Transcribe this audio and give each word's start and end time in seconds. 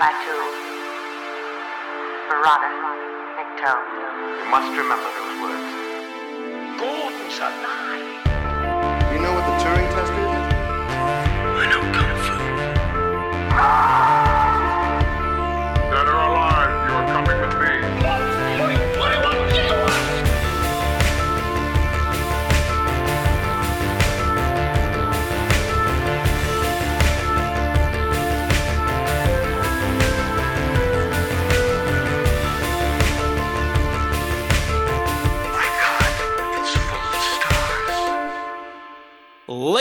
Batu, 0.00 0.36
Marana, 2.28 2.70
Nikto. 3.38 3.72
You 4.42 4.50
must 4.50 4.70
remember 4.76 5.10
those 5.14 5.36
words. 5.40 5.70
Gordon's 6.80 7.38
alive. 7.38 7.83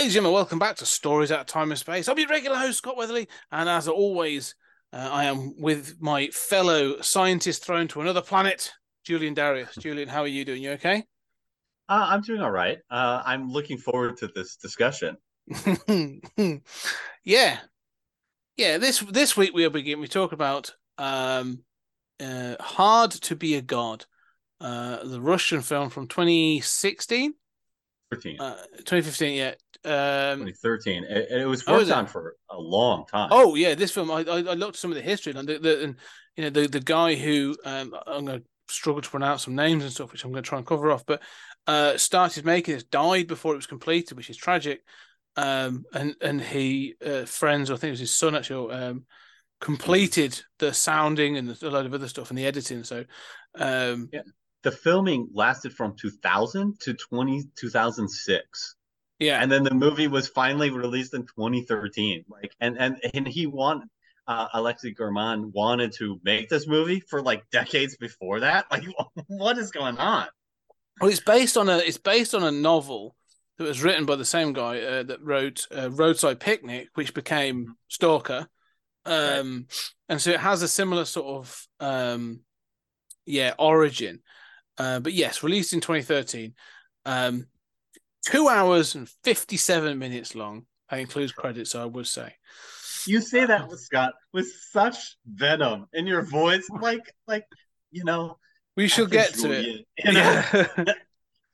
Ladies 0.04 0.16
and 0.18 0.24
gentlemen, 0.26 0.36
welcome 0.36 0.60
back 0.60 0.76
to 0.76 0.86
Stories 0.86 1.32
Out 1.32 1.40
of 1.40 1.46
Time 1.46 1.72
and 1.72 1.80
Space. 1.80 2.10
I'm 2.10 2.20
your 2.20 2.28
regular 2.28 2.58
host, 2.58 2.80
Scott 2.80 2.98
Weatherly, 2.98 3.30
and 3.54 3.70
as 3.70 3.88
always, 3.88 4.54
uh, 4.92 4.98
I 4.98 5.24
am 5.24 5.54
with 5.58 5.96
my 6.02 6.28
fellow 6.28 7.00
scientist 7.00 7.64
thrown 7.64 7.88
to 7.88 8.02
another 8.02 8.22
planet, 8.22 8.74
Julian 9.06 9.34
Darius. 9.34 9.74
Julian, 9.80 10.10
how 10.10 10.20
are 10.20 10.28
you 10.28 10.44
doing? 10.44 10.62
You 10.62 10.72
okay? 10.72 11.06
Uh, 11.88 12.08
I'm 12.10 12.20
doing 12.20 12.42
all 12.42 12.52
right. 12.52 12.80
Uh, 12.92 13.24
I'm 13.26 13.50
looking 13.50 13.78
forward 13.78 14.18
to 14.18 14.28
this 14.36 14.58
discussion. 14.58 15.16
yeah, 17.24 17.60
yeah. 18.58 18.78
This 18.80 19.00
this 19.00 19.38
week 19.38 19.54
we 19.54 19.64
are 19.64 19.70
beginning. 19.70 20.02
We 20.02 20.10
talk 20.10 20.34
about 20.34 20.76
um, 20.98 21.64
uh, 22.20 22.58
"Hard 22.60 23.12
to 23.12 23.38
Be 23.38 23.56
a 23.56 23.62
God," 23.62 24.06
uh, 24.60 25.02
the 25.06 25.22
Russian 25.22 25.62
film 25.62 25.90
from 25.90 26.10
2016, 26.10 27.36
uh, 28.12 28.56
2015. 28.84 29.36
Yeah. 29.38 29.54
Um, 29.86 30.40
2013. 30.40 31.04
It, 31.04 31.42
it 31.42 31.46
was 31.46 31.68
Oh, 31.68 31.78
worked 31.78 31.90
it? 31.90 31.92
on 31.92 32.08
for 32.08 32.36
a 32.50 32.58
long 32.60 33.06
time. 33.06 33.30
Oh 33.32 33.56
yeah, 33.56 33.76
this 33.76 33.92
film. 33.92 34.12
I 34.12 34.20
I, 34.22 34.38
I 34.38 34.54
looked 34.54 34.76
at 34.76 34.80
some 34.80 34.92
of 34.92 34.96
the 34.96 35.02
history 35.02 35.34
and 35.36 35.48
the, 35.48 35.60
the 35.60 35.84
and 35.84 35.96
you 36.36 36.44
know 36.44 36.50
the 36.50 36.68
the 36.68 36.80
guy 36.80 37.16
who 37.16 37.56
um 37.66 37.94
I'm 38.08 38.26
going 38.26 38.42
to 38.42 38.46
struggle 38.74 39.02
to 39.02 39.10
pronounce 39.10 39.44
some 39.44 39.56
names 39.56 39.84
and 39.84 39.92
stuff, 39.92 40.12
which 40.12 40.24
I'm 40.24 40.32
going 40.32 40.44
to 40.44 40.48
try 40.48 40.58
and 40.58 40.68
cover 40.68 40.92
off, 40.92 41.06
but 41.06 41.22
uh 41.68 41.98
started 41.98 42.46
making 42.46 42.74
this, 42.76 42.84
died 42.84 43.28
before 43.28 43.54
it 43.54 43.58
was 43.58 43.68
completed, 43.68 44.18
which 44.18 44.30
is 44.30 44.38
tragic. 44.38 44.82
Um 45.36 45.86
and 45.94 46.16
and 46.22 46.42
he 46.42 46.96
uh, 47.06 47.26
friends, 47.26 47.70
or 47.70 47.74
I 47.74 47.78
think 47.78 47.90
it 47.90 47.92
was 47.92 48.00
his 48.00 48.12
son 48.12 48.36
actually, 48.36 48.74
um 48.74 49.06
completed 49.62 50.42
the 50.60 50.74
sounding 50.74 51.38
and 51.38 51.50
a 51.64 51.70
lot 51.70 51.86
of 51.86 51.94
other 51.94 52.08
stuff 52.08 52.30
and 52.30 52.38
the 52.38 52.46
editing. 52.46 52.84
So 52.84 53.06
um 53.58 54.10
Yeah. 54.12 54.22
The 54.64 54.72
filming 54.72 55.30
lasted 55.34 55.74
from 55.74 55.96
2000 56.00 56.80
to 56.82 56.94
20, 56.94 57.44
2006. 57.56 58.76
Yeah, 59.20 59.42
And 59.42 59.52
then 59.52 59.64
the 59.64 59.74
movie 59.74 60.08
was 60.08 60.28
finally 60.28 60.70
released 60.70 61.14
in 61.14 61.22
2013. 61.24 62.26
Like, 62.28 62.54
and 62.60 62.78
and 62.78 62.98
and 63.14 63.28
he 63.28 63.46
want 63.46 63.90
uh, 64.28 64.48
Alexei 64.54 64.94
German 64.94 65.52
wanted 65.54 65.94
to 65.98 66.20
make 66.24 66.50
this 66.50 66.68
movie 66.68 67.00
for 67.00 67.22
like 67.22 67.50
decades 67.52 67.96
before 67.98 68.42
that. 68.42 68.66
Like, 68.72 68.84
what 69.28 69.58
is 69.58 69.72
going 69.72 69.98
on? 69.98 70.28
Well, 71.00 71.10
it's 71.10 71.20
based 71.20 71.58
on 71.58 71.70
a 71.70 71.78
it's 71.78 71.98
based 71.98 72.34
on 72.34 72.44
a 72.44 72.52
novel 72.52 73.16
that 73.58 73.66
was 73.66 73.84
written 73.84 74.06
by 74.06 74.16
the 74.16 74.26
same 74.26 74.54
guy 74.54 74.80
uh, 74.82 75.04
that 75.04 75.22
wrote 75.22 75.68
uh, 75.76 75.90
Roadside 75.92 76.40
Picnic, 76.40 76.90
which 76.96 77.14
became 77.14 77.76
Stalker. 77.88 78.48
Um, 79.06 79.68
and 80.08 80.22
so 80.22 80.32
it 80.32 80.40
has 80.40 80.62
a 80.62 80.68
similar 80.68 81.06
sort 81.06 81.28
of 81.28 81.68
um, 81.80 82.42
yeah 83.26 83.54
origin. 83.60 84.22
Uh, 84.78 85.00
but 85.00 85.14
yes, 85.14 85.44
released 85.44 85.74
in 85.74 85.82
2013. 85.82 86.54
Um, 87.06 87.48
two 88.26 88.48
hours 88.48 88.96
and 88.96 89.08
57 89.24 89.98
minutes 89.98 90.36
long. 90.36 90.66
That 90.90 91.00
includes 91.00 91.32
credits, 91.32 91.76
I 91.76 91.86
would 91.86 92.08
say. 92.08 92.36
You 93.06 93.20
say 93.22 93.46
that 93.46 93.68
with 93.68 93.80
Scott 93.80 94.14
with 94.32 94.48
such 94.72 95.18
venom 95.26 95.88
in 95.94 96.08
your 96.08 96.22
voice, 96.22 96.68
like 96.70 97.14
like 97.28 97.46
you 97.92 98.04
know. 98.04 98.38
We 98.76 98.88
shall 98.88 99.06
get 99.08 99.34
to 99.36 99.52
it. 99.52 99.62
Julian, 99.64 99.84
You 100.06 100.12
know? 100.14 100.44
Yeah. 100.54 100.94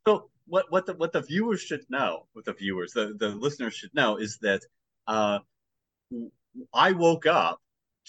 So 0.08 0.30
what 0.46 0.66
what 0.72 0.86
the 0.86 0.94
what 0.94 1.12
the 1.12 1.22
viewers 1.22 1.62
should 1.62 1.82
know, 1.90 2.28
what 2.34 2.46
the 2.46 2.54
viewers, 2.54 2.94
the, 2.94 3.16
the 3.18 3.30
listeners 3.30 3.74
should 3.74 3.94
know 3.94 4.18
is 4.18 4.38
that 4.42 4.62
uh 5.08 5.40
I 6.74 6.92
woke 6.92 7.26
up 7.26 7.60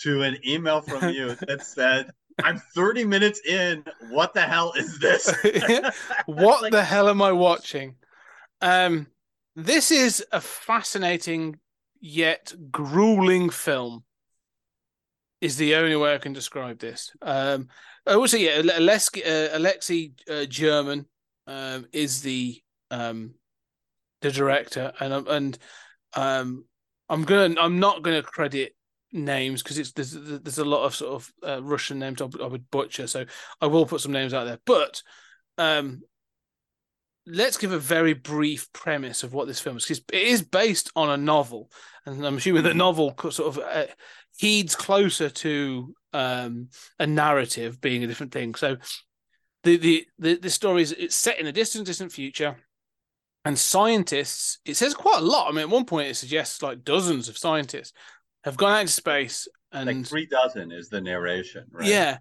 to 0.02 0.22
an 0.22 0.38
email 0.46 0.80
from 0.80 1.10
you 1.10 1.34
that 1.48 1.62
said, 1.62 2.10
I'm 2.42 2.58
30 2.74 3.04
minutes 3.04 3.40
in. 3.46 3.84
What 4.10 4.32
the 4.34 4.40
hell 4.42 4.72
is 4.76 4.98
this? 4.98 5.32
what 6.26 6.62
Like- 6.62 6.72
the 6.72 6.84
hell 6.84 7.08
am 7.08 7.20
I 7.22 7.32
watching? 7.32 7.96
Um, 8.60 9.06
this 9.56 9.90
is 9.90 10.24
a 10.32 10.40
fascinating 10.40 11.58
yet 12.00 12.52
grueling 12.70 13.50
film. 13.50 14.04
Is 15.40 15.56
the 15.56 15.76
only 15.76 15.96
way 15.96 16.14
I 16.14 16.18
can 16.18 16.34
describe 16.34 16.78
this. 16.78 17.12
Um, 17.22 17.68
yeah, 18.06 18.60
Alexei, 18.60 19.22
uh, 19.22 19.56
Alexei 19.56 20.12
uh, 20.30 20.44
German 20.44 21.06
um, 21.46 21.86
is 21.94 22.20
the 22.20 22.60
um, 22.90 23.34
the 24.20 24.30
director, 24.30 24.92
and 25.00 25.26
and 25.28 25.58
um, 26.14 26.64
I'm 27.08 27.24
gonna 27.24 27.58
I'm 27.58 27.78
not 27.78 28.02
gonna 28.02 28.22
credit 28.22 28.74
names 29.12 29.62
because 29.62 29.78
it's 29.78 29.92
there's 29.92 30.12
there's 30.12 30.58
a 30.58 30.64
lot 30.64 30.84
of 30.84 30.94
sort 30.94 31.14
of 31.14 31.32
uh, 31.46 31.62
Russian 31.62 31.98
names 31.98 32.20
I 32.20 32.28
I 32.42 32.46
would 32.46 32.70
butcher, 32.70 33.06
so 33.06 33.24
I 33.60 33.66
will 33.66 33.86
put 33.86 34.00
some 34.00 34.12
names 34.12 34.34
out 34.34 34.44
there. 34.44 34.60
But 34.66 35.02
um, 35.56 36.02
let's 37.30 37.56
give 37.56 37.72
a 37.72 37.78
very 37.78 38.14
brief 38.14 38.72
premise 38.72 39.22
of 39.22 39.32
what 39.32 39.46
this 39.46 39.60
film 39.60 39.76
is 39.76 39.84
because 39.84 40.02
it 40.12 40.22
is 40.22 40.42
based 40.42 40.90
on 40.96 41.10
a 41.10 41.16
novel, 41.16 41.70
and 42.06 42.24
I'm 42.24 42.36
assuming 42.36 42.62
the 42.62 42.74
novel 42.74 43.14
sort 43.30 43.56
of 43.56 43.58
uh, 43.58 43.86
heeds 44.36 44.74
closer 44.74 45.30
to 45.30 45.94
um, 46.12 46.68
a 46.98 47.06
narrative 47.06 47.80
being 47.80 48.04
a 48.04 48.06
different 48.06 48.32
thing. 48.32 48.54
So 48.54 48.76
the 49.62 49.76
the 49.76 50.06
the, 50.18 50.34
the 50.36 50.50
story 50.50 50.82
is 50.82 50.92
it's 50.92 51.16
set 51.16 51.38
in 51.38 51.46
a 51.46 51.52
distant, 51.52 51.86
distant 51.86 52.12
future. 52.12 52.56
And 53.42 53.58
scientists, 53.58 54.58
it 54.66 54.76
says 54.76 54.92
quite 54.92 55.20
a 55.20 55.24
lot. 55.24 55.48
I 55.48 55.52
mean, 55.52 55.60
at 55.60 55.70
one 55.70 55.86
point, 55.86 56.08
it 56.08 56.16
suggests 56.16 56.62
like 56.62 56.84
dozens 56.84 57.26
of 57.26 57.38
scientists 57.38 57.94
have 58.44 58.58
gone 58.58 58.72
out 58.72 58.80
into 58.80 58.92
space 58.92 59.48
and 59.72 59.86
like 59.86 60.06
three 60.06 60.26
dozen 60.26 60.72
is 60.72 60.88
the 60.88 61.00
narration, 61.00 61.64
right? 61.70 61.86
yeah, 61.86 62.18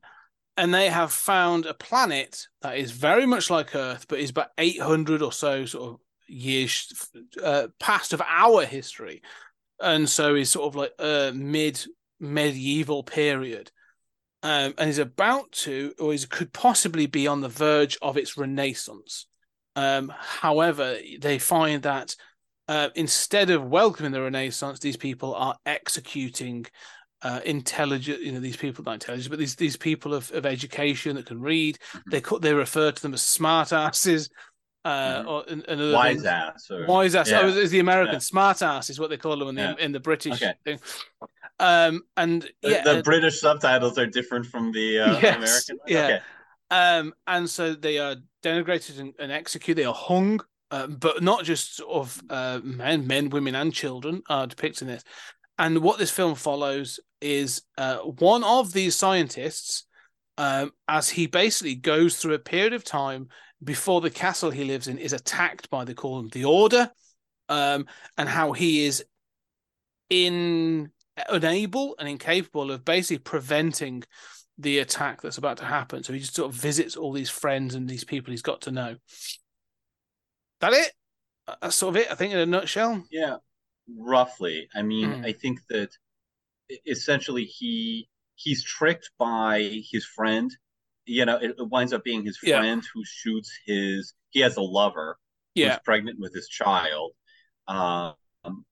and 0.59 0.73
they 0.73 0.89
have 0.89 1.13
found 1.13 1.65
a 1.65 1.73
planet 1.73 2.47
that 2.61 2.77
is 2.77 2.91
very 2.91 3.25
much 3.25 3.49
like 3.49 3.73
Earth, 3.75 4.05
but 4.09 4.19
is 4.19 4.29
about 4.29 4.49
eight 4.57 4.81
hundred 4.81 5.21
or 5.21 5.31
so 5.31 5.65
sort 5.65 5.93
of 5.93 5.99
years 6.27 7.09
uh, 7.41 7.67
past 7.79 8.11
of 8.11 8.21
our 8.27 8.65
history, 8.65 9.21
and 9.79 10.09
so 10.09 10.35
is 10.35 10.51
sort 10.51 10.67
of 10.67 10.75
like 10.75 10.91
a 10.99 11.31
mid 11.33 11.81
medieval 12.19 13.03
period, 13.03 13.71
um, 14.43 14.73
and 14.77 14.89
is 14.89 14.99
about 14.99 15.49
to, 15.53 15.93
or 15.97 16.13
is 16.13 16.25
could 16.25 16.51
possibly 16.51 17.05
be 17.05 17.25
on 17.25 17.39
the 17.39 17.47
verge 17.47 17.97
of 18.01 18.17
its 18.17 18.37
renaissance. 18.37 19.27
Um, 19.77 20.11
however, 20.19 20.97
they 21.21 21.39
find 21.39 21.83
that 21.83 22.17
uh, 22.67 22.89
instead 22.95 23.49
of 23.49 23.63
welcoming 23.63 24.11
the 24.11 24.21
Renaissance, 24.21 24.79
these 24.79 24.97
people 24.97 25.33
are 25.35 25.57
executing 25.65 26.65
uh, 27.21 27.41
intelligent. 27.45 28.21
You 28.21 28.31
know, 28.31 28.39
these 28.39 28.57
people 28.57 28.83
not 28.83 28.93
intelligent, 28.93 29.29
but 29.29 29.39
these 29.39 29.55
these 29.55 29.77
people 29.77 30.13
of, 30.13 30.31
of 30.31 30.45
education 30.45 31.15
that 31.15 31.25
can 31.25 31.41
read. 31.41 31.77
They 32.09 32.21
call, 32.21 32.39
they 32.39 32.53
refer 32.53 32.91
to 32.91 33.01
them 33.01 33.13
as 33.13 33.21
smart 33.21 33.73
asses. 33.73 34.29
Uh, 34.85 35.21
Mhm. 35.23 35.27
or 35.27 35.43
and, 35.49 35.65
and 35.67 35.93
Wise 35.93 36.23
ass. 36.23 36.71
Or, 36.71 36.85
Wise 36.87 37.13
ass. 37.13 37.29
Yeah. 37.29 37.41
Oh, 37.41 37.47
is 37.49 37.69
the 37.71 37.79
American 37.81 38.13
Yeah. 38.15 38.19
smart 38.19 38.61
ass 38.61 38.89
is 38.89 38.97
what 38.97 39.09
they 39.09 39.17
call 39.17 39.37
them 39.37 39.49
in 39.49 39.55
the 39.55 39.61
Yeah. 39.61 39.75
in 39.85 39.91
the 39.91 39.99
British 39.99 40.41
Okay. 40.41 40.53
thing. 40.63 40.79
Um, 41.59 42.03
and 42.15 42.43
The, 42.61 42.69
yeah, 42.71 42.83
the 42.83 42.99
uh, 42.99 43.01
British 43.01 43.41
subtitles 43.41 43.97
are 43.97 44.05
different 44.05 44.45
from 44.45 44.71
the 44.71 44.99
uh, 44.99 45.05
Yes, 45.21 45.35
American. 45.35 45.77
ones? 45.79 45.81
yeah. 45.87 46.05
Okay. 46.05 46.19
Um, 46.71 47.13
and 47.27 47.49
so 47.49 47.73
they 47.73 47.97
are 47.99 48.15
denigrated 48.41 48.99
and, 48.99 49.13
and 49.19 49.31
executed. 49.31 49.81
They 49.81 49.85
are 49.85 49.93
hung, 49.93 50.39
um, 50.71 50.95
but 50.95 51.21
not 51.21 51.43
just 51.43 51.75
sort 51.75 51.91
of 51.91 52.21
uh, 52.29 52.61
men, 52.63 53.05
men, 53.05 53.29
women, 53.29 53.55
and 53.55 53.73
children 53.73 54.21
are 54.29 54.47
depicted 54.47 54.83
in 54.83 54.93
this. 54.93 55.03
And 55.59 55.79
what 55.79 55.99
this 55.99 56.09
film 56.09 56.35
follows 56.35 57.01
is 57.19 57.61
uh, 57.77 57.97
one 57.97 58.45
of 58.45 58.71
these 58.71 58.95
scientists, 58.95 59.85
um, 60.37 60.71
as 60.87 61.09
he 61.09 61.27
basically 61.27 61.75
goes 61.75 62.15
through 62.15 62.35
a 62.35 62.39
period 62.39 62.71
of 62.73 62.85
time 62.85 63.27
before 63.61 63.99
the 63.99 64.09
castle 64.09 64.51
he 64.51 64.63
lives 64.63 64.87
in 64.87 64.97
is 64.97 65.11
attacked 65.11 65.69
by 65.69 65.83
the 65.83 65.93
call 65.93 66.23
the 66.29 66.45
Order, 66.45 66.89
um, 67.49 67.85
and 68.17 68.29
how 68.29 68.53
he 68.53 68.85
is 68.85 69.03
in 70.09 70.89
unable 71.27 71.95
and 71.99 72.07
incapable 72.07 72.71
of 72.71 72.85
basically 72.85 73.19
preventing 73.19 74.03
the 74.57 74.79
attack 74.79 75.21
that's 75.21 75.37
about 75.37 75.57
to 75.57 75.65
happen. 75.65 76.03
So 76.03 76.13
he 76.13 76.19
just 76.19 76.35
sort 76.35 76.49
of 76.49 76.59
visits 76.59 76.95
all 76.95 77.11
these 77.11 77.29
friends 77.29 77.75
and 77.75 77.87
these 77.87 78.05
people 78.05 78.31
he's 78.31 78.41
got 78.41 78.61
to 78.61 78.71
know. 78.71 78.95
That 80.61 80.71
it? 80.71 80.93
That's 81.61 81.75
sort 81.75 81.97
of 81.97 82.01
it. 82.01 82.11
I 82.11 82.15
think 82.15 82.31
in 82.31 82.39
a 82.39 82.45
nutshell. 82.45 83.03
Yeah, 83.11 83.37
roughly. 83.97 84.69
I 84.75 84.81
mean, 84.81 85.11
Mm. 85.11 85.25
I 85.25 85.31
think 85.33 85.59
that 85.69 85.91
essentially 86.85 87.45
he 87.45 88.09
he's 88.35 88.63
tricked 88.63 89.11
by 89.17 89.81
his 89.91 90.05
friend. 90.05 90.55
You 91.05 91.25
know, 91.25 91.37
it, 91.37 91.55
it 91.57 91.69
winds 91.69 91.93
up 91.93 92.03
being 92.03 92.23
his 92.23 92.37
Yeah. 92.41 92.57
friend 92.59 92.83
who 92.93 93.03
shoots 93.05 93.51
his. 93.65 94.13
He 94.31 94.41
has 94.41 94.57
a 94.57 94.61
lover 94.61 95.17
who's 95.55 95.79
pregnant 95.83 96.19
with 96.19 96.33
his 96.33 96.47
child. 96.47 97.13
Um, 97.67 98.15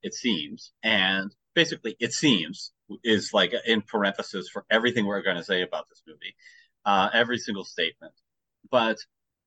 it 0.01 0.13
seems, 0.13 0.71
and 0.83 1.35
basically, 1.53 1.95
it 1.99 2.13
seems 2.13 2.71
is 3.03 3.33
like 3.33 3.53
in 3.65 3.81
parenthesis 3.81 4.49
for 4.49 4.65
everything 4.69 5.05
we're 5.05 5.21
going 5.21 5.35
to 5.37 5.43
say 5.43 5.61
about 5.61 5.89
this 5.89 6.01
movie, 6.07 6.35
uh, 6.85 7.09
every 7.13 7.37
single 7.37 7.65
statement. 7.65 8.13
But 8.71 8.97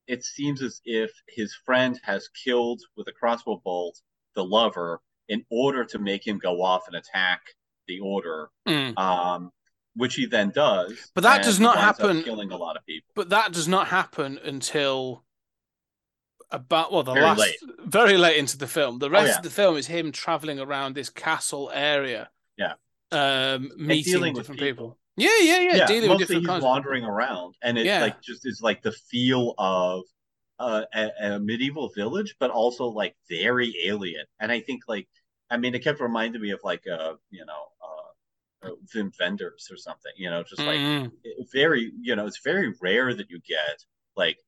it 0.07 0.25
seems 0.25 0.63
as 0.63 0.81
if 0.85 1.11
his 1.29 1.55
friend 1.65 1.99
has 2.03 2.29
killed 2.45 2.83
with 2.97 3.09
a 3.09 3.13
crossbow 3.13 3.61
bolt 3.65 4.01
the 4.35 4.45
lover 4.45 5.01
in 5.31 5.41
order 5.51 5.83
to 5.93 5.99
make 5.99 6.27
him 6.27 6.37
go 6.39 6.55
off 6.63 6.83
and 6.89 6.97
attack 6.97 7.41
the 7.89 7.99
order, 8.01 8.51
Mm. 8.69 8.97
um, 8.99 9.51
which 9.95 10.15
he 10.15 10.27
then 10.27 10.51
does. 10.51 10.93
But 11.15 11.23
that 11.23 11.43
does 11.43 11.59
not 11.59 11.77
happen- 11.79 12.23
killing 12.23 12.51
a 12.53 12.57
lot 12.57 12.77
of 12.77 12.85
people. 12.85 13.11
But 13.15 13.31
that 13.31 13.53
does 13.53 13.67
not 13.69 13.89
happen 13.89 14.39
until 14.53 15.25
about 16.51 16.91
well 16.93 17.03
the 17.05 17.15
Very 17.15 17.25
last 17.27 17.39
late. 17.39 17.57
very 17.85 18.17
late 18.17 18.37
into 18.37 18.59
the 18.59 18.67
film. 18.67 18.99
The 18.99 19.11
rest 19.11 19.29
yeah. 19.29 19.37
of 19.39 19.43
the 19.45 19.51
film 19.51 19.77
is 19.77 19.87
him 19.87 20.11
traveling 20.11 20.59
around 20.59 20.95
this 20.95 21.09
castle 21.09 21.71
area. 21.73 22.29
Yeah. 22.57 22.75
Um 23.13 23.71
meeting 23.77 24.21
with 24.21 24.35
different 24.35 24.61
people. 24.61 24.89
people. 24.91 24.99
Yeah, 25.17 25.39
yeah, 25.43 25.59
yeah. 25.61 25.77
yeah, 25.77 25.87
dealing 25.87 26.11
with 26.11 26.21
mostly 26.21 26.37
different 26.37 26.41
he's 26.43 26.47
kinds 26.49 26.65
wandering 26.65 27.05
around, 27.05 27.55
and 27.63 27.79
it 27.79 27.85
Yeah. 27.87 28.01
like 28.01 28.21
just 28.23 28.47
is 28.47 28.61
like 28.63 28.83
the 28.83 28.93
feel 28.93 29.55
of 29.59 30.03
uh, 30.59 30.85
a, 30.95 31.11
a 31.23 31.39
medieval 31.41 31.89
village, 31.97 32.35
but 32.39 32.51
also 32.51 32.85
like 32.87 33.15
very 33.31 33.75
alien. 33.85 34.27
And 34.41 34.53
I 34.53 34.61
think 34.61 34.83
like, 34.89 35.09
I 35.51 35.57
mean, 35.57 35.75
it 35.75 35.83
kept 35.83 36.01
reminding 36.01 36.41
me 36.43 36.51
of 36.51 36.61
like 36.63 36.87
uh, 36.87 37.15
you 37.31 37.45
know, 37.45 37.63
uh, 37.83 38.69
uh, 38.69 38.75
Wim 38.95 39.13
Wenders 39.19 39.69
or 39.71 39.77
something. 39.77 40.13
You 40.17 40.31
know, 40.31 40.43
just 40.43 40.63
like 40.63 40.79
Mhm. 40.81 41.13
it- 41.25 41.49
very, 41.53 41.93
you 42.01 42.15
know, 42.17 42.27
it's 42.27 42.41
very 42.45 42.75
rare 42.81 43.15
that 43.15 43.31
you 43.31 43.41
get 43.41 43.85
like 44.17 44.39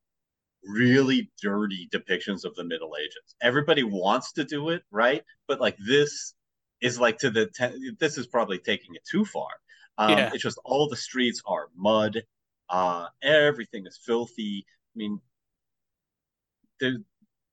really 0.65 1.31
dirty 1.43 1.89
depictions 1.93 2.45
of 2.45 2.55
the 2.55 2.65
Middle 2.65 2.97
Ages. 2.97 3.35
Everybody 3.41 3.83
wants 3.83 4.33
to 4.35 4.45
do 4.45 4.69
it, 4.71 4.85
right? 4.91 5.25
But 5.49 5.61
like 5.61 5.77
this 5.79 6.35
is 6.81 6.99
like 7.01 7.19
to 7.19 7.31
the 7.31 7.47
ten- 7.47 7.97
this 7.99 8.17
is 8.19 8.27
probably 8.27 8.59
taking 8.59 8.95
it 8.95 9.05
too 9.05 9.25
far. 9.25 9.51
Um, 9.99 10.19
Yeah. 10.19 10.31
It's 10.33 10.43
just 10.43 10.59
all 10.65 10.89
the 10.89 10.97
streets 10.97 11.43
are 11.47 11.69
mud. 11.75 12.23
Uh, 12.69 13.09
everything 13.23 13.87
is 13.87 13.99
filthy. 13.99 14.65
I 14.95 14.97
mean, 14.97 15.21
there, 16.81 16.97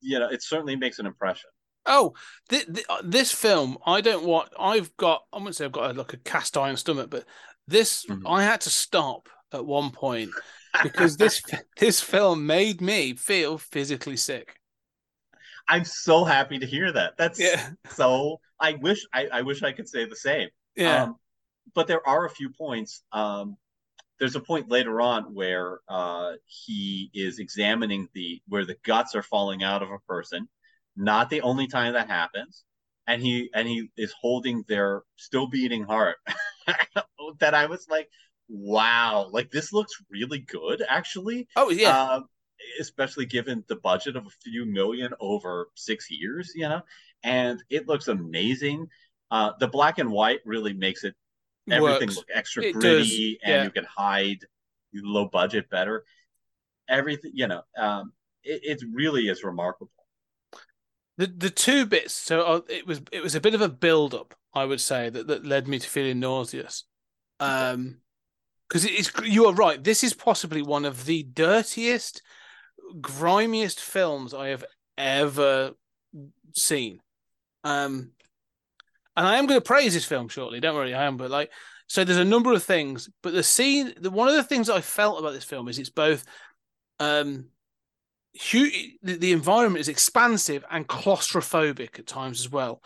you 0.01 0.19
know, 0.19 0.29
it 0.29 0.41
certainly 0.43 0.75
makes 0.75 0.99
an 0.99 1.05
impression. 1.05 1.49
Oh, 1.85 2.13
th- 2.49 2.65
th- 2.67 2.85
uh, 2.89 3.01
this 3.03 3.31
film, 3.31 3.77
I 3.85 4.01
don't 4.01 4.25
want. 4.25 4.49
I've 4.59 4.95
got. 4.97 5.23
I 5.33 5.37
wouldn't 5.37 5.55
say 5.55 5.65
I've 5.65 5.71
got 5.71 5.91
a, 5.91 5.93
like 5.93 6.13
a 6.13 6.17
cast 6.17 6.57
iron 6.57 6.77
stomach, 6.77 7.09
but 7.09 7.25
this 7.67 8.05
Mhm. 8.09 8.21
I 8.25 8.43
had 8.43 8.61
to 8.61 8.69
stop 8.69 9.29
at 9.51 9.65
one 9.65 9.91
point 9.91 10.31
because 10.81 11.17
this 11.17 11.41
this 11.77 12.01
film 12.01 12.45
made 12.45 12.81
me 12.81 13.15
feel 13.15 13.57
physically 13.57 14.17
sick. 14.17 14.55
I'm 15.67 15.85
so 15.85 16.23
happy 16.23 16.59
to 16.59 16.65
hear 16.65 16.91
that. 16.91 17.13
That's 17.17 17.39
Yeah, 17.39 17.69
so. 17.89 18.39
I 18.61 18.73
wish 18.73 19.05
I, 19.13 19.27
I 19.27 19.41
wish 19.41 19.63
I 19.63 19.71
could 19.71 19.87
say 19.87 20.03
the 20.03 20.17
same. 20.17 20.49
yeah, 20.75 21.03
Um, 21.03 21.15
but 21.75 21.87
there 21.87 22.05
are 22.05 22.25
a 22.25 22.29
few 22.29 22.49
points. 22.49 23.03
Um, 23.13 23.55
there's 24.19 24.35
a 24.35 24.41
point 24.41 24.69
later 24.69 25.01
on 25.01 25.33
where 25.33 25.79
uh, 25.89 26.33
he 26.45 27.09
is 27.13 27.39
examining 27.39 28.09
the 28.13 28.41
where 28.49 28.65
the 28.65 28.75
guts 28.83 29.15
are 29.15 29.23
falling 29.23 29.63
out 29.63 29.83
of 29.83 29.91
a 29.91 29.99
person. 30.07 30.49
Not 30.99 31.29
the 31.29 31.41
only 31.41 31.67
time 31.67 31.93
that 31.93 32.09
happens, 32.09 32.65
and 33.07 33.21
he 33.21 33.49
and 33.53 33.65
he 33.67 33.89
is 33.97 34.13
holding 34.19 34.65
their 34.67 35.03
still 35.15 35.47
beating 35.47 35.83
heart. 35.83 36.17
that 37.39 37.53
I 37.53 37.67
was 37.67 37.87
like, 37.89 38.09
wow, 38.49 39.29
like 39.31 39.49
this 39.49 39.71
looks 39.71 39.93
really 40.11 40.39
good 40.39 40.83
actually. 40.89 41.47
oh 41.55 41.69
yeah, 41.69 42.15
Um, 42.15 42.25
especially 42.81 43.25
given 43.25 43.63
the 43.69 43.77
budget 43.77 44.17
of 44.17 44.25
a 44.27 44.29
few 44.43 44.65
million 44.65 45.13
over 45.21 45.69
six 45.75 46.11
years, 46.11 46.51
you 46.53 46.67
know, 46.67 46.81
and 47.23 47.63
it 47.69 47.87
looks 47.87 48.09
amazing. 48.09 48.87
Uh, 49.31 49.51
the 49.59 49.69
black 49.69 49.99
and 49.99 50.11
white 50.11 50.41
really 50.45 50.73
makes 50.73 51.05
it 51.05 51.15
everything 51.71 52.09
works. 52.09 52.17
look 52.17 52.27
extra 52.33 52.63
It 52.63 52.73
does, 52.73 52.81
gritty, 53.07 53.39
and 53.43 53.55
yeah. 53.55 53.63
you 53.63 53.71
can 53.71 53.85
hide 53.85 54.39
low 54.93 55.27
budget 55.27 55.69
better. 55.69 56.03
Everything, 56.89 57.31
you 57.33 57.47
know, 57.47 57.61
um, 57.77 58.11
it, 58.43 58.81
it 58.81 58.83
really 58.93 59.29
is 59.29 59.43
remarkable. 59.43 59.91
The 61.19 61.27
the 61.27 61.49
two 61.49 61.85
bits. 61.85 62.13
So 62.13 62.41
uh, 62.41 62.61
it 62.69 62.87
was 62.87 63.01
it 63.11 63.21
was 63.21 63.35
a 63.35 63.41
bit 63.41 63.53
of 63.53 63.59
a 63.59 63.67
build 63.67 64.15
up, 64.15 64.33
I 64.53 64.63
would 64.63 64.79
say, 64.79 65.09
that 65.09 65.27
that 65.27 65.45
led 65.45 65.67
me 65.67 65.77
to 65.77 65.87
feeling 65.87 66.21
nauseous. 66.21 66.85
Um, 67.41 67.97
because 68.69 68.85
it's 68.85 69.11
you 69.25 69.45
are 69.47 69.53
right. 69.53 69.83
This 69.83 70.01
is 70.01 70.13
possibly 70.13 70.61
one 70.61 70.85
of 70.85 71.03
the 71.03 71.23
dirtiest, 71.23 72.21
grimiest 73.01 73.81
films 73.81 74.33
I 74.33 74.47
have 74.47 74.63
ever 74.97 75.73
seen. 76.55 77.01
Um, 77.65 78.11
and 79.17 79.27
I 79.27 79.39
am 79.39 79.45
going 79.45 79.59
to 79.59 79.65
praise 79.65 79.93
this 79.93 80.05
film 80.05 80.29
shortly. 80.29 80.61
Don't 80.61 80.75
worry, 80.75 80.93
I 80.93 81.03
am. 81.03 81.17
But 81.17 81.31
like, 81.31 81.51
so 81.87 82.05
there's 82.05 82.17
a 82.17 82.23
number 82.23 82.53
of 82.53 82.63
things. 82.63 83.09
But 83.21 83.33
the 83.33 83.43
scene, 83.43 83.93
the 83.99 84.09
one 84.09 84.29
of 84.29 84.35
the 84.35 84.43
things 84.43 84.69
I 84.69 84.79
felt 84.79 85.19
about 85.19 85.33
this 85.33 85.43
film 85.43 85.67
is 85.67 85.79
it's 85.79 85.89
both, 85.89 86.23
um. 87.01 87.49
The, 88.33 88.97
the 89.01 89.31
environment 89.31 89.81
is 89.81 89.87
expansive 89.87 90.63
and 90.69 90.87
claustrophobic 90.87 91.99
at 91.99 92.07
times 92.07 92.39
as 92.39 92.49
well. 92.49 92.81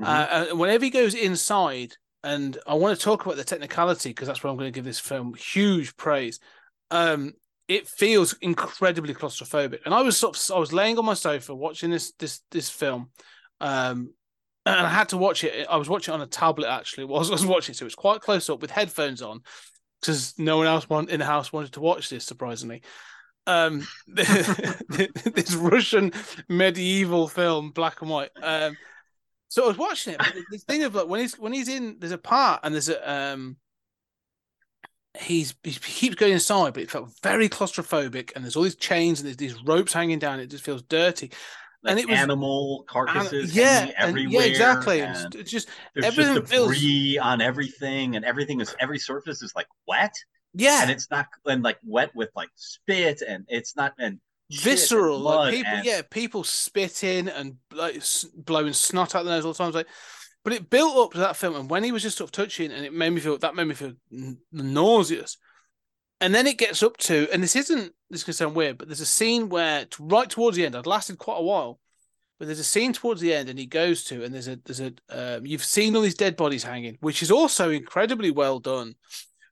Mhm. 0.00 0.06
Uh, 0.52 0.56
whenever 0.56 0.84
he 0.84 0.90
goes 0.90 1.14
inside, 1.14 1.94
and 2.24 2.58
I 2.66 2.74
want 2.74 2.96
to 2.98 3.04
talk 3.04 3.24
about 3.24 3.36
the 3.36 3.44
technicality 3.44 4.10
because 4.10 4.28
that's 4.28 4.42
where 4.42 4.50
I'm 4.50 4.56
going 4.56 4.72
to 4.72 4.76
give 4.76 4.84
this 4.84 5.00
film 5.00 5.34
huge 5.34 5.96
praise. 5.96 6.38
Um, 6.90 7.32
it 7.68 7.88
feels 7.88 8.34
incredibly 8.40 9.14
claustrophobic, 9.14 9.80
and 9.84 9.94
I 9.94 10.02
was 10.02 10.16
sort 10.16 10.36
of 10.36 10.56
I 10.56 10.58
was 10.58 10.72
laying 10.72 10.98
on 10.98 11.04
my 11.04 11.14
sofa 11.14 11.54
watching 11.54 11.90
this 11.90 12.12
this 12.18 12.40
this 12.50 12.68
film, 12.68 13.10
um, 13.60 14.12
and 14.66 14.86
I 14.86 14.88
had 14.88 15.08
to 15.10 15.16
watch 15.16 15.44
it. 15.44 15.66
I 15.68 15.76
was 15.76 15.88
watching 15.88 16.12
it 16.12 16.16
on 16.16 16.22
a 16.22 16.26
tablet 16.26 16.68
actually. 16.68 17.04
I 17.14 17.18
was 17.18 17.46
watching, 17.46 17.72
it, 17.72 17.76
so 17.76 17.84
it 17.84 17.86
was 17.86 17.94
quite 17.94 18.20
close 18.20 18.50
up 18.50 18.60
with 18.60 18.70
headphones 18.70 19.22
on, 19.22 19.40
because 20.00 20.34
no 20.38 20.58
one 20.58 20.66
else 20.66 20.86
in 21.08 21.20
the 21.20 21.24
house 21.24 21.52
wanted 21.52 21.72
to 21.72 21.80
watch 21.80 22.08
this. 22.10 22.24
Surprisingly, 22.24 22.82
um, 23.46 23.86
this 24.06 25.54
Russian 25.54 26.12
medieval 26.48 27.28
film, 27.28 27.70
black 27.70 28.00
and 28.00 28.10
white. 28.10 28.30
Um, 28.40 28.76
so 29.48 29.64
I 29.64 29.68
was 29.68 29.78
watching 29.78 30.14
it. 30.14 30.18
But 30.18 30.34
this 30.50 30.64
thing 30.64 30.82
of 30.84 30.94
like 30.94 31.08
when 31.08 31.20
he's 31.20 31.38
when 31.38 31.52
he's 31.52 31.68
in, 31.68 31.96
there's 31.98 32.12
a 32.12 32.18
part 32.18 32.60
and 32.62 32.74
there's 32.74 32.88
a 32.88 33.10
um, 33.12 33.56
he's 35.18 35.54
he 35.62 35.72
keeps 35.72 36.14
going 36.16 36.32
inside, 36.32 36.74
but 36.74 36.82
it 36.82 36.90
felt 36.90 37.10
very 37.22 37.48
claustrophobic. 37.48 38.32
And 38.34 38.44
there's 38.44 38.56
all 38.56 38.62
these 38.62 38.76
chains 38.76 39.20
and 39.20 39.26
there's 39.26 39.36
these 39.36 39.62
ropes 39.64 39.92
hanging 39.92 40.18
down. 40.18 40.40
It 40.40 40.46
just 40.46 40.64
feels 40.64 40.82
dirty. 40.82 41.30
Like 41.84 41.90
and 41.92 42.00
it 42.00 42.08
was- 42.08 42.18
animal 42.18 42.84
carcasses, 42.88 43.54
yeah, 43.54 43.80
hanging 43.80 43.94
and- 43.98 44.08
everywhere. 44.10 44.46
yeah, 44.46 44.50
exactly. 44.50 45.00
And 45.00 45.16
and 45.16 45.34
it's 45.34 45.50
just 45.50 45.68
there's 45.94 46.06
everything 46.06 46.36
just 46.36 46.50
feels- 46.50 46.68
debris 46.68 47.18
on 47.18 47.40
everything, 47.40 48.16
and 48.16 48.24
everything 48.24 48.60
is 48.60 48.74
every 48.80 48.98
surface 49.00 49.42
is 49.42 49.52
like 49.56 49.66
wet, 49.88 50.14
yeah, 50.54 50.82
and 50.82 50.90
it's 50.90 51.10
not 51.10 51.26
and 51.46 51.62
like 51.62 51.78
wet 51.84 52.10
with 52.14 52.30
like 52.36 52.50
spit, 52.54 53.22
and 53.26 53.44
it's 53.48 53.76
not 53.76 53.94
and 53.98 54.20
shit 54.50 54.66
and 54.66 54.78
visceral. 54.78 55.18
Like 55.18 55.54
people, 55.54 55.72
and- 55.72 55.84
yeah, 55.84 56.02
people 56.02 56.44
spitting 56.44 57.28
and 57.28 57.56
like 57.72 58.02
blowing 58.36 58.72
snot 58.72 59.14
out 59.14 59.24
the 59.24 59.30
nose 59.30 59.44
all 59.44 59.52
the 59.52 59.58
time. 59.58 59.72
Like, 59.72 59.88
but 60.44 60.52
it 60.52 60.70
built 60.70 60.96
up 60.96 61.12
to 61.12 61.18
that 61.18 61.36
film, 61.36 61.56
and 61.56 61.70
when 61.70 61.84
he 61.84 61.92
was 61.92 62.02
just 62.02 62.18
sort 62.18 62.28
of 62.28 62.32
touching, 62.32 62.70
and 62.72 62.84
it 62.84 62.92
made 62.92 63.10
me 63.10 63.20
feel 63.20 63.38
that 63.38 63.54
made 63.54 63.66
me 63.68 63.74
feel 63.74 63.94
nauseous. 64.52 65.36
And 66.20 66.32
then 66.32 66.46
it 66.46 66.56
gets 66.56 66.84
up 66.84 66.96
to, 66.98 67.28
and 67.32 67.42
this 67.42 67.56
isn't 67.56 67.92
this 68.10 68.20
is 68.20 68.24
gonna 68.24 68.34
sound 68.34 68.54
weird, 68.54 68.78
but 68.78 68.86
there's 68.88 69.00
a 69.00 69.06
scene 69.06 69.48
where 69.48 69.86
right 69.98 70.30
towards 70.30 70.56
the 70.56 70.64
end, 70.64 70.76
I'd 70.76 70.86
lasted 70.86 71.18
quite 71.18 71.38
a 71.38 71.42
while, 71.42 71.80
but 72.38 72.46
there's 72.46 72.60
a 72.60 72.64
scene 72.64 72.92
towards 72.92 73.20
the 73.20 73.34
end, 73.34 73.48
and 73.48 73.58
he 73.58 73.66
goes 73.66 74.04
to, 74.04 74.22
and 74.22 74.32
there's 74.32 74.46
a 74.46 74.56
there's 74.64 74.80
a 74.80 74.92
um, 75.10 75.46
you've 75.46 75.64
seen 75.64 75.96
all 75.96 76.02
these 76.02 76.14
dead 76.14 76.36
bodies 76.36 76.62
hanging, 76.62 76.96
which 77.00 77.22
is 77.22 77.30
also 77.32 77.70
incredibly 77.70 78.30
well 78.30 78.60
done. 78.60 78.94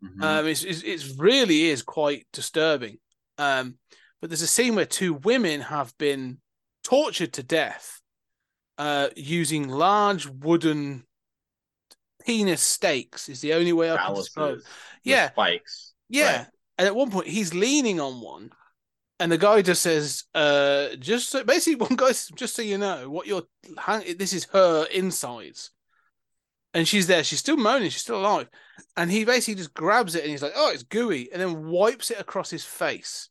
Mhm. 0.02 0.23
Um, 0.23 0.47
it's, 0.47 0.64
it's 0.64 0.83
it's 0.83 1.19
really 1.19 1.66
is 1.69 1.83
quite 1.83 2.26
disturbing. 2.33 2.99
Um, 3.38 3.76
but 4.21 4.30
there's 4.30 4.42
a 4.42 4.47
scene 4.47 4.75
where 4.75 4.87
two 4.87 5.14
women 5.14 5.61
have 5.62 5.97
been 5.99 6.38
tortured 6.85 7.33
to 7.35 7.42
death, 7.42 8.00
uh, 8.78 9.09
using 9.16 9.69
large 9.69 10.26
wooden 10.26 11.04
penis 12.25 12.61
stakes. 12.62 13.28
Is 13.28 13.40
the 13.40 13.54
only 13.54 13.73
way 13.73 13.90
I 13.90 13.97
can 13.97 14.14
describe. 14.14 14.59
Yeah, 15.04 15.30
spikes. 15.30 15.92
yeah. 16.09 16.37
Right. 16.38 16.47
And 16.78 16.87
at 16.87 16.95
one 16.95 17.11
point, 17.11 17.26
he's 17.26 17.52
leaning 17.52 18.00
on 18.00 18.23
one, 18.23 18.50
and 19.19 19.30
the 19.30 19.37
guy 19.38 19.61
just 19.61 19.83
says, 19.83 20.25
"Uh, 20.35 20.88
just 20.99 21.28
so, 21.28 21.45
basically, 21.45 21.76
one 21.87 21.97
guy 21.97 22.12
just 22.35 22.57
so 22.57 22.62
you 22.62 22.78
know, 22.78 23.11
what 23.11 23.26
you're 23.26 23.42
hang- 23.78 24.16
this 24.16 24.33
is 24.33 24.45
her 24.52 24.85
insides." 24.87 25.71
And 26.72 26.86
she's 26.86 27.06
there. 27.08 27.24
She's 27.24 27.40
still 27.40 27.56
moaning. 27.56 27.90
She's 27.90 28.02
still 28.02 28.20
alive. 28.20 28.48
And 28.96 29.10
he 29.10 29.24
basically 29.24 29.56
just 29.56 29.74
grabs 29.74 30.14
it 30.14 30.22
and 30.22 30.30
he's 30.30 30.42
like, 30.42 30.52
"Oh, 30.54 30.70
it's 30.72 30.82
gooey," 30.84 31.28
and 31.32 31.40
then 31.42 31.66
wipes 31.68 32.10
it 32.10 32.20
across 32.20 32.48
his 32.50 32.64
face. 32.64 33.28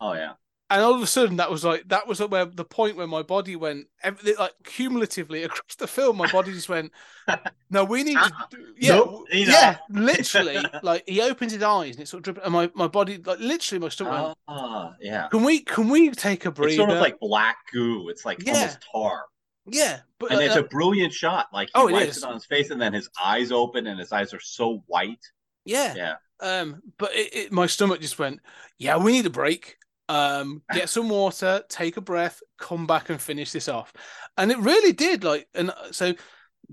Oh 0.00 0.12
yeah. 0.14 0.32
And 0.72 0.82
all 0.82 0.94
of 0.94 1.02
a 1.02 1.06
sudden, 1.08 1.38
that 1.38 1.50
was 1.50 1.64
like 1.64 1.88
that 1.88 2.06
was 2.06 2.20
where 2.20 2.44
the 2.44 2.64
point 2.64 2.96
where 2.96 3.08
my 3.08 3.22
body 3.22 3.56
went 3.56 3.88
everything, 4.04 4.36
like 4.38 4.52
cumulatively 4.62 5.42
across 5.44 5.74
the 5.78 5.88
film. 5.88 6.16
My 6.16 6.30
body 6.30 6.52
just 6.52 6.68
went, 6.68 6.92
"No, 7.70 7.82
we 7.84 8.04
need 8.04 8.14
to." 8.18 8.32
Do, 8.50 8.64
yeah, 8.78 8.94
Nope, 8.94 9.24
yeah, 9.32 9.78
literally. 9.90 10.58
Like 10.84 11.02
he 11.08 11.20
opens 11.22 11.52
his 11.52 11.62
eyes 11.64 11.96
and 11.96 12.04
it 12.04 12.06
sort 12.08 12.20
of 12.20 12.34
dripped, 12.34 12.44
and 12.46 12.52
my, 12.54 12.70
my 12.74 12.86
body, 12.86 13.18
like 13.18 13.40
literally, 13.40 13.80
my 13.80 13.88
stomach. 13.88 14.12
went, 14.26 14.38
Ah, 14.46 14.94
yeah. 15.00 15.26
can 15.28 15.42
we 15.42 15.58
can 15.60 15.88
we 15.88 16.10
take 16.10 16.46
a 16.46 16.52
breather? 16.52 16.68
It's 16.68 16.76
sort 16.76 16.90
of 16.90 16.98
like 17.00 17.18
black 17.18 17.56
goo. 17.72 18.08
It's 18.08 18.24
like 18.24 18.38
Yeah. 18.46 18.54
almost 18.54 18.78
tar. 18.92 19.24
Yeah, 19.66 20.00
but 20.18 20.30
And 20.32 20.40
uh, 20.40 20.44
it's 20.44 20.56
a 20.56 20.62
brilliant 20.62 21.12
shot. 21.12 21.46
Like 21.52 21.68
he 21.68 21.72
Oh, 21.74 21.88
it 21.88 21.92
wipes 21.92 22.16
is. 22.16 22.22
it 22.22 22.26
on 22.26 22.34
his 22.34 22.46
face, 22.46 22.70
and 22.70 22.80
then 22.80 22.92
his 22.92 23.08
eyes 23.22 23.52
open, 23.52 23.86
and 23.86 23.98
his 23.98 24.12
eyes 24.12 24.32
are 24.34 24.40
so 24.40 24.82
white. 24.86 25.24
yeah, 25.64 25.94
Yeah. 25.94 26.14
Um, 26.40 26.80
but 26.98 27.14
it, 27.14 27.34
it, 27.34 27.52
my 27.52 27.66
stomach 27.66 28.00
just 28.00 28.18
went, 28.18 28.40
yeah, 28.78 28.96
we 28.96 29.12
need 29.12 29.26
a 29.26 29.30
break. 29.30 29.76
Um, 30.08 30.62
get 30.72 30.88
some 30.88 31.08
water, 31.08 31.62
take 31.68 31.96
a 31.96 32.00
breath, 32.00 32.40
come 32.58 32.86
back 32.86 33.10
and 33.10 33.20
finish 33.20 33.52
this 33.52 33.68
off. 33.68 33.92
And 34.36 34.50
it 34.50 34.58
really 34.58 34.92
did. 34.92 35.22
Like, 35.22 35.46
and 35.54 35.70
uh, 35.70 35.92
so 35.92 36.14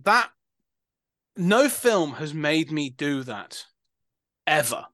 that 0.03 0.29
no 1.35 1.69
film 1.69 2.13
has 2.13 2.33
made 2.33 2.71
me 2.71 2.89
do 2.89 3.23
that 3.23 3.65
ever. 4.47 4.85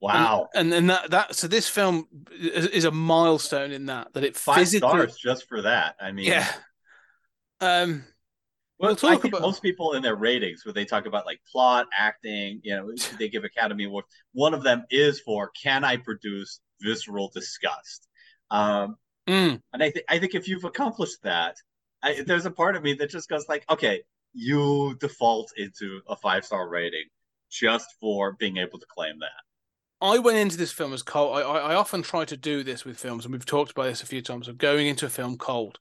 Wow. 0.00 0.48
And 0.54 0.72
and 0.72 0.88
that 0.90 1.10
that 1.10 1.34
so 1.34 1.46
this 1.46 1.68
film 1.68 2.08
is, 2.32 2.84
a 2.84 2.90
milestone 2.90 3.70
in 3.70 3.86
that 3.86 4.12
that 4.14 4.24
it 4.24 4.36
Five 4.36 4.56
physically, 4.56 4.88
stars 4.88 5.16
just 5.16 5.46
for 5.48 5.62
that. 5.62 5.96
I 6.00 6.12
mean, 6.12 6.26
yeah. 6.26 6.50
Um, 7.60 8.04
Well, 8.78 8.90
We'll 8.90 8.96
talk 8.96 9.10
I 9.10 9.16
think 9.16 9.34
about- 9.34 9.42
most 9.42 9.60
people 9.62 9.92
in 9.92 10.02
their 10.02 10.16
ratings, 10.16 10.64
where 10.64 10.72
they 10.72 10.86
talk 10.86 11.04
about 11.04 11.26
like 11.26 11.40
plot, 11.52 11.86
acting, 11.96 12.60
you 12.64 12.74
know, 12.74 12.90
they 13.18 13.28
give 13.28 13.44
Academy 13.44 13.84
Awards. 13.84 14.08
One 14.32 14.54
of 14.54 14.62
them 14.62 14.84
is 14.90 15.20
for 15.20 15.50
can 15.60 15.84
I 15.84 15.98
produce 15.98 16.60
visceral 16.80 17.30
disgust? 17.34 18.08
Um, 18.50 18.96
mm, 19.28 19.60
and 19.72 19.82
I 19.82 19.90
think 19.90 20.06
I 20.08 20.18
think 20.18 20.34
if 20.34 20.48
you've 20.48 20.64
accomplished 20.64 21.22
that, 21.24 21.56
I, 22.02 22.22
there's 22.26 22.46
a 22.46 22.50
part 22.50 22.74
of 22.74 22.82
me 22.82 22.94
that 22.94 23.10
just 23.10 23.28
goes 23.28 23.46
like, 23.50 23.64
okay, 23.68 24.02
you 24.32 24.96
default 24.98 25.52
into 25.58 26.00
a 26.08 26.16
five 26.16 26.46
star 26.46 26.66
rating 26.68 27.04
just 27.50 27.94
for 28.00 28.32
being 28.32 28.56
able 28.56 28.78
to 28.78 28.86
claim 28.86 29.18
that. 29.18 29.42
I 30.00 30.18
went 30.18 30.38
into 30.38 30.56
this 30.56 30.72
film 30.72 30.92
as 30.92 31.02
cold. 31.02 31.36
I, 31.36 31.42
I 31.42 31.58
I 31.72 31.74
often 31.74 32.02
try 32.02 32.24
to 32.24 32.36
do 32.36 32.62
this 32.62 32.84
with 32.84 32.98
films, 32.98 33.24
and 33.24 33.32
we've 33.32 33.44
talked 33.44 33.72
about 33.72 33.84
this 33.84 34.02
a 34.02 34.06
few 34.06 34.22
times. 34.22 34.48
Of 34.48 34.58
going 34.58 34.86
into 34.86 35.06
a 35.06 35.10
film 35.10 35.36
cold. 35.36 35.78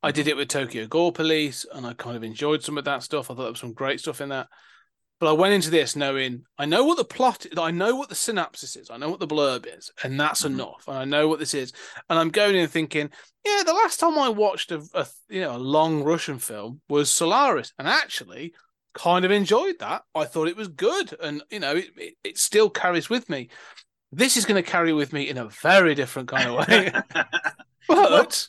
I 0.00 0.12
did 0.12 0.28
it 0.28 0.36
with 0.36 0.48
Tokyo 0.48 0.86
Gore 0.86 1.10
Police, 1.12 1.66
and 1.72 1.84
I 1.84 1.92
kind 1.92 2.16
of 2.16 2.22
enjoyed 2.22 2.62
some 2.62 2.78
of 2.78 2.84
that 2.84 3.02
stuff. 3.02 3.30
I 3.30 3.34
thought 3.34 3.42
there 3.42 3.50
was 3.50 3.60
some 3.60 3.72
great 3.72 3.98
stuff 4.00 4.20
in 4.20 4.28
that. 4.28 4.48
But 5.20 5.30
I 5.30 5.32
went 5.32 5.54
into 5.54 5.70
this 5.70 5.96
knowing 5.96 6.44
I 6.58 6.64
know 6.66 6.84
what 6.84 6.96
the 6.96 7.04
plot, 7.04 7.44
is, 7.44 7.58
I 7.58 7.72
know 7.72 7.96
what 7.96 8.08
the 8.08 8.14
synopsis 8.14 8.76
is, 8.76 8.88
I 8.88 8.98
know 8.98 9.10
what 9.10 9.18
the 9.18 9.26
blurb 9.26 9.66
is, 9.66 9.90
and 10.04 10.20
that's 10.20 10.42
Mhm. 10.42 10.50
enough. 10.50 10.84
And 10.86 10.96
I 10.96 11.04
know 11.04 11.26
what 11.26 11.40
this 11.40 11.54
is, 11.54 11.72
and 12.08 12.16
I'm 12.16 12.30
going 12.30 12.54
in 12.54 12.68
thinking, 12.68 13.10
yeah, 13.44 13.64
the 13.66 13.72
last 13.72 13.98
time 13.98 14.16
I 14.16 14.28
watched 14.28 14.70
a, 14.70 14.80
a 14.94 15.08
you 15.28 15.40
know 15.40 15.56
a 15.56 15.58
long 15.58 16.04
Russian 16.04 16.38
film 16.38 16.82
was 16.88 17.10
Solaris, 17.10 17.72
and 17.80 17.88
actually 17.88 18.54
kind 18.94 19.24
of 19.24 19.30
enjoyed 19.30 19.78
that. 19.80 20.02
I 20.14 20.24
thought 20.24 20.48
it 20.48 20.56
was 20.56 20.68
good, 20.68 21.16
and 21.20 21.42
you 21.50 21.60
know 21.60 21.76
it, 21.76 21.90
it, 21.96 22.14
it 22.24 22.38
still 22.38 22.70
carries 22.70 23.08
with 23.10 23.28
me. 23.28 23.48
This 24.12 24.36
is 24.36 24.46
going 24.46 24.62
to 24.62 24.68
carry 24.68 24.92
with 24.92 25.12
me 25.12 25.28
in 25.28 25.38
a 25.38 25.48
very 25.48 25.94
different 25.94 26.28
kind 26.28 26.48
of 26.48 26.66
way, 26.68 26.92
but 27.88 28.48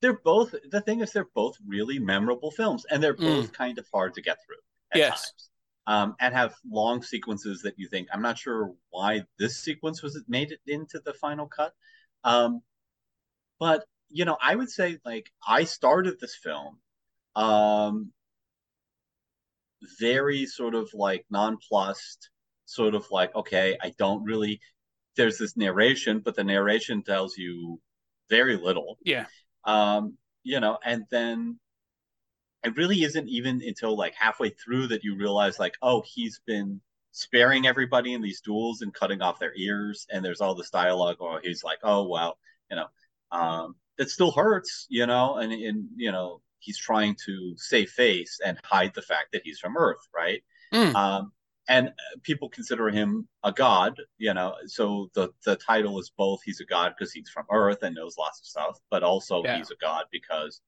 they're 0.00 0.20
both 0.24 0.54
the 0.70 0.80
thing 0.80 1.00
is 1.00 1.12
they're 1.12 1.28
both 1.34 1.56
really 1.66 1.98
memorable 1.98 2.50
films 2.50 2.86
and 2.90 3.02
they're 3.02 3.20
both 3.24 3.52
kind 3.52 3.78
of 3.78 3.86
hard 3.92 4.14
to 4.14 4.22
get 4.22 4.38
through 4.44 4.56
at 4.92 4.98
Yes. 4.98 5.32
times 5.32 5.50
um, 5.86 6.16
and 6.20 6.34
have 6.34 6.54
long 6.70 7.02
sequences 7.02 7.62
that 7.62 7.78
you 7.78 7.88
think 7.88 8.08
i'm 8.12 8.22
not 8.22 8.38
sure 8.38 8.72
why 8.90 9.22
this 9.38 9.58
sequence 9.58 10.02
was 10.02 10.22
made 10.28 10.52
it 10.52 10.60
into 10.66 11.00
the 11.04 11.12
final 11.14 11.46
cut 11.46 11.72
um, 12.24 12.62
but 13.58 13.84
you 14.08 14.24
know 14.24 14.36
i 14.42 14.54
would 14.54 14.70
say 14.70 14.98
like 15.04 15.30
i 15.46 15.64
started 15.64 16.18
this 16.20 16.34
film 16.36 16.78
um, 17.36 18.12
very 19.98 20.46
sort 20.46 20.74
of 20.74 20.88
like 20.94 21.24
nonplussed 21.30 22.30
sort 22.66 22.94
of 22.94 23.06
like 23.10 23.34
okay 23.34 23.76
i 23.82 23.92
don't 23.98 24.22
really 24.24 24.60
there's 25.16 25.38
this 25.38 25.56
narration 25.56 26.20
but 26.20 26.36
the 26.36 26.44
narration 26.44 27.02
tells 27.02 27.36
you 27.36 27.80
very 28.28 28.56
little. 28.56 28.96
Yeah, 29.04 29.26
um 29.64 30.16
you 30.42 30.60
know 30.60 30.78
and 30.84 31.04
then 31.10 31.58
it 32.62 32.76
really 32.76 33.02
isn't 33.02 33.28
even 33.28 33.60
until 33.66 33.96
like 33.96 34.14
halfway 34.14 34.50
through 34.50 34.88
that 34.88 35.04
you 35.04 35.16
realize 35.16 35.58
like 35.58 35.74
oh 35.82 36.02
he's 36.06 36.40
been 36.46 36.80
sparing 37.12 37.66
everybody 37.66 38.12
in 38.14 38.22
these 38.22 38.40
duels 38.40 38.82
and 38.82 38.94
cutting 38.94 39.20
off 39.20 39.40
their 39.40 39.54
ears 39.56 40.06
and 40.10 40.24
there's 40.24 40.40
all 40.40 40.54
this 40.54 40.70
dialogue 40.70 41.16
or 41.20 41.40
he's 41.42 41.64
like 41.64 41.78
oh 41.82 42.06
well 42.06 42.38
you 42.70 42.76
know 42.76 42.86
um 43.32 43.74
that 43.98 44.08
still 44.08 44.30
hurts 44.30 44.86
you 44.88 45.06
know 45.06 45.36
and 45.36 45.52
and 45.52 45.88
you 45.96 46.12
know 46.12 46.40
he's 46.60 46.78
trying 46.78 47.16
to 47.26 47.54
save 47.56 47.90
face 47.90 48.38
and 48.44 48.58
hide 48.64 48.92
the 48.94 49.02
fact 49.02 49.32
that 49.32 49.42
he's 49.44 49.58
from 49.58 49.76
earth 49.76 50.06
right 50.14 50.42
Mm. 50.72 50.94
um 50.94 51.32
and 51.68 51.92
people 52.22 52.48
consider 52.48 52.90
him 52.90 53.28
a 53.44 53.52
god 53.52 53.96
you 54.18 54.32
know 54.34 54.54
so 54.66 55.10
the 55.14 55.30
the 55.44 55.56
title 55.56 55.98
is 55.98 56.10
both 56.16 56.40
he's 56.44 56.60
a 56.60 56.64
god 56.64 56.94
because 56.96 57.12
he's 57.12 57.28
from 57.28 57.44
earth 57.50 57.82
and 57.82 57.94
knows 57.96 58.16
lots 58.18 58.40
of 58.40 58.46
stuff 58.46 58.78
but 58.90 59.02
also 59.02 59.42
Yeah. 59.44 59.56
he's 59.56 59.70
a 59.70 59.76
god 59.80 60.04
because 60.12 60.60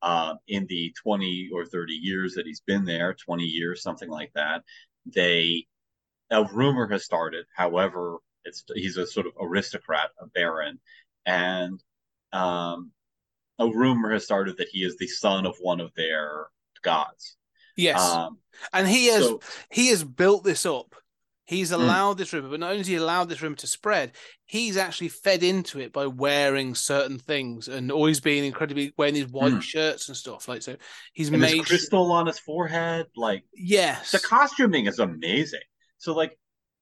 uh, 0.00 0.34
in 0.46 0.64
the 0.68 0.94
20 1.02 1.50
or 1.52 1.64
30 1.66 1.92
years 1.92 2.34
that 2.34 2.46
he's 2.46 2.60
been 2.60 2.84
there 2.84 3.14
20 3.14 3.42
years 3.42 3.82
something 3.82 4.08
like 4.08 4.32
that 4.34 4.62
they 5.06 5.66
a 6.30 6.44
rumor 6.52 6.86
has 6.88 7.04
started 7.04 7.46
however 7.54 8.18
it's 8.44 8.64
he's 8.74 8.96
a 8.96 9.06
sort 9.06 9.26
of 9.26 9.32
aristocrat 9.40 10.10
a 10.20 10.26
baron 10.28 10.78
and 11.26 11.82
um 12.32 12.92
a 13.58 13.66
rumor 13.68 14.12
has 14.12 14.24
started 14.24 14.56
that 14.58 14.68
he 14.70 14.80
is 14.84 14.96
the 14.96 15.06
son 15.06 15.46
of 15.46 15.56
one 15.60 15.80
of 15.80 15.92
their 15.94 16.46
gods 16.82 17.36
yes, 17.76 18.00
um 18.00 18.38
and 18.72 18.88
he 18.88 19.06
has 19.06 19.24
so 19.24 19.40
he 19.70 19.88
has 19.88 20.02
built 20.04 20.44
this 20.44 20.66
up. 20.66 20.94
He's 21.44 21.70
Hmm. 21.70 21.76
allowed 21.76 22.18
this 22.18 22.32
rumor, 22.34 22.50
but 22.50 22.60
not 22.60 22.66
only 22.66 22.78
has 22.78 22.86
he 22.86 22.96
allowed 22.96 23.30
this 23.30 23.40
rumor 23.40 23.56
to 23.56 23.66
spread, 23.66 24.12
he's 24.44 24.76
actually 24.76 25.08
fed 25.08 25.42
into 25.42 25.80
it 25.80 25.94
by 25.94 26.06
wearing 26.06 26.74
certain 26.74 27.18
things 27.18 27.68
and 27.68 27.90
always 27.90 28.20
being 28.20 28.44
incredibly 28.44 28.92
wearing 28.98 29.14
these 29.14 29.28
white 29.28 29.52
Hmm. 29.54 29.60
shirts 29.60 30.08
and 30.08 30.16
stuff. 30.16 30.46
Like 30.46 30.60
so, 30.62 30.76
he's 31.14 31.30
and 31.30 31.40
made 31.40 31.64
crystal 31.64 32.12
on 32.12 32.26
his 32.26 32.38
forehead 32.38 33.06
like 33.16 33.44
yes, 33.54 34.12
the 34.12 34.18
costuming 34.18 34.86
is 34.86 34.98
amazing. 34.98 35.60
So 35.98 36.14
like 36.14 36.38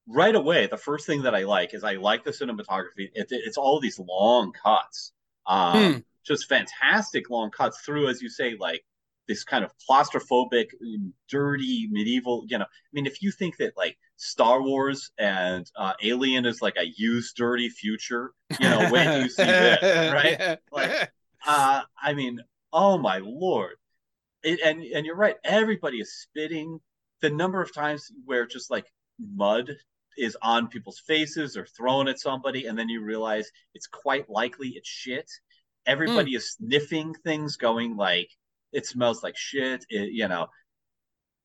right 0.09 0.35
away, 0.35 0.66
the 0.66 0.76
first 0.76 1.06
thing 1.06 1.23
that 1.23 1.35
I 1.35 1.45
like 1.45 1.75
is 1.75 1.85
I 1.85 1.95
like 1.95 2.25
the 2.25 2.30
cinematography. 2.33 3.11
It, 3.14 3.28
it's 3.30 3.56
all 3.56 3.80
these 3.80 3.99
long 4.00 4.52
cuts, 4.52 5.12
um, 5.47 5.95
Hmm. 5.95 5.99
Just 6.26 6.49
fantastic 6.49 7.30
long 7.30 7.50
cuts 7.50 7.80
through, 7.80 8.09
as 8.09 8.21
you 8.21 8.28
say, 8.28 8.56
like 8.59 8.85
this 9.28 9.45
kind 9.45 9.64
of 9.64 9.73
claustrophobic, 9.88 10.66
dirty 11.28 11.88
medieval. 11.90 12.45
You 12.49 12.59
know, 12.59 12.64
I 12.64 12.90
mean, 12.92 13.06
if 13.06 13.23
you 13.23 13.33
think 13.33 13.56
that 13.59 13.76
like 13.76 13.99
Star 14.16 14.62
Wars 14.62 15.11
and 15.18 15.71
uh, 15.76 15.92
Alien 16.02 16.47
is 16.47 16.62
like 16.62 16.76
a 16.78 16.87
used, 16.97 17.37
dirty 17.37 17.68
future, 17.68 18.33
you 18.61 18.68
know, 18.68 18.88
wait 18.90 19.04
till 19.04 19.23
you 19.23 19.28
see 19.28 19.45
this, 19.45 20.12
right? 20.12 20.59
Like- 20.73 21.12
uh, 21.47 21.83
I 22.02 22.14
mean, 22.14 22.40
oh 22.73 22.99
my 22.99 23.18
lord! 23.18 23.76
It, 24.42 24.61
and 24.64 24.83
and 24.83 25.06
you're 25.06 25.16
right. 25.16 25.37
Everybody 25.45 25.99
is 25.99 26.12
spitting. 26.21 26.80
The 27.23 27.30
number 27.30 27.62
of 27.62 27.73
times 27.73 28.11
where 28.25 28.47
just 28.47 28.71
like 28.71 28.87
mud 29.18 29.71
is 30.18 30.37
on 30.42 30.68
people's 30.68 30.99
faces 30.99 31.56
or 31.56 31.66
thrown 31.66 32.09
at 32.09 32.18
somebody, 32.18 32.66
and 32.66 32.78
then 32.78 32.88
you 32.88 33.02
realize 33.02 33.50
it's 33.75 33.87
quite 33.87 34.28
likely 34.28 34.71
it's 34.71 34.88
shit. 34.88 35.30
Everybody 35.87 36.35
is 36.35 36.52
sniffing 36.52 37.14
things, 37.14 37.57
going 37.57 37.97
like 37.97 38.31
it 38.73 38.87
smells 38.87 39.23
like 39.23 39.37
shit. 39.37 39.85
It, 39.88 40.12
you 40.12 40.28
know, 40.28 40.49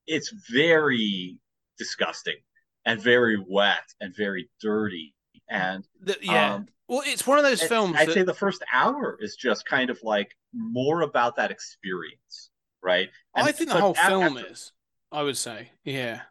it's 0.07 0.31
very 0.51 1.37
disgusting 1.77 2.37
and 2.85 2.99
very 3.01 3.43
wet 3.47 3.83
and 3.99 4.15
very 4.15 4.49
dirty. 4.61 5.13
And 5.49 5.87
The- 6.01 6.17
yeah. 6.21 6.55
um, 6.55 6.67
well, 6.87 7.03
it's 7.05 7.25
one 7.27 7.37
of 7.37 7.43
those 7.43 7.61
films. 7.63 7.95
I'd 7.97 8.07
that- 8.07 8.13
say 8.13 8.23
the 8.23 8.33
first 8.33 8.63
hour 8.73 9.17
is 9.21 9.35
just 9.35 9.65
kind 9.65 9.89
of 9.89 9.99
like 10.03 10.35
more 10.53 11.01
about 11.01 11.35
that 11.35 11.51
experience, 11.51 12.49
right? 12.81 13.09
And- 13.35 13.47
I 13.47 13.51
think 13.51 13.69
the 13.69 13.79
whole 13.79 13.93
film 13.93 14.37
after- 14.37 14.51
is. 14.51 14.71
I 15.11 15.23
would 15.23 15.37
say, 15.37 15.69
yeah. 15.83 16.21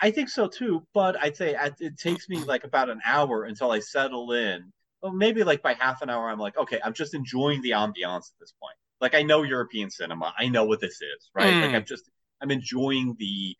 I 0.00 0.10
think 0.10 0.28
so 0.28 0.46
too, 0.48 0.86
but 0.92 1.16
I'd 1.22 1.36
say 1.36 1.56
it 1.80 1.96
takes 1.96 2.28
me 2.28 2.38
like 2.44 2.64
about 2.64 2.90
an 2.90 3.00
hour 3.04 3.44
until 3.44 3.70
I 3.70 3.78
settle 3.78 4.32
in. 4.32 4.72
Well, 5.06 5.14
maybe 5.14 5.44
like 5.44 5.62
by 5.62 5.74
half 5.74 6.02
an 6.02 6.10
hour, 6.10 6.28
I'm 6.28 6.40
like, 6.40 6.58
okay, 6.58 6.80
I'm 6.84 6.92
just 6.92 7.14
enjoying 7.14 7.62
the 7.62 7.70
ambiance 7.70 8.26
at 8.32 8.40
this 8.40 8.52
point. 8.60 8.74
Like 9.00 9.14
I 9.14 9.22
know 9.22 9.44
European 9.44 9.88
cinema, 9.88 10.34
I 10.36 10.48
know 10.48 10.64
what 10.64 10.80
this 10.80 11.00
is, 11.00 11.30
right? 11.32 11.54
Mm. 11.54 11.62
Like 11.62 11.74
I'm 11.74 11.84
just 11.84 12.10
I'm 12.40 12.50
enjoying 12.50 13.14
the 13.20 13.54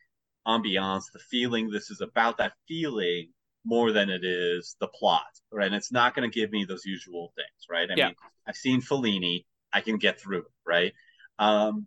ambiance, 0.44 1.04
the 1.12 1.20
feeling. 1.30 1.70
This 1.70 1.88
is 1.92 2.00
about 2.00 2.38
that 2.38 2.54
feeling 2.66 3.28
more 3.64 3.92
than 3.92 4.10
it 4.10 4.24
is 4.24 4.74
the 4.80 4.88
plot, 4.88 5.22
right? 5.52 5.66
And 5.66 5.76
it's 5.76 5.92
not 5.92 6.16
going 6.16 6.28
to 6.28 6.34
give 6.34 6.50
me 6.50 6.64
those 6.64 6.84
usual 6.84 7.32
things, 7.36 7.66
right? 7.70 7.88
I 7.88 7.94
Yeah. 7.94 8.06
mean, 8.06 8.16
I've 8.48 8.56
seen 8.56 8.80
Fellini, 8.80 9.44
I 9.72 9.82
can 9.82 9.98
get 9.98 10.20
through 10.20 10.40
it, 10.40 10.52
right? 10.66 10.92
Um, 11.38 11.86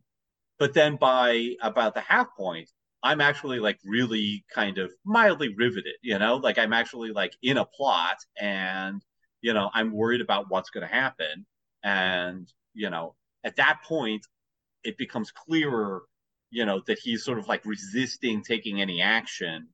but 0.57 0.73
then 0.73 0.95
by 0.95 1.55
about 1.61 1.95
the 1.95 2.01
half 2.01 2.27
point, 2.37 2.69
I'm 3.03 3.19
actually 3.19 3.59
like 3.59 3.79
really 3.83 4.45
kind 4.55 4.77
of 4.77 4.91
mildly 5.05 5.53
riveted, 5.57 5.95
you 6.01 6.17
know, 6.17 6.37
like 6.37 6.57
I'm 6.57 6.73
actually 6.73 7.11
like 7.11 7.33
in 7.41 7.57
a 7.57 7.65
plot 7.65 8.17
and 8.39 9.01
you 9.41 9.53
know, 9.53 9.69
I'm 9.73 9.91
worried 9.91 10.21
about 10.21 10.49
what's 10.49 10.69
going 10.69 10.87
to 10.87 10.93
happen. 10.93 11.45
And, 11.83 12.51
you 12.73 12.89
know, 12.89 13.15
at 13.43 13.55
that 13.57 13.81
point, 13.87 14.25
it 14.83 14.97
becomes 14.97 15.31
clearer, 15.31 16.03
you 16.51 16.65
know, 16.65 16.81
that 16.87 16.99
he's 16.99 17.23
sort 17.23 17.39
of 17.39 17.47
like 17.47 17.65
resisting 17.65 18.43
taking 18.43 18.81
any 18.81 19.01
action 19.01 19.69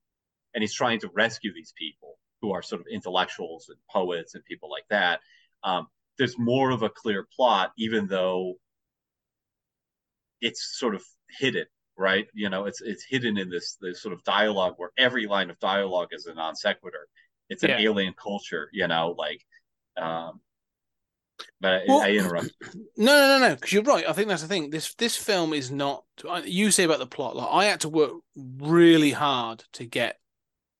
and 0.53 0.61
he's 0.63 0.73
trying 0.73 0.99
to 1.01 1.09
rescue 1.13 1.53
these 1.53 1.73
people 1.77 2.17
who 2.41 2.51
are 2.53 2.61
sort 2.61 2.81
of 2.81 2.87
intellectuals 2.87 3.69
and 3.69 3.77
poets 3.91 4.35
and 4.35 4.45
people 4.45 4.69
like 4.71 4.85
that. 4.89 5.21
Um, 5.63 5.87
there's 6.17 6.37
more 6.37 6.71
of 6.71 6.83
a 6.83 6.89
clear 6.89 7.27
plot, 7.35 7.71
even 7.77 8.07
though 8.07 8.55
it's 10.41 10.77
sort 10.77 10.95
of 10.95 11.03
hidden, 11.39 11.65
right? 11.97 12.27
You 12.33 12.49
know, 12.49 12.65
it's 12.65 12.81
it's 12.81 13.03
hidden 13.07 13.37
in 13.37 13.49
this 13.49 13.77
this 13.81 14.01
sort 14.01 14.13
of 14.13 14.23
dialogue 14.23 14.75
where 14.77 14.91
every 14.97 15.27
line 15.27 15.49
of 15.49 15.59
dialogue 15.59 16.09
is 16.11 16.25
a 16.25 16.33
non 16.33 16.55
sequitur. 16.55 17.07
It's 17.49 17.63
an 17.63 17.71
Yeah. 17.71 17.79
alien 17.79 18.13
culture, 18.13 18.69
you 18.73 18.87
know, 18.87 19.15
like. 19.17 19.41
Um, 19.97 20.41
but 21.59 21.83
Well- 21.87 22.01
I, 22.01 22.11
interrupt. 22.11 22.51
No, 22.97 23.13
no, 23.13 23.39
no, 23.39 23.49
no. 23.49 23.55
Because 23.55 23.73
you're 23.73 23.83
right. 23.83 24.07
I 24.07 24.13
think 24.13 24.29
that's 24.29 24.41
the 24.41 24.47
thing. 24.47 24.69
This 24.69 24.93
this 24.95 25.17
film 25.17 25.53
is 25.53 25.69
not. 25.71 26.03
You 26.45 26.71
say 26.71 26.83
about 26.83 26.99
the 26.99 27.07
plot. 27.07 27.35
Like 27.35 27.49
I 27.51 27.65
had 27.65 27.81
to 27.81 27.89
work 27.89 28.13
really 28.35 29.11
hard 29.11 29.63
to 29.73 29.85
get 29.85 30.19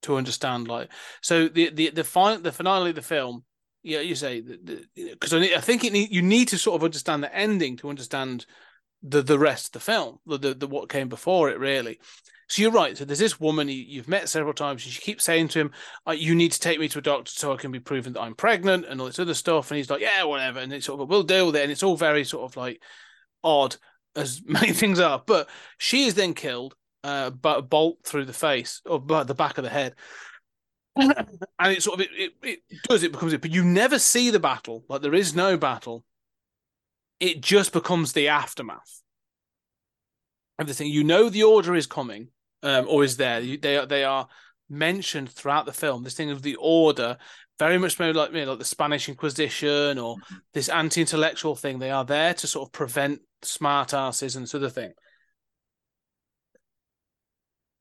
to 0.03 0.15
understand. 0.15 0.67
Like 0.67 0.89
so, 1.22 1.48
the 1.48 1.69
the 1.72 1.89
the 1.89 2.03
final 2.03 2.41
the 2.41 2.51
finale 2.51 2.91
of 2.91 2.95
the 2.95 3.01
film. 3.01 3.43
Yeah, 3.84 4.00
you 4.00 4.15
say 4.15 4.41
because 4.41 5.34
I, 5.34 5.41
I 5.55 5.62
think 5.62 5.84
it 5.84 5.93
need, 5.93 6.12
you 6.12 6.22
need 6.24 6.48
to 6.48 6.57
sort 6.57 6.75
of 6.75 6.84
understand 6.84 7.22
the 7.24 7.36
ending 7.36 7.77
to 7.77 7.89
understand 7.89 8.45
the 9.07 9.21
the 9.21 9.39
rest 9.39 9.67
of 9.67 9.71
the 9.74 9.79
film, 9.79 10.19
the 10.25 10.38
the, 10.38 10.53
the 10.53 10.67
what 10.67 10.89
came 10.89 11.09
before 11.09 11.50
it 11.50 11.59
really. 11.59 12.00
So 12.47 12.62
you're 12.62 12.71
right. 12.71 12.95
So 12.95 13.05
there's 13.05 13.19
this 13.19 13.39
woman 13.39 13.69
you, 13.69 13.75
you've 13.75 14.07
met 14.07 14.29
several 14.29 14.53
times, 14.53 14.83
and 14.83 14.93
she 14.93 15.01
keeps 15.01 15.24
saying 15.24 15.47
to 15.50 15.59
him, 15.59 15.71
uh, 16.07 16.12
"You 16.12 16.35
need 16.35 16.51
to 16.51 16.59
take 16.59 16.79
me 16.79 16.88
to 16.89 17.00
a 17.00 17.01
doctor 17.01 17.31
so 17.31 17.51
I 17.53 17.57
can 17.57 17.71
be 17.71 17.79
proven 17.79 18.13
that 18.13 18.21
I'm 18.21 18.35
pregnant," 18.35 18.85
and 18.85 19.00
all 19.01 19.07
this 19.07 19.19
other 19.19 19.33
stuff. 19.33 19.71
And 19.71 19.77
he's 19.77 19.89
like, 19.89 20.01
"Yeah, 20.01 20.24
whatever." 20.24 20.59
And 20.59 20.71
it's 20.71 20.85
sort 20.85 21.01
of, 21.01 21.09
"We'll 21.09 21.24
deal 21.24 21.47
with 21.47 21.55
it." 21.55 21.63
And 21.63 21.71
it's 21.71 21.83
all 21.83 21.97
very 21.97 22.24
sort 22.24 22.51
of 22.51 22.57
like 22.57 22.81
odd, 23.43 23.77
as 24.15 24.41
many 24.45 24.74
things 24.74 25.00
are. 25.00 25.24
But 25.25 25.50
she 25.77 26.05
is 26.05 26.13
then 26.13 26.33
killed, 26.33 26.75
uh, 27.03 27.29
by 27.29 27.55
a 27.55 27.62
bolt 27.62 28.00
through 28.03 28.25
the 28.25 28.33
face 28.33 28.81
or 28.85 29.00
by 29.00 29.24
the 29.24 29.35
back 29.35 29.57
of 29.57 29.63
the 29.63 29.69
head. 29.69 29.95
and 30.95 31.27
it 31.59 31.83
sort 31.83 32.00
of 32.00 32.07
it, 32.12 32.33
it, 32.41 32.59
it 32.69 32.79
does 32.83 33.03
it 33.03 33.12
becomes 33.12 33.33
it, 33.33 33.41
but 33.41 33.51
you 33.51 33.63
never 33.63 34.00
see 34.00 34.29
the 34.29 34.39
battle. 34.39 34.83
Like 34.89 35.01
there 35.01 35.13
is 35.13 35.35
no 35.35 35.57
battle. 35.57 36.03
It 37.19 37.41
just 37.41 37.74
becomes 37.74 38.13
the 38.13 38.27
aftermath. 38.27 39.01
Everything 40.60 40.88
you 40.88 41.03
know, 41.03 41.29
the 41.29 41.43
order 41.43 41.75
is 41.75 41.88
coming, 41.88 42.29
um, 42.63 42.86
or 42.89 43.03
is 43.03 43.17
there. 43.17 43.39
You, 43.39 43.57
they 43.57 43.77
are 43.77 43.86
they 43.86 44.03
are 44.03 44.27
mentioned 44.69 45.29
throughout 45.29 45.65
the 45.65 45.74
film. 45.74 46.03
This 46.03 46.15
thing 46.15 46.31
of 46.31 46.41
the 46.41 46.55
order, 46.55 47.17
very 47.60 47.77
much 47.77 48.00
maybe 48.00 48.17
like 48.17 48.31
you 48.31 48.45
know, 48.45 48.51
like 48.51 48.60
the 48.60 48.65
Spanish 48.65 49.10
Inquisition 49.10 49.98
or 49.98 50.15
this 50.53 50.69
anti-intellectual 50.69 51.55
thing. 51.55 51.79
They 51.79 51.91
are 51.91 52.05
there 52.05 52.34
to 52.34 52.48
sort 52.48 52.67
of 52.67 52.74
prevent 52.74 53.22
smart 53.41 53.93
asses 53.93 54.36
and 54.36 54.43
this 54.43 54.55
other 54.55 54.69
thing. 54.69 54.93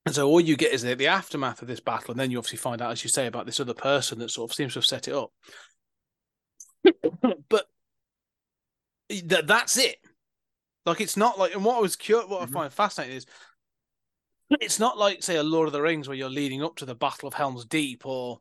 And 0.06 0.14
so 0.14 0.28
all 0.28 0.40
you 0.40 0.56
get 0.56 0.72
is 0.72 0.82
the, 0.82 0.94
the 0.94 1.06
aftermath 1.06 1.62
of 1.62 1.68
this 1.68 1.80
battle, 1.80 2.10
and 2.10 2.20
then 2.20 2.30
you 2.30 2.38
obviously 2.38 2.58
find 2.58 2.82
out, 2.82 2.92
as 2.92 3.02
you 3.02 3.08
say, 3.08 3.26
about 3.26 3.46
this 3.46 3.60
other 3.60 3.74
person 3.74 4.18
that 4.18 4.30
sort 4.30 4.50
of 4.50 4.54
seems 4.54 4.74
to 4.74 4.78
have 4.78 4.84
set 4.84 5.08
it 5.08 5.14
up. 5.14 5.32
but 7.48 7.66
that 9.26 9.46
that's 9.46 9.76
it. 9.76 9.96
Like 10.86 11.00
it's 11.00 11.16
not 11.16 11.38
like, 11.38 11.54
and 11.54 11.64
what 11.64 11.78
I 11.78 11.80
was 11.80 11.96
curious, 11.96 12.28
what 12.28 12.40
Mhm. 12.42 12.50
I 12.50 12.52
find 12.52 12.72
fascinating 12.72 13.16
is, 13.16 13.26
it's 14.50 14.78
not 14.78 14.98
like 14.98 15.22
say 15.22 15.36
a 15.36 15.42
Lord 15.42 15.66
of 15.66 15.72
the 15.72 15.82
Rings 15.82 16.06
where 16.06 16.16
you're 16.16 16.28
leading 16.28 16.62
up 16.62 16.76
to 16.76 16.84
the 16.84 16.94
Battle 16.94 17.26
of 17.26 17.34
Helm's 17.34 17.64
Deep 17.64 18.04
or 18.04 18.40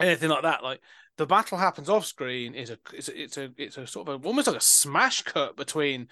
anything 0.00 0.30
like 0.30 0.42
that. 0.42 0.62
Like 0.62 0.80
the 1.18 1.26
battle 1.26 1.58
happens 1.58 1.88
off 1.88 2.06
screen 2.06 2.54
is 2.54 2.70
a 2.70 2.78
it's 2.92 3.08
a 3.08 3.22
it's 3.22 3.36
a, 3.36 3.50
it's 3.56 3.76
a 3.76 3.86
sort 3.86 4.08
of 4.08 4.22
a, 4.22 4.26
almost 4.26 4.46
like 4.46 4.56
a 4.56 4.60
smash 4.60 5.22
cut 5.22 5.56
between 5.56 6.08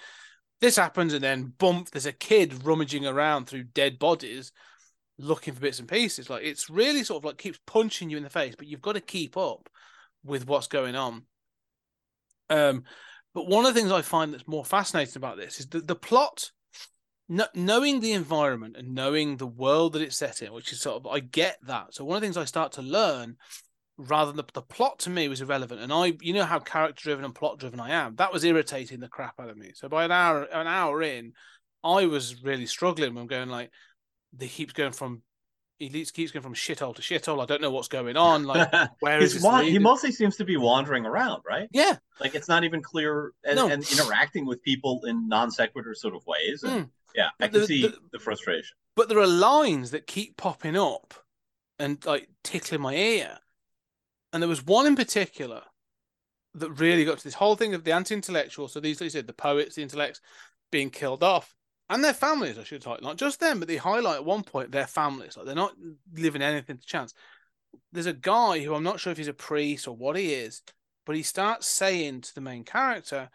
this 0.60 0.76
happens 0.76 1.14
and 1.14 1.24
then 1.24 1.54
bump. 1.58 1.90
There's 1.90 2.06
a 2.06 2.12
kid 2.12 2.64
rummaging 2.66 3.06
around 3.06 3.46
through 3.46 3.64
dead 3.64 3.98
bodies, 3.98 4.52
looking 5.18 5.54
for 5.54 5.60
bits 5.60 5.78
and 5.78 5.88
pieces. 5.88 6.28
Like 6.28 6.44
it's 6.44 6.68
really 6.68 7.04
sort 7.04 7.20
of 7.20 7.24
like 7.24 7.38
keeps 7.38 7.58
punching 7.66 8.10
you 8.10 8.16
in 8.16 8.22
the 8.24 8.30
face, 8.30 8.54
but 8.56 8.66
you've 8.66 8.82
got 8.82 8.92
to 8.94 9.00
keep 9.00 9.36
up 9.36 9.68
with 10.24 10.46
what's 10.46 10.66
going 10.66 10.96
on. 10.96 11.22
Um, 12.50 12.84
but 13.34 13.46
one 13.46 13.64
of 13.64 13.74
the 13.74 13.80
things 13.80 13.92
I 13.92 14.02
find 14.02 14.32
that's 14.32 14.48
more 14.48 14.64
fascinating 14.64 15.16
about 15.16 15.36
this 15.36 15.60
is 15.60 15.66
that 15.68 15.86
the 15.86 15.94
plot, 15.94 16.50
kn- 17.28 17.48
knowing 17.54 18.00
the 18.00 18.12
environment 18.12 18.76
and 18.76 18.94
knowing 18.94 19.36
the 19.36 19.46
world 19.46 19.92
that 19.92 20.02
it's 20.02 20.16
set 20.16 20.42
in, 20.42 20.52
which 20.52 20.72
is 20.72 20.80
sort 20.80 20.96
of 20.96 21.06
I 21.06 21.20
get 21.20 21.58
that. 21.66 21.94
So 21.94 22.04
one 22.04 22.16
of 22.16 22.20
the 22.20 22.26
things 22.26 22.36
I 22.36 22.44
start 22.44 22.72
to 22.72 22.82
learn, 22.82 23.36
rather 23.96 24.32
than 24.32 24.36
the, 24.36 24.52
the 24.54 24.62
plot 24.62 24.98
to 25.00 25.10
me 25.10 25.28
was 25.28 25.40
irrelevant, 25.40 25.80
and 25.80 25.92
I, 25.92 26.14
you 26.20 26.32
know 26.32 26.44
how 26.44 26.58
character 26.58 27.02
driven 27.02 27.24
and 27.24 27.34
plot 27.34 27.58
driven 27.58 27.80
I 27.80 27.90
am, 27.90 28.16
that 28.16 28.32
was 28.32 28.44
irritating 28.44 29.00
the 29.00 29.08
crap 29.08 29.38
out 29.38 29.50
of 29.50 29.56
me. 29.56 29.72
So 29.74 29.88
by 29.88 30.04
an 30.04 30.12
hour, 30.12 30.42
an 30.44 30.66
hour 30.66 31.02
in, 31.02 31.32
I 31.84 32.06
was 32.06 32.42
really 32.42 32.66
struggling. 32.66 33.16
I'm 33.16 33.26
going 33.26 33.48
like, 33.48 33.70
they 34.32 34.48
keeps 34.48 34.72
going 34.72 34.92
from. 34.92 35.22
He 35.80 35.88
keeps 35.88 36.10
keeps 36.12 36.30
going 36.30 36.42
from 36.42 36.54
shithole 36.54 36.94
to 36.94 37.02
shithole. 37.02 37.42
I 37.42 37.46
don't 37.46 37.60
know 37.62 37.70
what's 37.70 37.88
going 37.88 38.16
on. 38.16 38.44
Like, 38.44 38.70
where 39.00 39.18
is 39.20 39.42
wa- 39.42 39.62
he 39.62 39.78
mostly 39.78 40.12
seems 40.12 40.36
to 40.36 40.44
be 40.44 40.56
wandering 40.58 41.06
around, 41.06 41.42
right? 41.48 41.68
yeah, 41.72 41.96
Like 42.20 42.34
it's 42.36 42.48
not 42.48 42.64
even 42.64 42.82
clear 42.82 43.32
and, 43.44 43.56
No. 43.56 43.66
and 43.68 43.82
interacting 43.90 44.44
with 44.46 44.62
people 44.62 45.00
in 45.06 45.26
non 45.26 45.50
sequitur 45.50 45.94
sort 45.94 46.14
of 46.14 46.24
ways. 46.26 46.62
And, 46.62 46.84
Mm. 46.86 46.90
Yeah, 47.16 47.30
I 47.40 47.48
can 47.48 47.60
the- 47.62 47.66
see 47.66 47.82
the- 47.82 47.98
the 48.12 48.18
frustration. 48.20 48.76
but 48.94 49.08
there 49.08 49.18
are 49.18 49.26
lines 49.26 49.90
that 49.90 50.06
keep 50.06 50.36
popping 50.36 50.76
up 50.76 51.14
and 51.78 52.04
like 52.06 52.28
tickling 52.44 52.82
my 52.82 52.94
ear. 52.94 53.38
And 54.32 54.40
there 54.42 54.48
was 54.48 54.64
one 54.64 54.86
in 54.86 54.94
particular 54.94 55.62
that 56.54 56.70
really 56.72 57.04
got 57.04 57.18
to 57.18 57.24
this 57.24 57.34
whole 57.34 57.56
thing 57.56 57.74
of 57.74 57.82
the 57.84 57.92
anti-intellectual. 57.92 58.68
So 58.68 58.78
these, 58.80 59.00
like 59.00 59.06
you 59.06 59.10
said, 59.10 59.26
the 59.26 59.32
poets, 59.32 59.74
the 59.76 59.82
intellects 59.82 60.20
being 60.70 60.90
killed 60.90 61.22
off, 61.24 61.54
and 61.90 62.02
their 62.02 62.14
families. 62.14 62.58
I 62.58 62.64
should 62.64 62.80
type 62.80 63.02
not 63.02 63.18
just 63.18 63.40
them, 63.40 63.58
but 63.58 63.68
they 63.68 63.76
highlight 63.76 64.16
at 64.16 64.24
one 64.24 64.44
point 64.44 64.70
their 64.70 64.86
families. 64.86 65.36
Like 65.36 65.44
they're 65.44 65.54
not 65.54 65.74
living 66.14 66.40
anything 66.40 66.78
to 66.78 66.86
chance. 66.86 67.12
There's 67.92 68.06
a 68.06 68.12
guy 68.12 68.60
who 68.60 68.74
I'm 68.74 68.84
not 68.84 69.00
sure 69.00 69.10
if 69.10 69.18
he's 69.18 69.28
a 69.28 69.34
priest 69.34 69.86
or 69.88 69.96
what 69.96 70.16
he 70.16 70.32
is, 70.32 70.62
but 71.04 71.16
he 71.16 71.22
starts 71.22 71.66
saying 71.66 72.22
to 72.22 72.34
the 72.34 72.40
main 72.40 72.64
character 72.64 73.28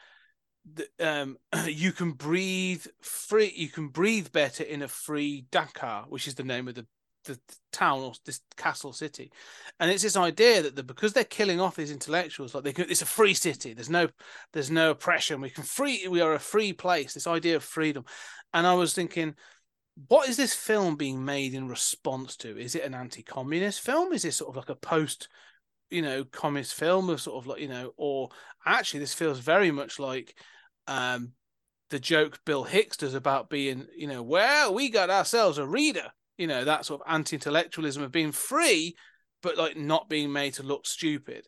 that 0.73 0.89
um, 0.99 1.37
you 1.67 1.91
can 1.91 2.13
breathe 2.13 2.85
free. 3.01 3.53
You 3.55 3.69
can 3.69 3.89
breathe 3.89 4.31
better 4.31 4.63
in 4.63 4.81
a 4.81 4.87
free 4.87 5.45
Dakar, 5.51 6.05
which 6.07 6.27
is 6.27 6.35
the 6.35 6.43
name 6.43 6.67
of 6.67 6.75
the 6.75 6.87
the 7.25 7.39
town 7.71 8.01
or 8.01 8.13
this 8.23 8.41
castle 8.55 8.93
city, 8.93 9.31
and 9.79 9.89
it's 9.91 10.03
this 10.03 10.15
idea 10.15 10.61
that 10.61 10.75
the, 10.75 10.83
because 10.83 11.13
they're 11.13 11.23
killing 11.23 11.59
off 11.59 11.75
these 11.75 11.91
intellectuals, 11.91 12.53
like 12.53 12.63
they 12.63 12.71
can, 12.71 12.85
it's 12.87 13.01
a 13.01 13.05
free 13.05 13.33
city. 13.33 13.73
There's 13.73 13.89
no 13.89 14.07
there's 14.53 14.71
no 14.71 14.91
oppression. 14.91 15.41
We 15.41 15.49
can 15.49 15.63
free. 15.63 16.07
We 16.07 16.21
are 16.21 16.33
a 16.33 16.39
free 16.39 16.71
place. 16.71 17.13
This 17.13 17.27
idea 17.27 17.55
of 17.55 17.63
freedom, 17.63 18.05
and 18.55 18.65
I 18.65 18.73
was 18.73 18.95
thinking. 18.95 19.35
What 20.09 20.27
is 20.27 20.35
this 20.35 20.53
film 20.53 20.97
being 20.97 21.23
made 21.23 21.53
in 21.53 21.69
response 21.69 22.35
to? 22.37 22.59
Is 22.59 22.75
it 22.75 22.83
an 22.83 22.93
anti-communist 22.93 23.79
film? 23.79 24.11
Is 24.11 24.23
this 24.23 24.35
sort 24.35 24.49
of 24.49 24.57
like 24.57 24.67
a 24.69 24.75
post, 24.75 25.29
you 25.89 26.01
know, 26.01 26.25
communist 26.25 26.73
film, 26.73 27.09
of 27.09 27.21
sort 27.21 27.41
of 27.41 27.47
like 27.47 27.61
you 27.61 27.69
know, 27.69 27.93
or 27.95 28.27
actually 28.65 28.99
this 28.99 29.13
feels 29.13 29.39
very 29.39 29.71
much 29.71 29.97
like 29.97 30.37
um 30.87 31.31
the 31.91 31.97
joke 31.99 32.41
Bill 32.45 32.65
Hicks 32.65 32.97
does 32.97 33.13
about 33.13 33.49
being, 33.49 33.87
you 33.95 34.07
know, 34.07 34.21
well, 34.21 34.73
we 34.73 34.89
got 34.89 35.09
ourselves 35.09 35.59
a 35.59 35.65
reader, 35.65 36.11
you 36.37 36.47
know, 36.47 36.65
that 36.65 36.85
sort 36.85 36.99
of 36.99 37.07
anti-intellectualism 37.07 38.03
of 38.03 38.11
being 38.11 38.33
free, 38.33 38.95
but 39.41 39.57
like 39.57 39.77
not 39.77 40.09
being 40.09 40.29
made 40.29 40.55
to 40.55 40.63
look 40.63 40.85
stupid. 40.85 41.47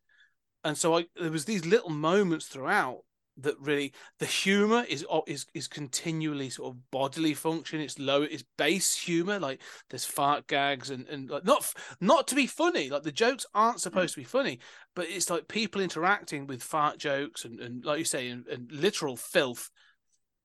And 0.63 0.77
so 0.77 0.97
I, 0.97 1.07
there 1.19 1.31
was 1.31 1.43
these 1.43 1.65
little 1.65 1.89
moments 1.89 2.45
throughout 2.45 2.99
that 3.39 3.60
really 3.60 3.93
the 4.19 4.26
humor 4.26 4.86
is 4.88 5.06
is 5.28 5.45
is 5.54 5.67
continually 5.67 6.50
sort 6.50 6.73
of 6.73 6.91
bodily 6.91 7.34
function. 7.34 7.80
It's 7.80 8.00
low, 8.00 8.23
it's 8.23 8.43
base 8.58 8.95
humor. 8.95 9.39
Like 9.39 9.62
there's 9.89 10.06
fart 10.06 10.47
gags 10.47 10.89
and 10.89 11.08
and 11.08 11.30
like 11.30 11.45
not 11.45 11.71
not 12.02 12.28
to 12.30 12.36
be 12.36 12.47
funny. 12.47 12.89
Like 12.89 13.04
the 13.04 13.12
jokes 13.12 13.45
aren't 13.54 13.78
mm. 13.78 13.82
supposed 13.82 14.15
to 14.15 14.21
be 14.21 14.26
funny, 14.26 14.60
but 14.95 15.08
it's 15.10 15.30
like 15.30 15.47
people 15.47 15.82
interacting 15.82 16.47
with 16.47 16.63
fart 16.63 16.97
jokes 16.97 17.45
and, 17.45 17.60
and 17.60 17.86
like 17.86 18.00
you 18.00 18.06
say, 18.06 18.30
and, 18.30 18.47
and 18.47 18.71
literal 18.71 19.15
filth. 19.15 19.69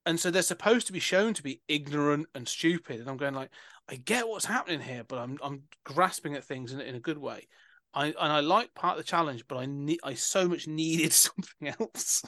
And 0.05 0.19
so 0.19 0.31
they're 0.31 0.43
supposed 0.43 0.89
to 0.89 0.93
be 0.93 0.99
shown 0.99 1.33
to 1.35 1.43
be 1.43 1.61
ignorant 1.69 2.27
and 2.35 2.47
stupid. 2.47 3.01
And 3.01 3.09
I'm 3.09 3.17
going 3.17 3.35
like, 3.35 3.51
I 3.89 3.97
get 3.97 4.27
what's 4.29 4.45
happening 4.45 4.81
here, 4.81 5.05
but 5.07 5.19
I'm 5.19 5.39
I'm 5.43 5.63
grasping 5.85 6.35
at 6.35 6.45
things 6.45 6.73
in, 6.73 6.81
in 6.81 6.95
a 6.95 7.01
good 7.01 7.19
way. 7.19 7.49
I 7.95 8.07
and 8.07 8.17
I 8.19 8.41
like 8.41 8.75
part 8.75 8.99
of 8.99 9.05
the 9.05 9.09
challenge, 9.09 9.45
but 9.49 9.59
I 9.59 9.67
need 9.67 10.01
I 10.03 10.15
so 10.15 10.49
much 10.49 10.67
needed 10.67 11.13
something 11.13 11.69
else. 11.69 12.23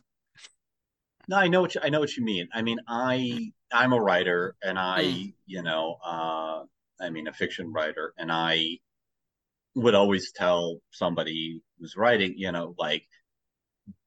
No, 1.29 1.37
I 1.37 1.49
know 1.49 1.61
what 1.63 1.75
you, 1.75 1.81
I 1.83 1.89
know 1.91 2.01
what 2.01 2.17
you 2.17 2.25
mean. 2.25 2.49
I 2.53 2.63
mean, 2.63 2.79
I 2.89 3.53
I'm 3.73 3.93
a 3.93 4.01
writer, 4.01 4.57
and 4.63 4.79
I 4.79 5.03
Mm. 5.05 5.35
you 5.47 5.63
know, 5.63 5.97
uh, 6.05 6.65
I 7.01 7.11
mean, 7.11 7.27
a 7.29 7.33
fiction 7.33 7.73
writer, 7.73 8.15
and 8.19 8.31
I 8.33 8.79
would 9.75 9.95
always 9.95 10.33
tell 10.33 10.81
somebody 10.91 11.63
who's 11.79 11.97
writing, 11.97 12.35
you 12.37 12.53
know, 12.53 12.75
like 12.79 13.07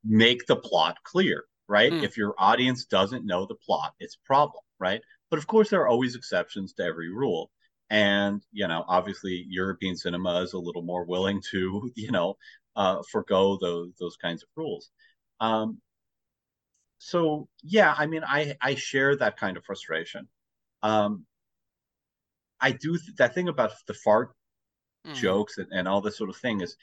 make 0.03 0.45
the 0.47 0.55
plot 0.55 0.97
clear, 1.03 1.43
right? 1.67 1.93
Mm. 1.93 2.03
If 2.03 2.17
your 2.17 2.33
audience 2.37 2.85
doesn't 2.85 3.25
know 3.25 3.45
the 3.45 3.55
plot, 3.55 3.93
it's 3.99 4.15
a 4.15 4.25
problem, 4.27 4.63
right? 4.79 5.01
But 5.29 5.39
of 5.39 5.47
course, 5.47 5.69
there 5.69 5.81
are 5.81 5.87
always 5.87 6.15
exceptions 6.15 6.73
to 6.73 6.83
every 6.83 7.09
rule. 7.11 7.51
and 7.89 8.41
you 8.51 8.67
know, 8.67 8.83
obviously, 8.87 9.45
European 9.49 9.95
cinema 9.95 10.41
is 10.41 10.53
a 10.53 10.59
little 10.59 10.81
more 10.83 11.05
willing 11.05 11.41
to 11.51 11.91
you 11.95 12.11
know 12.11 12.37
uh, 12.75 13.01
forego 13.11 13.57
those 13.61 13.91
those 13.99 14.17
kinds 14.17 14.43
of 14.43 14.49
rules. 14.55 14.89
Um, 15.39 15.79
so 16.99 17.47
yeah, 17.63 17.93
I 17.97 18.07
mean, 18.07 18.23
I 18.25 18.55
I 18.61 18.75
share 18.75 19.15
that 19.17 19.37
kind 19.37 19.57
of 19.57 19.65
frustration. 19.65 20.27
Um, 20.83 21.25
I 22.59 22.71
do 22.71 22.97
th- 22.97 23.15
that 23.17 23.33
thing 23.33 23.47
about 23.47 23.71
the 23.87 23.93
fart 23.93 24.33
Mm. 25.05 25.15
jokes 25.15 25.57
and, 25.57 25.67
and 25.71 25.87
all 25.87 26.01
this 26.01 26.17
sort 26.17 26.29
of 26.29 26.37
thing 26.37 26.61
is 26.61 26.75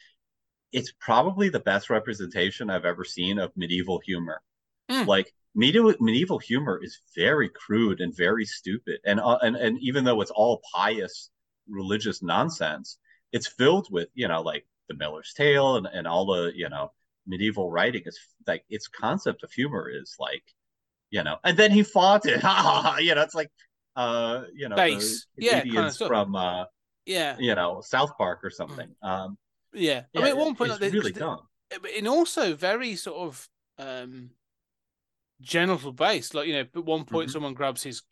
it's 0.73 0.93
probably 1.01 1.49
the 1.49 1.61
best 1.61 1.91
representation 1.91 2.71
I've 2.71 2.85
ever 2.85 3.05
seen 3.05 3.39
of 3.39 3.53
medieval 3.57 4.01
humor. 4.01 4.43
Mm. 4.91 5.07
Like 5.07 5.33
medieval 5.55 5.95
medieval 6.01 6.39
humor 6.39 6.81
is 6.83 7.01
very 7.17 7.49
crude 7.51 8.01
and 8.01 8.17
very 8.17 8.45
stupid, 8.47 9.01
and 9.05 9.21
uh, 9.21 9.39
and 9.43 9.57
and 9.57 9.79
even 9.81 10.05
though 10.05 10.21
it's 10.21 10.31
all 10.33 10.63
pious 10.75 11.31
religious 11.69 12.23
nonsense, 12.23 12.99
it's 13.33 13.47
filled 13.49 13.89
with 13.91 14.09
you 14.15 14.29
know 14.29 14.43
like 14.43 14.67
the 14.89 14.95
Miller's 14.95 15.33
Tale 15.35 15.77
and 15.77 15.87
and 15.87 16.07
all 16.07 16.27
the 16.27 16.53
you 16.55 16.69
know 16.69 16.93
medieval 17.27 17.71
writing 17.71 18.03
is 18.07 18.19
like 18.47 18.65
its 18.69 18.89
concept 18.89 19.43
of 19.43 19.53
humor 19.53 19.89
is 19.91 20.17
like 20.19 20.45
you 21.11 21.23
know, 21.23 21.37
and 21.45 21.57
then 21.57 21.71
he 21.71 21.83
fought 21.83 22.23
it, 22.27 22.43
you 23.05 23.15
know, 23.15 23.23
it's 23.23 23.35
like 23.35 23.51
uh 23.97 24.43
you 24.55 24.69
know 24.69 24.77
Base. 24.77 25.27
the 25.37 25.43
Yeah, 25.43 25.61
Canadians 25.61 25.97
kinda 25.97 26.09
from 26.09 26.35
uh 26.35 26.65
Yeah, 27.07 27.37
you 27.39 27.55
know 27.55 27.81
South 27.85 28.17
Park 28.19 28.41
or 28.45 28.51
something. 28.51 28.89
Um, 29.03 29.37
yeah. 29.73 30.03
I 30.17 30.21
mean, 30.21 30.29
at 30.29 30.37
one 30.37 30.55
point, 30.55 30.73
it's 30.73 30.81
like, 30.81 30.93
really 30.93 31.13
dumb. 31.13 31.41
they- 31.83 31.99
and 31.99 32.09
also 32.09 32.55
very 32.55 32.97
sort 32.97 33.17
of 33.17 33.49
um 33.79 34.31
genital 35.41 35.93
based. 35.93 36.35
Like 36.35 36.47
you 36.49 36.55
know, 36.55 36.61
at 36.61 36.77
one 36.85 37.05
point, 37.05 37.29
Mhm. 37.29 37.33
someone 37.33 37.55
grabs 37.55 37.83
his 37.83 38.03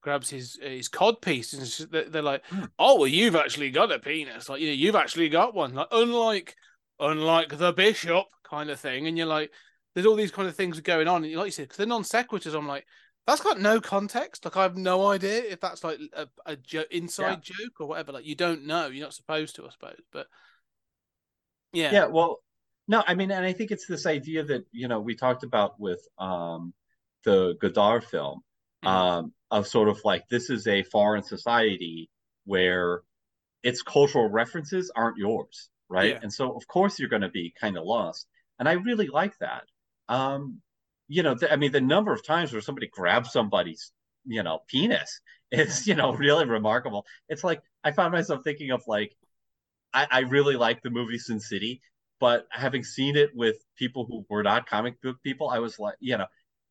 grabs 0.00 0.30
his 0.30 0.58
uh, 0.62 0.68
his 0.68 0.88
cod 0.88 1.20
piece, 1.22 1.52
and 1.52 1.90
they're, 2.12 2.22
like, 2.22 2.44
Mm. 2.48 2.70
"Oh, 2.78 2.98
well, 2.98 3.06
you've 3.06 3.36
actually 3.36 3.70
got 3.70 3.92
a 3.92 3.98
penis. 3.98 4.48
Like 4.48 4.60
you 4.60 4.68
know, 4.68 4.72
you've 4.74 4.96
actually 4.96 5.28
got 5.28 5.54
one. 5.54 5.74
Like 5.74 5.88
unlike 5.92 6.56
unlike 6.98 7.56
the 7.58 7.72
bishop 7.72 8.26
kind 8.52 8.70
of 8.70 8.78
thing." 8.80 9.06
And 9.08 9.16
you're 9.18 9.26
like, 9.26 9.50
"There's 9.94 10.06
all 10.06 10.16
these 10.16 10.30
kind 10.32 10.48
of 10.48 10.56
things 10.56 10.80
going 10.80 11.08
on." 11.08 11.24
And 11.24 11.34
like 11.36 11.46
you 11.46 11.52
said, 11.52 11.64
because 11.64 11.78
they're 11.78 11.86
non 11.86 12.04
sequiturs, 12.04 12.54
I'm 12.56 12.68
like. 12.68 12.86
That's 13.24 13.40
got 13.40 13.60
no 13.60 13.80
context. 13.80 14.44
Like 14.44 14.56
I 14.56 14.64
have 14.64 14.76
no 14.76 15.06
idea 15.06 15.44
if 15.44 15.60
that's 15.60 15.84
like 15.84 16.00
a, 16.12 16.26
a 16.44 16.56
jo- 16.56 16.90
inside 16.90 17.40
joke 17.40 17.80
or 17.80 17.86
whatever. 17.86 18.10
Like 18.10 18.26
you 18.26 18.34
don't 18.34 18.66
know. 18.66 18.88
You're 18.88 19.04
not 19.06 19.14
supposed 19.14 19.54
to, 19.54 19.64
I 19.64 19.70
suppose. 19.70 20.00
But 20.10 20.26
yeah, 21.72 21.92
Yeah, 21.92 22.06
well, 22.06 22.40
no, 22.88 23.04
I 23.06 23.14
mean, 23.14 23.30
and 23.30 23.44
I 23.46 23.52
think 23.52 23.70
it's 23.70 23.86
this 23.86 24.06
idea 24.06 24.42
that, 24.44 24.64
you 24.72 24.88
know, 24.88 25.00
we 25.00 25.14
talked 25.14 25.44
about 25.44 25.78
with 25.78 26.00
um 26.18 26.74
the 27.24 27.54
Godard 27.60 28.04
film, 28.04 28.40
Mhm. 28.84 28.88
um, 28.88 29.32
of 29.52 29.68
sort 29.68 29.88
of 29.88 30.00
like 30.04 30.28
this 30.28 30.50
is 30.50 30.66
a 30.66 30.82
foreign 30.82 31.22
society 31.22 32.10
where 32.44 33.02
its 33.62 33.82
cultural 33.82 34.28
references 34.28 34.90
aren't 34.96 35.16
yours, 35.16 35.70
right? 35.88 36.14
Yeah. 36.14 36.18
And 36.22 36.32
so 36.32 36.56
of 36.56 36.66
course 36.66 36.98
you're 36.98 37.08
going 37.08 37.22
to 37.22 37.28
be 37.28 37.54
kind 37.60 37.78
of 37.78 37.84
lost. 37.84 38.26
And 38.62 38.68
I 38.68 38.74
really 38.74 39.08
like 39.08 39.36
that. 39.38 39.64
Um, 40.08 40.60
you 41.08 41.24
know, 41.24 41.34
th 41.34 41.50
I 41.50 41.56
mean, 41.56 41.72
the 41.72 41.80
number 41.80 42.12
of 42.12 42.24
times 42.24 42.52
where 42.52 42.62
somebody 42.62 42.86
grabs 42.86 43.32
somebody's, 43.32 43.90
you 44.24 44.44
know, 44.44 44.60
penis 44.68 45.20
is, 45.50 45.84
you 45.88 45.96
know, 45.96 46.12
really 46.12 46.46
remarkable. 46.46 47.04
It's 47.28 47.42
like 47.42 47.60
I 47.82 47.90
found 47.90 48.12
myself 48.12 48.44
thinking 48.44 48.70
of 48.70 48.84
like 48.86 49.16
I, 49.92 50.06
I 50.08 50.20
really 50.20 50.54
like 50.54 50.80
the 50.80 50.90
movie 50.90 51.18
Sin 51.18 51.40
City, 51.40 51.80
but 52.20 52.46
having 52.52 52.84
seen 52.84 53.16
it 53.16 53.30
with 53.34 53.56
people 53.76 54.06
who 54.06 54.24
were 54.30 54.44
not 54.44 54.68
comic 54.68 55.02
book 55.02 55.16
people, 55.24 55.48
I 55.50 55.58
was 55.58 55.80
like, 55.80 55.96
you 55.98 56.16
know, 56.16 56.26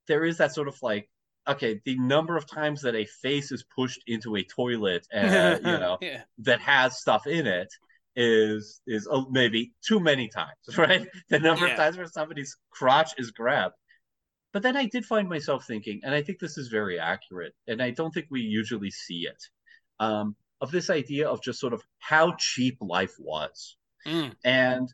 there 0.08 0.24
is 0.24 0.38
that 0.38 0.54
sort 0.54 0.70
of 0.70 0.82
like, 0.82 1.10
okay, 1.46 1.82
the 1.84 1.98
number 2.00 2.38
of 2.38 2.48
times 2.48 2.84
that 2.84 2.96
a 2.96 3.06
face 3.06 3.52
is 3.52 3.66
pushed 3.76 4.02
into 4.08 4.38
a 4.38 4.44
toilet, 4.44 5.06
uh, 5.14 5.60
you 5.62 5.78
know, 5.78 5.98
yeah, 6.02 6.22
that 6.38 6.62
has 6.62 7.02
stuff 7.02 7.28
in 7.28 7.48
it 7.48 7.68
is 8.16 8.82
is 8.88 9.08
uh, 9.12 9.24
maybe 9.30 9.74
too 9.86 10.00
many 10.00 10.28
times, 10.28 10.58
right? 10.78 11.08
The 11.30 11.40
number 11.40 11.66
Yeah. 11.66 11.74
of 11.74 11.78
times 11.78 11.98
where 11.98 12.08
somebody's 12.08 12.58
crotch 12.72 13.12
is 13.18 13.32
grabbed. 13.32 13.76
But 14.54 14.64
then 14.64 14.76
I 14.76 14.86
did 14.86 15.06
find 15.06 15.30
myself 15.30 15.66
thinking, 15.66 16.02
and 16.04 16.14
I 16.14 16.22
think 16.22 16.40
this 16.40 16.58
is 16.58 16.68
very 16.68 17.00
accurate, 17.00 17.54
and 17.68 17.82
I 17.82 17.92
don't 17.92 18.14
think 18.14 18.28
we 18.30 18.42
usually 18.42 18.92
see 18.92 19.28
it, 19.28 19.42
um, 20.00 20.36
of 20.60 20.72
this 20.72 20.90
idea 20.90 21.30
of 21.30 21.42
just 21.42 21.60
sort 21.60 21.74
of 21.74 21.82
how 22.00 22.36
cheap 22.38 22.78
life 22.82 23.16
was. 23.18 23.78
Mm. 24.06 24.36
And, 24.44 24.90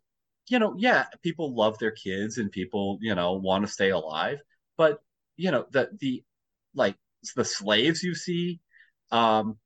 you 0.48 0.60
know, 0.60 0.76
yeah, 0.78 1.06
people 1.24 1.56
love 1.56 1.80
their 1.80 1.92
kids 1.92 2.38
and 2.38 2.52
people, 2.52 3.00
you 3.02 3.16
know, 3.16 3.34
want 3.34 3.66
to 3.66 3.72
stay 3.72 3.90
alive. 3.90 4.40
But, 4.78 5.02
you 5.38 5.50
know, 5.50 5.66
the 5.72 5.90
the 6.00 6.24
like 6.76 6.96
the 7.36 7.46
slaves 7.46 8.04
you 8.04 8.14
see, 8.14 8.60
um, 9.12 9.58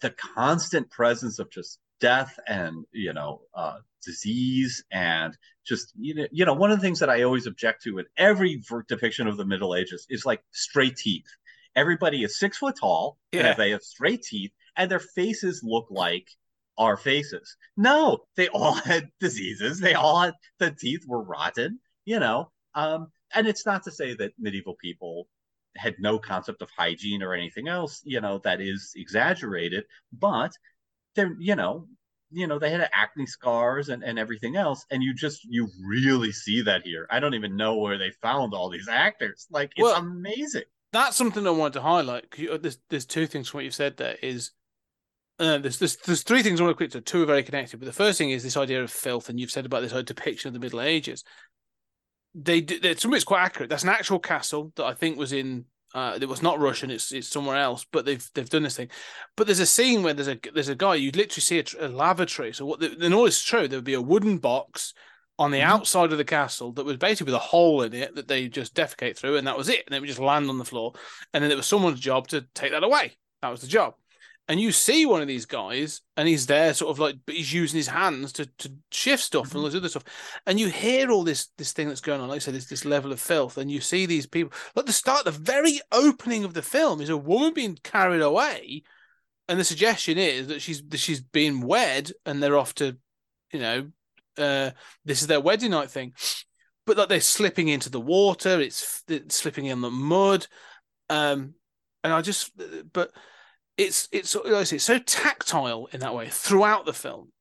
the 0.00 0.10
constant 0.10 0.90
presence 0.90 1.38
of 1.38 1.50
just 1.50 1.78
death 2.02 2.38
and, 2.48 2.84
you 2.92 3.12
know, 3.12 3.40
uh, 3.54 3.78
disease 4.04 4.84
and 4.90 5.38
just 5.64 5.92
you 5.96 6.14
know, 6.16 6.26
you 6.32 6.44
know, 6.44 6.52
one 6.54 6.72
of 6.72 6.78
the 6.78 6.84
things 6.84 6.98
that 6.98 7.08
I 7.08 7.22
always 7.22 7.46
object 7.46 7.84
to 7.84 7.98
in 8.00 8.06
every 8.16 8.60
depiction 8.88 9.28
of 9.28 9.36
the 9.36 9.44
Middle 9.44 9.76
Ages 9.76 10.06
is 10.10 10.26
like 10.26 10.42
straight 10.50 10.96
teeth. 10.96 11.24
Everybody 11.76 12.24
is 12.24 12.38
six 12.38 12.58
foot 12.58 12.76
tall 12.80 13.16
Yeah. 13.32 13.50
and 13.50 13.56
they 13.56 13.70
have 13.70 13.82
straight 13.82 14.22
teeth, 14.22 14.50
and 14.76 14.90
their 14.90 14.98
faces 15.18 15.62
look 15.62 15.86
like 15.90 16.26
our 16.78 16.96
faces. 16.96 17.56
No, 17.76 18.24
they 18.36 18.48
all 18.48 18.74
had 18.90 19.08
diseases. 19.20 19.78
They 19.78 19.94
all 19.94 20.18
had 20.20 20.34
the 20.58 20.72
teeth 20.72 21.04
were 21.06 21.22
rotten, 21.22 21.78
you 22.04 22.18
know. 22.18 22.50
Um, 22.74 23.12
and 23.34 23.46
it's 23.46 23.64
not 23.64 23.84
to 23.84 23.90
say 23.92 24.14
that 24.16 24.32
medieval 24.38 24.76
people 24.82 25.28
had 25.76 25.94
no 26.00 26.18
concept 26.18 26.60
of 26.62 26.70
hygiene 26.76 27.22
or 27.22 27.32
anything 27.34 27.68
else, 27.68 28.02
you 28.04 28.20
know, 28.20 28.38
that 28.44 28.60
is 28.60 28.92
exaggerated, 28.96 29.84
but 30.12 30.52
they're, 31.14 31.34
you 31.38 31.56
know, 31.56 31.86
you 32.30 32.46
know, 32.46 32.58
they 32.58 32.70
had 32.70 32.88
acne 32.94 33.26
scars 33.26 33.88
and, 33.90 34.02
and 34.02 34.18
everything 34.18 34.56
else, 34.56 34.84
and 34.90 35.02
you 35.02 35.12
just 35.14 35.40
you 35.44 35.68
really 35.86 36.32
see 36.32 36.62
that 36.62 36.82
here. 36.82 37.06
I 37.10 37.20
don't 37.20 37.34
even 37.34 37.56
know 37.56 37.76
where 37.76 37.98
they 37.98 38.10
found 38.22 38.54
all 38.54 38.70
these 38.70 38.88
actors. 38.88 39.46
Like 39.50 39.72
it's 39.76 39.82
Well- 39.82 39.96
amazing. 40.00 40.62
that's 40.92 41.16
something 41.16 41.46
I 41.46 41.50
wanted 41.50 41.74
to 41.74 41.82
highlight. 41.82 42.26
you- 42.38 42.56
There's 42.58 42.78
there's 42.88 43.06
two 43.06 43.26
things 43.26 43.48
from 43.48 43.58
what 43.58 43.64
you've 43.64 43.74
said 43.74 43.96
there. 43.98 44.16
Is 44.22 44.52
uh, 45.38 45.58
there's, 45.58 45.78
there's 45.78 45.96
there's 45.96 46.22
three 46.22 46.42
things 46.42 46.60
I 46.60 46.64
want 46.64 46.72
to 46.74 46.76
quick 46.76 46.90
to. 46.92 47.00
Two 47.00 47.22
are 47.22 47.26
very 47.26 47.42
connected, 47.42 47.78
but 47.80 47.86
the 47.86 47.92
first 47.92 48.16
thing 48.18 48.30
is 48.30 48.42
this 48.42 48.56
idea 48.56 48.82
of 48.82 48.90
filth, 48.90 49.28
and 49.28 49.38
you've 49.38 49.50
said 49.50 49.66
about 49.66 49.82
this 49.82 49.92
depiction 50.04 50.48
of 50.48 50.54
the 50.54 50.60
Middle 50.60 50.80
Ages. 50.80 51.24
They 52.34 52.62
they- 52.62 52.94
some 52.94 53.12
of 53.12 53.16
it's 53.16 53.24
quite 53.24 53.42
accurate. 53.42 53.68
That's 53.68 53.82
an 53.82 53.88
actual 53.90 54.18
castle 54.18 54.72
that 54.76 54.84
I 54.86 54.94
think 54.94 55.18
was 55.18 55.32
in. 55.34 55.66
Uh, 55.94 56.18
it 56.20 56.28
was 56.28 56.42
not 56.42 56.58
Russian. 56.58 56.90
It's 56.90 57.12
it's 57.12 57.28
somewhere 57.28 57.56
else, 57.56 57.84
but 57.92 58.04
they've 58.04 58.26
they've 58.34 58.48
done 58.48 58.62
this 58.62 58.76
thing. 58.76 58.90
But 59.36 59.46
there's 59.46 59.60
a 59.60 59.66
scene 59.66 60.02
where 60.02 60.14
there's 60.14 60.28
a 60.28 60.38
there's 60.54 60.68
a 60.68 60.74
guy 60.74 60.94
You'd 60.94 61.16
literally 61.16 61.42
see 61.42 61.58
a, 61.58 61.86
a 61.86 61.88
lavatory. 61.88 62.52
So 62.54 62.64
what? 62.64 62.80
The, 62.80 62.96
and 63.00 63.12
all 63.14 63.26
is 63.26 63.42
true. 63.42 63.68
There 63.68 63.78
would 63.78 63.84
be 63.84 63.94
a 63.94 64.00
wooden 64.00 64.38
box 64.38 64.94
on 65.38 65.50
the 65.50 65.58
Mhm. 65.58 65.64
outside 65.64 66.12
of 66.12 66.18
the 66.18 66.24
castle 66.24 66.72
that 66.72 66.84
was 66.84 66.96
basically 66.96 67.32
with 67.32 67.40
a 67.40 67.44
hole 67.44 67.82
in 67.82 67.92
it 67.94 68.14
that 68.14 68.28
they 68.28 68.48
just 68.48 68.74
defecate 68.74 69.16
through, 69.16 69.36
and 69.36 69.46
that 69.46 69.56
was 69.58 69.68
it. 69.68 69.82
And 69.86 69.94
it 69.94 70.00
would 70.00 70.06
just 70.06 70.18
land 70.18 70.48
on 70.48 70.58
the 70.58 70.64
floor. 70.64 70.92
And 71.34 71.42
then 71.44 71.50
it 71.50 71.56
was 71.56 71.66
someone's 71.66 72.00
job 72.00 72.28
to 72.28 72.42
take 72.54 72.72
that 72.72 72.84
away. 72.84 73.16
That 73.42 73.50
was 73.50 73.60
the 73.60 73.66
job. 73.66 73.94
And 74.48 74.60
you 74.60 74.72
see 74.72 75.06
one 75.06 75.22
of 75.22 75.28
these 75.28 75.46
guys, 75.46 76.00
and 76.16 76.26
he's 76.26 76.46
there, 76.46 76.74
sort 76.74 76.90
of 76.90 76.98
like, 76.98 77.14
but 77.24 77.36
he's 77.36 77.52
using 77.52 77.76
his 77.76 77.86
hands 77.86 78.32
to, 78.32 78.46
to 78.58 78.72
shift 78.90 79.22
stuff 79.22 79.52
and 79.52 79.58
all 79.58 79.64
this 79.64 79.76
other 79.76 79.88
stuff. 79.88 80.04
And 80.46 80.58
you 80.58 80.68
hear 80.68 81.10
all 81.10 81.22
this 81.22 81.48
this 81.58 81.72
thing 81.72 81.88
that's 81.88 82.00
going 82.00 82.20
on, 82.20 82.28
like 82.28 82.36
I 82.36 82.38
said, 82.40 82.54
this 82.54 82.66
this 82.66 82.84
level 82.84 83.12
of 83.12 83.20
filth, 83.20 83.56
and 83.56 83.70
you 83.70 83.80
see 83.80 84.04
these 84.04 84.26
people. 84.26 84.52
At 84.76 84.86
the 84.86 84.92
start, 84.92 85.24
the 85.24 85.30
very 85.30 85.80
opening 85.92 86.44
of 86.44 86.54
the 86.54 86.62
film 86.62 87.00
is 87.00 87.08
a 87.08 87.16
woman 87.16 87.54
being 87.54 87.78
carried 87.84 88.20
away, 88.20 88.82
and 89.48 89.60
the 89.60 89.64
suggestion 89.64 90.18
is 90.18 90.48
that 90.48 90.60
she's 90.60 90.82
that 90.88 90.98
she's 90.98 91.20
being 91.20 91.60
wed, 91.60 92.10
and 92.26 92.42
they're 92.42 92.58
off 92.58 92.74
to, 92.74 92.96
you 93.52 93.60
know, 93.60 93.90
uh, 94.38 94.70
this 95.04 95.20
is 95.20 95.28
their 95.28 95.40
wedding 95.40 95.70
night 95.70 95.90
thing. 95.90 96.14
But 96.84 96.96
like 96.96 97.08
they're 97.08 97.20
slipping 97.20 97.68
into 97.68 97.90
the 97.90 98.00
water, 98.00 98.60
it's, 98.60 99.04
it's 99.06 99.36
slipping 99.36 99.66
in 99.66 99.80
the 99.80 99.90
mud, 99.90 100.48
um, 101.08 101.54
and 102.02 102.12
I 102.12 102.22
just, 102.22 102.50
but 102.92 103.12
it's 103.76 104.08
it's 104.12 104.34
like 104.34 104.52
I 104.52 104.64
say, 104.64 104.78
so 104.78 104.98
tactile 104.98 105.88
in 105.92 106.00
that 106.00 106.14
way 106.14 106.28
throughout 106.28 106.86
the 106.86 106.92
film. 106.92 107.32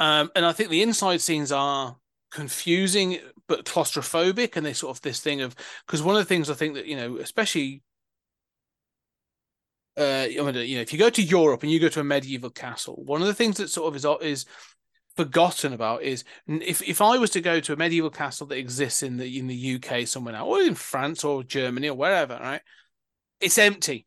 Um, 0.00 0.30
and 0.36 0.44
I 0.46 0.52
think 0.52 0.70
the 0.70 0.82
inside 0.82 1.20
scenes 1.20 1.50
are 1.50 1.96
confusing 2.30 3.18
but 3.48 3.64
claustrophobic, 3.64 4.56
and 4.56 4.64
they 4.64 4.72
sort 4.72 4.96
of 4.96 5.02
this 5.02 5.20
thing 5.20 5.40
of 5.40 5.56
because 5.86 6.02
one 6.02 6.14
of 6.14 6.20
the 6.20 6.26
things 6.26 6.50
I 6.50 6.54
think 6.54 6.74
that 6.74 6.86
you 6.86 6.96
know, 6.96 7.16
especially. 7.18 7.82
Uh, 9.96 10.28
you 10.30 10.40
know, 10.40 10.50
if 10.52 10.92
you 10.92 10.98
go 10.98 11.10
to 11.10 11.22
Europe 11.22 11.64
and 11.64 11.72
you 11.72 11.80
go 11.80 11.88
to 11.88 11.98
a 11.98 12.04
medieval 12.04 12.50
castle, 12.50 13.02
one 13.04 13.20
of 13.20 13.26
the 13.26 13.34
things 13.34 13.56
that 13.56 13.68
sort 13.68 13.88
of 13.88 13.96
is 13.96 14.06
is 14.22 14.46
forgotten 15.16 15.72
about 15.72 16.02
is 16.02 16.22
if 16.46 16.80
if 16.82 17.02
I 17.02 17.18
was 17.18 17.30
to 17.30 17.40
go 17.40 17.58
to 17.58 17.72
a 17.72 17.76
medieval 17.76 18.08
castle 18.08 18.46
that 18.46 18.58
exists 18.58 19.02
in 19.02 19.16
the 19.16 19.38
in 19.40 19.48
the 19.48 19.74
UK 19.74 20.06
somewhere 20.06 20.34
now, 20.34 20.46
or 20.46 20.60
in 20.60 20.76
France 20.76 21.24
or 21.24 21.42
Germany 21.42 21.88
or 21.88 21.96
wherever, 21.96 22.38
right? 22.40 22.60
It's 23.40 23.58
empty. 23.58 24.06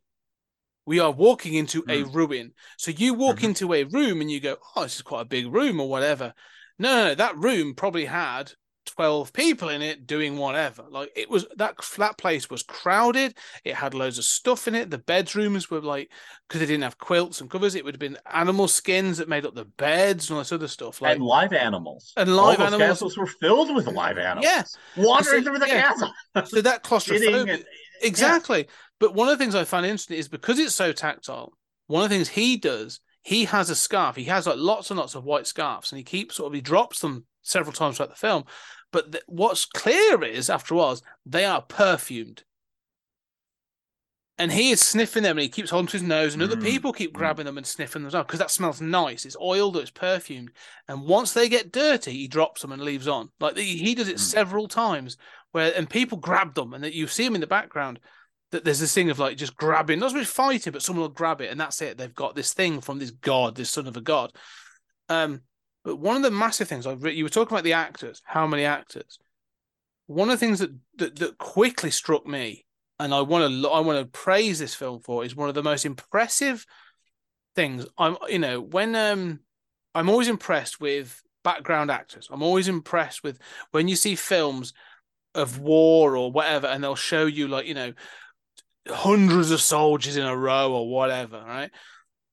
We 0.91 0.99
are 0.99 1.11
walking 1.11 1.53
into 1.53 1.85
a 1.87 2.03
ruin. 2.03 2.51
So 2.77 2.91
you 2.91 3.13
walk 3.13 3.37
Mhm. 3.39 3.43
into 3.45 3.73
a 3.73 3.85
room 3.85 4.19
and 4.19 4.29
you 4.29 4.41
go, 4.41 4.57
"Oh, 4.75 4.83
this 4.83 4.97
is 4.97 5.01
quite 5.01 5.21
a 5.21 5.25
big 5.37 5.47
room," 5.47 5.79
or 5.79 5.87
whatever. 5.87 6.33
No, 6.77 6.89
no, 6.93 7.03
no, 7.09 7.15
that 7.15 7.37
room 7.37 7.75
probably 7.75 8.03
had 8.03 8.51
12 8.87 9.31
people 9.31 9.69
in 9.69 9.81
it 9.81 10.05
doing 10.05 10.37
whatever. 10.37 10.83
Like 10.89 11.09
it 11.15 11.29
was 11.29 11.45
that 11.55 11.81
flat 11.81 12.17
place 12.17 12.49
was 12.49 12.63
crowded. 12.63 13.37
It 13.63 13.75
had 13.75 13.93
loads 13.93 14.17
of 14.17 14.25
stuff 14.25 14.67
in 14.67 14.75
it. 14.75 14.89
The 14.89 14.97
bedrooms 14.97 15.69
were 15.71 15.79
like 15.79 16.11
because 16.49 16.59
they 16.59 16.65
didn't 16.65 16.83
have 16.83 16.97
quilts 16.97 17.39
and 17.39 17.49
covers, 17.49 17.73
it 17.75 17.85
would 17.85 17.93
have 17.95 17.99
been 18.07 18.17
animal 18.29 18.67
skins 18.67 19.19
that 19.19 19.29
made 19.29 19.45
up 19.45 19.55
the 19.55 19.63
beds 19.63 20.29
and 20.29 20.35
all 20.35 20.41
this 20.41 20.51
other 20.51 20.67
stuff. 20.67 20.99
Like 21.01 21.15
and 21.15 21.23
live 21.25 21.53
animals. 21.53 22.11
And 22.17 22.29
All 22.31 22.47
live 22.47 22.57
those 22.57 22.67
animals. 22.67 22.89
castles 22.89 23.17
were 23.17 23.27
filled 23.27 23.73
with 23.73 23.87
live 23.87 24.17
animals. 24.17 24.45
Yeah. 24.45 24.63
wandering 24.97 25.43
So- 25.45 25.51
through 25.51 25.59
the 25.59 25.67
yeah. 25.67 25.81
castle. 25.83 26.11
so 26.49 26.61
that 26.61 26.83
and- 27.49 27.65
exactly. 28.01 28.67
But 29.01 29.15
one 29.15 29.27
of 29.27 29.37
the 29.37 29.43
things 29.43 29.55
I 29.55 29.63
find 29.63 29.83
interesting 29.83 30.17
is 30.17 30.29
because 30.29 30.59
it's 30.59 30.75
so 30.75 30.93
tactile. 30.93 31.53
One 31.87 32.03
of 32.03 32.09
the 32.09 32.15
things 32.15 32.29
he 32.29 32.55
does, 32.55 32.99
he 33.23 33.45
has 33.45 33.71
a 33.71 33.75
scarf. 33.75 34.15
He 34.15 34.25
has 34.25 34.45
like 34.45 34.57
lots 34.59 34.91
and 34.91 34.99
lots 34.99 35.15
of 35.15 35.25
white 35.25 35.47
scarves, 35.47 35.91
and 35.91 35.97
he 35.97 36.03
keeps 36.03 36.35
sort 36.35 36.47
of 36.47 36.53
he 36.53 36.61
drops 36.61 36.99
them 36.99 37.25
several 37.41 37.73
times 37.73 37.97
throughout 37.97 38.11
the 38.11 38.15
film. 38.15 38.45
But 38.91 39.11
th- 39.11 39.23
what's 39.27 39.65
clear 39.65 40.23
is, 40.23 40.51
after 40.51 40.75
a 40.75 40.77
all, 40.77 40.97
they 41.25 41.45
are 41.45 41.63
perfumed. 41.63 42.43
And 44.37 44.51
he 44.51 44.71
is 44.71 44.81
sniffing 44.81 45.23
them 45.23 45.37
and 45.37 45.43
he 45.43 45.49
keeps 45.49 45.69
holding 45.71 45.87
to 45.87 45.97
his 45.97 46.03
nose, 46.03 46.33
and 46.35 46.43
other 46.43 46.55
Mm, 46.55 46.63
people 46.63 46.93
keep 46.93 47.11
mm. 47.11 47.13
grabbing 47.13 47.45
them 47.45 47.57
and 47.57 47.65
sniffing 47.65 48.03
them 48.03 48.11
well 48.11 48.23
because 48.23 48.39
that 48.39 48.51
smells 48.51 48.81
nice. 48.81 49.25
It's 49.25 49.37
oiled 49.41 49.77
or 49.77 49.81
it's 49.81 49.91
perfumed. 49.91 50.51
And 50.87 51.03
once 51.03 51.33
they 51.33 51.49
get 51.49 51.71
dirty, 51.71 52.11
he 52.11 52.27
drops 52.27 52.61
them 52.61 52.71
and 52.71 52.81
leaves 52.83 53.07
on. 53.07 53.29
Like 53.39 53.57
he 53.57 53.77
he 53.77 53.95
does 53.95 54.07
it 54.07 54.17
Mm. 54.17 54.19
several 54.19 54.67
times 54.67 55.17
where 55.51 55.73
and 55.75 55.89
people 55.89 56.19
grab 56.19 56.53
them 56.53 56.73
and 56.73 56.83
that 56.83 56.93
you 56.93 57.07
see 57.07 57.25
them 57.25 57.35
in 57.35 57.41
the 57.41 57.47
background. 57.47 57.99
That 58.51 58.65
there's 58.65 58.79
this 58.79 58.93
thing 58.93 59.09
of 59.09 59.19
like 59.19 59.37
just 59.37 59.55
grabbing, 59.55 59.99
not 59.99 60.13
much 60.13 60.27
fighting, 60.27 60.73
but 60.73 60.81
someone 60.81 61.01
will 61.01 61.09
grab 61.09 61.41
it 61.41 61.51
and 61.51 61.59
that's 61.59 61.81
it. 61.81 61.97
They've 61.97 62.13
got 62.13 62.35
this 62.35 62.53
thing 62.53 62.81
from 62.81 62.99
this 62.99 63.11
god, 63.11 63.55
this 63.55 63.69
son 63.69 63.87
of 63.87 63.95
a 63.95 64.01
god. 64.01 64.33
Um, 65.07 65.41
but 65.83 65.97
one 65.97 66.15
of 66.15 66.21
the 66.21 66.31
massive 66.31 66.67
things 66.67 66.85
I've 66.85 67.05
you 67.05 67.23
were 67.23 67.29
talking 67.29 67.55
about 67.55 67.63
the 67.63 67.73
actors, 67.73 68.21
how 68.25 68.45
many 68.47 68.65
actors? 68.65 69.17
One 70.07 70.29
of 70.29 70.39
the 70.39 70.45
things 70.45 70.59
that 70.59 70.71
that, 70.97 71.15
that 71.17 71.37
quickly 71.37 71.91
struck 71.91 72.27
me, 72.27 72.65
and 72.99 73.13
I 73.13 73.21
want 73.21 73.51
to 73.51 73.69
I 73.69 73.79
want 73.79 73.99
to 73.99 74.05
praise 74.05 74.59
this 74.59 74.75
film 74.75 74.99
for, 74.99 75.25
is 75.25 75.35
one 75.35 75.49
of 75.49 75.55
the 75.55 75.63
most 75.63 75.85
impressive 75.85 76.65
things. 77.55 77.85
I'm 77.97 78.17
you 78.29 78.39
know 78.39 78.61
when 78.61 78.95
um 78.95 79.39
I'm 79.95 80.09
always 80.09 80.27
impressed 80.27 80.79
with 80.79 81.21
background 81.43 81.89
actors. 81.89 82.27
I'm 82.31 82.43
always 82.43 82.67
impressed 82.67 83.23
with 83.23 83.39
when 83.71 83.87
you 83.87 83.95
see 83.95 84.15
films 84.15 84.73
of 85.33 85.59
war 85.59 86.15
or 86.15 86.31
whatever, 86.31 86.67
and 86.67 86.83
they'll 86.83 86.95
show 86.95 87.25
you 87.25 87.47
like 87.47 87.65
you 87.65 87.73
know 87.73 87.93
hundreds 88.87 89.51
of 89.51 89.61
soldiers 89.61 90.17
in 90.17 90.25
a 90.25 90.35
row 90.35 90.73
or 90.73 90.89
whatever, 90.89 91.43
right? 91.45 91.71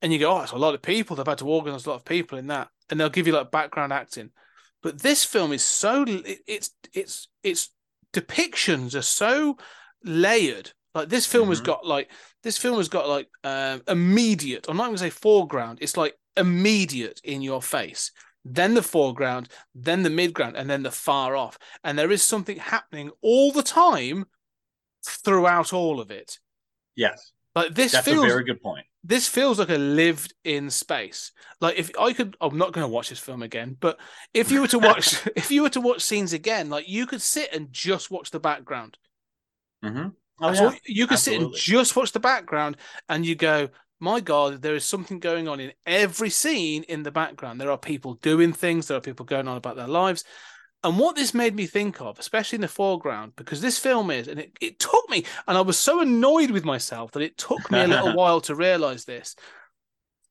And 0.01 0.13
you 0.13 0.19
go, 0.19 0.33
oh, 0.33 0.43
it's 0.43 0.53
a 0.53 0.57
lot 0.57 0.75
of 0.75 0.83
people. 0.83 1.17
They've 1.17 1.27
had 1.27 1.39
to 1.39 1.49
organize 1.49 1.87
a 1.87 1.91
lot 1.91 1.97
of 1.97 2.05
people 2.05 2.39
in 2.39 2.47
that, 2.49 2.69
and 2.89 2.99
they'll 2.99 3.11
give 3.11 3.27
you 3.27 3.33
like 3.33 3.51
background 3.51 3.93
acting. 3.93 4.31
But 4.83 5.03
this 5.03 5.25
film 5.25 5.53
is 5.53 5.65
so 5.65 6.05
it's 6.07 6.71
it's 6.95 7.29
its 7.43 7.71
depictions 8.13 8.95
are 8.95 9.03
so 9.03 9.59
layered. 10.05 10.73
Like 10.95 11.09
this 11.09 11.27
film 11.27 11.49
has 11.49 11.61
Mhm. 11.61 11.65
got 11.65 11.87
like 11.87 12.11
this 12.43 12.57
film 12.57 12.77
has 12.79 12.89
got 12.89 13.09
like 13.09 13.29
um, 13.45 13.83
immediate. 13.89 14.67
I'm 14.69 14.77
not 14.77 14.85
going 14.87 14.97
to 14.97 15.03
say 15.03 15.11
foreground. 15.11 15.79
It's 15.81 15.97
like 15.97 16.15
immediate 16.37 17.21
in 17.25 17.43
your 17.43 17.61
face. 17.61 18.13
Then 18.45 18.75
the 18.75 18.83
foreground, 18.83 19.49
then 19.75 20.05
the 20.05 20.09
midground, 20.11 20.55
and 20.57 20.71
then 20.71 20.83
the 20.85 20.93
far 20.93 21.37
off. 21.37 21.59
And 21.85 21.99
there 21.99 22.11
is 22.13 22.23
something 22.23 22.57
happening 22.57 23.11
all 23.21 23.53
the 23.53 23.65
time 23.65 24.27
throughout 25.05 25.73
all 25.73 26.01
of 26.01 26.11
it. 26.11 26.39
Yes, 26.97 27.33
Like 27.55 27.75
this 27.75 27.93
that's 27.93 28.05
feels 28.05 28.25
a 28.25 28.29
very 28.29 28.45
good 28.45 28.63
point. 28.63 28.87
this 29.05 29.29
feels 29.29 29.59
like 29.59 29.71
a 29.71 29.79
lived 29.79 30.35
in 30.45 30.71
space. 30.71 31.33
Like 31.61 31.77
if 31.79 31.91
I 31.99 32.13
could, 32.13 32.37
I'm 32.41 32.59
not 32.59 32.73
going 32.73 32.85
to 32.85 32.93
watch 32.93 33.09
this 33.11 33.19
film 33.19 33.43
again, 33.43 33.77
but 33.79 33.99
if 34.35 34.51
you 34.51 34.61
were 34.61 34.69
to 34.69 34.79
watch, 34.79 35.27
if 35.37 35.51
you 35.51 35.63
were 35.63 35.71
to 35.71 35.81
watch 35.81 36.03
scenes 36.03 36.33
again, 36.33 36.71
like 36.71 36.89
you 36.89 37.07
could 37.07 37.23
sit 37.23 37.53
and 37.53 37.73
just 37.73 38.11
watch 38.11 38.31
the 38.31 38.41
background. 38.41 38.99
hmm 39.83 40.09
Oh 40.41 40.53
yeah. 40.53 40.73
you 40.87 41.07
could 41.09 41.19
sit 41.19 41.41
and 41.41 41.53
just 41.53 41.97
watch 41.97 42.13
the 42.13 42.21
background, 42.21 42.77
and 43.09 43.27
you 43.27 43.35
go, 43.35 43.71
"My 43.99 44.21
God, 44.21 44.63
there 44.63 44.77
is 44.77 44.85
something 44.85 45.19
going 45.19 45.49
on 45.49 45.59
in 45.59 45.73
every 45.85 46.31
scene 46.31 46.85
in 46.85 47.03
the 47.03 47.11
background. 47.11 47.61
There 47.61 47.71
are 47.73 47.79
people 47.79 48.15
doing 48.15 48.53
things. 48.53 48.87
There 48.87 48.97
are 48.97 49.01
people 49.01 49.27
going 49.27 49.49
on 49.49 49.57
about 49.57 49.77
their 49.77 49.89
lives." 49.89 50.25
And 50.85 50.99
what 50.99 51.17
this 51.17 51.35
made 51.35 51.57
me 51.57 51.67
think 51.67 52.01
of, 52.01 52.19
especially 52.21 52.57
in 52.57 52.62
the 52.62 52.69
foreground, 52.69 53.33
because 53.35 53.61
this 53.61 53.79
film 53.79 54.11
is, 54.11 54.29
and 54.29 54.38
it, 54.38 54.53
it 54.61 54.79
took 54.79 55.09
me, 55.11 55.25
and 55.49 55.59
I 55.59 55.61
was 55.61 55.77
so 55.77 56.01
annoyed 56.01 56.53
with 56.53 56.64
myself 56.64 57.11
that 57.12 57.23
it 57.23 57.37
took 57.37 57.71
me 57.71 57.83
a 57.83 57.88
little 57.88 58.12
while 58.14 58.41
to 58.43 58.55
realize 58.55 59.05
this. 59.05 59.35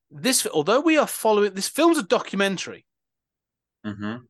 This, 0.10 0.48
although 0.48 0.80
we 0.80 0.98
are 0.98 1.08
following, 1.08 1.54
this 1.54 1.68
film's 1.68 1.98
a 1.98 2.04
documentary, 2.04 2.86
Mhm. 3.86 4.28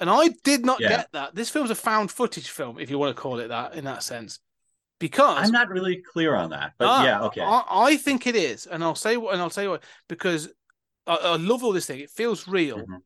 and 0.00 0.08
I 0.08 0.28
did 0.44 0.64
not 0.64 0.80
Yeah. 0.80 0.88
get 0.88 1.12
that. 1.12 1.34
This 1.34 1.50
film's 1.50 1.70
a 1.70 1.74
found 1.74 2.10
footage 2.10 2.48
film, 2.48 2.78
if 2.78 2.88
you 2.88 2.98
want 2.98 3.14
to 3.14 3.20
call 3.20 3.38
it 3.38 3.48
that, 3.48 3.74
in 3.74 3.84
that 3.84 4.02
sense, 4.02 4.38
because 4.98 5.44
I'm 5.44 5.52
not 5.52 5.68
really 5.68 6.02
clear 6.12 6.36
on 6.36 6.50
that, 6.50 6.72
but 6.78 6.88
Ah, 6.88 7.04
yeah, 7.04 7.22
okay. 7.24 7.42
I, 7.42 7.64
I 7.68 7.96
think 7.98 8.26
it 8.26 8.34
is, 8.34 8.66
and 8.66 8.82
I'll 8.82 8.94
say 8.94 9.18
what, 9.18 9.34
and 9.34 9.42
I'll 9.42 9.50
say 9.50 9.68
what 9.68 9.82
because 10.08 10.48
I, 11.06 11.16
I 11.16 11.36
love 11.36 11.62
all 11.62 11.72
this 11.72 11.84
thing. 11.84 12.00
It 12.00 12.10
feels 12.10 12.48
real 12.48 12.78
Mhm. 12.78 13.02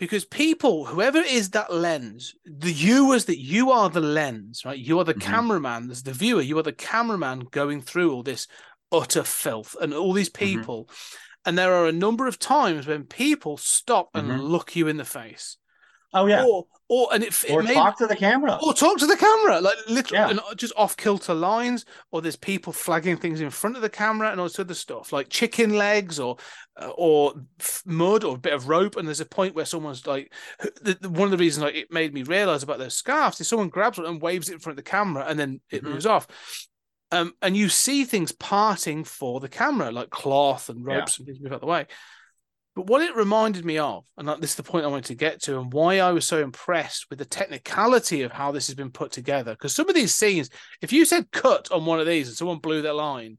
Because 0.00 0.24
people, 0.24 0.86
whoever 0.86 1.18
is 1.18 1.50
that 1.50 1.70
lens, 1.70 2.34
the 2.46 2.72
you 2.72 3.12
as 3.12 3.26
that 3.26 3.38
you 3.38 3.70
are 3.70 3.90
the 3.90 4.00
lens, 4.00 4.64
right? 4.64 4.78
You 4.78 4.98
are 4.98 5.04
the 5.04 5.12
Mhm. 5.12 5.20
cameraman, 5.20 5.90
as 5.90 6.02
the 6.02 6.12
viewer. 6.14 6.40
You 6.40 6.58
are 6.58 6.62
the 6.62 6.72
cameraman 6.72 7.40
going 7.50 7.82
through 7.82 8.10
all 8.10 8.22
this 8.22 8.48
utter 8.90 9.22
filth 9.22 9.76
and 9.78 9.92
all 9.92 10.14
these 10.14 10.30
Mm-hmm. 10.30 10.62
people. 10.62 10.88
And 11.44 11.58
there 11.58 11.74
are 11.74 11.86
a 11.86 11.92
number 11.92 12.26
of 12.26 12.38
times 12.38 12.86
when 12.86 13.04
people 13.04 13.58
stop 13.58 14.08
and 14.14 14.28
Mhm. 14.28 14.48
look 14.48 14.74
you 14.74 14.88
in 14.88 14.96
the 14.96 15.04
face, 15.04 15.58
Oh 16.12 16.26
yeah, 16.26 16.44
or 16.44 16.66
or 16.88 17.08
and 17.12 17.22
it, 17.22 17.44
it 17.44 17.50
or 17.52 17.62
talk 17.62 17.96
to 17.98 18.06
the 18.08 18.16
camera. 18.16 18.58
or 18.60 18.74
talk 18.74 18.98
to 18.98 19.06
the 19.06 19.16
camera, 19.16 19.60
like 19.60 19.76
literally, 19.88 20.34
Yeah. 20.34 20.54
just 20.56 20.72
off 20.76 20.96
kilter 20.96 21.34
lines, 21.34 21.84
or 22.10 22.20
there's 22.20 22.34
people 22.34 22.72
flagging 22.72 23.16
things 23.16 23.40
in 23.40 23.50
front 23.50 23.76
of 23.76 23.82
the 23.82 23.88
camera 23.88 24.30
and 24.30 24.40
all 24.40 24.46
this 24.46 24.58
other 24.58 24.74
stuff, 24.74 25.12
like 25.12 25.28
chicken 25.28 25.76
legs 25.76 26.18
or 26.18 26.36
uh, 26.80 26.90
or 26.96 27.34
mud 27.86 28.24
or 28.24 28.34
a 28.34 28.38
bit 28.38 28.52
of 28.54 28.68
rope. 28.68 28.96
And 28.96 29.06
there's 29.06 29.20
a 29.20 29.24
point 29.26 29.54
where 29.54 29.64
someone's 29.64 30.04
like, 30.06 30.32
one 31.02 31.24
of 31.26 31.30
the 31.30 31.36
reasons 31.36 31.62
like 31.62 31.76
it 31.76 31.92
made 31.92 32.12
me 32.12 32.24
realize 32.24 32.64
about 32.64 32.78
those 32.78 32.96
scarves 32.96 33.40
is 33.40 33.46
someone 33.46 33.68
grabs 33.68 33.98
one 33.98 34.06
and 34.08 34.20
waves 34.20 34.48
it 34.48 34.54
in 34.54 34.58
front 34.58 34.76
of 34.78 34.84
the 34.84 34.90
camera, 34.90 35.26
and 35.28 35.38
then 35.38 35.60
it 35.70 35.84
Mhm. 35.84 35.92
moves 35.92 36.06
off. 36.06 36.26
Um, 37.12 37.34
and 37.42 37.56
you 37.56 37.68
see 37.68 38.04
things 38.04 38.32
parting 38.32 39.04
for 39.04 39.38
the 39.38 39.48
camera, 39.48 39.92
like 39.92 40.10
cloth 40.10 40.68
and 40.68 40.84
Yeah. 40.86 40.96
ropes 40.96 41.18
and 41.18 41.26
things 41.26 41.40
move 41.40 41.52
out 41.52 41.60
the 41.60 41.66
way. 41.66 41.86
But 42.80 42.86
what 42.86 43.02
it 43.02 43.14
reminded 43.14 43.62
me 43.66 43.76
of, 43.76 44.06
and 44.16 44.26
this 44.40 44.52
is 44.52 44.56
the 44.56 44.62
point 44.62 44.86
I 44.86 44.88
wanted 44.88 45.04
to 45.04 45.14
get 45.14 45.42
to, 45.42 45.60
and 45.60 45.70
why 45.70 45.98
I 45.98 46.12
was 46.12 46.26
so 46.26 46.38
impressed 46.42 47.10
with 47.10 47.18
the 47.18 47.26
technicality 47.26 48.22
of 48.22 48.32
how 48.32 48.52
this 48.52 48.68
has 48.68 48.74
been 48.74 48.90
put 48.90 49.12
together. 49.12 49.52
Because 49.52 49.74
some 49.74 49.86
of 49.90 49.94
these 49.94 50.14
scenes, 50.14 50.48
if 50.80 50.90
you 50.90 51.04
said 51.04 51.30
cut 51.30 51.70
on 51.70 51.84
one 51.84 52.00
of 52.00 52.06
these 52.06 52.28
and 52.28 52.36
someone 52.38 52.56
blew 52.56 52.80
their 52.80 52.94
line 52.94 53.36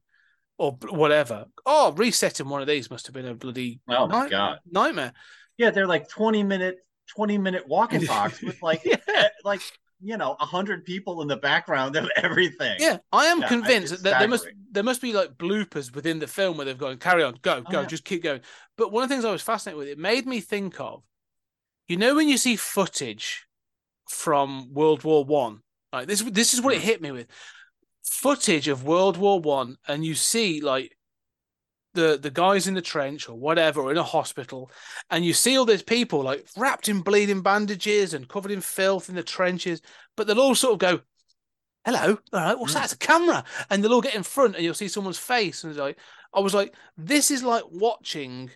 or 0.60 0.74
whatever, 0.90 1.46
oh, 1.66 1.92
resetting 1.94 2.50
one 2.50 2.62
of 2.62 2.68
these 2.68 2.92
must 2.92 3.08
have 3.08 3.16
been 3.16 3.26
a 3.26 3.34
bloody 3.34 3.80
Oh 3.90 4.06
my 4.06 4.20
night- 4.20 4.30
god. 4.30 4.60
nightmare. 4.70 5.14
Yeah, 5.58 5.72
they're 5.72 5.88
like 5.88 6.08
20 6.08 6.44
minute 6.44 6.76
20 7.16 7.40
minute 7.40 7.68
walking 7.68 8.02
and 8.02 8.08
talks 8.08 8.44
with 8.44 8.62
like 8.62 8.82
Yeah. 8.86 8.98
eh, 9.08 9.30
like 9.44 9.62
you 10.04 10.18
know, 10.18 10.36
a 10.40 10.46
hundred 10.46 10.86
people 10.86 11.22
in 11.22 11.28
the 11.28 11.38
background 11.38 11.96
of 11.96 12.10
everything. 12.18 12.76
Yeah, 12.80 12.98
I 13.12 13.26
am 13.26 13.42
Yeah, 13.42 13.48
convinced 13.48 14.04
that 14.04 14.20
there 14.20 14.28
must 14.28 14.48
there 14.72 14.84
must 14.84 15.02
be 15.02 15.14
like 15.14 15.38
bloopers 15.38 15.94
within 15.94 16.20
the 16.20 16.28
film 16.28 16.58
where 16.58 16.66
they've 16.66 16.78
gone, 16.78 16.98
carry 16.98 17.24
on, 17.24 17.38
go, 17.42 17.64
Oh, 17.66 17.72
go, 17.72 17.82
yeah. 17.82 17.88
just 17.88 18.06
keep 18.06 18.24
going. 18.24 18.42
But 18.78 18.92
one 18.92 19.04
of 19.04 19.10
the 19.10 19.16
things 19.16 19.26
I 19.26 19.32
was 19.32 19.42
fascinated 19.42 19.78
with, 19.78 19.88
it 19.88 20.00
made 20.00 20.26
me 20.26 20.40
think 20.40 20.80
of, 20.80 21.04
you 21.88 21.98
know, 21.98 22.16
when 22.16 22.30
you 22.30 22.38
see 22.38 22.56
footage 22.56 23.46
from 24.10 24.74
World 24.74 25.04
War 25.04 25.24
One, 25.24 25.62
like 25.94 26.08
this, 26.08 26.22
this 26.22 26.54
is 26.54 26.62
what 26.62 26.74
it 26.74 26.80
mm. 26.80 26.86
hit 26.86 27.02
me 27.02 27.12
with, 27.12 27.28
footage 28.04 28.68
of 28.68 28.84
World 28.84 29.18
War 29.18 29.40
One, 29.40 29.78
and 29.88 30.06
you 30.06 30.16
see 30.16 30.62
like 30.62 30.96
the 31.94 32.18
the 32.22 32.32
guys 32.32 32.68
in 32.68 32.74
the 32.74 32.82
trench 32.82 33.28
or 33.30 33.36
whatever, 33.38 33.82
or 33.82 33.92
in 33.92 33.98
a 33.98 34.04
hospital, 34.04 34.72
and 35.10 35.26
you 35.26 35.34
see 35.34 35.58
all 35.58 35.66
these 35.66 35.84
people 35.84 36.22
like 36.22 36.48
wrapped 36.58 36.90
in 36.90 37.02
bleeding 37.02 37.42
bandages 37.42 38.14
and 38.14 38.28
covered 38.28 38.52
in 38.52 38.62
filth 38.62 39.10
in 39.10 39.16
the 39.16 39.24
trenches, 39.24 39.82
but 40.16 40.28
they'll 40.28 40.40
all 40.40 40.56
sort 40.56 40.74
of 40.74 40.80
go, 40.80 41.02
"Hello, 41.86 42.18
all 42.34 42.40
right, 42.40 42.58
what's 42.60 42.72
Mm. 42.74 42.76
that? 42.76 42.84
It's 42.86 42.94
a 42.94 42.98
camera," 42.98 43.44
and 43.70 43.84
they'll 43.84 43.94
all 43.94 44.02
get 44.02 44.16
in 44.16 44.24
front, 44.24 44.56
and 44.56 44.64
you'll 44.64 44.74
see 44.74 44.88
someone's 44.88 45.18
face, 45.18 45.64
and 45.64 45.72
it's 45.72 45.80
like, 45.80 45.98
I 46.34 46.40
was 46.40 46.54
like, 46.54 46.74
this 46.98 47.30
is 47.32 47.44
like 47.44 47.64
watching 47.70 48.52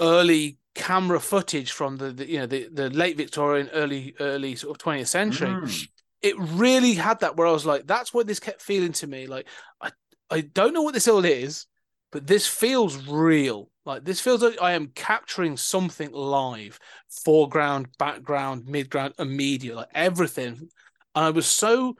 early 0.00 0.58
camera 0.74 1.20
footage 1.20 1.70
from 1.72 1.96
the, 1.98 2.12
the 2.12 2.26
you 2.28 2.38
know 2.38 2.46
the, 2.46 2.68
the 2.72 2.90
late 2.90 3.16
Victorian, 3.16 3.68
early 3.74 4.14
early 4.20 4.56
sort 4.56 4.70
of 4.76 4.82
20th 4.82 5.08
century 5.08 5.48
Mm. 5.48 5.88
it 6.22 6.34
really 6.38 6.94
had 6.94 7.20
that 7.20 7.36
where 7.36 7.46
I 7.46 7.52
was 7.52 7.66
like, 7.66 7.86
that's 7.86 8.14
what 8.14 8.26
this 8.26 8.40
kept 8.40 8.62
feeling 8.62 8.92
to 8.92 9.06
me. 9.06 9.26
Like, 9.26 9.48
I, 9.80 9.90
I 10.30 10.40
don't 10.42 10.72
know 10.72 10.82
what 10.82 10.94
this 10.94 11.08
all 11.08 11.24
is, 11.24 11.66
but 12.12 12.26
this 12.26 12.46
feels 12.46 13.08
real. 13.08 13.70
Like, 13.84 14.04
this 14.04 14.20
feels 14.20 14.42
like 14.42 14.62
I 14.62 14.72
am 14.72 14.88
capturing 14.94 15.56
something 15.56 16.12
live, 16.12 16.78
foreground, 17.24 17.88
background, 17.98 18.66
midground, 18.66 19.18
immediate, 19.18 19.74
like 19.74 19.88
everything. 19.94 20.68
And 21.14 21.24
I 21.24 21.30
was 21.30 21.46
so. 21.46 21.96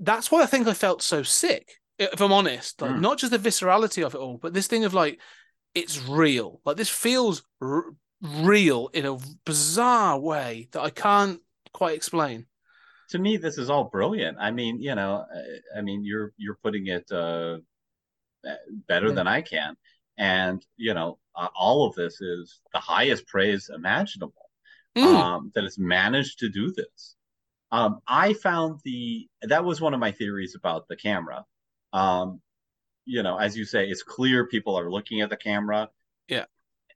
That's 0.00 0.30
why 0.30 0.42
I 0.42 0.46
think 0.46 0.68
I 0.68 0.74
felt 0.74 1.02
so 1.02 1.22
sick, 1.22 1.80
if 1.98 2.20
I'm 2.20 2.32
honest. 2.32 2.80
Like, 2.80 2.92
Mm. 2.92 3.00
not 3.00 3.18
just 3.18 3.32
the 3.32 3.38
viscerality 3.38 4.04
of 4.04 4.14
it 4.14 4.18
all, 4.18 4.38
but 4.38 4.54
this 4.54 4.66
thing 4.66 4.84
of 4.84 4.94
like, 4.94 5.20
it's 5.74 5.98
real. 6.06 6.60
Like, 6.64 6.76
this 6.76 6.88
feels 6.90 7.42
r- 7.60 7.94
real 8.20 8.88
in 8.92 9.06
a 9.06 9.16
bizarre 9.44 10.18
way 10.18 10.68
that 10.72 10.82
I 10.82 10.90
can't 10.90 11.40
quite 11.72 11.96
explain. 11.96 12.46
to 13.10 13.18
me 13.18 13.38
this 13.38 13.56
is 13.56 13.70
all 13.70 13.84
brilliant 13.84 14.36
i 14.38 14.50
mean 14.50 14.82
you 14.82 14.94
know 14.94 15.24
i, 15.74 15.78
I 15.78 15.80
mean 15.80 16.04
you're 16.04 16.32
you're 16.36 16.58
putting 16.62 16.88
it 16.88 17.10
uh 17.10 17.56
better 18.88 19.08
Yeah. 19.08 19.14
than 19.14 19.26
i 19.26 19.40
can 19.42 19.76
and 20.18 20.64
you 20.76 20.94
know 20.94 21.18
uh, 21.36 21.48
all 21.54 21.86
of 21.86 21.94
this 21.94 22.20
is 22.20 22.60
the 22.72 22.78
highest 22.80 23.26
praise 23.26 23.70
imaginable 23.74 24.34
Mm. 24.96 25.14
um 25.16 25.52
that 25.54 25.64
it's 25.64 25.78
managed 25.78 26.40
to 26.40 26.48
do 26.48 26.72
this 26.72 27.14
um 27.70 28.00
i 28.08 28.32
found 28.32 28.80
the 28.84 29.28
that 29.42 29.64
was 29.64 29.80
one 29.80 29.94
of 29.94 30.00
my 30.00 30.10
theories 30.10 30.56
about 30.56 30.88
the 30.88 30.96
camera 30.96 31.44
um 31.92 32.40
you 33.04 33.22
know 33.22 33.36
as 33.38 33.56
you 33.56 33.64
say 33.64 33.88
it's 33.88 34.02
clear 34.02 34.46
people 34.46 34.76
are 34.78 34.90
looking 34.90 35.20
at 35.20 35.30
the 35.30 35.36
camera 35.36 35.88
Yeah. 36.28 36.46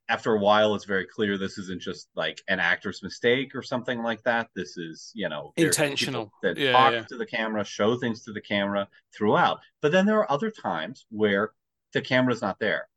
After 0.09 0.33
a 0.35 0.39
while 0.39 0.75
it's 0.75 0.85
very 0.85 1.05
clear 1.05 1.37
this 1.37 1.57
isn't 1.57 1.81
just 1.81 2.09
like 2.15 2.41
an 2.49 2.59
actor's 2.59 3.01
mistake 3.01 3.55
or 3.55 3.61
something 3.61 4.03
like 4.03 4.21
that 4.23 4.49
this 4.55 4.75
is 4.77 5.11
you 5.15 5.29
know 5.29 5.53
Intentional. 5.55 6.31
that 6.43 6.57
Yeah, 6.57 6.73
talk 6.73 6.93
yeah. 6.93 7.03
to 7.03 7.17
the 7.17 7.25
camera 7.25 7.63
show 7.63 7.97
things 7.97 8.23
to 8.25 8.33
the 8.33 8.41
camera 8.41 8.87
throughout 9.15 9.59
but 9.81 9.91
then 9.91 10.05
there 10.05 10.19
are 10.19 10.31
other 10.31 10.51
times 10.51 11.05
where 11.09 11.51
the 11.93 12.01
camera's 12.01 12.41
not 12.41 12.59
there 12.59 12.87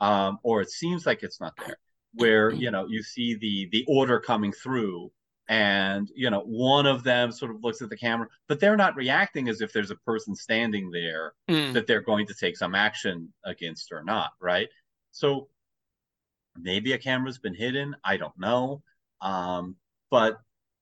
um 0.00 0.38
or 0.42 0.60
it 0.60 0.70
seems 0.70 1.06
like 1.06 1.22
it's 1.22 1.40
not 1.40 1.54
there 1.64 1.78
where 2.14 2.50
you 2.64 2.70
know 2.70 2.86
you 2.86 3.02
see 3.02 3.34
the 3.34 3.68
the 3.72 3.84
order 3.88 4.20
coming 4.20 4.52
through 4.52 5.10
and 5.48 6.10
you 6.14 6.30
know 6.30 6.40
one 6.40 6.86
of 6.86 7.02
them 7.02 7.32
sort 7.32 7.50
of 7.50 7.64
looks 7.64 7.82
at 7.82 7.88
the 7.90 7.96
camera 7.96 8.28
but 8.46 8.60
they're 8.60 8.76
not 8.76 8.94
reacting 8.94 9.48
as 9.48 9.60
if 9.60 9.72
there's 9.72 9.90
a 9.90 9.96
person 9.96 10.34
standing 10.34 10.90
there 10.90 11.32
Mm. 11.50 11.72
that 11.72 11.86
they're 11.86 12.00
going 12.02 12.26
to 12.26 12.34
take 12.34 12.56
some 12.56 12.74
action 12.74 13.32
against 13.44 13.90
or 13.92 14.02
not, 14.04 14.30
right? 14.40 14.68
So 15.10 15.48
maybe 16.56 16.92
a 16.92 16.98
camera's 16.98 17.38
been 17.38 17.54
hidden. 17.54 17.96
I 18.04 18.16
don't 18.16 18.38
know. 18.38 18.82
Um, 19.20 19.76
but 20.10 20.38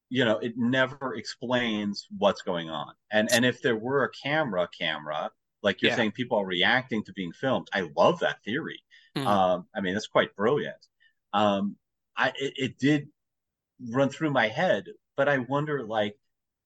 you 0.08 0.24
know, 0.24 0.38
it 0.38 0.54
never 0.56 1.14
explains 1.14 2.06
what's 2.18 2.42
going 2.42 2.68
on. 2.70 2.94
And 3.12 3.30
and 3.30 3.44
if 3.44 3.62
there 3.62 3.76
were 3.76 4.04
a 4.04 4.10
camera, 4.10 4.68
camera, 4.76 5.30
like 5.62 5.82
you're 5.82 5.90
Yeah. 5.90 5.96
saying, 5.96 6.12
people 6.12 6.38
are 6.38 6.46
reacting 6.46 7.04
to 7.04 7.12
being 7.12 7.32
filmed. 7.32 7.68
I 7.72 7.88
love 7.96 8.20
that 8.20 8.42
theory. 8.44 8.82
Mm. 9.16 9.26
Um, 9.26 9.66
I 9.74 9.80
mean, 9.80 9.94
that's 9.94 10.08
quite 10.08 10.34
brilliant. 10.36 10.84
Um, 11.32 11.76
I 12.16 12.30
it, 12.36 12.54
it 12.56 12.78
did 12.78 13.08
run 13.90 14.08
through 14.10 14.30
my 14.30 14.48
head, 14.48 14.86
but 15.16 15.28
I 15.28 15.38
wonder, 15.38 15.84
like, 15.84 16.16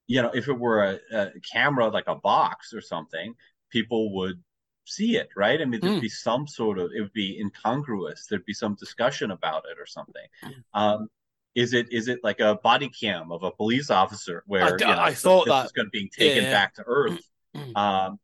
you 0.07 0.23
know, 0.23 0.31
if 0.35 0.49
it 0.49 0.59
were 0.59 0.85
a, 0.85 1.01
a 1.13 1.41
camera, 1.53 1.89
like 1.89 2.09
a 2.09 2.17
box 2.17 2.73
or 2.75 2.81
something, 2.81 3.35
people 3.71 4.15
would 4.17 4.43
see 4.85 5.17
it, 5.17 5.29
right? 5.37 5.61
I 5.61 5.65
mean, 5.65 5.81
there'd 5.81 5.97
Mm. 5.97 6.01
be 6.01 6.09
some 6.09 6.47
sort 6.47 6.79
of, 6.79 6.91
it 6.97 7.01
would 7.01 7.13
be 7.13 7.39
incongruous. 7.41 8.27
There'd 8.27 8.45
be 8.45 8.55
some 8.55 8.75
discussion 8.75 9.31
about 9.31 9.65
it 9.71 9.79
or 9.79 9.87
something. 9.87 10.27
Um, 10.75 11.09
is 11.55 11.73
it 11.73 11.87
is 11.93 12.09
it 12.09 12.19
like 12.25 12.41
a 12.41 12.57
body 12.57 12.89
cam 12.89 13.31
of 13.31 13.45
a 13.45 13.51
police 13.53 13.89
officer 13.91 14.43
where 14.47 14.77
I 14.77 14.79
you 14.81 14.95
know, 14.97 15.03
I 15.03 15.11
this 15.11 15.23
thought 15.23 15.47
that. 15.47 15.73
going 15.73 15.87
to 15.87 15.91
be 15.91 16.09
taken 16.09 16.45
Yeah. 16.45 16.51
back 16.51 16.75
to 16.75 16.83
Earth? 16.87 17.31
Mm. 17.57 17.77
Um, 17.77 18.19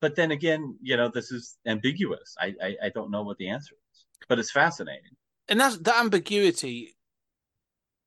but 0.00 0.16
then 0.16 0.30
again, 0.30 0.78
you 0.80 0.96
know, 0.96 1.08
this 1.12 1.30
is 1.30 1.58
ambiguous. 1.66 2.36
I, 2.40 2.54
I 2.62 2.76
I 2.84 2.88
don't 2.90 3.10
know 3.10 3.22
what 3.22 3.36
the 3.38 3.48
answer 3.50 3.74
is, 3.92 4.06
but 4.28 4.38
it's 4.38 4.50
fascinating. 4.50 5.12
and 5.48 5.60
that's 5.60 5.76
that 5.78 6.00
ambiguity 6.00 6.94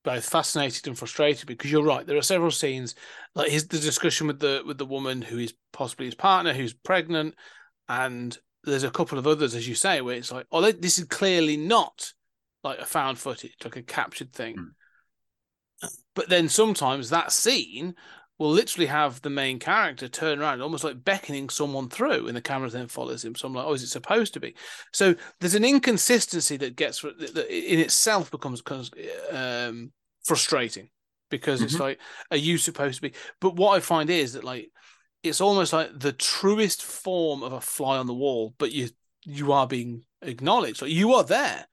both 0.04 0.28
fascinated 0.28 0.86
and 0.88 0.98
frustrated 0.98 1.46
because 1.46 1.70
you're 1.70 1.84
right 1.84 2.06
there 2.06 2.16
are 2.16 2.22
several 2.22 2.50
scenes 2.50 2.94
like 3.36 3.50
his 3.50 3.68
the 3.68 3.78
discussion 3.78 4.26
with 4.26 4.40
the 4.40 4.62
with 4.66 4.76
the 4.78 4.86
woman 4.86 5.22
who 5.22 5.38
is 5.38 5.54
possibly 5.72 6.06
his 6.06 6.14
partner 6.14 6.52
who's 6.52 6.72
pregnant 6.72 7.34
and 7.88 8.38
there's 8.64 8.84
a 8.84 8.90
couple 8.90 9.18
of 9.18 9.26
others 9.26 9.54
as 9.54 9.66
you 9.68 9.74
say 9.74 10.00
where 10.00 10.16
it's 10.16 10.32
like 10.32 10.46
oh 10.52 10.70
this 10.72 10.98
is 10.98 11.04
clearly 11.04 11.56
not 11.56 12.12
like 12.62 12.78
a 12.78 12.84
found 12.84 13.18
footage 13.18 13.54
like 13.64 13.76
a 13.76 13.82
captured 13.82 14.32
thing 14.32 14.56
Mm. 14.56 15.88
but 16.14 16.28
then 16.28 16.48
sometimes 16.48 17.10
that 17.10 17.32
scene 17.32 17.94
will 18.38 18.50
literally 18.50 18.86
have 18.86 19.20
the 19.22 19.30
main 19.30 19.58
character 19.58 20.08
turn 20.08 20.40
around 20.40 20.60
almost 20.60 20.84
like 20.84 21.04
beckoning 21.04 21.48
someone 21.48 21.88
through 21.88 22.26
and 22.28 22.36
the 22.36 22.40
camera 22.40 22.68
then 22.70 22.88
follows 22.88 23.24
him 23.24 23.34
so 23.34 23.46
i'm 23.46 23.54
like 23.54 23.66
oh 23.66 23.72
is 23.74 23.82
it 23.82 23.88
supposed 23.88 24.32
to 24.34 24.40
be 24.40 24.54
so 24.92 25.14
there's 25.40 25.54
an 25.54 25.64
inconsistency 25.64 26.56
that 26.56 26.76
gets 26.76 27.02
that 27.02 27.46
in 27.50 27.78
itself 27.80 28.30
becomes 28.30 28.62
becomes, 28.62 28.90
um, 29.32 29.92
frustrating 30.24 30.88
because 31.30 31.62
it's 31.62 31.76
Mhm. 31.76 31.80
like, 31.80 32.00
are 32.30 32.36
you 32.36 32.58
supposed 32.58 32.96
to 32.96 33.02
be? 33.08 33.14
But 33.40 33.56
what 33.56 33.74
I 33.74 33.80
find 33.80 34.10
is 34.10 34.34
that 34.34 34.44
like 34.44 34.70
it's 35.22 35.40
almost 35.40 35.72
like 35.72 35.98
the 35.98 36.12
truest 36.12 36.82
form 36.82 37.42
of 37.42 37.52
a 37.52 37.60
fly 37.60 37.98
on 37.98 38.06
the 38.06 38.14
wall, 38.14 38.54
but 38.58 38.72
you 38.72 38.88
you 39.24 39.52
are 39.52 39.66
being 39.66 40.04
acknowledged, 40.22 40.82
like 40.82 40.90
you 40.90 41.14
are 41.14 41.24
there. 41.24 41.66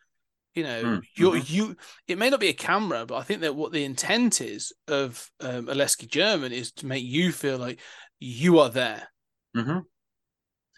You 0.56 0.64
know, 0.64 0.82
Mm, 0.84 1.02
you're 1.16 1.38
you. 1.38 1.78
It 2.08 2.18
may 2.18 2.30
not 2.30 2.40
be 2.40 2.50
a 2.50 2.54
camera, 2.54 3.06
but 3.06 3.16
I 3.18 3.24
think 3.24 3.42
that 3.42 3.56
what 3.56 3.72
the 3.72 3.86
intent 3.86 4.42
is 4.42 4.74
of 4.88 5.30
um, 5.40 5.68
Aleksei 5.68 6.08
German 6.08 6.52
is 6.52 6.72
to 6.74 6.86
make 6.86 7.04
you 7.04 7.32
feel 7.32 7.58
like 7.58 7.80
you 8.20 8.60
are 8.60 8.70
there. 8.70 9.08
hmm 9.56 9.80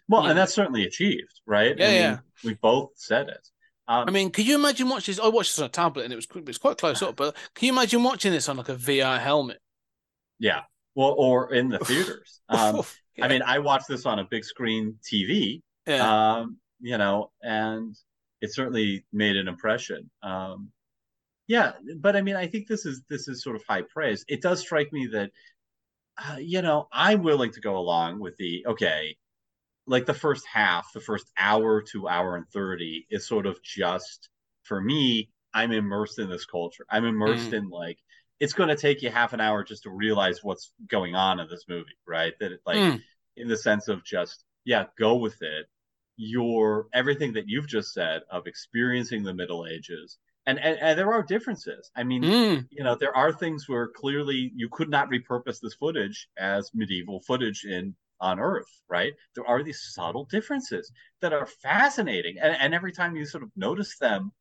Well, 0.07 0.23
Yeah. 0.23 0.29
and 0.29 0.38
that's 0.38 0.53
certainly 0.53 0.86
achieved, 0.86 1.41
right? 1.45 1.77
Yeah, 1.77 1.88
I 1.88 1.91
mean, 1.91 1.99
yeah. 2.01 2.19
We 2.43 2.53
both 2.55 2.91
said 2.95 3.29
it. 3.29 3.47
Um, 3.88 4.07
I 4.07 4.12
mean, 4.12 4.29
can 4.31 4.45
you 4.45 4.55
imagine 4.55 4.89
watching 4.89 5.13
this? 5.13 5.23
I 5.23 5.27
watched 5.27 5.51
this 5.51 5.60
on 5.60 5.65
a 5.65 5.69
tablet 5.69 6.03
and 6.03 6.13
it 6.13 6.15
was 6.15 6.27
it 6.36 6.45
was 6.45 6.57
quite 6.57 6.77
close 6.77 7.01
up, 7.01 7.15
but 7.15 7.36
can 7.55 7.67
you 7.67 7.73
imagine 7.73 8.03
watching 8.03 8.31
this 8.31 8.49
on 8.49 8.57
like 8.57 8.69
a 8.69 8.75
VR 8.75 9.19
helmet? 9.19 9.60
yeah. 10.39 10.62
Well, 10.95 11.15
or 11.17 11.54
in 11.54 11.69
the 11.69 11.80
theaters. 11.86 12.41
Um, 12.49 12.82
Yeah. 13.17 13.25
I 13.25 13.27
mean, 13.27 13.41
I 13.41 13.60
watched 13.60 13.88
this 13.89 14.06
on 14.06 14.19
a 14.19 14.23
big 14.25 14.45
screen 14.45 14.97
TV, 15.04 15.62
yeah. 15.86 16.39
um, 16.39 16.58
you 16.80 16.97
know, 16.97 17.32
and 17.41 17.93
it 18.41 18.54
certainly 18.54 19.06
made 19.12 19.36
an 19.36 19.47
impression. 19.49 20.10
Um, 20.23 20.71
yeah, 21.47 21.73
but 21.99 22.15
I 22.15 22.21
mean, 22.21 22.36
I 22.38 22.47
think 22.47 22.67
this 22.67 22.86
is 22.86 23.01
this 23.10 23.27
is 23.27 23.43
sort 23.43 23.58
of 23.58 23.63
high 23.67 23.84
praise. 23.84 24.23
It 24.30 24.41
does 24.41 24.62
strike 24.62 24.93
me 24.93 25.08
that, 25.13 25.32
uh, 26.17 26.38
you 26.38 26.62
know, 26.62 26.88
I'm 26.91 27.23
willing 27.23 27.51
to 27.54 27.62
go 27.62 27.77
along 27.77 28.19
with 28.19 28.38
the 28.38 28.65
okay, 28.67 29.17
like 29.88 30.06
the 30.06 30.13
first 30.13 30.45
half, 30.51 30.91
the 30.93 31.01
first 31.01 31.27
hour 31.38 31.82
to 31.93 32.08
hour 32.08 32.36
and 32.38 32.47
thirty 32.49 33.08
is 33.10 33.27
sort 33.27 33.45
of 33.45 33.62
just 33.63 34.30
for 34.63 34.82
me. 34.82 35.30
I'm 35.54 35.71
immersed 35.73 36.19
in 36.19 36.30
this 36.30 36.45
culture. 36.45 36.86
I'm 36.89 37.06
immersed 37.06 37.51
Mm. 37.51 37.54
in 37.54 37.69
like 37.69 37.99
it's 38.41 38.54
going 38.54 38.69
to 38.69 38.75
take 38.75 39.01
you 39.04 39.12
half 39.12 39.34
an 39.34 39.41
hour 39.41 39.63
just 39.63 39.84
to 39.84 39.91
realize 39.91 40.43
what's 40.43 40.73
going 40.89 41.15
on 41.15 41.39
in 41.39 41.47
this 41.49 41.65
movie, 41.69 41.97
right? 42.08 42.34
That 42.41 42.54
it, 42.54 42.62
like 42.67 42.77
Mm. 42.77 43.01
in 43.38 43.47
the 43.47 43.58
sense 43.58 43.88
of 43.88 44.04
just 44.06 44.45
yeah 44.65 44.86
go 44.99 45.15
with 45.15 45.41
it 45.41 45.67
your 46.17 46.88
everything 46.93 47.34
that 47.34 47.47
you've 47.47 47.67
just 47.67 47.93
said 47.93 48.21
of 48.32 48.47
experiencing 48.47 49.23
the 49.23 49.34
middle 49.34 49.65
ages 49.67 50.17
and 50.45 50.60
and, 50.60 50.77
and 50.80 50.99
there 50.99 51.13
are 51.13 51.23
differences 51.23 51.89
i 51.95 52.04
mean 52.04 52.23
Mm. 52.23 52.67
you 52.69 52.84
know 52.84 52.95
there 52.95 53.15
are 53.15 53.32
things 53.34 53.67
where 53.69 53.88
clearly 53.88 54.51
you 54.56 54.69
could 54.69 54.89
not 54.89 55.10
repurpose 55.10 55.60
this 55.62 55.73
footage 55.75 56.27
as 56.38 56.69
medieval 56.73 57.21
footage 57.21 57.63
in 57.65 57.95
on 58.19 58.39
earth 58.39 58.69
right 58.89 59.13
there 59.36 59.47
are 59.47 59.63
these 59.63 59.82
subtle 59.95 60.25
differences 60.25 60.91
that 61.21 61.34
are 61.34 61.45
fascinating 61.47 62.38
and, 62.39 62.56
and 62.60 62.73
every 62.73 62.91
time 62.91 63.15
you 63.15 63.25
sort 63.25 63.43
of 63.43 63.51
notice 63.56 63.97
them 63.97 64.32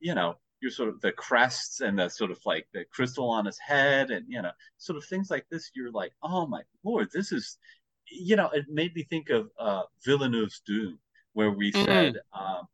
you 0.00 0.14
know 0.14 0.36
you're 0.64 0.72
sort 0.72 0.88
of 0.88 1.00
the 1.02 1.12
crests 1.12 1.82
and 1.82 1.98
the 2.00 2.08
sort 2.08 2.32
of 2.32 2.40
like 2.46 2.66
the 2.72 2.86
crystal 2.90 3.28
on 3.30 3.44
his 3.44 3.58
head 3.58 4.10
and 4.10 4.24
you 4.30 4.42
know 4.42 4.50
sort 4.78 4.96
of 4.96 5.04
things 5.04 5.30
like 5.30 5.46
this 5.50 5.70
you're 5.74 5.92
like 5.92 6.12
oh 6.22 6.46
my 6.46 6.62
lord 6.84 7.08
this 7.12 7.32
is 7.32 7.58
you 8.10 8.34
know 8.34 8.48
it 8.54 8.64
made 8.70 8.94
me 8.96 9.04
think 9.04 9.28
of 9.30 9.50
uh 9.60 9.82
villeneuve's 10.06 10.62
Dune 10.66 10.98
where 11.34 11.50
we 11.50 11.70
Mhm. 11.72 11.84
said 11.84 12.14
um 12.32 12.66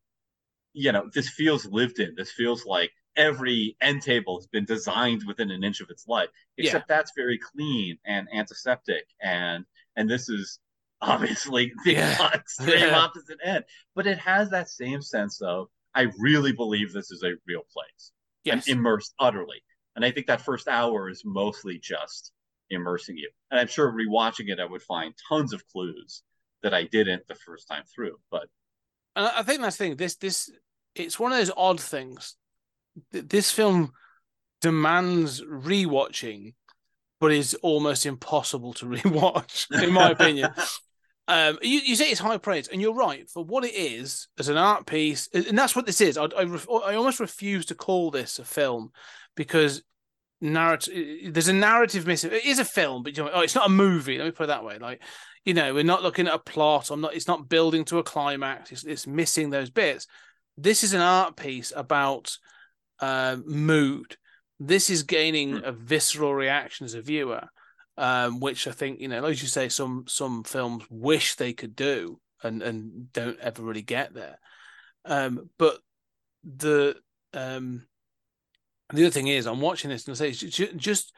you 0.72 0.92
know 0.92 1.10
this 1.14 1.28
feels 1.30 1.66
lived 1.66 1.98
in 1.98 2.14
this 2.16 2.32
feels 2.32 2.64
like 2.64 2.92
every 3.16 3.76
end 3.80 4.02
table 4.02 4.38
has 4.38 4.46
been 4.46 4.64
designed 4.64 5.24
within 5.26 5.50
an 5.50 5.64
inch 5.64 5.80
of 5.80 5.90
its 5.90 6.06
life 6.06 6.28
except 6.58 6.86
that's 6.88 7.12
very 7.16 7.38
clean 7.38 7.98
and 8.06 8.28
antiseptic 8.32 9.04
and 9.20 9.64
and 9.96 10.08
this 10.08 10.28
is 10.28 10.60
obviously 11.02 11.72
the 11.84 11.92
Yeah. 11.92 12.30
extreme 12.34 12.76
Yeah. 12.80 12.98
opposite 12.98 13.38
end 13.44 13.64
but 13.96 14.06
it 14.06 14.18
has 14.18 14.50
that 14.50 14.68
same 14.70 15.02
sense 15.02 15.40
of 15.42 15.68
i 15.94 16.06
really 16.18 16.52
believe 16.52 16.92
this 16.92 17.10
is 17.10 17.22
a 17.22 17.34
real 17.46 17.62
place 17.72 18.12
Yes. 18.44 18.68
I'm 18.68 18.78
immersed 18.78 19.14
utterly. 19.18 19.62
And 19.96 20.04
I 20.04 20.10
think 20.10 20.26
that 20.26 20.40
first 20.40 20.68
hour 20.68 21.10
is 21.10 21.22
mostly 21.24 21.78
just 21.78 22.32
immersing 22.70 23.16
you. 23.16 23.30
And 23.50 23.60
I'm 23.60 23.66
sure 23.66 23.92
rewatching 23.92 24.48
it, 24.48 24.60
I 24.60 24.64
would 24.64 24.82
find 24.82 25.14
tons 25.28 25.52
of 25.52 25.66
clues 25.68 26.22
that 26.62 26.72
I 26.72 26.84
didn't 26.84 27.26
the 27.26 27.34
first 27.34 27.68
time 27.68 27.82
through. 27.94 28.16
But 28.30 28.46
And 29.16 29.26
I 29.26 29.40
I 29.40 29.42
think 29.42 29.60
that's 29.60 29.76
the 29.76 29.84
thing. 29.84 29.96
This 29.96 30.16
this 30.16 30.50
it's 30.94 31.18
one 31.18 31.32
of 31.32 31.38
those 31.38 31.50
odd 31.56 31.80
things. 31.80 32.36
This 33.12 33.50
film 33.50 33.92
demands 34.60 35.42
rewatching, 35.42 36.54
but 37.20 37.32
is 37.32 37.54
almost 37.62 38.06
impossible 38.06 38.74
to 38.74 38.86
rewatch, 38.86 39.66
in 39.82 39.92
my 39.92 40.10
opinion. 40.10 40.52
Um, 41.30 41.58
you, 41.62 41.78
you 41.78 41.94
say 41.94 42.10
it's 42.10 42.18
high 42.18 42.38
praise, 42.38 42.66
and 42.66 42.80
you're 42.80 42.92
right 42.92 43.30
for 43.30 43.44
what 43.44 43.64
it 43.64 43.74
is 43.74 44.26
as 44.36 44.48
an 44.48 44.56
art 44.56 44.84
piece, 44.84 45.28
and 45.32 45.56
that's 45.56 45.76
what 45.76 45.86
this 45.86 46.00
is. 46.00 46.18
I 46.18 46.24
I, 46.24 46.42
ref, 46.42 46.68
I 46.68 46.96
almost 46.96 47.20
refuse 47.20 47.66
to 47.66 47.76
call 47.76 48.10
this 48.10 48.40
a 48.40 48.44
film 48.44 48.90
because 49.36 49.82
narrative. 50.40 51.32
There's 51.32 51.46
a 51.46 51.52
narrative 51.52 52.04
missing. 52.04 52.32
It 52.32 52.44
is 52.44 52.58
a 52.58 52.64
film, 52.64 53.04
but 53.04 53.16
you 53.16 53.22
know, 53.22 53.30
oh, 53.32 53.42
it's 53.42 53.54
not 53.54 53.66
a 53.68 53.70
movie. 53.72 54.18
Let 54.18 54.24
me 54.24 54.30
put 54.32 54.44
it 54.44 54.46
that 54.48 54.64
way. 54.64 54.78
Like 54.78 55.02
you 55.44 55.54
know, 55.54 55.72
we're 55.72 55.84
not 55.84 56.02
looking 56.02 56.26
at 56.26 56.34
a 56.34 56.38
plot. 56.38 56.90
I'm 56.90 57.00
not. 57.00 57.14
It's 57.14 57.28
not 57.28 57.48
building 57.48 57.84
to 57.86 57.98
a 57.98 58.02
climax. 58.02 58.72
It's, 58.72 58.84
it's 58.84 59.06
missing 59.06 59.50
those 59.50 59.70
bits. 59.70 60.08
This 60.56 60.82
is 60.82 60.94
an 60.94 61.00
art 61.00 61.36
piece 61.36 61.72
about 61.76 62.36
um, 62.98 63.44
mood. 63.46 64.16
This 64.58 64.90
is 64.90 65.04
gaining 65.04 65.58
Hmm. 65.58 65.64
a 65.64 65.72
visceral 65.72 66.34
reaction 66.34 66.86
as 66.86 66.94
a 66.94 67.02
viewer, 67.02 67.48
um, 68.00 68.40
which 68.40 68.66
I 68.66 68.72
think 68.72 68.98
you 68.98 69.08
know, 69.08 69.20
like 69.20 69.40
you 69.42 69.46
say, 69.46 69.68
some 69.68 70.04
some 70.08 70.42
films 70.42 70.84
wish 70.88 71.34
they 71.34 71.52
could 71.52 71.76
do 71.76 72.18
and 72.42 72.62
and 72.62 73.12
don't 73.12 73.38
ever 73.38 73.62
really 73.62 73.82
get 73.82 74.14
there. 74.14 74.38
Um, 75.04 75.50
but 75.58 75.78
the 76.42 76.96
um, 77.34 77.86
the 78.90 79.04
other 79.04 79.10
thing 79.10 79.26
is, 79.26 79.46
I'm 79.46 79.60
watching 79.60 79.90
this 79.90 80.08
and 80.08 80.14
I 80.14 80.32
say 80.32 80.48
just 80.76 81.12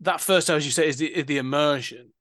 that 0.00 0.20
first, 0.20 0.50
as 0.50 0.66
you 0.66 0.72
say, 0.72 0.88
is 0.88 0.98
the 0.98 1.06
is 1.06 1.26
the 1.26 1.38
immersion. 1.38 2.12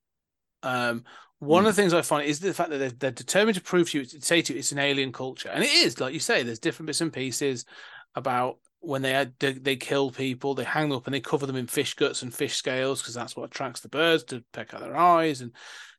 Um, 0.62 1.04
one 1.40 1.66
of 1.66 1.76
the 1.76 1.82
things 1.82 1.94
I 1.94 2.04
find 2.04 2.28
is 2.28 2.42
the 2.42 2.54
fact 2.54 2.70
that 2.70 2.78
they're, 2.78 2.92
they're 2.92 3.12
determined 3.12 3.56
to 3.56 3.64
prove 3.64 3.90
to 3.90 4.00
you, 4.00 4.06
to 4.06 4.22
say 4.22 4.44
to 4.44 4.54
you, 4.54 4.60
it's 4.60 4.72
an 4.72 4.78
alien 4.78 5.12
culture, 5.12 5.50
and 5.50 5.64
it 5.64 5.72
is, 5.72 6.00
like 6.00 6.14
you 6.14 6.20
say, 6.20 6.44
there's 6.44 6.60
different 6.60 6.88
bits 6.88 7.02
and 7.02 7.12
pieces 7.12 7.66
about 8.14 8.60
when 8.82 9.02
they 9.02 9.12
had, 9.12 9.34
they, 9.40 9.54
they 9.54 9.76
kill 9.76 10.12
people, 10.12 10.54
they 10.54 10.64
hang 10.64 10.90
them 10.90 10.98
up 10.98 11.08
and 11.08 11.14
they 11.14 11.20
cover 11.20 11.46
them 11.46 11.56
in 11.56 11.68
fish 11.68 11.94
guts 11.94 12.22
and 12.22 12.34
fish 12.34 12.56
scales 12.56 13.02
because 13.02 13.14
that's 13.14 13.36
what 13.36 13.46
attracts 13.46 13.82
the 13.82 13.90
birds 13.90 14.24
to 14.26 14.44
peck 14.54 14.74
out 14.74 14.82
their 14.82 14.98
eyes, 14.98 15.42
and 15.42 15.52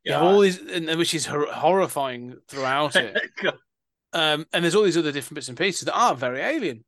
you 0.05 0.13
have 0.13 0.23
all 0.23 0.41
these, 0.41 0.59
and, 0.59 0.87
which 0.99 1.15
is 1.15 1.27
hor- 1.27 1.53
horrifying 1.53 2.37
throughout 2.49 2.97
it. 2.97 3.17
Um, 4.13 4.47
and 4.53 4.65
there's 4.65 4.75
all 4.75 4.83
these 4.83 4.97
other 4.97 5.13
different 5.13 5.37
bits 5.37 5.49
and 5.49 5.57
pieces 5.57 5.83
that 5.83 5.97
are 5.97 6.15
very 6.15 6.41
alien. 6.41 6.85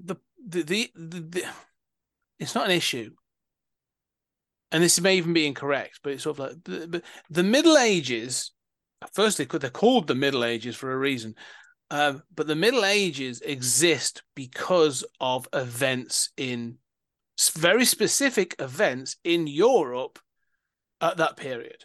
The 0.00 0.16
the 0.44 0.62
the, 0.62 0.90
the, 0.96 1.20
the 1.20 1.44
it's 2.40 2.54
not 2.54 2.66
an 2.66 2.72
issue, 2.72 3.10
and 4.72 4.82
this 4.82 5.00
may 5.00 5.16
even 5.16 5.32
be 5.32 5.46
incorrect, 5.46 6.00
but 6.02 6.12
it's 6.12 6.24
sort 6.24 6.38
of 6.38 6.44
like 6.44 6.64
the, 6.64 6.88
but 6.88 7.02
the 7.30 7.42
Middle 7.42 7.78
Ages. 7.78 8.52
Firstly, 9.12 9.44
they're 9.44 9.70
called 9.70 10.06
the 10.06 10.14
Middle 10.14 10.42
Ages 10.42 10.74
for 10.74 10.90
a 10.90 10.96
reason, 10.96 11.34
um, 11.90 12.22
but 12.34 12.46
the 12.46 12.56
Middle 12.56 12.84
Ages 12.84 13.40
exist 13.40 14.22
because 14.34 15.04
of 15.20 15.48
events 15.52 16.30
in 16.36 16.78
very 17.54 17.84
specific 17.84 18.56
events 18.58 19.16
in 19.24 19.46
Europe 19.46 20.18
at 21.00 21.18
that 21.18 21.36
period. 21.36 21.84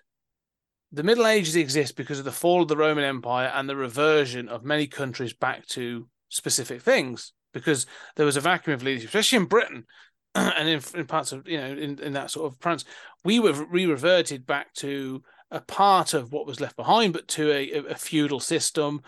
The 0.91 1.03
Middle 1.03 1.27
Ages 1.27 1.55
exist 1.55 1.95
because 1.95 2.19
of 2.19 2.25
the 2.25 2.31
fall 2.31 2.63
of 2.63 2.67
the 2.67 2.77
Roman 2.77 3.03
Empire 3.03 3.51
and 3.53 3.69
the 3.69 3.75
reversion 3.75 4.49
of 4.49 4.65
many 4.65 4.87
countries 4.87 5.33
back 5.33 5.65
to 5.67 6.07
specific 6.29 6.81
things. 6.81 7.33
Because 7.53 7.85
there 8.15 8.25
was 8.25 8.37
a 8.37 8.41
vacuum 8.41 8.73
of 8.73 8.83
leadership, 8.83 9.09
especially 9.09 9.37
in 9.37 9.45
Britain 9.45 9.85
and 10.35 10.69
in, 10.69 10.81
in 10.95 11.05
parts 11.05 11.33
of 11.33 11.45
you 11.45 11.57
know 11.57 11.67
in, 11.67 11.99
in 11.99 12.13
that 12.13 12.31
sort 12.31 12.51
of 12.51 12.57
France, 12.61 12.85
we 13.25 13.41
were 13.41 13.51
re 13.51 13.85
reverted 13.85 14.45
back 14.45 14.73
to 14.75 15.21
a 15.51 15.59
part 15.59 16.13
of 16.13 16.31
what 16.31 16.47
was 16.47 16.61
left 16.61 16.77
behind, 16.77 17.11
but 17.11 17.27
to 17.27 17.51
a, 17.51 17.91
a 17.91 17.95
feudal 17.95 18.39
system, 18.39 19.01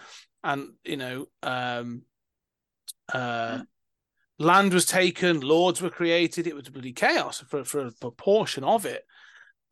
and 0.43 0.73
you 0.83 0.97
know 0.97 1.27
um, 1.41 2.03
uh, 3.13 3.59
land 4.39 4.73
was 4.73 4.85
taken, 4.85 5.41
lords 5.41 5.81
were 5.81 5.89
created. 5.89 6.47
It 6.47 6.55
was 6.55 6.69
bloody 6.69 6.93
chaos 6.93 7.43
for 7.47 7.63
for 7.63 7.87
a 7.87 7.91
proportion 7.91 8.63
of 8.63 8.85
it. 8.85 9.05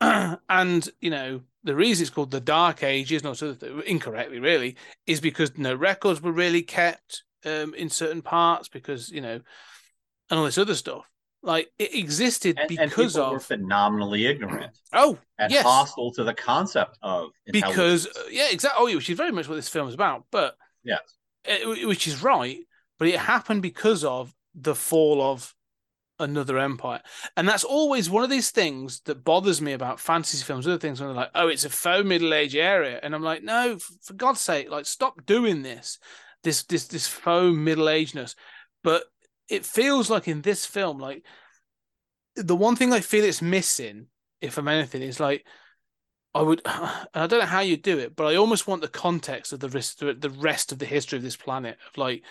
and 0.00 0.88
you 1.00 1.10
know 1.10 1.42
the 1.64 1.74
reason 1.74 2.02
it's 2.02 2.10
called 2.10 2.30
the 2.30 2.40
Dark 2.40 2.82
Ages, 2.82 3.22
not 3.22 3.38
so 3.38 3.56
incorrectly, 3.86 4.40
really, 4.40 4.76
is 5.06 5.20
because 5.20 5.56
no 5.56 5.74
records 5.74 6.20
were 6.20 6.32
really 6.32 6.62
kept 6.62 7.22
um, 7.44 7.74
in 7.74 7.88
certain 7.88 8.22
parts 8.22 8.68
because 8.68 9.10
you 9.10 9.20
know, 9.20 9.40
and 10.30 10.38
all 10.38 10.44
this 10.44 10.58
other 10.58 10.74
stuff. 10.74 11.04
Like 11.42 11.70
it 11.78 11.94
existed 11.94 12.58
and, 12.58 12.70
and 12.78 12.90
because 12.90 13.16
were 13.16 13.36
of 13.36 13.44
phenomenally 13.44 14.26
ignorant 14.26 14.78
oh 14.92 15.18
and 15.38 15.50
yes 15.50 15.64
hostile 15.64 16.12
to 16.12 16.22
the 16.22 16.34
concept 16.34 16.98
of 17.02 17.30
because 17.50 18.06
uh, 18.06 18.28
yeah 18.30 18.46
exactly 18.52 18.78
oh 18.80 18.86
yeah, 18.86 18.94
which 18.94 19.10
is 19.10 19.16
very 19.16 19.32
much 19.32 19.48
what 19.48 19.56
this 19.56 19.68
film 19.68 19.88
is 19.88 19.94
about, 19.94 20.24
but 20.30 20.54
yes, 20.84 21.00
uh, 21.48 21.74
which 21.86 22.06
is 22.06 22.22
right, 22.22 22.58
but 22.98 23.08
it 23.08 23.18
happened 23.18 23.62
because 23.62 24.04
of 24.04 24.32
the 24.54 24.74
fall 24.74 25.20
of 25.20 25.54
another 26.18 26.58
empire. 26.58 27.00
And 27.36 27.48
that's 27.48 27.64
always 27.64 28.08
one 28.08 28.24
of 28.24 28.30
these 28.30 28.50
things 28.50 29.00
that 29.06 29.24
bothers 29.24 29.60
me 29.60 29.72
about 29.72 30.00
fantasy 30.00 30.42
films, 30.44 30.66
other 30.66 30.78
things 30.78 31.00
when 31.00 31.08
they're 31.08 31.16
like, 31.16 31.30
oh, 31.34 31.48
it's 31.48 31.64
a 31.64 31.70
faux 31.70 32.06
middle 32.06 32.32
age 32.32 32.54
area. 32.56 33.00
And 33.02 33.14
I'm 33.14 33.22
like, 33.22 33.42
no, 33.42 33.78
for 34.02 34.14
God's 34.14 34.40
sake, 34.40 34.70
like 34.70 34.86
stop 34.86 35.26
doing 35.26 35.62
this, 35.62 35.98
this 36.44 36.62
this 36.64 36.86
this 36.86 37.06
faux 37.06 37.56
middle 37.56 37.88
ageness. 37.88 38.34
But 38.84 39.04
it 39.48 39.66
feels 39.66 40.10
like 40.10 40.28
in 40.28 40.42
this 40.42 40.66
film, 40.66 40.98
like 40.98 41.24
the 42.36 42.56
one 42.56 42.76
thing 42.76 42.92
I 42.92 43.00
feel 43.00 43.24
it's 43.24 43.42
missing, 43.42 44.06
if 44.40 44.58
I'm 44.58 44.68
anything, 44.68 45.02
is 45.02 45.20
like 45.20 45.46
I 46.34 46.42
would 46.42 46.62
I 46.66 47.06
don't 47.14 47.40
know 47.40 47.46
how 47.46 47.60
you 47.60 47.76
do 47.76 47.98
it, 47.98 48.16
but 48.16 48.26
I 48.26 48.36
almost 48.36 48.66
want 48.66 48.82
the 48.82 48.88
context 48.88 49.52
of 49.52 49.60
the 49.60 49.68
rest 49.68 50.00
the 50.00 50.34
rest 50.38 50.72
of 50.72 50.78
the 50.78 50.86
history 50.86 51.16
of 51.18 51.22
this 51.22 51.36
planet 51.36 51.78
of 51.88 51.98
like 51.98 52.22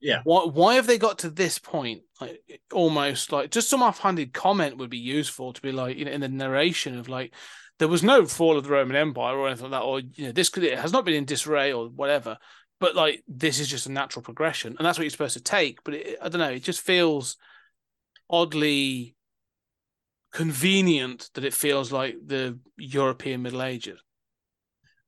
Yeah. 0.00 0.20
why 0.24 0.44
why 0.44 0.74
have 0.74 0.86
they 0.86 0.98
got 0.98 1.18
to 1.20 1.30
this 1.30 1.58
point 1.58 2.02
like 2.20 2.40
almost 2.72 3.32
like 3.32 3.50
just 3.50 3.68
some 3.68 3.82
offhanded 3.82 4.32
comment 4.32 4.78
would 4.78 4.90
be 4.90 4.98
useful 4.98 5.52
to 5.52 5.62
be 5.62 5.72
like 5.72 5.96
you 5.96 6.04
know 6.04 6.12
in 6.12 6.20
the 6.20 6.28
narration 6.28 6.98
of 6.98 7.08
like 7.08 7.34
there 7.78 7.88
was 7.88 8.02
no 8.02 8.26
fall 8.26 8.56
of 8.56 8.64
the 8.64 8.70
Roman 8.70 8.96
Empire 8.96 9.36
or 9.36 9.48
anything 9.48 9.70
like 9.70 9.80
that 9.80 9.86
or 9.86 10.00
you 10.00 10.26
know 10.26 10.32
this 10.32 10.48
could 10.48 10.64
it 10.64 10.78
has 10.78 10.92
not 10.92 11.04
been 11.04 11.14
in 11.14 11.24
disarray 11.24 11.72
or 11.72 11.88
whatever 11.88 12.38
but 12.82 12.94
like 12.96 13.22
this 13.28 13.60
is 13.60 13.68
just 13.68 13.86
a 13.86 13.92
natural 13.92 14.22
progression 14.22 14.74
and 14.76 14.84
that's 14.84 14.98
what 14.98 15.04
you're 15.04 15.10
supposed 15.18 15.38
to 15.40 15.42
take 15.58 15.82
but 15.84 15.94
it, 15.94 16.18
I 16.20 16.28
don't 16.28 16.40
know 16.40 16.50
it 16.50 16.62
just 16.64 16.80
feels 16.80 17.36
oddly 18.28 19.14
convenient 20.32 21.30
that 21.34 21.44
it 21.44 21.54
feels 21.54 21.92
like 21.92 22.16
the 22.26 22.58
European 22.78 23.42
Middle 23.42 23.62
Ages 23.62 24.00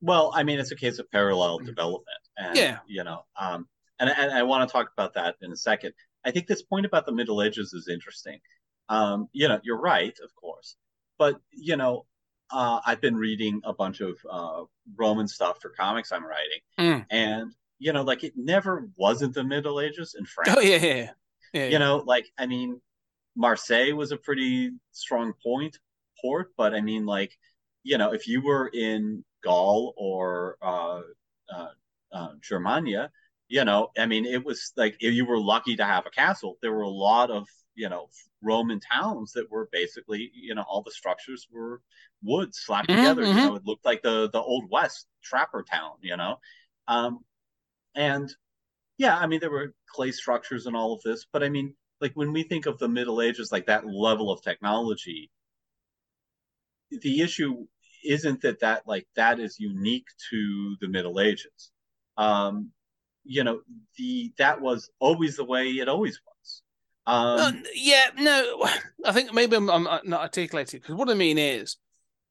Well, 0.01 0.33
I 0.35 0.43
mean, 0.43 0.59
it's 0.61 0.71
a 0.71 0.77
case 0.77 0.99
of 0.99 1.11
parallel 1.11 1.59
development, 1.59 2.23
and 2.37 2.57
Yeah. 2.57 2.79
you 2.87 3.05
know, 3.05 3.25
um, 3.41 3.67
and, 3.99 4.11
and 4.11 4.31
I 4.33 4.43
want 4.43 4.69
to 4.69 4.73
talk 4.73 4.91
about 4.97 5.15
that 5.15 5.37
in 5.41 5.51
a 5.51 5.57
second. 5.57 5.93
I 6.27 6.31
think 6.31 6.47
this 6.47 6.63
point 6.63 6.85
about 6.85 7.07
the 7.07 7.13
Middle 7.13 7.43
Ages 7.43 7.73
is 7.73 7.89
interesting. 7.89 8.39
Um, 8.91 9.29
you 9.33 9.49
know, 9.49 9.59
you're 9.67 9.81
right, 9.81 10.17
of 10.27 10.31
course, 10.35 10.77
but 11.19 11.41
you 11.53 11.77
know, 11.81 12.05
uh, 12.51 12.81
I've 12.85 13.01
been 13.01 13.17
reading 13.17 13.63
a 13.65 13.73
bunch 13.73 13.99
of 14.03 14.15
uh, 14.31 14.65
Roman 15.03 15.27
stuff 15.27 15.57
for 15.63 15.71
comics 15.71 16.13
I'm 16.13 16.27
writing, 16.27 16.61
Mm. 16.79 17.07
and 17.11 17.53
you 17.79 17.93
know, 17.93 18.03
like 18.03 18.25
it 18.25 18.35
never 18.37 18.91
wasn't 18.97 19.35
the 19.35 19.45
Middle 19.45 19.81
Ages 19.81 20.15
in 20.19 20.27
France. 20.47 20.57
oh 20.57 20.61
yeah 20.61 20.77
yeah 20.77 21.11
yeah, 21.53 21.67
yeah. 21.67 21.67
You 21.67 21.79
know, 21.79 21.99
like 22.07 22.27
I 22.39 22.47
mean, 22.47 22.81
Marseille 23.37 23.95
was 23.95 24.13
a 24.13 24.17
pretty 24.17 24.73
strong 24.93 25.35
point 25.43 25.79
port, 26.23 26.53
but 26.57 26.75
I 26.75 26.81
mean, 26.81 27.07
like, 27.07 27.33
you 27.85 27.99
know, 27.99 28.13
if 28.15 28.29
you 28.29 28.43
were 28.43 28.69
in 28.75 29.25
Gaul 29.45 29.95
or 29.97 30.59
uh, 30.63 31.03
uh, 31.55 31.69
uh, 32.13 32.29
Germania, 32.43 33.11
you 33.49 33.65
know, 33.65 33.91
I 33.99 34.07
mean, 34.07 34.27
it 34.27 34.45
was 34.45 34.73
like 34.77 34.97
if 35.01 35.15
you 35.15 35.27
were 35.27 35.39
lucky 35.41 35.77
to 35.77 35.85
have 35.85 36.07
a 36.07 36.11
castle. 36.11 36.59
There 36.63 36.73
were 36.73 36.83
a 36.83 36.89
lot 36.91 37.31
of 37.31 37.49
you 37.77 37.89
know 37.89 38.09
Roman 38.43 38.81
towns 38.81 39.33
that 39.35 39.51
were 39.51 39.69
basically, 39.73 40.31
you 40.35 40.55
know, 40.55 40.65
all 40.69 40.83
the 40.83 40.91
structures 40.93 41.49
were 41.53 41.83
wood 42.23 42.55
slapped 42.55 42.91
Mhm, 42.91 42.93
together. 42.93 43.29
You 43.29 43.41
mhm. 43.43 43.51
know, 43.51 43.57
it 43.57 43.65
looked 43.67 43.85
like 43.87 44.03
the 44.03 44.31
the 44.33 44.41
old 44.41 44.71
west 44.71 45.07
trapper 45.23 45.63
town. 45.65 45.93
You 46.03 46.17
know, 46.17 46.39
um, 46.89 47.21
and 47.95 48.31
yeah, 48.99 49.17
I 49.17 49.27
mean, 49.27 49.41
there 49.41 49.51
were 49.51 49.75
clay 49.89 50.13
structures 50.13 50.67
and 50.67 50.77
all 50.77 50.93
of 50.95 51.03
this, 51.03 51.27
but 51.33 51.43
I 51.43 51.49
mean, 51.49 51.75
like 52.01 52.13
when 52.15 52.33
we 52.33 52.43
think 52.45 52.67
of 52.67 52.79
the 52.79 52.89
Middle 52.89 53.21
Ages, 53.23 53.53
like 53.53 53.67
that 53.67 53.87
level 53.87 54.31
of 54.31 54.43
technology, 54.43 55.31
the 56.91 57.21
issue 57.21 57.67
isn't 58.05 58.43
that 58.43 58.61
that 58.61 58.83
like 58.87 59.07
that 59.17 59.41
is 59.41 59.59
unique 59.59 60.07
to 60.31 60.77
the 60.81 60.89
Middle 60.89 61.21
Ages. 61.21 61.71
Um, 62.17 62.71
you 63.25 63.43
know, 63.43 63.61
the 63.97 64.33
that 64.39 64.61
was 64.61 64.91
always 65.01 65.37
the 65.37 65.45
way 65.45 65.71
it 65.71 65.89
always 65.89 66.21
was. 66.27 66.63
Um, 67.07 67.39
Uh, 67.41 67.53
yeah, 67.75 68.07
no, 68.19 68.67
I 69.05 69.13
think 69.13 69.33
maybe 69.33 69.57
I'm, 69.57 69.71
I'm 69.71 69.87
not 70.05 70.21
articulating 70.21 70.81
because 70.81 70.95
what 70.95 71.11
I 71.11 71.15
mean 71.15 71.39
is, 71.39 71.77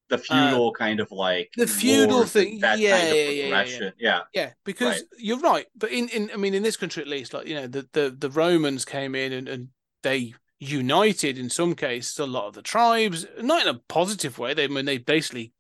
the 0.09 0.17
feudal 0.17 0.73
kind 0.73 0.99
of 0.99 1.11
like 1.11 1.51
uh, 1.57 1.61
the 1.61 1.67
feudal 1.67 2.25
thing, 2.25 2.59
that 2.61 2.79
yeah, 2.79 2.89
kind 2.89 3.11
of 3.11 3.17
yeah, 3.17 3.29
yeah, 3.29 3.43
yeah, 3.45 3.63
yeah. 3.63 3.83
Yeah, 3.97 4.21
yeah, 4.33 4.51
because 4.65 5.03
Right. 5.03 5.03
you're 5.17 5.39
right. 5.39 5.67
But 5.75 5.91
in, 5.91 6.09
in, 6.09 6.31
I 6.33 6.37
mean, 6.37 6.53
in 6.53 6.63
this 6.63 6.77
country 6.77 7.01
at 7.03 7.07
least, 7.09 7.33
like 7.33 7.47
you 7.47 7.55
know, 7.55 7.67
the 7.67 7.87
the, 7.93 8.15
the 8.17 8.29
Romans 8.29 8.85
came 8.85 9.15
in 9.15 9.31
and, 9.33 9.47
and 9.47 9.67
they 10.01 10.33
united 10.59 11.37
in 11.37 11.49
some 11.49 11.75
cases 11.75 12.17
a 12.19 12.25
lot 12.25 12.47
of 12.47 12.53
the 12.53 12.61
tribes, 12.61 13.25
not 13.41 13.61
in 13.63 13.67
a 13.75 13.79
positive 13.87 14.37
way. 14.39 14.53
They 14.53 14.65
I 14.65 14.67
mean 14.67 14.85
they 14.85 14.97
basically 14.97 15.53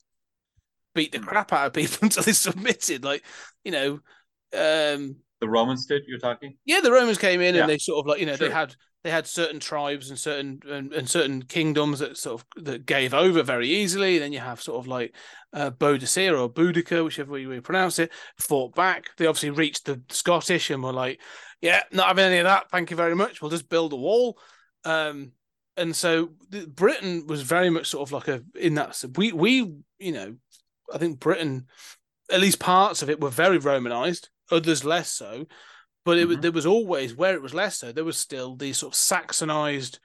beat 0.95 1.11
the 1.11 1.19
Hmm. 1.19 1.25
crap 1.25 1.51
out 1.53 1.67
of 1.67 1.73
people 1.73 1.99
until 2.01 2.23
they 2.23 2.33
submitted. 2.33 3.03
Like 3.03 3.23
you 3.63 3.71
know, 3.71 3.99
um, 4.53 5.17
the 5.43 5.49
Romans 5.49 5.85
did. 5.85 6.03
You're 6.07 6.19
talking. 6.19 6.55
yeah, 6.65 6.79
the 6.81 6.91
Romans 6.91 7.17
came 7.17 7.41
in 7.41 7.55
Yeah. 7.55 7.61
and 7.61 7.69
they 7.69 7.77
sort 7.77 7.99
of 7.99 8.07
like 8.07 8.19
you 8.19 8.25
know 8.25 8.35
they 8.37 8.49
had 8.49 8.75
they 9.03 9.11
had 9.11 9.27
certain 9.27 9.59
tribes 9.59 10.09
and 10.09 10.17
certain 10.17 10.61
and, 10.69 10.93
and 10.93 11.09
certain 11.09 11.41
kingdoms 11.41 11.99
that 11.99 12.17
sort 12.17 12.41
of 12.41 12.63
that 12.63 12.85
gave 12.85 13.13
over 13.13 13.43
very 13.43 13.67
easily. 13.67 14.17
Then 14.17 14.31
you 14.31 14.39
have 14.39 14.61
sort 14.61 14.79
of 14.79 14.87
like 14.87 15.13
uh, 15.51 15.71
Boadicea 15.71 16.39
or 16.39 16.49
Boudica, 16.49 17.03
whichever 17.03 17.33
way 17.33 17.41
you 17.41 17.61
pronounce 17.61 17.99
it, 17.99 18.11
fought 18.39 18.73
back. 18.75 19.07
They 19.17 19.25
obviously 19.25 19.49
reached 19.49 19.85
the 19.85 20.01
Scottish 20.09 20.69
and 20.69 20.81
were 20.81 20.93
like, 20.93 21.19
"Yeah, 21.61 21.83
not 21.91 22.07
having 22.07 22.25
any 22.25 22.37
of 22.37 22.45
that. 22.45 22.69
Thank 22.71 22.91
you 22.91 22.95
very 22.97 23.15
much. 23.15 23.41
We'll 23.41 23.51
just 23.51 23.67
build 23.69 23.91
a 23.91 23.97
wall." 23.97 24.37
Um, 24.85 25.33
and 25.75 25.95
so 25.95 26.29
Britain 26.67 27.25
was 27.27 27.41
very 27.41 27.69
much 27.69 27.87
sort 27.87 28.07
of 28.07 28.11
like 28.13 28.27
a 28.29 28.41
in 28.55 28.75
that 28.75 29.03
we 29.17 29.31
we 29.33 29.73
you 29.99 30.11
know 30.11 30.35
I 30.93 30.97
think 30.97 31.19
Britain 31.19 31.65
at 32.31 32.39
least 32.39 32.59
parts 32.59 33.01
of 33.01 33.09
it 33.09 33.19
were 33.19 33.29
very 33.29 33.57
Romanized, 33.57 34.29
others 34.53 34.83
less 34.85 35.09
so. 35.11 35.45
but 36.05 36.17
it 36.17 36.27
was 36.27 36.37
Mhm. 36.37 36.41
there 36.41 36.51
was 36.51 36.65
always 36.65 37.15
where 37.15 37.33
it 37.33 37.41
was 37.41 37.53
less 37.53 37.77
so. 37.77 37.91
There 37.93 38.03
was 38.03 38.17
still 38.17 38.57
these 38.57 38.77
sort 38.79 38.93
of 38.93 38.99
Saxonized, 38.99 39.99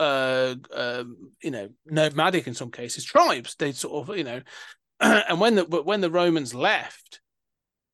uh, 0.00 0.56
um, 0.74 1.32
you 1.42 1.52
know, 1.52 1.68
nomadic 1.86 2.48
in 2.48 2.54
some 2.54 2.72
cases 2.72 3.04
tribes. 3.04 3.54
They 3.56 3.70
sort 3.70 4.08
of, 4.08 4.16
you 4.16 4.24
know, 4.24 4.42
and 5.00 5.40
when 5.40 5.54
the 5.54 5.64
but 5.64 5.86
when 5.86 6.00
the 6.00 6.10
Romans 6.10 6.54
left, 6.54 7.20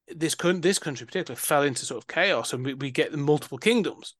this 0.09 0.35
couldn't 0.35 0.63
this 0.63 0.79
country 0.79 1.03
in 1.05 1.09
particular 1.09 1.37
fell 1.37 1.63
into 1.65 1.85
sort 1.85 2.03
of 2.03 2.07
chaos, 2.07 2.55
and 2.55 2.65
we, 2.65 2.73
we 2.75 2.91
get 2.91 3.11
the 3.11 3.19
multiple 3.19 3.59
kingdoms. 3.59 4.15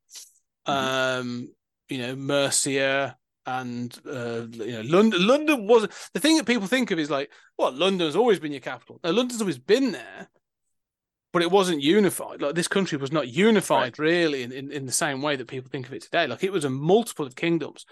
Um, 0.67 1.49
you 1.89 1.99
know, 1.99 2.17
Mercia 2.17 3.17
and 3.47 3.95
uh, 4.07 4.47
you 4.51 4.73
know 4.73 4.83
London. 4.85 5.27
London 5.27 5.67
wasn't 5.67 5.93
the 6.13 6.21
thing 6.21 6.37
that 6.37 6.47
people 6.47 6.67
think 6.69 6.91
of 6.91 6.99
is 6.99 7.11
like, 7.11 7.31
well, 7.59 7.73
London's 7.73 8.17
always 8.17 8.39
been 8.39 8.53
your 8.53 8.61
capital. 8.61 9.01
Now 9.03 9.13
London's 9.13 9.41
always 9.41 9.59
been 9.59 9.93
there, 9.93 10.29
but 11.35 11.43
it 11.43 11.51
wasn't 11.51 11.83
unified. 11.83 12.41
Like 12.41 12.55
this 12.55 12.69
country 12.69 12.97
was 12.97 13.11
not 13.13 13.27
unified 13.29 13.99
really 13.99 14.45
in, 14.45 14.53
in, 14.53 14.71
in 14.71 14.87
the 14.87 14.93
same 14.93 15.21
way 15.21 15.35
that 15.35 15.49
people 15.49 15.69
think 15.69 15.87
of 15.87 15.93
it 15.93 16.03
today. 16.03 16.29
Like 16.29 16.45
it 16.45 16.53
was 16.53 16.65
a 16.65 16.71
multiple 16.71 17.27
of 17.27 17.35
kingdoms. 17.35 17.85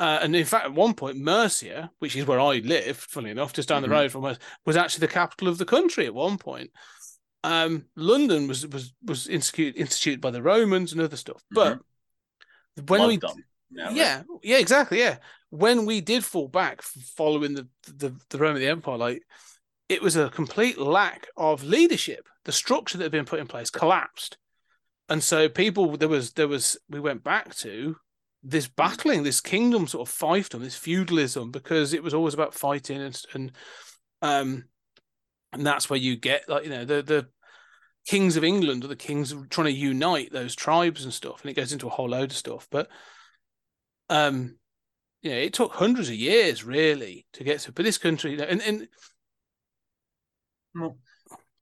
Uh, 0.00 0.18
and 0.20 0.34
in 0.34 0.44
fact, 0.44 0.64
at 0.64 0.74
one 0.74 0.92
point, 0.92 1.16
Mercia, 1.16 1.88
which 2.00 2.16
is 2.16 2.26
where 2.26 2.40
I 2.40 2.58
live, 2.58 2.96
funny 2.96 3.30
enough, 3.30 3.52
just 3.52 3.68
down 3.68 3.82
Mhm. 3.82 3.86
the 3.86 3.90
road 3.90 4.10
from 4.10 4.24
us, 4.24 4.38
was 4.66 4.76
actually 4.76 5.06
the 5.06 5.12
capital 5.12 5.46
of 5.46 5.56
the 5.56 5.64
country 5.64 6.04
at 6.04 6.12
one 6.12 6.36
point. 6.36 6.72
Um, 7.44 7.84
London 7.94 8.48
was 8.48 8.66
was 8.66 8.92
was 9.04 9.28
instituted, 9.28 9.78
instituted 9.78 10.20
by 10.20 10.32
the 10.32 10.42
Romans 10.42 10.90
and 10.92 11.00
other 11.00 11.16
stuff. 11.16 11.42
But 11.52 11.78
when 12.88 13.00
Loved 13.00 13.08
we 13.08 13.16
them. 13.18 13.44
Yeah, 13.70 13.84
right. 13.86 13.96
yeah, 13.96 14.22
yeah, 14.42 14.58
exactly. 14.58 14.98
Yeah, 14.98 15.18
when 15.50 15.86
we 15.86 16.00
did 16.00 16.24
fall 16.24 16.48
back 16.48 16.82
following 16.82 17.54
the 17.54 17.68
the, 17.86 18.16
the 18.30 18.38
Roman 18.38 18.62
Empire, 18.62 18.96
like 18.96 19.22
it 19.88 20.02
was 20.02 20.16
a 20.16 20.28
complete 20.30 20.76
lack 20.78 21.28
of 21.36 21.62
leadership. 21.62 22.28
The 22.44 22.52
structure 22.52 22.98
that 22.98 23.04
had 23.04 23.12
been 23.12 23.24
put 23.24 23.40
in 23.40 23.46
place 23.46 23.70
collapsed, 23.70 24.36
and 25.08 25.22
so 25.22 25.48
people 25.48 25.96
there 25.96 26.08
was 26.08 26.32
there 26.32 26.48
was 26.48 26.76
we 26.88 27.00
went 27.00 27.24
back 27.24 27.54
to 27.56 27.96
this 28.42 28.68
battling, 28.68 29.22
this 29.22 29.40
kingdom 29.40 29.86
sort 29.86 30.06
of 30.06 30.14
fiefdom, 30.14 30.60
this 30.60 30.76
feudalism, 30.76 31.50
because 31.50 31.94
it 31.94 32.02
was 32.02 32.12
always 32.12 32.34
about 32.34 32.54
fighting 32.54 33.00
and 33.00 33.22
and 33.32 33.52
um 34.20 34.64
and 35.52 35.66
that's 35.66 35.88
where 35.88 35.98
you 35.98 36.16
get 36.16 36.48
like 36.48 36.64
you 36.64 36.70
know 36.70 36.84
the 36.84 37.02
the 37.02 37.26
kings 38.06 38.36
of 38.36 38.44
England 38.44 38.84
or 38.84 38.88
the 38.88 38.96
kings 38.96 39.34
trying 39.48 39.66
to 39.66 39.72
unite 39.72 40.30
those 40.32 40.54
tribes 40.54 41.04
and 41.04 41.12
stuff, 41.12 41.40
and 41.42 41.50
it 41.50 41.54
goes 41.54 41.72
into 41.72 41.86
a 41.86 41.90
whole 41.90 42.08
load 42.08 42.30
of 42.30 42.36
stuff. 42.36 42.68
But 42.70 42.88
um, 44.10 44.56
you 45.22 45.30
know, 45.30 45.36
it 45.36 45.54
took 45.54 45.72
hundreds 45.72 46.08
of 46.10 46.14
years 46.14 46.64
really 46.64 47.26
to 47.32 47.44
get 47.44 47.60
to. 47.60 47.72
But 47.72 47.84
this 47.84 47.98
country, 47.98 48.32
you 48.32 48.36
know, 48.36 48.44
and 48.44 48.60
and 48.62 48.88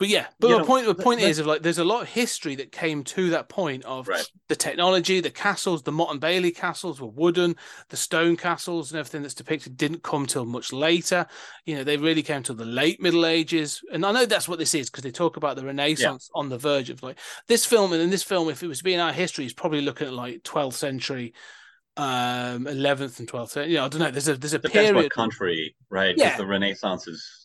but 0.02 0.08
yeah, 0.08 0.26
but 0.40 0.48
you 0.48 0.54
the 0.54 0.58
know, 0.58 0.64
point 0.66 0.86
the 0.86 0.94
point 0.96 1.20
let- 1.20 1.30
is 1.30 1.38
of 1.38 1.46
like 1.46 1.62
there's 1.62 1.78
a 1.78 1.84
lot 1.84 2.02
of 2.02 2.08
history 2.08 2.56
that 2.56 2.72
came 2.72 3.04
to 3.04 3.30
that 3.30 3.48
point 3.48 3.84
of 3.84 4.08
Right. 4.08 4.26
the 4.48 4.56
technology, 4.56 5.20
the 5.20 5.30
castles, 5.30 5.84
the 5.84 5.92
Motte 5.92 6.10
and 6.10 6.20
Bailey 6.20 6.50
castles 6.50 7.00
were 7.00 7.06
wooden, 7.06 7.54
the 7.90 7.96
stone 7.96 8.36
castles 8.36 8.90
and 8.90 8.98
everything 8.98 9.22
that's 9.22 9.34
depicted 9.34 9.76
didn't 9.76 10.02
come 10.02 10.26
till 10.26 10.44
much 10.44 10.72
later. 10.72 11.24
You 11.66 11.76
know, 11.76 11.84
they 11.84 11.96
really 11.98 12.24
came 12.24 12.42
till 12.42 12.56
the 12.56 12.64
late 12.64 13.00
Middle 13.00 13.24
Ages, 13.24 13.80
and 13.92 14.04
I 14.04 14.10
know 14.10 14.26
that's 14.26 14.48
what 14.48 14.58
this 14.58 14.74
is 14.74 14.90
because 14.90 15.04
they 15.04 15.12
talk 15.12 15.36
about 15.36 15.54
the 15.54 15.64
Renaissance 15.64 16.28
on 16.34 16.48
the 16.48 16.58
verge 16.58 16.90
of 16.90 17.00
like 17.04 17.18
this 17.46 17.64
film. 17.64 17.92
And 17.92 18.02
in 18.02 18.10
this 18.10 18.24
film, 18.24 18.48
if 18.48 18.64
it 18.64 18.66
was 18.66 18.82
being 18.82 18.98
our 18.98 19.12
history, 19.12 19.44
is 19.46 19.52
probably 19.54 19.82
looking 19.82 20.08
at 20.08 20.12
like 20.14 20.42
12th 20.42 20.74
century, 20.74 21.32
um, 21.96 22.66
11th 22.66 23.18
and 23.20 23.28
12th. 23.28 23.50
century. 23.50 23.72
You 23.72 23.78
know, 23.78 23.84
I 23.84 23.88
don't 23.88 24.00
know. 24.00 24.10
There's 24.10 24.28
a 24.28 24.36
there's 24.36 24.54
a 24.54 24.58
Depends 24.58 24.90
period 24.90 24.96
what 25.04 25.12
country, 25.12 25.76
right 25.90 26.16
Yeah. 26.18 26.36
the 26.36 26.46
Renaissance 26.46 27.06
is 27.06 27.41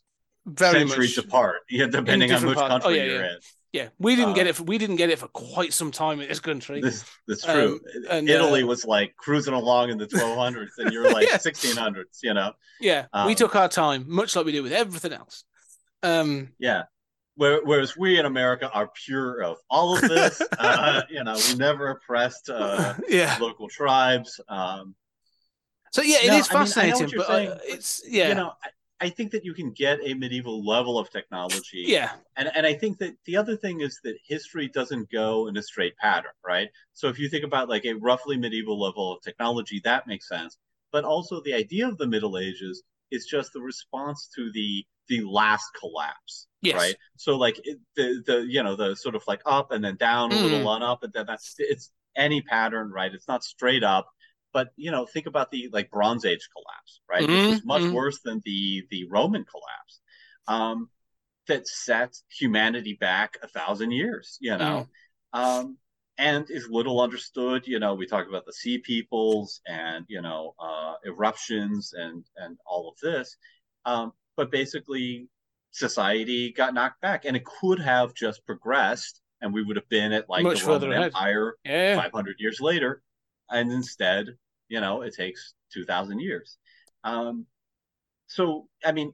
very 0.48 0.80
centuries 0.80 1.18
much 1.18 1.26
apart. 1.26 1.62
Yeah, 1.70 1.88
depending 1.88 2.32
on 2.32 2.46
which 2.46 2.58
parts. 2.58 2.86
Oh, 2.86 2.90
country 2.90 2.98
yeah, 2.98 3.04
you're 3.06 3.24
yeah. 3.24 3.32
in. 3.34 3.38
Yeah, 3.74 3.90
we 4.00 4.16
didn't 4.16 4.34
get 4.34 4.48
Uh, 4.48 4.50
it. 4.50 4.56
For, 4.56 4.64
we 4.64 4.78
didn't 4.78 4.96
get 4.96 5.10
it 5.10 5.20
for 5.20 5.28
quite 5.28 5.74
some 5.74 5.92
time 5.92 6.20
in 6.22 6.28
this 6.30 6.40
country. 6.40 6.82
This 6.82 7.04
that's 7.28 7.48
Um, 7.48 7.54
true. 7.54 7.80
and, 8.10 8.28
Italy 8.30 8.64
uh, 8.64 8.68
was 8.68 8.86
like 8.86 9.16
cruising 9.18 9.54
along 9.54 9.90
in 9.90 9.98
the 9.98 10.08
1200s, 10.08 10.78
and 10.78 10.92
you're 10.92 11.12
like 11.12 11.28
Yeah. 11.28 11.38
1600s. 11.38 12.20
You 12.24 12.34
know, 12.34 12.54
yeah, 12.80 13.08
we 13.14 13.20
um, 13.32 13.36
took 13.36 13.56
our 13.56 13.68
time, 13.70 14.06
much 14.08 14.36
like 14.36 14.46
we 14.46 14.52
do 14.52 14.64
with 14.64 14.74
everything 14.74 15.14
else. 15.14 15.44
Um, 16.04 16.50
yeah. 16.60 16.84
Whereas 17.36 17.96
we 17.96 18.18
in 18.18 18.26
America 18.26 18.68
are 18.72 18.88
pure 18.88 19.44
of 19.44 19.58
all 19.70 19.96
of 19.96 20.02
this. 20.02 20.42
uh, 20.60 21.04
you 21.10 21.24
know, 21.24 21.36
we 21.50 21.56
never 21.56 21.90
oppressed 21.90 22.50
uh, 22.50 22.96
yeah. 23.08 23.38
local 23.40 23.68
tribes. 23.70 24.40
Um, 24.50 24.96
So 25.92 26.02
yeah, 26.02 26.18
it 26.24 26.28
No, 26.28 26.38
is 26.38 26.48
I 26.50 26.54
mean, 26.54 26.62
I 26.62 26.66
fascinating, 26.66 27.08
but 27.16 27.28
saying, 27.28 27.50
uh, 27.50 27.60
it's 27.64 28.02
yeah, 28.08 28.30
You 28.30 28.36
know, 28.36 28.54
I, 28.64 28.70
I 29.00 29.10
think 29.10 29.32
that 29.32 29.46
you 29.46 29.54
can 29.54 29.72
get 29.72 30.00
a 30.04 30.14
medieval 30.14 30.66
level 30.66 30.98
of 31.00 31.10
technology. 31.10 31.94
yeah, 31.94 32.12
And 32.36 32.52
and 32.56 32.66
I 32.66 32.74
think 32.74 33.00
that 33.00 33.16
the 33.26 33.38
other 33.38 33.56
thing 33.56 33.82
is 33.82 34.00
that 34.04 34.18
history 34.26 34.68
doesn't 34.68 35.12
go 35.12 35.48
in 35.48 35.58
a 35.58 35.64
straight 35.64 35.98
pattern, 35.98 36.32
right? 36.46 36.70
So 36.94 37.08
if 37.08 37.18
you 37.20 37.30
think 37.30 37.44
about 37.44 37.70
like 37.70 37.86
a 37.86 37.94
roughly 37.94 38.38
medieval 38.38 38.80
level 38.80 39.12
of 39.14 39.22
technology, 39.22 39.82
that 39.84 40.08
makes 40.08 40.28
sense. 40.28 40.58
But 40.92 41.04
also 41.04 41.42
the 41.42 41.54
idea 41.54 41.88
of 41.88 41.98
the 41.98 42.08
Middle 42.08 42.38
Ages 42.38 42.84
is 43.12 43.26
just 43.26 43.54
the 43.54 43.62
response 43.62 44.30
to 44.36 44.52
the 44.54 44.86
the 45.08 45.22
last 45.24 45.66
collapse, 45.80 46.48
Yes. 46.62 46.78
right? 46.78 46.96
So 47.16 47.38
like 47.38 47.60
it, 47.64 47.80
the 47.96 48.22
the 48.26 48.46
you 48.48 48.62
know 48.64 48.76
the 48.76 48.96
sort 48.96 49.16
of 49.16 49.24
like 49.28 49.42
up 49.46 49.72
and 49.72 49.84
then 49.84 49.96
down 49.98 50.32
a 50.32 50.38
little 50.38 50.66
Mm. 50.66 50.68
on 50.68 50.84
up 50.84 51.04
and 51.04 51.14
then 51.14 51.26
that's 51.28 51.56
it's 51.60 51.92
any 52.16 52.42
pattern, 52.42 52.92
right? 52.92 53.14
It's 53.14 53.28
not 53.28 53.44
straight 53.44 53.84
up. 53.84 54.08
But 54.54 54.70
you 54.76 54.92
know, 54.92 55.06
think 55.06 55.28
about 55.28 55.52
the 55.52 55.70
like 55.72 55.92
Bronze 55.92 56.26
Age 56.26 56.48
collapse, 56.54 57.02
right? 57.10 57.30
Which 57.32 57.48
was 57.48 57.60
Mhm, 57.60 57.66
much 57.66 57.84
mhm. 57.84 57.92
worse 57.92 58.20
than 58.24 58.42
the 58.46 58.84
the 58.92 59.06
Roman 59.10 59.46
collapse. 59.46 60.02
Um, 60.48 60.90
that 61.48 61.68
set 61.68 62.16
humanity 62.30 62.94
back 63.00 63.38
a 63.44 63.48
thousand 63.48 63.92
years, 63.92 64.38
you 64.42 64.58
know, 64.58 64.88
um, 65.34 65.78
and 66.18 66.50
is 66.50 66.68
little 66.70 67.02
understood. 67.02 67.68
You 67.68 67.80
know, 67.80 67.96
we 67.96 68.06
talk 68.08 68.28
about 68.28 68.46
the 68.46 68.54
sea 68.54 68.80
peoples 68.80 69.62
and 69.68 70.06
you 70.10 70.22
know 70.22 70.56
uh, 70.60 70.96
eruptions 71.06 71.94
and 71.94 72.26
and 72.38 72.58
all 72.66 72.90
of 72.90 72.98
this, 73.02 73.38
um, 73.86 74.14
but 74.36 74.52
basically 74.52 75.30
society 75.72 76.52
got 76.52 76.74
knocked 76.74 77.02
back, 77.02 77.26
and 77.26 77.36
it 77.38 77.46
could 77.46 77.80
have 77.80 78.14
just 78.14 78.46
progressed, 78.46 79.22
and 79.42 79.54
we 79.54 79.64
would 79.64 79.76
have 79.76 79.90
been 79.90 80.12
at 80.12 80.30
like 80.30 80.44
Much 80.44 80.62
the 80.62 80.66
Roman 80.66 80.92
ahead. 80.92 81.14
Empire 81.14 81.56
yeah, 81.66 81.96
500 81.96 82.36
years 82.40 82.60
later, 82.60 83.02
and 83.50 83.72
instead, 83.72 84.28
you 84.70 84.82
know, 84.82 85.02
it 85.02 85.14
takes 85.16 85.54
2,000 85.74 86.20
years. 86.20 86.58
Um, 87.04 87.46
so, 88.28 88.68
I 88.84 88.92
mean, 88.92 89.14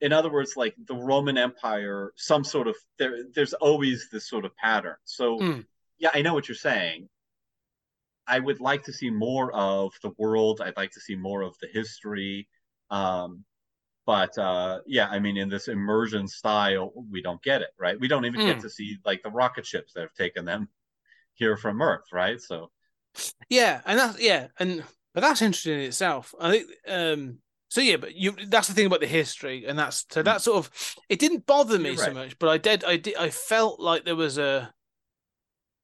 in 0.00 0.12
other 0.12 0.30
words, 0.30 0.56
like 0.56 0.74
the 0.86 0.94
Roman 0.94 1.36
Empire, 1.36 2.12
some 2.16 2.44
sort 2.44 2.66
of 2.68 2.76
there, 2.98 3.24
there's 3.34 3.52
always 3.54 4.08
this 4.10 4.28
sort 4.28 4.44
of 4.44 4.56
pattern. 4.56 4.96
So, 5.04 5.38
Mm. 5.40 5.66
yeah, 5.98 6.10
I 6.14 6.22
know 6.22 6.34
what 6.34 6.48
you're 6.48 6.56
saying. 6.56 7.08
I 8.26 8.38
would 8.38 8.60
like 8.60 8.84
to 8.84 8.92
see 8.92 9.10
more 9.10 9.52
of 9.52 9.92
the 10.02 10.10
world. 10.18 10.60
I'd 10.60 10.76
like 10.76 10.92
to 10.92 11.00
see 11.00 11.16
more 11.16 11.42
of 11.42 11.56
the 11.60 11.66
history. 11.68 12.48
Um, 12.90 13.44
but 14.06 14.36
uh, 14.38 14.80
yeah, 14.86 15.08
I 15.08 15.18
mean, 15.20 15.36
in 15.36 15.48
this 15.48 15.68
immersion 15.68 16.28
style, 16.28 16.92
we 17.10 17.22
don't 17.22 17.42
get 17.42 17.62
it, 17.62 17.70
right? 17.78 17.98
We 18.00 18.08
don't 18.08 18.24
even 18.26 18.40
get 18.44 18.58
Mm. 18.58 18.62
to 18.62 18.70
see 18.70 18.98
like 19.04 19.22
the 19.22 19.30
rocket 19.30 19.66
ships 19.66 19.92
that 19.94 20.02
have 20.02 20.14
taken 20.14 20.44
them 20.44 20.68
here 21.34 21.56
from 21.56 21.82
Earth, 21.82 22.06
right? 22.12 22.40
So, 22.40 22.70
yeah, 23.48 23.80
and 23.84 23.98
that's 23.98 24.20
yeah, 24.20 24.48
and 24.58 24.84
but 25.14 25.20
that's 25.20 25.42
interesting 25.42 25.74
in 25.74 25.80
itself. 25.80 26.34
I 26.40 26.50
think 26.50 26.66
um 26.88 27.38
so 27.68 27.80
yeah, 27.80 27.96
but 27.96 28.14
you 28.14 28.32
that's 28.48 28.68
the 28.68 28.74
thing 28.74 28.86
about 28.86 29.00
the 29.00 29.06
history, 29.06 29.64
and 29.66 29.78
that's 29.78 30.04
so 30.10 30.22
that 30.22 30.42
sort 30.42 30.58
of 30.58 30.96
it 31.08 31.18
didn't 31.18 31.46
bother 31.46 31.78
me 31.78 31.90
You're 31.90 31.98
so 31.98 32.14
much, 32.14 32.38
but 32.38 32.48
I 32.48 32.58
did 32.58 32.84
I 32.84 32.96
did 32.96 33.16
I 33.16 33.30
felt 33.30 33.80
like 33.80 34.04
there 34.04 34.16
was 34.16 34.38
a 34.38 34.72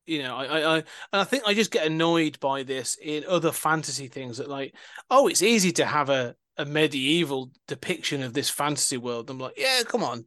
you 0.07 0.23
know, 0.23 0.37
I, 0.37 0.45
I, 0.45 0.59
I, 0.59 0.77
and 0.77 0.85
I 1.13 1.25
think 1.25 1.43
I 1.47 1.55
just 1.55 1.73
get 1.73 1.87
annoyed 1.87 2.39
by 2.41 2.63
this 2.63 2.97
in 3.03 3.25
other 3.29 3.53
fantasy 3.53 4.07
things 4.07 4.39
that 4.39 4.49
like, 4.49 4.75
oh, 5.11 5.27
it's 5.27 5.43
easy 5.43 5.73
to 5.73 5.85
have 5.85 6.11
a, 6.11 6.37
a 6.57 6.65
medieval 6.65 7.51
depiction 7.67 8.23
of 8.23 8.33
this 8.33 8.49
fantasy 8.49 8.97
world. 8.97 9.29
I'm 9.29 9.39
like, 9.39 9.55
yeah, 9.57 9.83
come 9.85 10.05
on, 10.05 10.25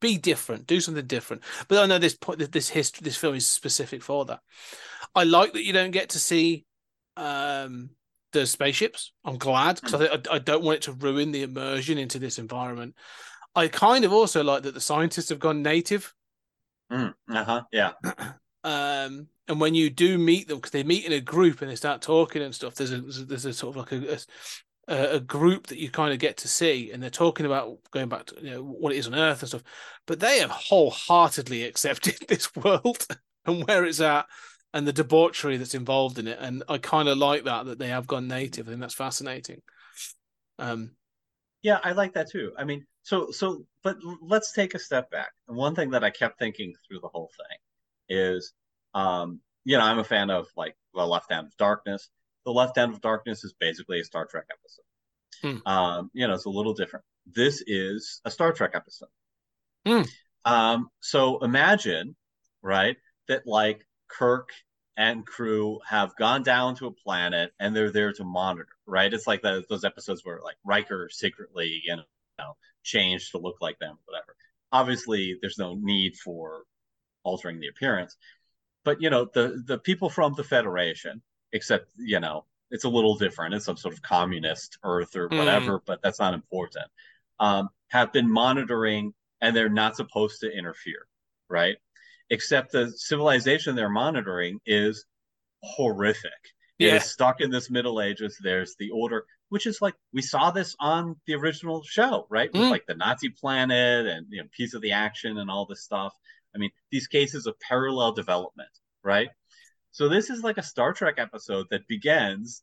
be 0.00 0.18
different, 0.18 0.66
do 0.66 0.80
something 0.80 1.06
different. 1.06 1.42
But 1.68 1.78
I 1.78 1.86
know 1.86 1.98
this 1.98 2.16
point, 2.16 2.38
this 2.52 2.68
history, 2.68 3.04
this 3.04 3.16
film 3.16 3.34
is 3.34 3.46
specific 3.46 4.02
for 4.02 4.24
that. 4.26 4.40
I 5.14 5.24
like 5.24 5.52
that 5.52 5.64
you 5.64 5.72
don't 5.72 5.90
get 5.90 6.10
to 6.10 6.18
see 6.18 6.64
um 7.16 7.90
the 8.32 8.46
spaceships. 8.46 9.12
I'm 9.24 9.38
glad 9.38 9.80
because 9.80 9.94
I, 9.94 10.14
I 10.14 10.36
I 10.36 10.38
don't 10.38 10.62
want 10.62 10.76
it 10.76 10.82
to 10.82 10.92
ruin 10.92 11.32
the 11.32 11.42
immersion 11.42 11.98
into 11.98 12.18
this 12.18 12.38
environment. 12.38 12.94
I 13.54 13.68
kind 13.68 14.04
of 14.04 14.12
also 14.12 14.44
like 14.44 14.62
that 14.62 14.74
the 14.74 14.80
scientists 14.80 15.30
have 15.30 15.40
gone 15.40 15.62
native. 15.62 16.14
uh 17.28 17.44
huh, 17.44 17.62
yeah. 17.72 17.92
Um, 18.62 19.28
and 19.48 19.58
when 19.58 19.74
you 19.74 19.88
do 19.88 20.18
meet 20.18 20.46
them, 20.46 20.58
because 20.58 20.70
they 20.72 20.82
meet 20.82 21.06
in 21.06 21.12
a 21.12 21.20
group 21.20 21.62
and 21.62 21.70
they 21.70 21.76
start 21.76 22.02
talking 22.02 22.42
and 22.42 22.54
stuff, 22.54 22.74
there's 22.74 22.92
a 22.92 23.00
there's 23.00 23.18
a, 23.20 23.24
there's 23.24 23.44
a 23.46 23.52
sort 23.54 23.74
of 23.74 23.76
like 23.78 23.92
a, 23.92 24.14
a 24.14 24.18
a 24.90 25.20
group 25.20 25.68
that 25.68 25.78
you 25.78 25.90
kind 25.90 26.12
of 26.12 26.18
get 26.18 26.38
to 26.38 26.48
see, 26.48 26.90
and 26.92 27.02
they're 27.02 27.10
talking 27.10 27.46
about 27.46 27.78
going 27.92 28.08
back 28.08 28.26
to 28.26 28.36
you 28.42 28.50
know 28.50 28.62
what 28.62 28.92
it 28.92 28.98
is 28.98 29.06
on 29.06 29.14
Earth 29.14 29.40
and 29.40 29.48
stuff. 29.48 29.62
But 30.06 30.20
they 30.20 30.38
have 30.40 30.50
wholeheartedly 30.50 31.64
accepted 31.66 32.16
this 32.28 32.54
world 32.56 33.06
and 33.46 33.66
where 33.66 33.84
it's 33.84 34.00
at, 34.00 34.26
and 34.74 34.86
the 34.86 34.92
debauchery 34.92 35.56
that's 35.56 35.74
involved 35.74 36.18
in 36.18 36.26
it. 36.28 36.38
And 36.40 36.62
I 36.68 36.78
kind 36.78 37.08
of 37.08 37.18
like 37.18 37.44
that 37.44 37.66
that 37.66 37.78
they 37.78 37.88
have 37.88 38.06
gone 38.06 38.28
native. 38.28 38.66
I 38.68 38.70
think 38.72 38.80
that's 38.80 38.94
fascinating. 38.94 39.62
Um, 40.58 40.92
Yeah, 41.62 41.78
I 41.82 41.92
like 41.92 42.14
that 42.14 42.30
too. 42.30 42.52
I 42.58 42.64
mean, 42.64 42.86
so 43.02 43.30
so 43.30 43.66
but 43.82 43.96
let's 44.22 44.52
take 44.52 44.74
a 44.74 44.78
step 44.78 45.10
back. 45.10 45.32
And 45.48 45.56
one 45.56 45.74
thing 45.74 45.90
that 45.90 46.04
I 46.04 46.10
kept 46.10 46.38
thinking 46.38 46.74
through 46.86 47.00
the 47.00 47.08
whole 47.08 47.30
thing 47.36 47.58
is 48.18 48.52
um 48.94 49.40
you 49.64 49.78
know 49.78 49.84
i'm 49.84 50.00
a 50.00 50.04
fan 50.04 50.30
of 50.30 50.48
like 50.56 50.76
the 50.94 51.06
left 51.06 51.30
hand 51.32 51.46
of 51.46 51.56
darkness 51.56 52.10
the 52.44 52.52
left 52.52 52.76
hand 52.76 52.92
of 52.92 53.00
darkness 53.00 53.44
is 53.44 53.54
basically 53.58 54.00
a 54.00 54.04
star 54.04 54.26
trek 54.26 54.46
episode. 54.50 54.84
Hmm. 55.42 55.66
um 55.66 56.10
you 56.12 56.26
know 56.26 56.34
it's 56.34 56.46
a 56.46 56.50
little 56.50 56.74
different. 56.74 57.04
This 57.26 57.62
is 57.66 58.20
a 58.24 58.30
star 58.30 58.52
trek 58.52 58.72
episode. 58.74 59.08
Hmm. 59.86 60.02
um 60.44 60.88
so 61.00 61.38
imagine 61.38 62.16
right 62.62 62.96
that 63.28 63.46
like 63.46 63.86
kirk 64.08 64.50
and 64.96 65.24
crew 65.24 65.78
have 65.88 66.14
gone 66.16 66.42
down 66.42 66.74
to 66.76 66.86
a 66.86 66.92
planet 66.92 67.52
and 67.58 67.74
they're 67.74 67.92
there 67.92 68.12
to 68.12 68.24
monitor 68.24 68.68
right? 68.86 69.12
It's 69.14 69.26
like 69.26 69.42
the, 69.42 69.62
those 69.68 69.84
episodes 69.84 70.22
where 70.24 70.40
like 70.42 70.56
Riker 70.64 71.08
secretly 71.10 71.80
you 71.84 71.96
know 71.96 72.56
changed 72.82 73.32
to 73.32 73.38
look 73.38 73.56
like 73.60 73.78
them 73.78 73.98
whatever. 74.06 74.34
Obviously 74.72 75.38
there's 75.40 75.58
no 75.58 75.74
need 75.74 76.16
for 76.16 76.64
altering 77.22 77.60
the 77.60 77.68
appearance 77.68 78.16
but 78.84 79.00
you 79.00 79.10
know 79.10 79.28
the 79.34 79.62
the 79.66 79.78
people 79.78 80.08
from 80.08 80.34
the 80.34 80.44
federation 80.44 81.22
except 81.52 81.90
you 81.96 82.20
know 82.20 82.44
it's 82.70 82.84
a 82.84 82.88
little 82.88 83.16
different. 83.16 83.54
It's 83.54 83.64
some 83.64 83.76
sort 83.76 83.94
of 83.94 84.02
communist 84.02 84.78
earth 84.84 85.16
or 85.16 85.28
Mm. 85.28 85.38
whatever 85.38 85.82
but 85.84 86.00
that's 86.02 86.20
not 86.20 86.34
important. 86.34 86.86
Um, 87.40 87.68
have 87.88 88.12
been 88.12 88.30
monitoring 88.30 89.12
and 89.40 89.56
they're 89.56 89.68
not 89.68 89.96
supposed 89.96 90.40
to 90.40 90.50
interfere 90.52 91.06
right? 91.48 91.76
Except 92.30 92.70
the 92.70 92.92
civilization 92.92 93.74
they're 93.74 93.88
monitoring 93.88 94.60
is 94.64 95.04
horrific. 95.62 96.30
It 96.78 96.86
is 96.86 96.92
Yeah. 96.92 96.98
stuck 97.00 97.40
in 97.40 97.50
this 97.50 97.70
middle 97.70 98.00
ages. 98.00 98.38
There's 98.40 98.76
the 98.78 98.90
order 98.90 99.26
which 99.48 99.66
is 99.66 99.82
like 99.82 99.96
we 100.12 100.22
saw 100.22 100.52
this 100.52 100.76
on 100.78 101.20
the 101.26 101.34
original 101.34 101.82
show 101.82 102.26
right? 102.30 102.52
With 102.52 102.62
Mm. 102.62 102.70
like 102.70 102.86
the 102.86 102.94
nazi 102.94 103.30
planet 103.30 104.06
and 104.06 104.26
you 104.30 104.42
know 104.42 104.48
piece 104.52 104.74
of 104.74 104.80
the 104.82 104.92
action 104.92 105.38
and 105.38 105.50
all 105.50 105.66
this 105.66 105.82
stuff. 105.82 106.14
I 106.54 106.58
mean 106.58 106.70
these 106.90 107.08
cases 107.08 107.46
of 107.46 107.58
parallel 107.60 108.12
development 108.12 108.70
right 109.02 109.30
so 109.92 110.08
this 110.08 110.30
is 110.30 110.42
like 110.42 110.58
a 110.58 110.62
star 110.62 110.92
trek 110.92 111.14
episode 111.18 111.66
that 111.70 111.86
begins 111.88 112.62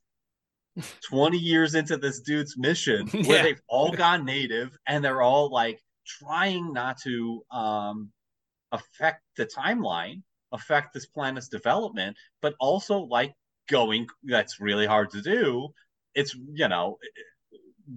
20 1.09 1.37
years 1.37 1.73
into 1.75 1.97
this 1.97 2.21
dude's 2.21 2.55
mission 2.57 3.07
where 3.25 3.37
Yeah. 3.37 3.43
they've 3.43 3.61
all 3.67 3.91
gone 3.91 4.25
native 4.25 4.77
and 4.87 5.03
they're 5.03 5.21
all 5.21 5.49
like 5.51 5.81
trying 6.05 6.71
not 6.73 6.97
to 7.03 7.43
um 7.51 8.11
affect 8.71 9.23
the 9.37 9.45
timeline 9.45 10.21
affect 10.51 10.93
this 10.93 11.05
planet's 11.05 11.47
development 11.49 12.15
but 12.41 12.53
also 12.59 12.99
like 12.99 13.33
going 13.69 14.07
that's 14.23 14.59
really 14.61 14.85
hard 14.85 15.09
to 15.09 15.21
do 15.21 15.67
it's 16.15 16.35
you 16.53 16.67
know 16.67 16.97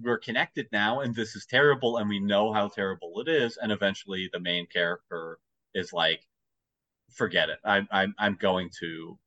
we're 0.01 0.17
connected 0.17 0.67
now 0.71 1.01
and 1.01 1.13
this 1.15 1.35
is 1.35 1.45
terrible 1.45 1.97
and 1.97 2.09
we 2.09 2.19
know 2.19 2.51
how 2.51 2.67
terrible 2.67 3.21
it 3.21 3.27
is 3.29 3.57
and 3.61 3.71
eventually 3.71 4.29
the 4.33 4.39
main 4.39 4.65
character 4.67 5.37
is 5.73 5.93
like 5.93 6.21
forget 7.13 7.49
it 7.49 7.59
i'm 7.63 7.87
i'm, 7.91 8.13
I'm 8.17 8.35
going 8.35 8.69
to 8.81 9.17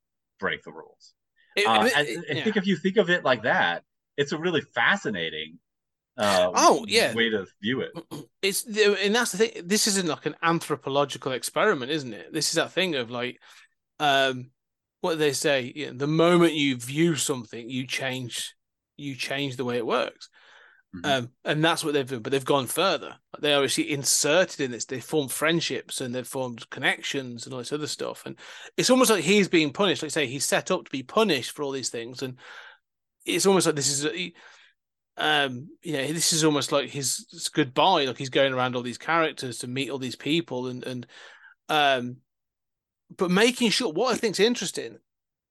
break 0.45 0.61
the 0.69 0.73
rules 0.81 1.05
It- 1.57 1.67
uh, 1.67 1.85
it- 1.87 2.09
it- 2.13 2.19
I 2.31 2.35
yeah. 2.35 2.45
think 2.45 2.57
if 2.63 2.67
you 2.71 2.77
think 2.85 2.97
of 3.03 3.09
it 3.15 3.23
like 3.31 3.43
that 3.53 3.77
it's 4.21 4.33
a 4.33 4.39
really 4.39 4.63
fascinating 4.81 5.51
uh, 6.17 6.51
Oh, 6.55 6.85
yeah. 6.87 7.13
way 7.15 7.29
to 7.31 7.45
view 7.63 7.77
it 7.87 7.93
it's 8.47 8.61
and 8.65 9.13
that's 9.17 9.33
the 9.33 9.39
thing. 9.39 9.53
This 9.67 9.87
isn't 9.89 10.07
like 10.15 10.27
an 10.27 10.37
anthropological 10.43 11.33
experiment, 11.33 11.91
isn't 11.91 12.13
it? 12.21 12.33
This 12.33 12.49
is 12.51 12.55
that 12.55 12.73
thing 12.73 12.95
of 12.95 13.11
like, 13.11 13.41
um, 13.99 14.51
what 15.01 15.13
do 15.13 15.19
they 15.19 15.33
say? 15.33 15.73
You 15.75 15.87
know, 15.89 15.99
the 16.05 16.07
moment 16.25 16.53
you 16.55 16.77
view 16.77 17.17
something, 17.17 17.69
you 17.69 17.87
change, 17.87 18.55
you 18.97 19.17
change 19.17 19.57
the 19.57 19.65
way 19.65 19.77
it 19.77 19.87
works. 19.87 20.29
Mhm. 20.95 21.07
Um, 21.07 21.31
and 21.45 21.65
that's 21.65 21.83
what 21.85 21.95
they've 21.95 22.09
done. 22.09 22.21
But 22.21 22.31
they've 22.31 22.45
gone 22.45 22.67
further. 22.67 23.17
They 23.41 23.53
are 23.53 23.65
actually 23.65 23.91
inserted 23.91 24.61
in 24.61 24.71
this. 24.71 24.85
They 24.85 25.01
formed 25.01 25.33
friendships 25.33 26.01
and 26.01 26.15
they've 26.15 26.27
formed 26.27 26.69
connections 26.71 27.45
and 27.45 27.53
all 27.53 27.59
this 27.59 27.73
other 27.73 27.87
stuff. 27.87 28.23
And 28.27 28.37
it's 28.77 28.91
almost 28.91 29.11
like 29.11 29.25
he's 29.25 29.49
being 29.49 29.73
punished. 29.73 30.03
Like 30.03 30.11
I 30.11 30.11
say, 30.11 30.27
he's 30.27 30.45
set 30.45 30.71
up 30.71 30.85
to 30.85 30.91
be 30.91 31.03
punished 31.03 31.53
for 31.53 31.63
all 31.63 31.73
these 31.73 31.91
things. 31.91 32.23
And 32.23 32.39
it's 33.27 33.47
almost 33.47 33.67
like 33.67 33.77
this 33.77 33.91
is 33.91 34.33
um 35.17 35.69
you 35.83 35.93
know 35.93 36.07
this 36.13 36.33
is 36.33 36.43
almost 36.43 36.73
like 36.73 36.91
his 36.91 37.25
goodbye 37.55 38.05
like 38.05 38.19
he's 38.19 38.31
going 38.31 38.53
around 38.53 38.75
all 38.75 38.83
these 38.83 38.99
characters 38.99 39.59
to 39.59 39.69
meet 39.69 39.89
all 39.89 39.99
these 39.99 40.17
people 40.17 40.67
and 40.67 40.83
and 40.85 41.07
um 41.69 42.17
but 43.17 43.31
making 43.31 43.71
sure 43.71 43.93
what 43.93 44.13
i 44.13 44.17
think's 44.17 44.41
interesting 44.41 44.99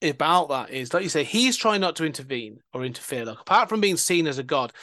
about 0.01 0.49
that 0.49 0.69
is 0.69 0.93
like 0.93 1.03
you 1.03 1.07
say 1.09 1.23
he's 1.23 1.55
trying 1.55 1.79
not 1.79 1.95
to 1.95 2.05
intervene 2.05 2.59
or 2.73 2.83
interfere 2.83 3.23
like 3.23 3.39
apart 3.39 3.69
from 3.69 3.79
being 3.79 3.95
seen 3.95 4.27
as 4.27 4.37
a 4.37 4.43
god 4.43 4.73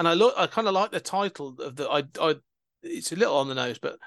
and 0.00 0.08
i 0.08 0.14
look 0.14 0.34
i 0.36 0.48
kind 0.48 0.66
of 0.66 0.74
like 0.74 0.90
the 0.90 0.98
title 0.98 1.54
of 1.60 1.76
the 1.76 1.88
i 1.88 2.02
i 2.20 2.34
it's 2.82 3.12
a 3.12 3.16
little 3.16 3.36
on 3.36 3.46
the 3.46 3.54
nose 3.54 3.78
but 3.78 3.98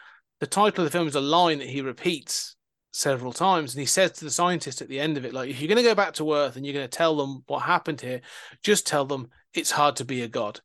the 0.41 0.47
title 0.47 0.83
of 0.83 0.91
the 0.91 0.97
film 0.97 1.07
is 1.07 1.15
a 1.15 1.21
line 1.21 1.59
that 1.59 1.69
he 1.69 1.79
repeats 1.81 2.57
several 2.93 3.33
times. 3.33 3.73
And 3.73 3.79
he 3.79 3.85
says 3.85 4.11
to 4.11 4.25
the 4.25 4.31
scientist 4.31 4.81
at 4.81 4.87
the 4.87 4.99
end 4.99 5.17
of 5.17 5.23
it 5.25 5.33
like 5.33 5.49
if 5.49 5.59
you're 5.59 5.67
going 5.67 5.77
to 5.77 5.89
go 5.89 5.95
back 5.95 6.13
to 6.15 6.33
earth 6.33 6.55
and 6.55 6.65
you're 6.65 6.73
going 6.73 6.87
to 6.87 6.97
tell 6.97 7.15
them 7.15 7.43
what 7.47 7.63
happened 7.63 8.01
here 8.01 8.21
just 8.61 8.85
tell 8.85 9.05
them 9.05 9.29
it's 9.53 9.71
hard 9.71 9.95
to 9.97 10.05
be 10.05 10.21
a 10.21 10.27
god. 10.27 10.59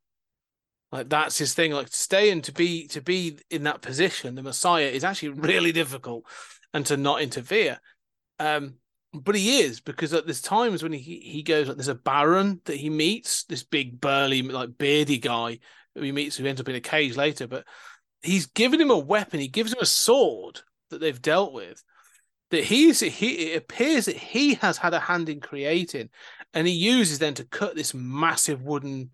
Like 0.93 1.09
that's 1.09 1.39
his 1.39 1.55
thing. 1.55 1.73
Like 1.73 1.91
to 1.91 1.97
stay 1.97 2.31
and 2.31 2.43
to 2.45 2.53
be 2.53 2.87
to 2.89 3.01
be 3.01 3.39
in 3.51 3.63
that 3.65 3.83
position 3.83 4.35
the 4.35 4.43
messiah 4.43 4.87
is 4.87 5.05
actually 5.05 5.29
really 5.41 5.73
difficult 5.73 6.25
and 6.75 6.85
to 6.87 6.97
not 6.97 7.23
interfere. 7.23 7.81
Um 8.39 8.75
but 9.13 9.35
he 9.35 9.61
is 9.61 9.81
because 9.81 10.13
at 10.13 10.27
there's 10.27 10.43
times 10.43 10.83
when 10.83 10.93
he 10.93 11.21
he 11.21 11.43
goes 11.43 11.67
like 11.67 11.77
there's 11.77 11.89
a 11.89 11.95
baron 11.95 12.61
that 12.67 12.77
he 12.77 12.91
meets 12.91 13.45
this 13.45 13.63
big 13.63 14.01
burly 14.01 14.43
like 14.43 14.77
beardy 14.77 15.19
guy 15.19 15.59
who 15.95 16.03
he 16.03 16.13
meets 16.13 16.37
who 16.37 16.47
ends 16.47 16.61
up 16.61 16.69
in 16.69 16.75
a 16.75 16.81
cage 16.81 17.17
later 17.17 17.47
but 17.47 17.65
he's 18.23 18.47
given 18.47 18.81
him 18.81 18.91
a 18.91 18.99
weapon 18.99 19.41
he 19.41 19.49
gives 19.49 19.73
him 19.73 19.79
a 19.81 19.87
sword 19.87 20.61
that 20.91 21.01
they've 21.01 21.23
dealt 21.23 21.53
with 21.53 21.83
that 22.51 22.65
he's 22.65 23.01
he 23.01 23.53
it 23.53 23.57
appears 23.59 24.07
that 24.07 24.17
he 24.17 24.55
has 24.55 24.77
had 24.77 24.95
a 24.95 25.01
hand 25.01 25.29
in 25.29 25.41
creating 25.41 26.09
and 26.53 26.67
he 26.67 26.73
uses 26.75 27.19
then 27.19 27.35
to 27.35 27.45
cut 27.45 27.75
this 27.75 27.95
massive 27.95 28.63
wooden 28.63 29.11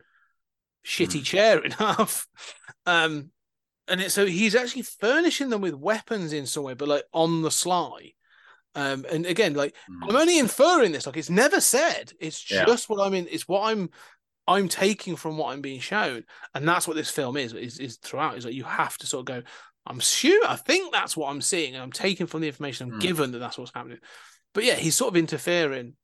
shitty 0.84 1.20
Mm. 1.20 1.24
chair 1.24 1.58
in 1.64 1.70
half 1.72 2.26
um 2.86 3.30
and 3.86 4.00
it, 4.00 4.10
so 4.10 4.26
he's 4.26 4.54
actually 4.54 4.82
furnishing 4.82 5.50
them 5.50 5.60
with 5.60 5.74
weapons 5.74 6.32
in 6.32 6.46
some 6.46 6.64
way 6.64 6.74
but 6.74 6.88
like 6.88 7.04
on 7.12 7.42
the 7.42 7.50
sly 7.50 8.12
um 8.74 9.04
and 9.10 9.26
again 9.26 9.54
like 9.54 9.74
Mhm. 9.88 10.08
i'm 10.10 10.16
only 10.16 10.38
inferring 10.38 10.92
this 10.92 11.06
like 11.06 11.16
it's 11.16 11.30
never 11.30 11.60
said 11.60 12.12
it's 12.20 12.50
Yeah. 12.50 12.64
just 12.64 12.88
what 12.88 13.04
i'm 13.04 13.14
in 13.14 13.26
it's 13.30 13.48
what 13.48 13.62
i'm 13.70 13.90
i'm 14.46 14.68
taking 14.68 15.16
from 15.16 15.36
what 15.36 15.52
i'm 15.52 15.60
being 15.60 15.80
shown 15.80 16.24
and 16.54 16.66
that's 16.68 16.86
what 16.88 16.96
this 16.96 17.10
film 17.10 17.36
is 17.36 17.52
is, 17.54 17.78
is 17.78 17.96
throughout 17.98 18.36
is 18.36 18.44
like 18.44 18.54
you 18.54 18.64
have 18.64 18.98
to 18.98 19.06
sort 19.06 19.20
of 19.20 19.26
go 19.26 19.42
i'm 19.86 20.00
sure 20.00 20.46
i 20.48 20.56
think 20.56 20.92
that's 20.92 21.16
what 21.16 21.30
i'm 21.30 21.40
seeing 21.42 21.74
and 21.74 21.82
i'm 21.82 21.92
taking 21.92 22.26
from 22.26 22.40
the 22.40 22.46
information 22.48 22.88
i'm 22.88 22.98
Mm. 22.98 23.00
given 23.00 23.32
that 23.32 23.38
that's 23.38 23.58
what's 23.58 23.72
happening 23.74 23.98
but 24.52 24.64
yeah 24.64 24.74
he's 24.74 24.94
sort 24.96 25.12
of 25.12 25.16
interfering 25.16 25.94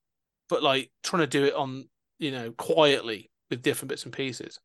but 0.48 0.62
like 0.62 0.90
trying 1.02 1.20
to 1.22 1.26
do 1.26 1.44
it 1.44 1.54
on 1.54 1.88
you 2.18 2.30
know 2.30 2.52
quietly 2.52 3.30
with 3.50 3.62
different 3.62 3.88
bits 3.88 4.04
and 4.04 4.12
pieces 4.12 4.58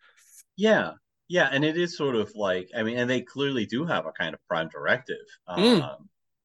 Yeah, 0.58 0.92
yeah, 1.28 1.50
and 1.52 1.66
it 1.66 1.76
is 1.78 1.98
sort 1.98 2.16
of 2.16 2.32
like 2.36 2.70
I 2.76 2.84
mean, 2.84 2.98
and 2.98 3.10
they 3.10 3.22
clearly 3.22 3.66
do 3.66 3.86
have 3.86 4.06
a 4.06 4.12
kind 4.12 4.34
of 4.34 4.40
prime 4.48 4.70
directive, 4.70 5.18
um, 5.48 5.60
Mm. 5.64 5.98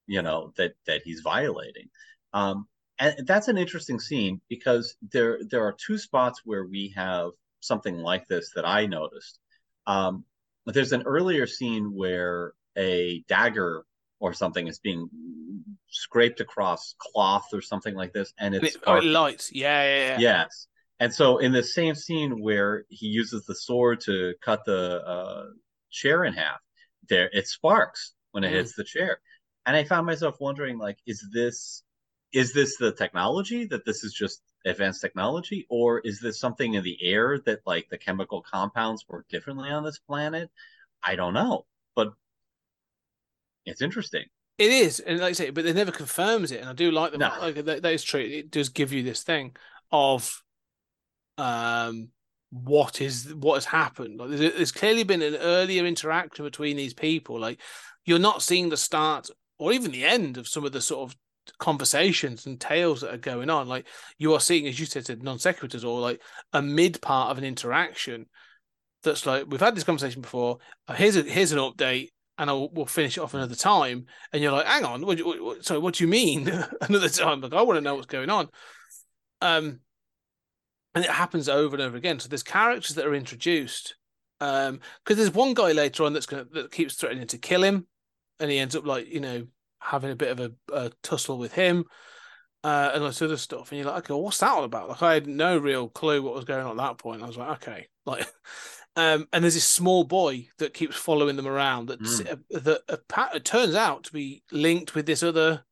You 0.06 0.22
know, 0.22 0.52
that 0.56 0.72
that 0.86 1.02
he's 1.04 1.20
violating. 1.20 1.88
Um, 2.32 2.66
and 2.98 3.26
that's 3.26 3.48
an 3.48 3.58
interesting 3.58 3.98
scene 3.98 4.40
because 4.48 4.96
there 5.12 5.38
there 5.48 5.64
are 5.64 5.74
two 5.86 5.98
spots 5.98 6.42
where 6.44 6.64
we 6.66 6.92
have 6.96 7.30
something 7.60 7.96
like 7.96 8.26
this 8.28 8.52
that 8.54 8.66
I 8.66 8.86
noticed. 8.86 9.38
Um, 9.86 10.24
but 10.64 10.74
there's 10.74 10.92
an 10.92 11.02
earlier 11.02 11.46
scene 11.46 11.92
where 11.94 12.52
a 12.76 13.24
dagger 13.28 13.84
or 14.20 14.34
something 14.34 14.68
is 14.68 14.78
being 14.78 15.08
scraped 15.88 16.40
across 16.40 16.94
cloth 16.98 17.46
or 17.52 17.62
something 17.62 17.94
like 17.94 18.12
this, 18.12 18.32
and 18.38 18.54
it's 18.54 18.76
it, 18.76 18.82
oh, 18.86 18.96
it 18.96 19.04
lights 19.04 19.50
yeah 19.52 19.82
yeah 19.82 20.06
yeah 20.06 20.18
Yes. 20.20 20.66
And 21.00 21.12
so 21.14 21.38
in 21.38 21.52
the 21.52 21.62
same 21.62 21.94
scene 21.94 22.42
where 22.42 22.84
he 22.90 23.06
uses 23.06 23.46
the 23.46 23.54
sword 23.54 24.02
to 24.02 24.34
cut 24.42 24.66
the 24.66 25.00
uh, 25.02 25.44
chair 25.90 26.24
in 26.26 26.34
half, 26.34 26.60
there 27.08 27.30
it 27.32 27.48
sparks 27.48 28.12
when 28.32 28.44
it 28.44 28.48
Mm. 28.50 28.56
hits 28.56 28.74
the 28.74 28.84
chair. 28.84 29.20
And 29.70 29.76
I 29.76 29.84
found 29.84 30.04
myself 30.04 30.40
wondering, 30.40 30.78
like, 30.78 30.98
is 31.06 31.24
this 31.32 31.84
is 32.32 32.52
this 32.52 32.76
the 32.76 32.90
technology 32.90 33.66
that 33.66 33.84
this 33.84 34.02
is 34.02 34.12
just 34.12 34.42
advanced 34.66 35.00
technology, 35.00 35.64
or 35.70 36.00
is 36.00 36.18
this 36.18 36.40
something 36.40 36.74
in 36.74 36.82
the 36.82 36.98
air 37.00 37.38
that 37.46 37.60
like 37.64 37.88
the 37.88 37.96
chemical 37.96 38.42
compounds 38.42 39.04
work 39.08 39.28
differently 39.28 39.70
on 39.70 39.84
this 39.84 40.00
planet? 40.00 40.50
I 41.04 41.14
don't 41.14 41.34
know, 41.34 41.66
but 41.94 42.12
it's 43.64 43.80
interesting. 43.80 44.24
It 44.58 44.72
is, 44.72 44.98
and 44.98 45.20
like 45.20 45.30
I 45.30 45.32
say, 45.34 45.50
but 45.50 45.64
it 45.64 45.76
never 45.76 45.92
confirms 45.92 46.50
it, 46.50 46.62
and 46.62 46.68
I 46.68 46.72
do 46.72 46.90
like 46.90 47.12
the 47.12 47.18
No. 47.18 47.32
like 47.40 47.64
that, 47.64 47.82
that 47.82 47.92
is 47.92 48.02
true. 48.02 48.18
It 48.18 48.50
does 48.50 48.70
give 48.70 48.92
you 48.92 49.04
this 49.04 49.22
thing 49.22 49.54
of 49.92 50.42
um 51.38 52.08
what 52.50 53.00
is 53.00 53.32
what 53.36 53.54
has 53.54 53.66
happened. 53.66 54.18
Like 54.18 54.30
there's, 54.30 54.52
there's 54.54 54.72
clearly 54.72 55.04
been 55.04 55.22
an 55.22 55.36
earlier 55.36 55.86
interaction 55.86 56.44
between 56.44 56.76
these 56.76 56.92
people. 56.92 57.38
Like 57.38 57.60
you're 58.04 58.18
not 58.18 58.42
seeing 58.42 58.70
the 58.70 58.76
start 58.76 59.30
or 59.60 59.72
even 59.72 59.90
the 59.90 60.04
end 60.04 60.38
of 60.38 60.48
some 60.48 60.64
of 60.64 60.72
the 60.72 60.80
sort 60.80 61.08
of 61.10 61.16
conversations 61.58 62.46
and 62.46 62.60
tales 62.60 63.02
that 63.02 63.14
are 63.14 63.18
going 63.18 63.50
on. 63.50 63.68
Like 63.68 63.86
you 64.18 64.32
are 64.34 64.40
seeing, 64.40 64.66
as 64.66 64.80
you 64.80 64.86
said, 64.86 65.22
non 65.22 65.38
sequiturs 65.38 65.84
or 65.84 66.00
like 66.00 66.22
a 66.52 66.62
mid 66.62 67.00
part 67.02 67.30
of 67.30 67.38
an 67.38 67.44
interaction. 67.44 68.26
That's 69.02 69.26
like 69.26 69.44
we've 69.48 69.60
had 69.60 69.76
this 69.76 69.84
conversation 69.84 70.22
before. 70.22 70.58
Uh, 70.88 70.94
Here's 70.94 71.16
a 71.16 71.22
here's 71.22 71.52
an 71.52 71.58
update 71.58 72.08
and 72.38 72.48
I'll, 72.48 72.70
we'll 72.72 72.86
finish 72.86 73.18
it 73.18 73.20
off 73.20 73.34
another 73.34 73.54
time. 73.54 74.06
And 74.32 74.42
you're 74.42 74.52
like, 74.52 74.64
hang 74.64 74.84
on, 74.84 75.04
what, 75.04 75.20
what, 75.20 75.42
what, 75.42 75.64
sorry, 75.64 75.80
what 75.80 75.94
do 75.94 76.04
you 76.04 76.08
mean 76.08 76.48
another 76.80 77.10
time? 77.10 77.42
Like, 77.42 77.52
I 77.52 77.60
want 77.60 77.76
to 77.76 77.82
know 77.82 77.94
what's 77.94 78.06
going 78.06 78.30
on. 78.30 78.48
Um, 79.42 79.80
and 80.94 81.04
it 81.04 81.10
happens 81.10 81.50
over 81.50 81.76
and 81.76 81.82
over 81.82 81.98
again. 81.98 82.18
So 82.18 82.28
there's 82.28 82.42
characters 82.42 82.96
that 82.96 83.06
are 83.06 83.14
introduced. 83.14 83.94
Um, 84.40 84.80
because 85.04 85.18
there's 85.18 85.34
one 85.34 85.52
guy 85.52 85.72
later 85.72 86.04
on 86.04 86.14
that's 86.14 86.24
gonna 86.24 86.46
that 86.52 86.72
keeps 86.72 86.94
threatening 86.94 87.26
to 87.26 87.36
kill 87.36 87.62
him, 87.62 87.86
and 88.40 88.50
he 88.50 88.58
ends 88.58 88.74
up 88.74 88.86
like 88.86 89.06
you 89.08 89.20
know 89.20 89.46
having 89.80 90.10
a 90.10 90.16
bit 90.16 90.30
of 90.30 90.40
a, 90.40 90.52
a 90.72 90.90
tussle 91.02 91.38
with 91.38 91.52
him, 91.52 91.84
uh, 92.64 92.90
and 92.92 93.02
all 93.02 93.08
this 93.08 93.22
other 93.22 93.36
stuff. 93.36 93.70
And 93.70 93.78
you're 93.78 93.90
like, 93.90 94.04
okay, 94.10 94.14
what's 94.14 94.38
that 94.38 94.50
all 94.50 94.64
about? 94.64 94.88
Like 94.88 95.02
I 95.02 95.14
had 95.14 95.26
no 95.26 95.56
real 95.58 95.88
clue 95.88 96.22
what 96.22 96.34
was 96.34 96.44
going 96.44 96.64
on 96.64 96.72
at 96.72 96.82
that 96.82 96.98
point. 96.98 97.22
I 97.22 97.26
was 97.26 97.36
like, 97.36 97.62
okay, 97.62 97.86
like. 98.06 98.26
Um, 98.96 99.28
and 99.32 99.44
there's 99.44 99.54
this 99.54 99.64
small 99.64 100.02
boy 100.02 100.48
that 100.58 100.74
keeps 100.74 100.96
following 100.96 101.36
them 101.36 101.46
around. 101.46 101.86
That 101.86 102.02
Mm. 102.02 102.42
that 102.50 102.82
uh, 102.88 103.38
turns 103.38 103.76
out 103.76 104.02
to 104.04 104.12
be 104.12 104.42
linked 104.50 104.96
with 104.96 105.06
this 105.06 105.22
other 105.22 105.64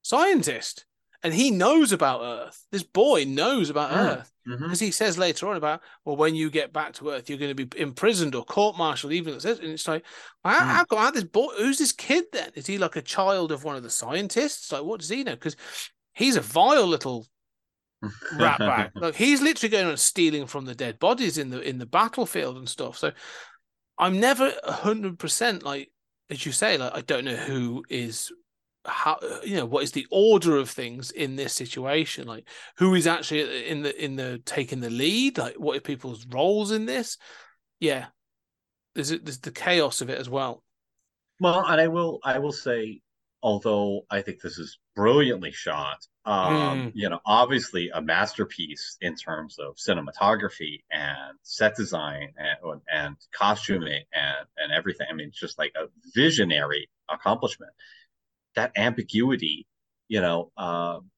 scientist, 0.00 0.86
and 1.24 1.34
he 1.34 1.50
knows 1.50 1.90
about 1.90 2.20
Earth. 2.22 2.64
This 2.70 2.82
boy 2.84 3.24
knows 3.24 3.70
about 3.70 3.90
Mm. 3.90 3.96
Earth 3.96 4.32
Mhm. 4.46 4.78
he 4.80 4.90
says 4.90 5.16
later 5.18 5.48
on 5.48 5.56
about 5.56 5.80
well, 6.04 6.16
when 6.16 6.34
you 6.34 6.50
get 6.50 6.72
back 6.72 6.92
to 6.94 7.10
Earth, 7.10 7.28
you're 7.28 7.38
going 7.38 7.56
to 7.56 7.66
be 7.66 7.80
imprisoned 7.80 8.34
or 8.34 8.44
court-martialed. 8.44 9.12
Even 9.12 9.34
it 9.34 9.40
says, 9.40 9.58
and 9.58 9.70
it's 9.70 9.88
like, 9.88 10.04
how, 10.44 10.60
Mm. 10.60 10.66
how 10.66 10.84
come 10.84 10.98
how 10.98 11.10
this 11.10 11.24
boy? 11.24 11.48
Who's 11.56 11.78
this 11.78 11.92
kid 11.92 12.26
then? 12.32 12.50
Is 12.54 12.66
he 12.66 12.78
like 12.78 12.94
a 12.94 13.02
child 13.02 13.50
of 13.50 13.64
one 13.64 13.74
of 13.74 13.82
the 13.82 13.90
scientists? 13.90 14.70
Like, 14.70 14.84
what 14.84 15.00
does 15.00 15.08
he 15.08 15.24
know? 15.24 15.32
Because 15.32 15.56
he's 16.12 16.36
a 16.36 16.40
vile 16.42 16.86
little 16.86 17.26
rat 18.36 18.58
bag. 18.58 18.90
Like 18.94 19.14
he's 19.14 19.40
literally 19.40 19.70
going 19.70 19.86
on 19.86 19.96
stealing 19.96 20.46
from 20.46 20.66
the 20.66 20.74
dead 20.74 20.98
bodies 20.98 21.38
in 21.38 21.48
the 21.48 21.60
in 21.60 21.78
the 21.78 21.86
battlefield 21.86 22.58
and 22.58 22.68
stuff. 22.68 22.98
So 22.98 23.12
I'm 23.98 24.20
never 24.20 24.52
hundred 24.64 25.18
percent 25.18 25.62
like 25.62 25.90
as 26.28 26.44
you 26.44 26.52
say, 26.52 26.76
like 26.76 26.94
I 26.94 27.00
don't 27.00 27.24
know 27.24 27.36
who 27.36 27.82
is 27.88 28.30
how 28.86 29.18
you 29.44 29.56
know 29.56 29.64
what 29.66 29.82
is 29.82 29.92
the 29.92 30.06
order 30.10 30.56
of 30.58 30.68
things 30.70 31.10
in 31.10 31.36
this 31.36 31.54
situation 31.54 32.26
like 32.26 32.46
who 32.78 32.94
is 32.94 33.06
actually 33.06 33.66
in 33.68 33.82
the 33.82 34.04
in 34.04 34.16
the 34.16 34.40
taking 34.44 34.80
the 34.80 34.90
lead 34.90 35.38
like 35.38 35.54
what 35.56 35.76
are 35.76 35.80
people's 35.80 36.26
roles 36.26 36.70
in 36.70 36.86
this 36.86 37.16
yeah 37.80 38.06
there's 38.94 39.10
there's 39.10 39.40
the 39.40 39.50
chaos 39.50 40.00
of 40.00 40.10
it 40.10 40.18
as 40.18 40.28
well 40.28 40.62
Well, 41.40 41.64
and 41.66 41.80
I 41.80 41.88
will 41.88 42.20
I 42.24 42.38
will 42.38 42.52
say, 42.52 43.00
although 43.42 44.06
I 44.10 44.22
think 44.22 44.40
this 44.40 44.58
is 44.58 44.78
brilliantly 44.96 45.52
shot, 45.52 46.06
um, 46.24 46.88
Mm. 46.88 46.92
you 46.94 47.08
know, 47.08 47.20
obviously 47.26 47.90
a 47.90 48.00
masterpiece 48.00 48.96
in 49.00 49.14
terms 49.16 49.58
of 49.58 49.76
cinematography 49.76 50.82
and 50.90 51.36
set 51.42 51.74
design 51.76 52.32
and 52.38 52.80
and 52.92 53.16
costuming 53.32 54.04
and 54.12 54.46
and 54.58 54.72
everything. 54.72 55.06
I 55.10 55.14
mean, 55.14 55.28
it's 55.28 55.40
just 55.40 55.58
like 55.58 55.72
a 55.76 55.86
visionary 56.14 56.88
accomplishment. 57.10 57.72
That 58.56 58.72
ambiguity, 58.76 59.66
you 60.08 60.20
know, 60.20 60.52
um, 60.56 61.10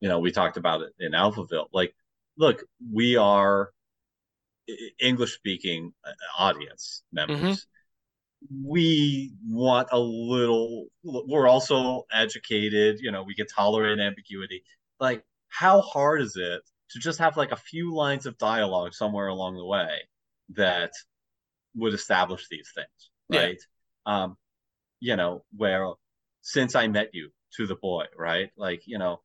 you 0.00 0.08
know, 0.08 0.18
we 0.18 0.32
talked 0.32 0.56
about 0.56 0.82
it 0.82 0.92
in 0.98 1.12
Alphaville. 1.12 1.68
Like, 1.72 1.94
look, 2.36 2.64
we 2.92 3.16
are 3.16 3.70
English 5.00 5.34
speaking 5.34 5.92
audience 6.38 7.02
members 7.12 7.66
we 8.62 9.32
want 9.46 9.88
a 9.92 9.98
little 9.98 10.86
we're 11.04 11.48
also 11.48 12.04
educated 12.12 12.98
you 13.00 13.10
know 13.10 13.22
we 13.22 13.34
can 13.34 13.46
tolerate 13.46 13.98
ambiguity 13.98 14.62
like 15.00 15.24
how 15.48 15.80
hard 15.80 16.20
is 16.20 16.36
it 16.36 16.62
to 16.90 16.98
just 16.98 17.18
have 17.18 17.36
like 17.36 17.52
a 17.52 17.56
few 17.56 17.94
lines 17.94 18.26
of 18.26 18.36
dialogue 18.38 18.94
somewhere 18.94 19.28
along 19.28 19.56
the 19.56 19.64
way 19.64 19.90
that 20.50 20.92
would 21.74 21.94
establish 21.94 22.46
these 22.50 22.70
things 22.74 23.10
Yeah. 23.28 23.40
right 23.40 23.60
um 24.06 24.36
you 25.00 25.16
know 25.16 25.44
where 25.56 25.92
since 26.42 26.74
i 26.74 26.86
met 26.86 27.10
you 27.14 27.30
to 27.56 27.66
the 27.66 27.76
boy 27.76 28.04
right 28.16 28.50
like 28.56 28.82
you 28.86 28.98
know 28.98 29.20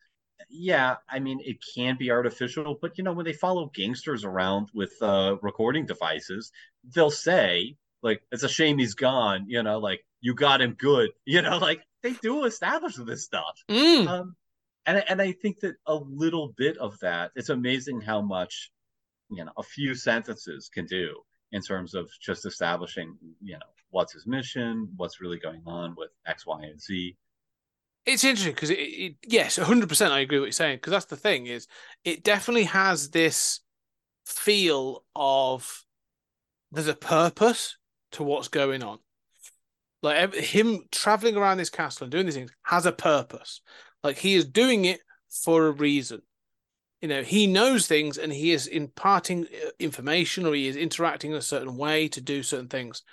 yeah 0.49 0.97
i 1.09 1.19
mean 1.19 1.39
it 1.43 1.57
can 1.75 1.97
be 1.97 2.11
artificial 2.11 2.77
but 2.81 2.97
you 2.97 3.03
know 3.03 3.13
when 3.13 3.25
they 3.25 3.33
follow 3.33 3.71
gangsters 3.73 4.23
around 4.23 4.69
with 4.73 4.93
uh 5.01 5.35
recording 5.41 5.85
devices 5.85 6.51
they'll 6.95 7.11
say 7.11 7.75
like 8.03 8.21
it's 8.31 8.43
a 8.43 8.49
shame 8.49 8.77
he's 8.77 8.93
gone 8.93 9.45
you 9.47 9.61
know 9.63 9.79
like 9.79 10.01
you 10.21 10.33
got 10.35 10.61
him 10.61 10.73
good 10.73 11.09
you 11.25 11.41
know 11.41 11.57
like 11.57 11.81
they 12.03 12.13
do 12.21 12.45
establish 12.45 12.95
this 12.95 13.25
stuff 13.25 13.57
Mm. 13.69 14.07
um 14.07 14.35
and 14.85 15.03
and 15.09 15.21
i 15.21 15.31
think 15.31 15.59
that 15.61 15.75
a 15.85 15.95
little 15.95 16.53
bit 16.55 16.77
of 16.77 16.97
that 16.99 17.31
it's 17.35 17.49
amazing 17.49 17.99
how 18.01 18.21
much 18.21 18.71
you 19.29 19.43
know 19.43 19.51
a 19.57 19.63
few 19.63 19.95
sentences 19.95 20.69
can 20.73 20.85
do 20.85 21.15
in 21.51 21.61
terms 21.61 21.95
of 21.95 22.09
just 22.21 22.45
establishing 22.45 23.17
you 23.41 23.53
know 23.53 23.65
what's 23.89 24.13
his 24.13 24.27
mission 24.27 24.89
what's 24.97 25.21
really 25.21 25.39
going 25.39 25.61
on 25.65 25.95
with 25.97 26.09
x 26.25 26.45
y 26.45 26.63
and 26.63 26.81
z. 26.81 27.15
It's 28.05 28.23
interesting 28.23 28.53
because 28.53 28.69
it, 28.69 28.79
it 28.79 29.15
yes 29.27 29.57
100% 29.57 30.11
i 30.11 30.19
agree 30.19 30.37
with 30.37 30.43
what 30.43 30.45
you're 30.47 30.51
saying 30.51 30.77
because 30.77 30.91
that's 30.91 31.05
the 31.05 31.15
thing 31.15 31.47
is 31.47 31.67
it 32.03 32.23
definitely 32.23 32.65
has 32.65 33.09
this 33.09 33.61
feel 34.25 35.03
of 35.15 35.85
there's 36.71 36.87
a 36.87 36.95
purpose 36.95 37.77
to 38.13 38.23
what's 38.23 38.47
going 38.49 38.83
on. 38.83 38.99
Like 40.03 40.33
him 40.35 40.83
traveling 40.91 41.37
around 41.37 41.57
this 41.57 41.69
castle 41.69 42.05
and 42.05 42.11
doing 42.11 42.25
these 42.25 42.35
things 42.35 42.51
has 42.63 42.85
a 42.85 42.91
purpose. 42.91 43.61
Like 44.03 44.17
he 44.17 44.35
is 44.35 44.45
doing 44.45 44.85
it 44.85 44.99
for 45.29 45.67
a 45.67 45.71
reason. 45.71 46.21
You 47.01 47.07
know 47.07 47.21
he 47.23 47.47
knows 47.47 47.87
things 47.87 48.17
and 48.17 48.33
he 48.33 48.51
is 48.51 48.67
imparting 48.67 49.45
uh, 49.45 49.69
information 49.79 50.45
or 50.45 50.53
he 50.53 50.67
is 50.67 50.75
interacting 50.75 51.31
in 51.31 51.37
a 51.37 51.41
certain 51.41 51.77
way 51.77 52.07
to 52.09 52.21
do 52.21 52.41
certain 52.41 52.67
things 52.67 53.03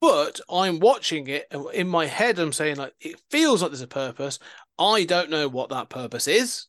but 0.00 0.40
i'm 0.50 0.78
watching 0.80 1.26
it 1.28 1.46
and 1.50 1.64
in 1.74 1.88
my 1.88 2.06
head 2.06 2.38
i'm 2.38 2.52
saying 2.52 2.76
like 2.76 2.94
it 3.00 3.20
feels 3.30 3.62
like 3.62 3.70
there's 3.70 3.80
a 3.82 3.86
purpose. 3.86 4.38
I 4.78 5.04
don't 5.04 5.30
know 5.30 5.46
what 5.46 5.68
that 5.70 5.90
purpose 5.90 6.26
is. 6.26 6.66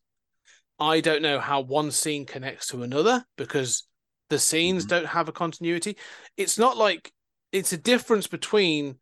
I 0.79 0.99
don't 0.99 1.21
know 1.21 1.39
how 1.39 1.61
one 1.61 1.91
scene 1.91 2.25
connects 2.25 2.67
to 2.67 2.83
another 2.83 3.25
because 3.37 3.87
the 4.29 4.39
scenes 4.39 4.85
Mhm. 4.85 4.89
don't 4.89 5.05
have 5.05 5.29
a 5.29 5.31
continuity. 5.31 5.97
It's 6.35 6.57
not 6.57 6.75
like 6.77 7.13
it's 7.51 7.71
a 7.73 7.77
difference 7.77 8.27
between 8.27 8.97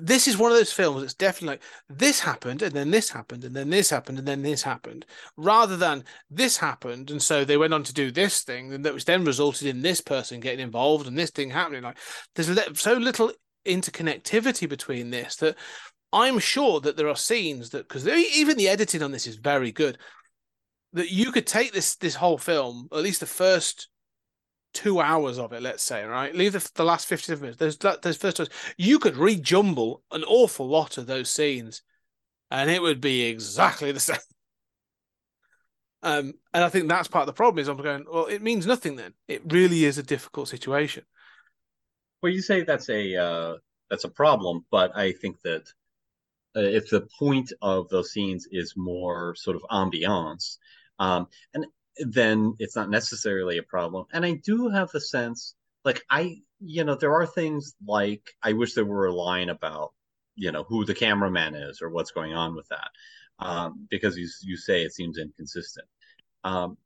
this 0.00 0.26
is 0.26 0.38
one 0.38 0.50
of 0.50 0.56
those 0.56 0.72
films 0.72 1.00
that's 1.00 1.14
definitely 1.14 1.54
like 1.54 1.62
this 1.88 2.20
happened 2.20 2.62
and 2.62 2.72
then 2.72 2.90
this 2.90 3.10
happened 3.10 3.44
and 3.44 3.54
then 3.54 3.68
this 3.68 3.90
happened 3.90 4.18
and 4.18 4.26
then 4.26 4.42
this 4.42 4.62
happened 4.62 5.04
rather 5.36 5.76
than 5.76 6.02
this 6.30 6.56
happened 6.56 7.10
and 7.10 7.22
so 7.22 7.44
they 7.44 7.56
went 7.56 7.74
on 7.74 7.82
to 7.82 7.92
do 7.92 8.10
this 8.10 8.42
thing 8.42 8.72
and 8.72 8.84
that 8.84 8.94
was 8.94 9.04
then 9.04 9.24
resulted 9.24 9.68
in 9.68 9.82
this 9.82 10.00
person 10.00 10.40
getting 10.40 10.60
involved 10.60 11.06
and 11.06 11.18
this 11.18 11.30
thing 11.30 11.50
happening 11.50 11.82
like 11.82 11.98
there's 12.34 12.58
so 12.80 12.94
little 12.94 13.30
interconnectivity 13.66 14.68
between 14.68 15.10
this 15.10 15.36
that 15.36 15.56
i'm 16.12 16.38
sure 16.38 16.80
that 16.80 16.96
there 16.96 17.08
are 17.08 17.16
scenes 17.16 17.70
that 17.70 17.86
because 17.88 18.06
even 18.08 18.56
the 18.56 18.68
editing 18.68 19.02
on 19.02 19.12
this 19.12 19.26
is 19.26 19.36
very 19.36 19.70
good 19.70 19.98
that 20.94 21.10
you 21.10 21.30
could 21.32 21.46
take 21.46 21.72
this 21.72 21.96
this 21.96 22.14
whole 22.14 22.38
film 22.38 22.88
at 22.92 22.98
least 22.98 23.20
the 23.20 23.26
first 23.26 23.88
two 24.72 25.00
hours 25.00 25.38
of 25.38 25.52
it, 25.52 25.62
let's 25.62 25.82
say, 25.82 26.04
right? 26.04 26.34
Leave 26.34 26.52
the, 26.52 26.70
the 26.74 26.84
last 26.84 27.06
57 27.06 27.40
minutes. 27.40 27.58
Those, 27.58 27.76
that- 27.78 28.02
those 28.02 28.16
first, 28.16 28.40
you 28.76 28.98
could 28.98 29.16
rejumble 29.16 30.02
an 30.12 30.24
awful 30.24 30.68
lot 30.68 30.98
of 30.98 31.06
those 31.06 31.30
scenes 31.30 31.82
and 32.50 32.70
it 32.70 32.82
would 32.82 33.00
be 33.00 33.22
exactly 33.24 33.92
the 33.92 34.00
same. 34.10 34.18
Um, 36.02 36.34
and 36.52 36.64
I 36.64 36.68
think 36.68 36.88
that's 36.88 37.08
part 37.08 37.22
of 37.22 37.26
the 37.28 37.32
problem 37.32 37.60
is 37.60 37.68
I'm 37.68 37.76
going, 37.76 38.04
well, 38.12 38.26
it 38.26 38.42
means 38.42 38.66
nothing 38.66 38.96
then. 38.96 39.14
It 39.28 39.42
really 39.52 39.84
is 39.84 39.98
a 39.98 40.02
difficult 40.02 40.48
situation. 40.48 41.04
well 42.22 42.32
you 42.32 42.42
say 42.42 42.62
that's 42.62 42.88
a 42.88 43.16
uh 43.16 43.56
that's 43.90 44.04
a 44.04 44.08
problem 44.08 44.64
but 44.70 44.96
i 44.96 45.12
think 45.12 45.40
that 45.42 45.62
uh, 46.56 46.60
if 46.60 46.88
the 46.90 47.06
point 47.18 47.52
of 47.62 47.88
those 47.88 48.12
scenes 48.12 48.46
is 48.50 48.74
more 48.76 49.34
sort 49.34 49.56
of 49.56 49.62
ambiance 49.70 50.58
um 50.98 51.26
and 51.54 51.66
then 51.98 52.54
it's 52.58 52.76
not 52.76 52.90
necessarily 52.90 53.58
a 53.58 53.62
problem 53.62 54.06
and 54.12 54.24
i 54.24 54.32
do 54.44 54.68
have 54.68 54.90
the 54.90 55.00
sense 55.00 55.54
like 55.84 56.02
i 56.10 56.36
you 56.60 56.84
know 56.84 56.94
there 56.94 57.12
are 57.12 57.26
things 57.26 57.74
like 57.86 58.30
i 58.42 58.52
wish 58.52 58.74
there 58.74 58.84
were 58.84 59.06
a 59.06 59.12
line 59.12 59.48
about 59.48 59.92
you 60.34 60.50
know 60.52 60.62
who 60.64 60.84
the 60.84 60.94
cameraman 60.94 61.54
is 61.54 61.82
or 61.82 61.90
what's 61.90 62.10
going 62.10 62.34
on 62.34 62.54
with 62.54 62.66
that 62.68 62.90
um 63.38 63.86
because 63.90 64.16
you 64.16 64.28
you 64.42 64.56
say 64.56 64.82
it 64.82 64.94
seems 64.94 65.18
inconsistent 65.18 65.86
um 66.44 66.76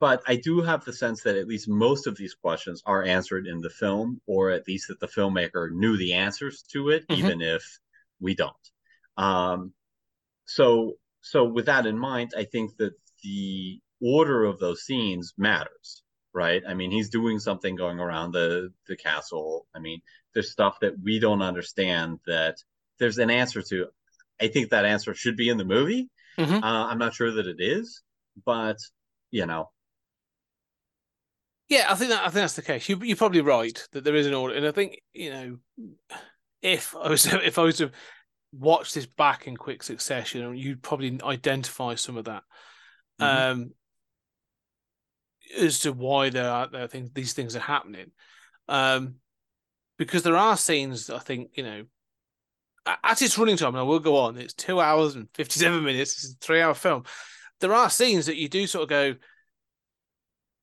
but 0.00 0.22
I 0.26 0.36
do 0.36 0.60
have 0.60 0.84
the 0.84 0.92
sense 0.92 1.22
that 1.22 1.36
at 1.36 1.48
least 1.48 1.68
most 1.68 2.06
of 2.06 2.16
these 2.16 2.34
questions 2.34 2.82
are 2.84 3.02
answered 3.04 3.46
in 3.46 3.60
the 3.60 3.70
film, 3.70 4.20
or 4.26 4.50
at 4.50 4.68
least 4.68 4.88
that 4.88 5.00
the 5.00 5.08
filmmaker 5.08 5.70
knew 5.70 5.96
the 5.96 6.12
answers 6.14 6.62
to 6.72 6.90
it, 6.90 7.06
Mhm. 7.08 7.16
even 7.18 7.40
if 7.40 7.80
we 8.20 8.34
don't. 8.34 8.70
Um, 9.16 9.72
so, 10.44 10.98
so 11.20 11.44
with 11.44 11.66
that 11.66 11.86
in 11.86 11.98
mind, 11.98 12.32
I 12.36 12.44
think 12.44 12.76
that 12.76 12.94
the 13.22 13.80
order 14.00 14.44
of 14.44 14.58
those 14.58 14.82
scenes 14.82 15.34
matters, 15.36 16.02
right? 16.32 16.62
I 16.68 16.74
mean, 16.74 16.90
he's 16.90 17.10
doing 17.10 17.38
something 17.38 17.76
going 17.76 18.00
around 18.00 18.32
the 18.32 18.72
the 18.86 18.96
castle. 18.96 19.66
I 19.74 19.78
mean, 19.80 20.00
there's 20.34 20.52
stuff 20.52 20.78
that 20.80 20.94
we 21.02 21.18
don't 21.18 21.42
understand 21.42 22.20
that 22.26 22.56
there's 22.98 23.18
an 23.18 23.30
answer 23.30 23.62
to. 23.62 23.86
I 24.40 24.48
think 24.48 24.70
that 24.70 24.84
answer 24.84 25.14
should 25.14 25.36
be 25.36 25.48
in 25.48 25.56
the 25.58 25.64
movie. 25.64 26.10
Mhm. 26.38 26.62
Uh, 26.62 26.86
I'm 26.86 26.98
not 26.98 27.14
sure 27.14 27.32
that 27.32 27.46
it 27.46 27.56
is, 27.60 28.02
but 28.44 28.78
you 29.30 29.46
know, 29.46 29.70
Yeah, 31.68 31.86
I 31.90 31.94
think 31.96 32.10
that 32.10 32.20
I 32.20 32.24
think 32.24 32.34
that's 32.34 32.54
the 32.54 32.62
case. 32.62 32.88
You, 32.88 32.98
you're 33.02 33.16
probably 33.16 33.42
right 33.42 33.86
that 33.92 34.02
there 34.04 34.14
is 34.14 34.26
an 34.26 34.34
order, 34.34 34.54
and 34.54 34.66
I 34.66 34.72
think 34.72 35.02
you 35.12 35.30
know, 35.30 35.58
if 36.62 36.94
I 36.96 37.08
was 37.10 37.26
if 37.26 37.58
I 37.58 37.62
was 37.62 37.78
to 37.78 37.90
watch 38.52 38.94
this 38.94 39.06
back 39.06 39.46
in 39.46 39.56
quick 39.56 39.82
succession, 39.82 40.56
you'd 40.56 40.82
probably 40.82 41.20
identify 41.22 41.94
some 41.94 42.16
of 42.16 42.24
that, 42.24 42.44
Mhm. 43.20 43.26
um, 43.26 43.74
as 45.56 45.80
to 45.80 45.92
why 45.92 46.30
there 46.30 46.50
are 46.50 46.68
there 46.68 46.88
things 46.88 47.10
these 47.14 47.32
things 47.32 47.54
are 47.54 47.60
happening, 47.60 48.10
um, 48.68 49.14
because 49.98 50.22
there 50.22 50.36
are 50.36 50.56
scenes 50.56 51.10
I 51.10 51.18
think 51.18 51.50
you 51.54 51.62
know. 51.62 51.84
At 53.04 53.20
its 53.20 53.36
running 53.36 53.58
time, 53.58 53.74
and 53.74 53.78
I 53.78 53.82
will 53.82 53.98
go 53.98 54.16
on. 54.16 54.38
It's 54.38 54.54
two 54.54 54.80
hours 54.80 55.14
and 55.14 55.28
fifty-seven 55.34 55.84
minutes. 55.84 56.24
It's 56.24 56.32
a 56.32 56.36
three-hour 56.40 56.72
film. 56.72 57.02
There 57.60 57.74
are 57.74 57.90
scenes 57.90 58.24
that 58.26 58.38
you 58.38 58.48
do 58.48 58.66
sort 58.66 58.84
of 58.84 58.88
go, 58.88 59.14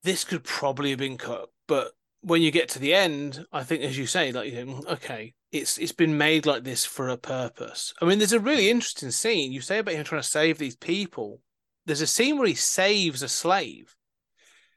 this 0.01 0.23
could 0.23 0.43
probably 0.43 0.89
have 0.89 0.97
been 0.97 1.19
cut. 1.19 1.49
But 1.67 1.91
when 2.21 2.41
you 2.41 2.49
get 2.49 2.69
to 2.69 2.79
the 2.79 2.95
end, 2.95 3.45
I 3.51 3.63
think, 3.63 3.83
as 3.83 3.95
you 3.95 4.07
say, 4.07 4.31
like, 4.31 4.51
you 4.51 4.65
know, 4.65 4.81
okay, 4.93 5.35
it's 5.51 5.77
it's 5.77 5.91
been 5.91 6.17
made 6.17 6.47
like 6.47 6.63
this 6.63 6.83
for 6.83 7.09
a 7.09 7.17
purpose. 7.17 7.93
I 8.01 8.05
mean, 8.05 8.17
there's 8.17 8.33
a 8.33 8.39
really 8.39 8.71
interesting 8.71 9.11
scene. 9.11 9.51
You 9.51 9.61
say 9.61 9.77
about 9.77 9.93
him 9.93 10.03
trying 10.03 10.23
to 10.23 10.27
save 10.27 10.57
these 10.57 10.77
people. 10.77 11.41
There's 11.85 12.01
a 12.01 12.07
scene 12.07 12.39
where 12.39 12.47
he 12.47 12.55
saves 12.55 13.21
a 13.21 13.27
slave, 13.27 13.95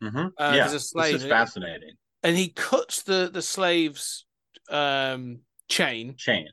Mhm. 0.03 0.33
Uh, 0.39 0.53
yeah, 0.55 0.73
a 0.73 0.79
slave 0.79 1.15
this 1.15 1.23
is 1.25 1.29
fascinating. 1.29 1.93
and 2.23 2.37
he 2.37 2.49
cuts 2.51 3.03
the 3.03 3.31
the 3.33 3.43
slave's 3.43 4.27
um, 4.71 5.41
chain. 5.69 6.15
Chain. 6.17 6.49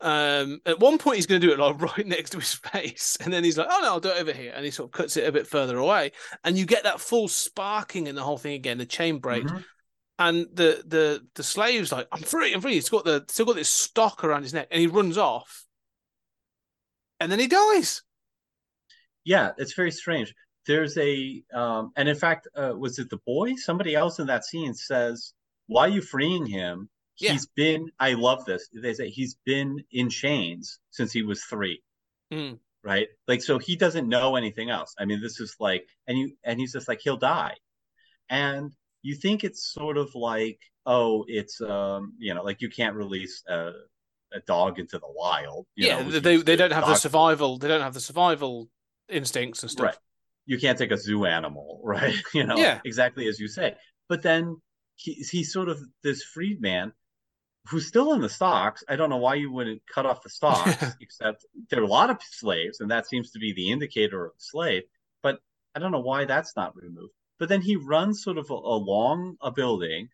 Um, 0.00 0.60
at 0.66 0.80
one 0.80 0.98
point, 0.98 1.16
he's 1.16 1.26
going 1.26 1.40
to 1.40 1.46
do 1.46 1.52
it 1.52 1.58
like 1.60 1.80
right 1.96 2.06
next 2.06 2.30
to 2.30 2.38
his 2.38 2.54
face, 2.54 3.16
and 3.20 3.32
then 3.32 3.44
he's 3.44 3.56
like, 3.56 3.68
"Oh 3.70 3.80
no, 3.82 3.86
I'll 3.88 4.00
do 4.00 4.08
it 4.10 4.20
over 4.20 4.32
here," 4.32 4.52
and 4.54 4.64
he 4.64 4.70
sort 4.70 4.88
of 4.88 4.92
cuts 4.92 5.16
it 5.16 5.26
a 5.28 5.32
bit 5.32 5.46
further 5.46 5.78
away, 5.78 6.12
and 6.44 6.56
you 6.58 6.66
get 6.66 6.82
that 6.84 7.00
full 7.00 7.28
sparking 7.28 8.06
in 8.08 8.14
the 8.14 8.22
whole 8.22 8.38
thing 8.38 8.54
again. 8.54 8.78
The 8.78 8.86
chain 8.86 9.18
breaks, 9.18 9.50
Mhm. 9.50 9.64
and 10.18 10.46
the 10.52 10.82
the 10.86 11.26
the 11.34 11.42
slave's 11.44 11.92
like, 11.92 12.08
"I'm 12.12 12.22
free, 12.22 12.52
I'm 12.52 12.60
free." 12.60 12.74
He's 12.74 12.88
got 12.88 13.04
the 13.04 13.24
still 13.28 13.46
got 13.46 13.54
this 13.56 13.68
stock 13.68 14.24
around 14.24 14.42
his 14.42 14.52
neck, 14.54 14.68
and 14.72 14.80
he 14.80 14.86
runs 14.88 15.18
off, 15.18 15.64
and 17.20 17.30
then 17.30 17.38
he 17.38 17.46
dies. 17.46 18.02
Yeah, 19.24 19.52
it's 19.56 19.74
very 19.74 19.92
strange. 19.92 20.34
There's 20.66 20.96
a 20.98 21.42
um 21.52 21.92
and 21.96 22.08
in 22.08 22.16
fact, 22.16 22.48
uh 22.56 22.72
was 22.76 22.98
it 22.98 23.10
the 23.10 23.18
boy? 23.26 23.54
Somebody 23.56 23.94
else 23.94 24.18
in 24.18 24.26
that 24.28 24.44
scene 24.44 24.74
says, 24.74 25.32
Why 25.66 25.86
are 25.86 25.88
you 25.88 26.02
freeing 26.02 26.46
him? 26.46 26.88
Yeah. 27.18 27.32
He's 27.32 27.46
been 27.46 27.90
I 27.98 28.14
love 28.14 28.44
this. 28.44 28.68
They 28.72 28.94
say 28.94 29.08
he's 29.08 29.36
been 29.44 29.84
in 29.90 30.10
chains 30.10 30.78
since 30.90 31.12
he 31.12 31.22
was 31.22 31.42
three. 31.44 31.82
Mm. 32.32 32.58
Right? 32.84 33.08
Like 33.28 33.42
so 33.42 33.58
he 33.58 33.76
doesn't 33.76 34.08
know 34.08 34.36
anything 34.36 34.70
else. 34.70 34.94
I 34.98 35.04
mean, 35.04 35.20
this 35.20 35.40
is 35.40 35.56
like 35.60 35.86
and 36.06 36.18
you 36.18 36.32
and 36.44 36.58
he's 36.58 36.72
just 36.72 36.88
like 36.88 37.00
he'll 37.02 37.16
die. 37.16 37.54
And 38.28 38.72
you 39.02 39.16
think 39.16 39.44
it's 39.44 39.64
sort 39.64 39.98
of 39.98 40.14
like, 40.14 40.60
oh, 40.86 41.24
it's 41.28 41.60
um, 41.60 42.14
you 42.18 42.34
know, 42.34 42.42
like 42.42 42.60
you 42.60 42.70
can't 42.70 42.96
release 42.96 43.42
a 43.48 43.72
a 44.34 44.40
dog 44.46 44.78
into 44.78 44.98
the 44.98 45.08
wild. 45.08 45.66
you 45.74 45.88
yeah, 45.88 46.02
know, 46.02 46.18
they 46.18 46.36
they 46.38 46.56
don't 46.56 46.72
have 46.72 46.86
the 46.86 46.94
survival. 46.94 47.58
They 47.58 47.68
don't 47.68 47.82
have 47.82 47.94
the 47.94 48.00
survival 48.00 48.68
instincts 49.08 49.62
and 49.62 49.70
stuff. 49.70 49.86
Right. 49.86 49.96
You 50.46 50.58
can't 50.58 50.78
take 50.78 50.90
a 50.90 50.96
zoo 50.96 51.24
animal, 51.24 51.80
right? 51.84 52.14
You 52.34 52.44
know, 52.44 52.56
Yeah. 52.56 52.80
exactly 52.84 53.28
as 53.28 53.38
you 53.38 53.48
say. 53.48 53.76
But 54.08 54.22
then 54.22 54.60
he, 54.96 55.12
he's 55.14 55.52
sort 55.52 55.68
of 55.68 55.80
this 56.02 56.22
freedman 56.22 56.92
who's 57.68 57.86
still 57.86 58.12
in 58.12 58.20
the 58.20 58.28
stocks. 58.28 58.82
I 58.88 58.96
don't 58.96 59.08
know 59.10 59.18
why 59.18 59.36
you 59.36 59.52
wouldn't 59.52 59.82
cut 59.92 60.04
off 60.06 60.22
the 60.22 60.30
stocks, 60.40 60.84
except 61.00 61.46
there 61.70 61.80
are 61.80 61.84
a 61.84 61.88
lot 61.88 62.10
of 62.10 62.18
slaves, 62.22 62.80
and 62.80 62.90
that 62.90 63.06
seems 63.06 63.30
to 63.32 63.38
be 63.38 63.52
the 63.52 63.70
indicator 63.70 64.26
of 64.26 64.32
the 64.32 64.40
slave. 64.40 64.82
But 65.22 65.38
I 65.74 65.78
don't 65.78 65.92
know 65.92 66.00
why 66.00 66.24
that's 66.24 66.56
not 66.56 66.74
removed. 66.76 67.12
But 67.38 67.48
then 67.48 67.60
he 67.62 67.76
runs 67.76 68.22
sort 68.22 68.38
of 68.38 68.50
a- 68.50 68.54
along 68.54 69.36
a 69.40 69.50
building, 69.52 70.08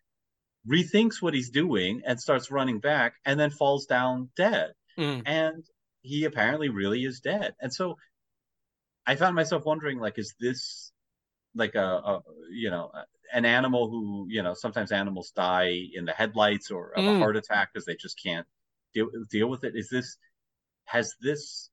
rethinks 0.67 1.21
what 1.21 1.33
he's 1.33 1.49
doing, 1.49 2.01
and 2.05 2.19
starts 2.19 2.51
running 2.51 2.79
back, 2.79 3.15
and 3.25 3.39
then 3.39 3.49
falls 3.49 3.85
down 3.85 4.29
dead 4.35 4.71
Mm. 4.97 5.23
and 5.25 5.63
he 6.01 6.25
apparently 6.25 6.67
really 6.69 7.03
is 7.05 7.19
dead. 7.21 7.53
And 7.61 7.73
so 7.73 7.95
I 9.09 9.15
found 9.15 9.35
myself 9.35 9.65
wondering, 9.65 9.99
like, 9.99 10.17
is 10.19 10.35
this 10.39 10.91
like 11.55 11.75
a, 11.75 11.79
a 12.11 12.21
you 12.51 12.69
know 12.69 12.91
an 13.33 13.45
animal 13.45 13.89
who 13.89 14.27
you 14.29 14.43
know 14.43 14.53
sometimes 14.53 14.91
animals 14.91 15.31
die 15.35 15.73
in 15.93 16.05
the 16.05 16.13
headlights 16.13 16.71
or 16.71 16.91
of 16.93 17.07
a 17.07 17.11
Mm. 17.11 17.19
heart 17.19 17.37
attack 17.37 17.69
because 17.73 17.85
they 17.85 17.95
just 17.95 18.21
can't 18.23 18.47
deal 18.93 19.09
deal 19.31 19.49
with 19.49 19.63
it? 19.63 19.75
Is 19.75 19.89
this 19.89 20.17
has 20.85 21.13
this 21.21 21.69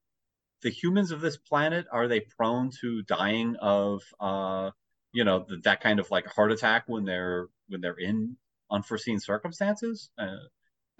the 0.63 0.71
humans 0.71 1.11
of 1.13 1.21
this 1.21 1.37
planet 1.37 1.87
are 1.93 2.09
they 2.09 2.21
prone 2.21 2.71
to 2.83 3.03
dying 3.05 3.57
of 3.61 4.03
uh 4.21 4.71
you 5.13 5.25
know 5.25 5.45
th- 5.45 5.63
that 5.65 5.81
kind 5.83 6.01
of 6.01 6.11
like 6.11 6.27
heart 6.27 6.53
attack 6.53 6.85
when 6.89 7.05
they're 7.05 7.49
when 7.69 7.81
they're 7.83 7.99
in 7.99 8.37
unforeseen 8.71 9.21
circumstances? 9.21 10.11
Uh, 10.19 10.37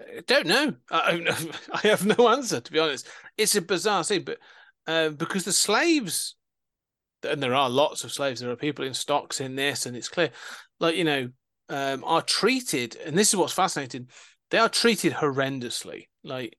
I 0.01 0.21
don't 0.27 0.47
know. 0.47 0.75
I, 0.91 1.45
I 1.73 1.79
have 1.87 2.05
no 2.05 2.29
answer 2.29 2.59
to 2.61 2.71
be 2.71 2.79
honest. 2.79 3.07
It's 3.37 3.55
a 3.55 3.61
bizarre 3.61 4.03
thing, 4.03 4.23
but 4.23 4.39
uh, 4.87 5.09
because 5.09 5.43
the 5.43 5.53
slaves, 5.53 6.35
and 7.23 7.43
there 7.43 7.53
are 7.53 7.69
lots 7.69 8.03
of 8.03 8.11
slaves. 8.11 8.39
There 8.39 8.49
are 8.49 8.55
people 8.55 8.85
in 8.85 8.93
stocks 8.93 9.41
in 9.41 9.55
this, 9.55 9.85
and 9.85 9.95
it's 9.95 10.09
clear, 10.09 10.31
like 10.79 10.95
you 10.95 11.03
know, 11.03 11.29
um, 11.69 12.03
are 12.05 12.21
treated, 12.21 12.95
and 13.05 13.17
this 13.17 13.29
is 13.29 13.35
what's 13.35 13.53
fascinating. 13.53 14.07
They 14.49 14.57
are 14.57 14.69
treated 14.69 15.13
horrendously, 15.13 16.07
like 16.23 16.57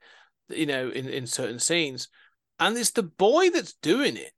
you 0.48 0.66
know, 0.66 0.90
in 0.90 1.08
in 1.08 1.26
certain 1.26 1.58
scenes, 1.58 2.08
and 2.60 2.76
it's 2.76 2.90
the 2.90 3.02
boy 3.02 3.50
that's 3.50 3.74
doing 3.74 4.16
it. 4.16 4.32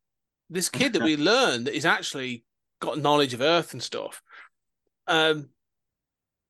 This 0.49 0.69
kid 0.69 0.93
that 0.95 1.03
we 1.03 1.17
learn 1.19 1.65
that 1.65 1.77
is 1.77 1.85
actually 1.85 2.45
got 2.81 2.99
knowledge 2.99 3.35
of 3.35 3.41
Earth 3.41 3.73
and 3.73 3.83
stuff. 3.83 4.23
Um, 5.07 5.51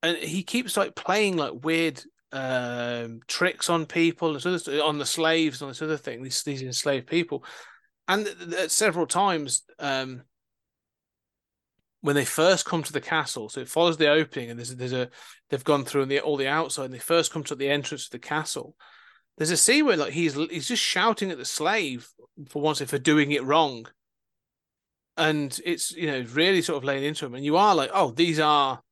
and 0.03 0.17
he 0.17 0.43
keeps 0.43 0.77
like 0.77 0.95
playing 0.95 1.37
like 1.37 1.65
weird 1.65 2.03
um 2.33 3.21
tricks 3.27 3.69
on 3.69 3.87
people 3.87 4.39
sort 4.39 4.69
of 4.69 4.81
on 4.83 4.99
the 4.99 5.07
slaves 5.07 5.61
and 5.61 5.71
this 5.71 5.83
other 5.83 5.97
thing 5.97 6.23
these 6.23 6.43
these 6.43 6.63
enslaved 6.63 7.07
people. 7.07 7.45
And 8.07 8.27
th- 8.27 8.51
th- 8.51 8.71
several 8.71 9.07
times 9.07 9.63
um 9.79 10.23
when 12.03 12.17
they 12.17 12.25
first 12.25 12.65
come 12.65 12.83
to 12.83 12.93
the 12.93 13.01
castle 13.01 13.49
so 13.49 13.61
it 13.61 13.69
follows 13.69 13.97
the 13.97 14.09
opening 14.09 14.51
and 14.51 14.59
there's 14.59 14.75
there's 14.77 14.93
a 14.93 15.09
they've 15.51 15.65
gone 15.65 15.85
through 15.85 16.07
the, 16.07 16.21
all 16.21 16.37
the 16.37 16.49
outside 16.49 16.85
and 16.85 16.95
they 16.95 16.99
first 16.99 17.33
come 17.33 17.45
to 17.45 17.55
the 17.55 17.69
entrance 17.69 18.07
of 18.07 18.13
the 18.13 18.19
castle 18.19 18.75
there's 19.41 19.51
a 19.51 19.57
scene 19.57 19.87
where 19.87 19.97
like 19.97 20.13
he's 20.13 20.35
he's 20.35 20.69
just 20.69 20.83
shouting 20.83 21.31
at 21.31 21.39
the 21.39 21.47
slave 21.47 22.07
for 22.51 22.61
once 22.61 22.83
for 22.83 22.99
doing 22.99 23.33
it 23.33 23.43
wrong. 23.43 23.87
And 25.17 25.59
it's 25.65 25.93
you 25.93 26.07
know 26.07 26.27
really 26.33 26.61
sort 26.61 26.77
of 26.77 26.85
laying 26.85 27.05
into 27.05 27.25
him. 27.25 27.35
And 27.35 27.45
you 27.45 27.57
are 27.57 27.75
like 27.75 27.91
oh 27.95 28.11
these 28.11 28.39
are 28.39 28.83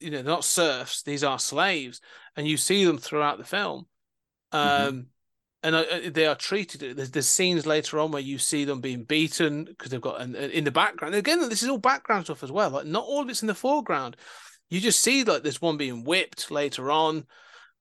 you 0.00 0.10
know 0.10 0.22
not 0.22 0.44
serfs 0.44 1.02
these 1.02 1.22
are 1.22 1.38
slaves 1.38 2.00
and 2.36 2.46
you 2.46 2.56
see 2.56 2.84
them 2.84 2.98
throughout 2.98 3.38
the 3.38 3.44
film 3.44 3.86
um 4.52 4.60
Mhm. 4.62 5.06
and 5.64 5.74
uh, 5.76 5.84
they 6.10 6.26
are 6.26 6.34
treated 6.34 6.96
there's, 6.96 7.10
there's 7.10 7.28
scenes 7.28 7.66
later 7.66 7.98
on 7.98 8.10
where 8.10 8.22
you 8.22 8.36
see 8.38 8.64
them 8.64 8.80
being 8.80 9.04
beaten 9.04 9.64
because 9.64 9.90
they've 9.90 10.00
got 10.00 10.20
an, 10.20 10.34
in 10.34 10.64
the 10.64 10.70
background. 10.72 11.14
Again 11.14 11.48
this 11.48 11.62
is 11.62 11.68
all 11.68 11.78
background 11.78 12.24
stuff 12.24 12.42
as 12.42 12.50
well 12.52 12.70
like 12.70 12.86
not 12.86 13.04
all 13.04 13.22
of 13.22 13.28
it's 13.28 13.42
in 13.42 13.48
the 13.48 13.54
foreground. 13.54 14.16
You 14.70 14.80
just 14.80 15.00
see 15.00 15.22
like 15.24 15.42
there's 15.42 15.62
one 15.62 15.76
being 15.76 16.04
whipped 16.04 16.50
later 16.50 16.90
on 16.90 17.26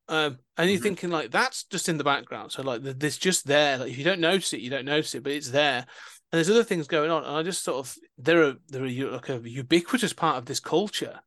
um 0.08 0.38
and 0.58 0.70
you're 0.70 0.80
Mhm. 0.80 0.84
thinking 0.84 1.10
like 1.10 1.32
that's 1.32 1.64
just 1.66 1.90
in 1.90 1.98
the 1.98 2.04
background. 2.04 2.52
So 2.52 2.62
like 2.62 2.84
th- 2.84 2.98
there's 3.00 3.18
just 3.18 3.48
there 3.48 3.78
like 3.78 3.92
if 3.92 3.98
you 3.98 4.04
don't 4.04 4.20
notice 4.22 4.54
it 4.54 4.60
you 4.62 4.70
don't 4.70 4.86
notice 4.86 5.16
it 5.16 5.24
but 5.24 5.32
it's 5.34 5.50
there. 5.52 5.86
And 6.32 6.38
there's 6.38 6.50
other 6.50 6.64
things 6.64 6.88
going 6.88 7.12
on 7.12 7.26
and 7.26 7.36
i 7.36 7.44
just 7.44 7.64
sort 7.64 7.80
of 7.86 7.94
they're 8.18 8.44
a 8.44 8.56
they're 8.70 8.86
a, 8.86 9.04
like 9.12 9.30
a 9.30 9.42
ubiquitous 9.44 10.14
part 10.14 10.38
of 10.38 10.46
this 10.46 10.60
culture 10.62 11.20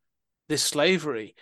this 0.49 0.63
slavery 0.63 1.35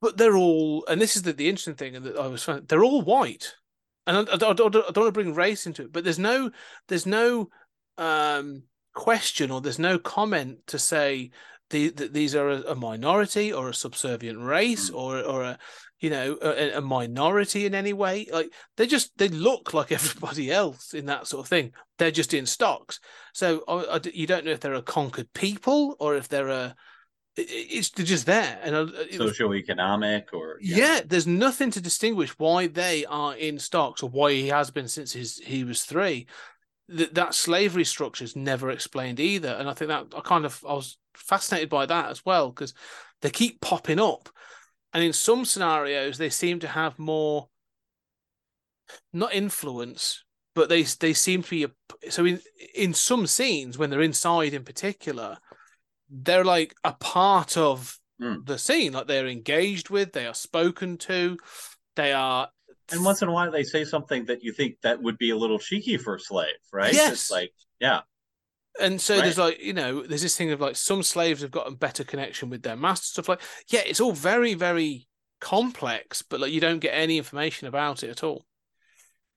but 0.00 0.16
they're 0.16 0.36
all 0.36 0.84
and 0.88 1.00
this 1.00 1.16
is 1.16 1.22
the, 1.22 1.32
the 1.32 1.48
interesting 1.48 1.74
thing 1.74 1.96
and 1.96 2.04
that 2.06 2.16
i 2.18 2.26
was 2.26 2.42
finding, 2.42 2.64
they're 2.66 2.84
all 2.84 3.02
white. 3.02 3.54
And 4.06 4.16
I, 4.16 4.20
I, 4.20 4.36
don't- 4.36 4.50
I 4.50 4.52
don't, 4.54 4.76
I 4.76 4.90
don't 4.92 4.96
want 5.04 5.08
to 5.08 5.12
bring 5.12 5.34
race 5.34 5.66
into 5.66 5.82
it 5.82 5.92
but 5.92 6.04
there's 6.04 6.18
no 6.18 6.50
there's 6.88 7.06
no 7.06 7.48
um 7.98 8.62
question 8.94 9.50
or 9.50 9.60
there's 9.60 9.78
no 9.78 9.98
comment 9.98 10.58
to 10.66 10.78
say 10.78 11.30
the, 11.70 11.90
that 11.90 12.12
these 12.12 12.34
are 12.34 12.48
a, 12.50 12.60
a 12.62 12.74
minority 12.74 13.52
or 13.52 13.68
a 13.68 13.74
subservient 13.74 14.40
race 14.40 14.90
Mm. 14.90 14.94
or 14.96 15.20
or 15.20 15.42
a 15.44 15.58
you 16.00 16.10
know 16.10 16.36
a, 16.42 16.72
a 16.78 16.80
minority 16.80 17.66
in 17.66 17.74
any 17.74 17.92
way. 17.92 18.26
Like 18.32 18.52
they 18.76 18.86
just 18.88 19.16
they 19.18 19.28
look 19.28 19.72
like 19.78 19.92
everybody 19.92 20.50
else 20.50 20.94
in 20.94 21.06
that 21.06 21.28
sort 21.28 21.44
of 21.44 21.48
thing. 21.48 21.72
They're 21.98 22.10
just 22.10 22.34
in 22.34 22.46
stocks. 22.46 22.98
So 23.34 23.62
I, 23.68 23.94
I 23.94 23.98
d- 23.98 24.10
you 24.14 24.26
don't 24.26 24.44
know 24.44 24.50
if 24.52 24.60
they're 24.60 24.74
a 24.74 24.82
conquered 24.82 25.32
people 25.34 25.94
or 26.00 26.16
if 26.16 26.26
they're 26.28 26.48
a 26.48 26.74
it's 27.36 27.90
they're 27.90 28.04
just 28.04 28.26
there 28.26 28.58
and 28.62 28.74
uh, 28.74 28.86
was 29.18 29.38
socioeconomic 29.38 30.32
or 30.32 30.58
you 30.60 30.76
yeah, 30.76 31.00
there's 31.06 31.26
nothing 31.26 31.70
to 31.70 31.80
distinguish 31.80 32.30
why 32.38 32.66
they 32.66 33.04
are 33.06 33.34
in 33.36 33.58
stocks 33.58 34.02
or 34.02 34.10
why 34.10 34.32
he 34.32 34.48
has 34.48 34.70
been 34.70 34.88
since 34.88 35.12
his 35.12 35.38
he 35.38 35.64
was 35.64 35.84
three. 35.84 36.26
That 36.88 37.14
that 37.14 37.34
slavery 37.34 37.84
structure 37.84 38.24
is 38.24 38.34
never 38.34 38.70
explained 38.70 39.20
either, 39.20 39.50
and 39.50 39.68
I 39.68 39.74
think 39.74 39.88
that 39.88 40.06
I 40.16 40.20
kind 40.20 40.44
of 40.44 40.64
I 40.68 40.74
was 40.74 40.98
fascinated 41.14 41.68
by 41.68 41.86
that 41.86 42.10
as 42.10 42.24
well 42.24 42.50
because 42.50 42.74
they 43.22 43.30
keep 43.30 43.60
popping 43.60 44.00
up, 44.00 44.28
and 44.92 45.04
in 45.04 45.12
some 45.12 45.44
scenarios 45.44 46.18
they 46.18 46.30
seem 46.30 46.58
to 46.60 46.68
have 46.68 46.98
more 46.98 47.48
not 49.12 49.32
influence, 49.32 50.24
but 50.54 50.68
they 50.68 50.82
they 50.82 51.12
seem 51.12 51.44
to 51.44 51.50
be 51.50 51.64
a, 51.64 52.10
so 52.10 52.26
in 52.26 52.40
in 52.74 52.92
some 52.92 53.26
scenes 53.28 53.78
when 53.78 53.90
they're 53.90 54.00
inside 54.00 54.52
in 54.52 54.64
particular, 54.64 55.38
they're 56.10 56.44
like 56.44 56.74
a 56.84 56.92
part 56.92 57.56
of 57.56 57.96
Mm. 58.20 58.44
the 58.46 58.58
scene. 58.58 58.92
Like 58.92 59.06
they're 59.06 59.26
engaged 59.26 59.88
with, 59.88 60.12
they 60.12 60.26
are 60.26 60.34
spoken 60.34 60.98
to, 60.98 61.38
they 61.96 62.12
are. 62.12 62.50
And 62.92 63.04
once 63.04 63.22
in 63.22 63.28
a 63.28 63.32
while, 63.32 63.50
they 63.50 63.62
say 63.62 63.84
something 63.84 64.26
that 64.26 64.42
you 64.42 64.52
think 64.52 64.76
that 64.82 65.02
would 65.02 65.16
be 65.16 65.30
a 65.30 65.36
little 65.36 65.58
cheeky 65.58 65.96
for 65.96 66.16
a 66.16 66.20
slave, 66.20 66.54
right? 66.72 66.92
Yes. 66.92 67.12
It's 67.12 67.30
like, 67.30 67.52
yeah, 67.80 68.00
And 68.80 69.00
so 69.00 69.14
Right. 69.14 69.24
there's 69.24 69.38
like, 69.38 69.60
you 69.60 69.72
know, 69.72 70.02
there's 70.02 70.22
this 70.22 70.36
thing 70.36 70.50
of 70.52 70.60
like 70.60 70.76
some 70.76 71.02
slaves 71.02 71.42
have 71.42 71.50
got 71.50 71.66
a 71.68 71.70
better 71.72 72.04
connection 72.04 72.50
with 72.50 72.62
their 72.62 72.76
master, 72.76 73.06
stuff 73.06 73.28
like, 73.28 73.40
yeah, 73.68 73.80
it's 73.86 74.00
all 74.00 74.12
very, 74.12 74.54
very 74.54 75.08
complex, 75.40 76.22
but 76.22 76.40
like 76.40 76.52
you 76.52 76.60
don't 76.60 76.78
get 76.80 76.92
any 76.92 77.18
information 77.18 77.68
about 77.68 78.02
it 78.02 78.10
at 78.10 78.22
all. 78.22 78.46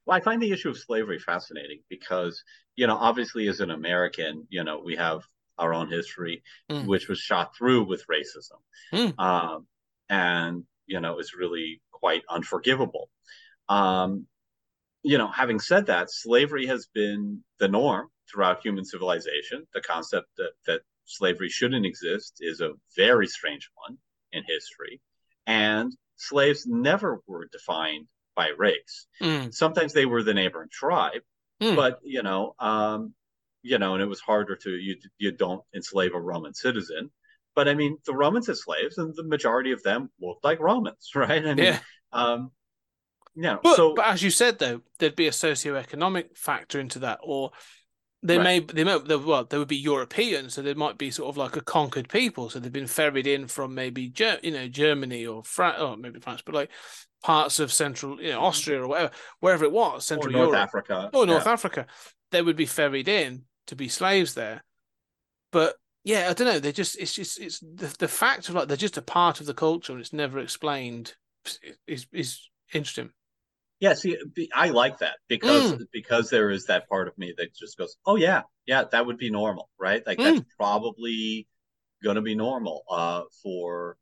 Well, 0.05 0.17
I 0.17 0.21
find 0.21 0.41
the 0.41 0.51
issue 0.51 0.69
of 0.69 0.77
slavery 0.77 1.19
fascinating 1.19 1.79
because, 1.89 2.43
you 2.75 2.87
know, 2.87 2.97
obviously 2.97 3.47
as 3.47 3.59
an 3.59 3.71
American, 3.71 4.45
you 4.49 4.63
know, 4.63 4.81
we 4.83 4.95
have 4.97 5.21
our 5.57 5.73
own 5.73 5.89
history, 5.89 6.43
Mm. 6.69 6.87
which 6.87 7.07
was 7.07 7.19
shot 7.19 7.55
through 7.55 7.83
with 7.85 8.05
racism. 8.07 8.59
Mm. 8.91 9.19
Um, 9.19 9.67
and, 10.09 10.63
you 10.85 10.99
know, 10.99 11.19
is 11.19 11.33
really 11.33 11.81
quite 11.91 12.23
unforgivable. 12.29 13.09
Um, 13.69 14.27
you 15.03 15.17
know, 15.17 15.27
having 15.27 15.59
said 15.59 15.85
that, 15.87 16.11
slavery 16.11 16.65
has 16.67 16.87
been 16.93 17.43
the 17.59 17.67
norm 17.67 18.09
throughout 18.31 18.61
human 18.61 18.85
civilization. 18.85 19.67
The 19.73 19.81
concept 19.81 20.27
that, 20.37 20.51
that 20.65 20.81
slavery 21.05 21.49
shouldn't 21.49 21.85
exist 21.85 22.37
is 22.39 22.61
a 22.61 22.71
very 22.95 23.27
strange 23.27 23.69
one 23.75 23.97
in 24.31 24.43
history. 24.47 25.01
And 25.45 25.91
slaves 26.15 26.65
never 26.65 27.21
were 27.27 27.47
defined 27.51 28.07
by 28.35 28.49
race 28.57 29.05
Mm. 29.21 29.53
sometimes 29.53 29.93
they 29.93 30.07
were 30.07 30.23
the 30.23 30.33
neighboring 30.33 30.69
tribe 30.71 31.21
Hmm. 31.61 31.75
but 31.75 31.99
you 32.03 32.23
know 32.23 32.55
um 32.57 33.13
you 33.63 33.79
know 33.79 33.93
and 33.95 34.03
it 34.03 34.07
was 34.07 34.19
harder 34.19 34.55
to 34.57 34.69
you 34.71 34.95
you 35.17 35.31
don't 35.31 35.63
enslave 35.73 36.13
a 36.13 36.21
roman 36.21 36.53
citizen. 36.53 37.09
But 37.55 37.67
i 37.67 37.73
mean 37.73 37.97
the 38.05 38.13
romans 38.15 38.47
had 38.47 38.57
slaves 38.57 38.97
and 38.97 39.15
the 39.15 39.23
majority 39.23 39.71
of 39.71 39.81
them 39.83 40.09
looked 40.21 40.43
like 40.43 40.59
romans 40.59 41.09
right? 41.15 41.45
I 41.45 41.53
mean 41.55 41.65
Yeah. 41.65 41.79
um 42.11 42.51
know 43.35 43.59
But, 43.63 43.75
so 43.77 43.93
but 43.95 44.05
as 44.05 44.21
you 44.21 44.29
said, 44.29 44.59
though, 44.59 44.81
there'd 44.99 45.15
be 45.15 45.27
a 45.27 45.31
socioeconomic 45.31 46.37
factor 46.37 46.79
into 46.79 46.99
that, 46.99 47.19
or 47.23 47.51
they 48.21 48.37
Right. 48.37 48.43
may 48.43 48.59
they 48.59 48.83
may 48.83 48.99
they, 48.99 49.15
well 49.15 49.43
they 49.45 49.57
would 49.57 49.67
be 49.67 49.75
European, 49.77 50.49
so 50.49 50.61
they 50.61 50.73
might 50.75 50.97
be 50.97 51.09
sort 51.11 51.29
of 51.29 51.37
like 51.37 51.55
a 51.55 51.61
conquered 51.61 52.09
people, 52.09 52.49
so 52.49 52.59
they've 52.59 52.71
been 52.71 52.87
ferried 52.87 53.27
in 53.27 53.47
from 53.47 53.73
maybe 53.75 54.09
Ger- 54.09 54.39
you 54.43 54.51
know 54.51 54.67
Germany 54.67 55.25
or 55.25 55.43
France, 55.43 55.81
or 55.81 55.97
maybe 55.97 56.19
France, 56.19 56.41
but 56.45 56.55
like 56.55 56.69
parts 57.23 57.59
of 57.59 57.71
Central, 57.71 58.21
you 58.21 58.31
know, 58.31 58.41
Austria 58.41 58.81
or 58.83 58.87
whatever, 58.87 59.11
wherever 59.39 59.65
it 59.65 59.71
was, 59.71 59.95
or 59.97 60.01
Central 60.01 60.31
north 60.31 60.47
Europe. 60.49 60.61
Africa. 60.67 61.09
Or 61.13 61.25
North 61.25 61.45
yeah. 61.45 61.51
Africa, 61.53 61.85
they 62.31 62.41
would 62.41 62.55
be 62.57 62.65
ferried 62.65 63.07
in 63.07 63.43
to 63.67 63.75
be 63.75 63.87
slaves 63.89 64.33
there. 64.33 64.63
But 65.51 65.75
yeah, 66.03 66.27
I 66.29 66.33
don't 66.33 66.47
know. 66.47 66.59
They're 66.59 66.71
just 66.71 66.97
it's 66.99 67.13
just 67.13 67.39
it's 67.39 67.59
the 67.59 67.93
the 67.99 68.07
fact 68.07 68.49
of 68.49 68.55
like 68.55 68.67
they're 68.67 68.77
just 68.77 68.97
a 68.97 69.01
part 69.01 69.39
of 69.39 69.45
the 69.45 69.53
culture 69.53 69.93
and 69.93 70.01
it's 70.01 70.13
never 70.13 70.39
explained 70.39 71.13
is 71.87 72.07
is 72.11 72.39
interesting. 72.73 73.11
yeah 73.79 73.93
see 73.93 74.15
i 74.55 74.69
like 74.69 74.97
that 74.99 75.15
because 75.27 75.73
Mm. 75.73 75.85
because 75.91 76.29
there 76.29 76.49
is 76.51 76.65
that 76.67 76.87
part 76.87 77.07
of 77.09 77.17
me 77.17 77.33
that 77.37 77.53
just 77.53 77.77
goes 77.77 77.95
oh 78.05 78.15
yeah 78.15 78.43
yeah 78.65 78.85
that 78.91 79.05
would 79.05 79.17
be 79.17 79.29
normal 79.29 79.69
right 79.77 80.01
like 80.07 80.17
Mm. 80.19 80.23
that's 80.23 80.41
probably 80.57 81.47
going 82.03 82.15
to 82.15 82.21
be 82.21 82.35
normal 82.35 82.83
uh 82.89 83.23
for 83.41 83.97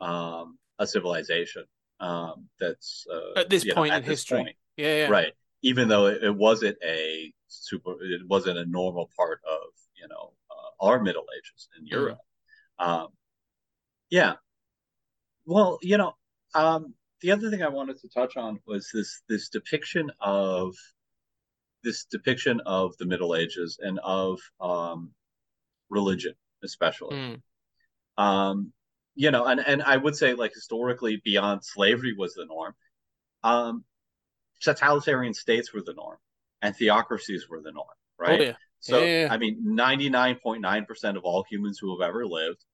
um 0.00 0.58
a 0.78 0.86
civilization 0.86 1.64
um 2.00 2.46
that's 2.60 3.06
uh, 3.12 3.40
At 3.40 3.50
this 3.50 3.64
you 3.64 3.70
know, 3.72 3.76
point 3.76 3.92
at 3.92 4.02
in 4.02 4.08
this 4.08 4.20
history. 4.20 4.38
point. 4.38 4.56
Yeah, 4.76 4.96
yeah. 4.96 5.08
right 5.08 5.32
even 5.62 5.88
though 5.88 6.06
it, 6.06 6.22
it 6.24 6.34
wasn't 6.34 6.78
a 6.82 7.32
super 7.48 7.92
it 8.02 8.22
wasn't 8.28 8.56
a 8.58 8.64
normal 8.66 9.10
part 9.16 9.40
of 9.44 9.68
you 10.00 10.06
know 10.08 10.32
uh, 10.50 10.86
our 10.86 11.02
middle 11.02 11.26
ages 11.36 11.68
in 11.78 11.86
europe. 11.86 12.18
Um 12.78 13.08
yeah. 14.10 14.34
Well 15.46 15.78
you 15.82 15.96
know 15.98 16.14
um 16.54 16.94
the 17.20 17.32
other 17.32 17.50
thing 17.50 17.62
i 17.62 17.68
wanted 17.68 17.98
to 18.00 18.08
touch 18.08 18.36
on 18.36 18.60
was 18.66 18.90
this 18.92 19.22
this 19.28 19.48
depiction 19.48 20.10
of 20.20 20.74
this 21.84 22.04
depiction 22.04 22.60
of 22.66 22.96
the 22.98 23.06
middle 23.06 23.34
ages 23.34 23.78
and 23.82 23.98
of 24.00 24.40
um 24.60 25.12
religion 25.90 26.34
especially. 26.62 27.16
Mm. 27.16 27.40
um 28.18 28.72
you 29.14 29.30
know 29.30 29.46
and 29.46 29.60
and 29.60 29.82
i 29.82 29.96
would 29.96 30.16
say 30.16 30.34
like 30.34 30.52
historically 30.54 31.20
beyond 31.24 31.64
slavery 31.64 32.14
was 32.14 32.34
the 32.34 32.46
norm. 32.46 32.74
Um 33.42 33.84
totalitarian 34.60 35.34
states 35.34 35.72
were 35.72 35.82
the 35.82 35.94
norm 35.94 36.18
and 36.62 36.74
theocracies 36.76 37.48
were 37.48 37.60
the 37.62 37.72
norm 37.72 37.86
right? 38.18 38.40
Oh 38.40 38.44
yeah. 38.44 38.52
so 38.80 39.04
Yeah, 39.04 39.28
i 39.30 39.36
mean 39.38 39.58
99.9% 39.62 41.16
of 41.16 41.24
all 41.24 41.44
humans 41.48 41.78
who 41.78 41.98
have 41.98 42.08
ever 42.08 42.26
lived 42.26 42.64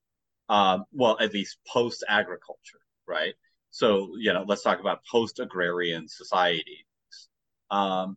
um 0.48 0.84
well 0.92 1.16
at 1.20 1.32
least 1.32 1.58
post 1.66 2.04
agriculture 2.08 2.80
right? 3.06 3.34
So 3.70 4.14
you 4.18 4.32
know 4.32 4.44
let's 4.46 4.62
talk 4.62 4.80
about 4.80 5.00
post 5.10 5.40
agrarian 5.40 6.08
societies. 6.08 6.84
Um 7.70 8.16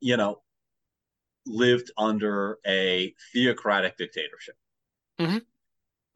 you 0.00 0.16
know 0.16 0.42
lived 1.46 1.90
under 1.96 2.58
a 2.66 3.14
theocratic 3.32 3.96
dictatorship. 3.96 4.56
Mhm. 5.18 5.44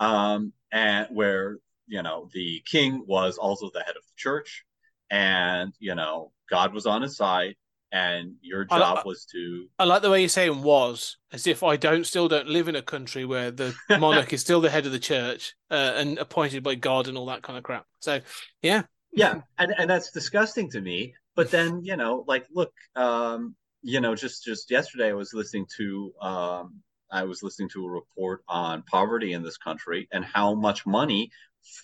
um 0.00 0.52
and 0.72 1.08
where 1.10 1.58
you 1.86 2.02
know 2.02 2.28
the 2.32 2.62
king 2.66 3.04
was 3.06 3.38
also 3.38 3.70
the 3.70 3.80
head 3.82 3.96
of 3.96 4.02
the 4.04 4.12
church 4.16 4.64
and 5.10 5.72
you 5.78 5.94
know 5.94 6.32
god 6.50 6.72
was 6.74 6.86
on 6.86 7.02
his 7.02 7.16
side 7.16 7.54
and 7.92 8.34
your 8.42 8.64
job 8.64 8.98
I- 8.98 9.02
was 9.04 9.24
to 9.32 9.66
I 9.78 9.84
like 9.84 10.02
the 10.02 10.10
way 10.10 10.20
you're 10.20 10.28
saying 10.28 10.62
was, 10.62 11.16
as 11.32 11.46
if 11.46 11.62
I 11.62 11.76
don't 11.76 12.04
still 12.06 12.28
don't 12.28 12.48
live 12.48 12.68
in 12.68 12.76
a 12.76 12.82
country 12.82 13.24
where 13.24 13.50
the 13.50 13.74
monarch 13.98 14.32
is 14.32 14.40
still 14.40 14.60
the 14.60 14.70
head 14.70 14.86
of 14.86 14.92
the 14.92 14.98
church 14.98 15.54
uh, 15.70 15.92
and 15.96 16.18
appointed 16.18 16.62
by 16.62 16.74
God 16.74 17.08
and 17.08 17.16
all 17.16 17.26
that 17.26 17.42
kind 17.42 17.56
of 17.56 17.62
crap. 17.62 17.86
So 18.00 18.20
yeah. 18.62 18.82
yeah 19.12 19.40
and 19.58 19.72
and 19.78 19.88
that's 19.88 20.10
disgusting 20.10 20.70
to 20.70 20.80
me 20.80 21.14
but 21.36 21.50
then 21.50 21.80
you 21.84 21.96
know 21.96 22.24
like 22.26 22.46
look 22.52 22.72
um 22.96 23.54
you 23.82 24.00
know 24.00 24.14
just 24.14 24.44
just 24.44 24.70
yesterday 24.70 25.10
i 25.10 25.12
was 25.12 25.32
listening 25.32 25.66
to 25.76 26.12
um 26.20 26.80
i 27.10 27.22
was 27.22 27.42
listening 27.42 27.68
to 27.68 27.84
a 27.84 27.90
report 27.90 28.42
on 28.48 28.82
poverty 28.82 29.32
in 29.32 29.42
this 29.42 29.56
country 29.56 30.08
and 30.12 30.24
how 30.24 30.54
much 30.54 30.86
money 30.86 31.30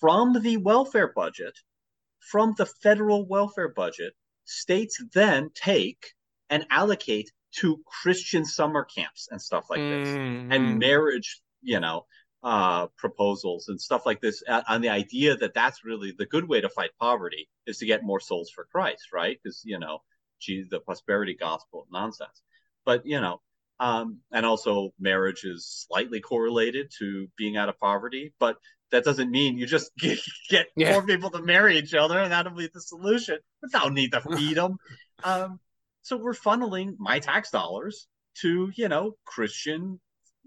from 0.00 0.40
the 0.42 0.56
welfare 0.56 1.12
budget 1.14 1.56
from 2.18 2.54
the 2.58 2.66
federal 2.66 3.26
welfare 3.26 3.68
budget 3.68 4.14
states 4.50 5.02
then 5.14 5.50
take 5.54 6.12
and 6.48 6.66
allocate 6.70 7.30
to 7.52 7.80
christian 7.86 8.44
summer 8.44 8.84
camps 8.84 9.28
and 9.30 9.40
stuff 9.40 9.66
like 9.70 9.80
this 9.80 10.08
Mm, 10.16 10.54
and 10.54 10.78
marriage, 10.78 11.40
you 11.62 11.80
know, 11.80 12.06
uh, 12.42 12.86
proposals 12.96 13.68
and 13.68 13.80
stuff 13.80 14.06
like 14.06 14.20
this 14.20 14.42
uh, 14.48 14.62
on 14.68 14.80
the 14.80 14.88
idea 14.88 15.36
that 15.36 15.54
that's 15.54 15.84
really 15.84 16.12
the 16.16 16.26
good 16.26 16.48
way 16.48 16.60
to 16.60 16.68
fight 16.68 16.90
poverty 16.98 17.48
is 17.66 17.78
to 17.78 17.86
get 17.86 18.02
more 18.02 18.20
souls 18.20 18.50
for 18.50 18.66
Christ, 18.72 19.12
right? 19.12 19.38
Because, 19.42 19.62
you 19.64 19.78
know, 19.78 19.98
gee, 20.40 20.64
the 20.68 20.80
prosperity 20.80 21.34
gospel 21.34 21.86
nonsense. 21.92 22.42
But, 22.84 23.04
you 23.04 23.20
know, 23.20 23.40
um, 23.80 24.18
and 24.30 24.46
also 24.46 24.90
marriage 25.00 25.42
is 25.44 25.86
slightly 25.88 26.20
correlated 26.20 26.92
to 27.00 27.26
being 27.36 27.56
out 27.56 27.68
of 27.68 27.78
poverty, 27.80 28.32
but 28.38 28.56
that 28.92 29.04
doesn't 29.04 29.30
mean 29.30 29.58
you 29.58 29.66
just 29.66 29.90
get, 29.96 30.18
get 30.50 30.66
Yeah. 30.76 30.92
more 30.92 31.02
people 31.04 31.30
to 31.30 31.42
marry 31.42 31.78
each 31.78 31.94
other 31.94 32.18
and 32.18 32.30
that'll 32.32 32.52
be 32.54 32.68
the 32.72 32.80
solution 32.80 33.38
without 33.62 33.92
need 33.92 34.12
to 34.12 34.20
feed 34.36 34.56
them. 34.56 34.76
Um, 35.24 35.58
so 36.02 36.16
we're 36.16 36.34
funneling 36.34 36.94
my 36.98 37.18
tax 37.18 37.50
dollars 37.50 38.06
to, 38.42 38.70
you 38.76 38.88
know, 38.88 39.16
Christian 39.24 40.00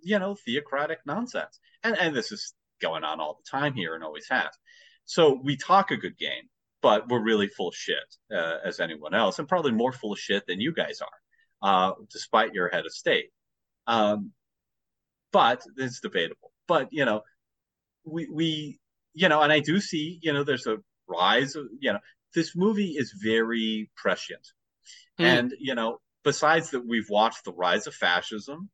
you 0.06 0.20
know, 0.20 0.36
theocratic 0.36 1.00
nonsense. 1.06 1.58
And 1.82 1.98
and 1.98 2.14
this 2.14 2.34
is 2.34 2.54
going 2.82 3.06
on 3.06 3.22
all 3.22 3.40
the 3.42 3.50
time 3.50 3.74
here 3.74 3.96
and 3.96 4.04
always 4.04 4.28
has. 4.30 4.50
So 5.06 5.40
we 5.42 5.56
talk 5.56 5.92
a 5.92 5.96
good 5.98 6.18
game, 6.18 6.50
but 6.82 7.08
we're 7.08 7.24
really 7.24 7.48
full 7.48 7.70
of 7.70 7.76
shit 7.76 7.96
uh, 8.36 8.58
as 8.66 8.82
anyone 8.82 9.14
else, 9.14 9.40
and 9.40 9.48
probably 9.48 9.72
more 9.72 9.94
full 9.94 10.12
of 10.12 10.20
shit 10.20 10.46
than 10.46 10.60
you 10.60 10.74
guys 10.74 11.00
are, 11.00 11.08
uh, 11.64 11.94
despite 12.12 12.54
your 12.54 12.70
head 12.70 12.86
of 12.86 12.94
state. 12.94 13.32
Um, 13.88 14.34
but 15.32 15.64
it's 15.78 16.00
debatable. 16.00 16.52
But 16.68 16.90
you 16.92 17.06
know, 17.06 17.22
we 18.06 18.28
we 18.32 18.80
you 19.14 19.30
know, 19.30 19.42
and 19.42 19.52
I 19.52 19.60
do 19.60 19.80
see 19.80 20.20
you 20.22 20.34
know, 20.34 20.44
there's 20.44 20.68
a 20.68 20.78
rise 21.08 21.56
of 21.56 21.66
you 21.80 21.94
know, 21.94 22.00
this 22.36 22.56
movie 22.56 22.94
is 22.98 23.14
very 23.24 23.90
prescient, 23.96 24.48
Hmm. 25.18 25.26
and 25.26 25.54
you 25.60 25.76
know, 25.76 26.00
besides 26.24 26.72
that, 26.72 26.86
we've 26.88 27.10
watched 27.10 27.46
the 27.46 27.54
rise 27.54 27.88
of 27.88 27.96
fascism 27.96 28.70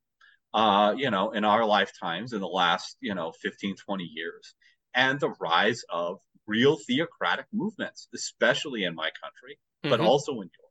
uh, 0.54 0.94
you 0.98 1.12
know, 1.12 1.32
in 1.32 1.46
our 1.46 1.66
lifetimes 1.66 2.34
in 2.34 2.42
the 2.42 2.48
last, 2.48 2.98
you 3.02 3.16
know, 3.16 3.32
15, 3.42 3.76
20 3.78 4.06
years, 4.06 4.56
and 4.96 5.20
the 5.20 5.30
rise 5.42 5.84
of 5.92 6.20
real 6.48 6.78
theocratic 6.88 7.46
movements, 7.54 8.08
especially 8.16 8.84
in 8.84 8.96
my 8.96 9.12
country, 9.22 9.60
but 9.90 10.00
Mhm. 10.00 10.06
also 10.08 10.34
in 10.34 10.50
yours, 10.60 10.69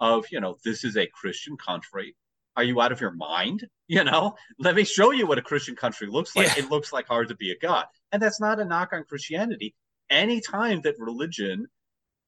of, 0.00 0.26
you 0.30 0.40
know, 0.40 0.56
this 0.64 0.84
is 0.84 0.96
a 0.96 1.06
Christian 1.06 1.56
country. 1.56 2.16
Are 2.56 2.64
you 2.64 2.80
out 2.80 2.92
of 2.92 3.00
your 3.00 3.12
mind? 3.12 3.66
You 3.90 4.04
know, 4.04 4.36
let 4.60 4.76
me 4.76 4.84
show 4.84 5.10
you 5.10 5.26
what 5.26 5.38
a 5.38 5.42
Christian 5.42 5.74
country 5.74 6.06
looks 6.06 6.36
like. 6.36 6.46
Yeah. 6.46 6.62
It 6.62 6.70
looks 6.70 6.92
like 6.92 7.08
hard 7.08 7.26
to 7.30 7.34
be 7.34 7.50
a 7.50 7.58
God. 7.58 7.86
And 8.12 8.22
that's 8.22 8.40
not 8.40 8.60
a 8.60 8.64
knock 8.64 8.90
on 8.92 9.02
Christianity. 9.02 9.74
Anytime 10.08 10.82
that 10.82 10.94
religion, 11.00 11.66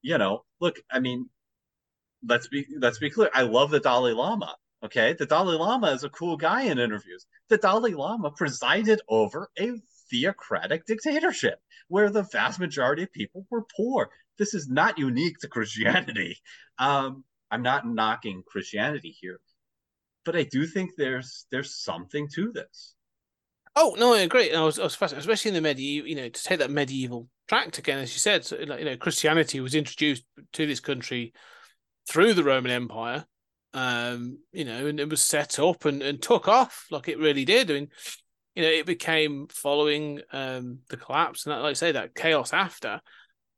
you 0.03 0.19
know, 0.19 0.43
look, 0.61 0.81
I 0.91 0.99
mean, 0.99 1.31
let's 2.27 2.49
be 2.49 2.67
let's 2.81 2.99
be 2.99 3.11
clear. 3.11 3.31
I 3.33 3.43
love 3.43 3.71
the 3.71 3.79
Dalai 3.79 4.13
Lama. 4.13 4.57
Okay, 4.85 5.13
the 5.13 5.27
Dalai 5.27 5.55
Lama 5.55 5.93
is 5.93 6.03
a 6.03 6.09
cool 6.09 6.37
guy 6.37 6.63
in 6.63 6.81
interviews. 6.81 7.27
The 7.49 7.59
Dalai 7.59 7.95
Lama 7.95 8.33
presided 8.33 9.01
over 9.09 9.51
a 9.57 9.75
theocratic 10.11 10.85
dictatorship 10.87 11.61
where 11.87 12.11
the 12.11 12.25
vast 12.25 12.59
majority 12.59 13.05
of 13.05 13.13
people 13.13 13.47
were 13.51 13.65
poor. 13.77 14.11
This 14.39 14.55
is 14.55 14.69
not 14.69 14.99
unique 14.99 15.39
to 15.39 15.49
Christianity. 15.49 16.39
Um, 16.79 17.23
I'm 17.53 17.63
not 17.63 17.87
knocking 17.87 18.43
Christianity 18.47 19.15
here, 19.21 19.39
but 20.25 20.35
I 20.35 20.45
do 20.45 20.67
think 20.67 20.93
there's 20.97 21.47
there's 21.53 21.77
something 21.77 22.29
to 22.35 22.51
this. 22.51 22.95
Oh 23.77 23.95
no, 23.99 24.15
I 24.15 24.21
agree. 24.21 24.49
And 24.51 24.59
I 24.59 24.65
was, 24.65 24.79
I 24.79 24.85
was 24.85 24.95
fascinated, 24.95 25.21
especially 25.21 25.51
in 25.51 25.55
the 25.55 25.61
medieval. 25.61 26.09
You 26.09 26.17
know, 26.17 26.29
to 26.29 26.43
take 26.43 26.59
that 26.59 26.71
medieval 26.71 27.29
tract 27.49 27.79
again, 27.79 27.99
as 27.99 28.13
you 28.13 28.19
said. 28.19 28.45
So, 28.45 28.59
you 28.59 28.67
know, 28.67 28.97
Christianity 28.97 29.61
was 29.61 29.75
introduced 29.75 30.25
to 30.55 30.67
this 30.67 30.81
country 30.81 31.33
through 32.09 32.35
the 32.35 32.45
Roman 32.45 32.73
Empire. 32.73 33.27
Um, 33.75 34.39
you 34.53 34.65
know, 34.65 34.87
and 34.87 35.01
it 35.01 35.09
was 35.09 35.23
set 35.23 35.59
up 35.59 35.85
and, 35.85 36.03
and 36.03 36.21
took 36.21 36.49
off 36.49 36.87
like 36.91 37.09
it 37.09 37.19
really 37.19 37.45
did. 37.45 37.71
I 37.71 37.75
mean, 37.75 37.89
you 38.55 38.63
know, 38.63 38.69
it 38.69 38.87
became 38.87 39.47
following 39.49 40.21
um 40.33 40.81
the 40.89 40.97
collapse 40.97 41.45
and 41.45 41.53
that, 41.53 41.61
like 41.61 41.71
I 41.71 41.75
say, 41.75 41.93
that 41.93 42.15
chaos 42.15 42.53
after. 42.53 43.01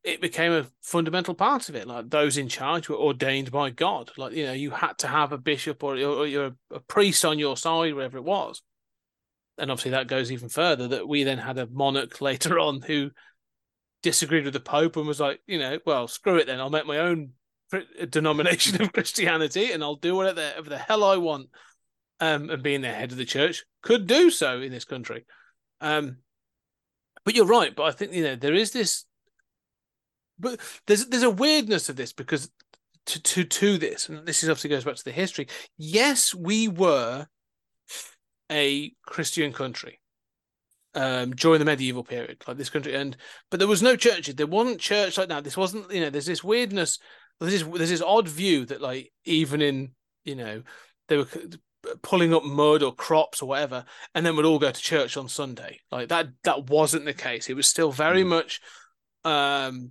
It 0.05 0.21
became 0.21 0.53
a 0.53 0.67
fundamental 0.83 1.35
part 1.35 1.69
of 1.69 1.75
it. 1.75 1.89
Like 1.89 2.11
those 2.11 2.37
in 2.37 2.49
charge 2.49 2.89
were 2.89 2.97
ordained 2.97 3.51
by 3.51 3.71
God. 3.71 4.13
Like 4.17 4.35
you 4.35 4.45
know, 4.45 4.53
you 4.53 4.71
had 4.71 4.99
to 4.99 5.09
have 5.09 5.33
a 5.33 5.39
bishop 5.39 5.83
or, 5.83 5.97
or 5.97 6.27
you're 6.27 6.53
a 6.71 6.81
priest 6.81 7.25
on 7.25 7.39
your 7.39 7.57
side, 7.57 7.95
wherever 7.95 8.19
it 8.19 8.25
was 8.25 8.63
and 9.59 9.71
obviously 9.71 9.93
that 9.93 10.09
goes 10.09 10.33
even 10.33 10.49
further 10.49 10.89
that 10.89 11.09
we 11.09 11.25
then 11.25 11.39
had 11.39 11.59
a 11.59 11.67
monarch 11.67 12.21
later 12.21 12.59
on 12.59 12.83
who 12.83 13.11
disagreed 14.03 14.45
with 14.45 14.53
the 14.53 14.61
pope 14.61 14.97
and 14.97 15.07
was 15.07 15.21
like 15.21 15.41
you 15.47 15.59
know 15.59 15.79
well 15.87 16.07
screw 16.07 16.37
it 16.37 16.47
then 16.47 16.61
i'll 16.61 16.71
make 16.71 16.87
my 16.87 16.99
own 16.99 17.31
denomination 18.11 18.81
of 18.83 18.93
christianity 18.93 19.73
and 19.73 19.83
i'll 19.83 19.97
do 19.97 20.15
whatever 20.15 20.69
the 20.69 20.79
hell 20.79 21.03
i 21.05 21.17
want 21.17 21.49
um, 22.21 22.49
and 22.49 22.63
being 22.63 22.81
the 22.81 22.89
head 22.89 23.11
of 23.11 23.19
the 23.19 23.25
church 23.25 23.65
could 23.83 24.07
do 24.07 24.31
so 24.31 24.61
in 24.61 24.71
this 24.71 24.85
country 24.85 25.25
um, 25.81 26.19
but 27.25 27.35
you're 27.35 27.47
right 27.47 27.75
but 27.75 27.85
i 27.85 27.91
think 27.91 28.13
you 28.13 28.23
know 28.23 28.37
there 28.37 28.55
is 28.55 28.71
this 28.71 29.05
but 30.39 30.61
there's 30.87 31.07
there's 31.07 31.23
a 31.23 31.31
weirdness 31.31 31.89
of 31.89 31.97
this 31.97 32.13
because 32.13 32.51
to 33.07 33.23
to 33.23 33.45
to 33.45 33.79
this 33.79 34.09
and 34.09 34.27
this 34.27 34.43
is 34.43 34.49
obviously 34.49 34.71
goes 34.71 34.85
back 34.85 34.97
to 34.97 35.05
the 35.05 35.13
history 35.13 35.47
yes 35.77 36.35
we 36.35 36.69
were 36.69 37.27
a 38.51 38.93
Christian 39.07 39.53
country 39.53 40.01
um, 40.95 41.33
during 41.33 41.59
the 41.59 41.65
medieval 41.65 42.05
period, 42.05 42.43
like 42.47 42.57
this 42.57 42.71
country, 42.71 42.95
and 42.95 43.17
but 43.51 43.59
there 43.59 43.69
was 43.69 43.83
no 43.83 43.97
churches. 43.97 44.35
There 44.35 44.47
wasn't 44.47 44.81
church 44.81 45.19
like 45.19 45.29
that. 45.29 45.45
This 45.45 45.57
wasn't, 45.57 45.93
you 45.93 46.01
know, 46.01 46.11
there's 46.11 46.27
this 46.27 46.45
weirdness. 46.45 46.99
There's 47.41 47.53
this, 47.53 47.63
there's 47.63 47.91
this 47.91 48.03
odd 48.03 48.29
view 48.29 48.65
that, 48.67 48.81
like, 48.81 49.13
even 49.25 49.61
in, 49.61 49.93
you 50.25 50.37
know, 50.37 50.63
they 51.09 51.17
were 51.17 51.27
pulling 52.03 52.33
up 52.33 52.45
mud 52.45 52.83
or 52.83 52.95
crops 52.95 53.43
or 53.43 53.49
whatever, 53.49 53.85
and 54.15 54.25
then 54.25 54.37
we'd 54.37 54.47
all 54.47 54.59
go 54.59 54.71
to 54.71 54.81
church 54.81 55.17
on 55.17 55.29
Sunday. 55.29 55.81
Like 55.91 56.09
that, 56.09 56.29
that 56.45 56.71
wasn't 56.71 57.05
the 57.05 57.13
case. 57.13 57.51
It 57.51 57.55
was 57.55 57.67
still 57.67 57.91
very 57.91 58.23
mm. 58.23 58.29
much 58.29 58.61
um, 59.25 59.91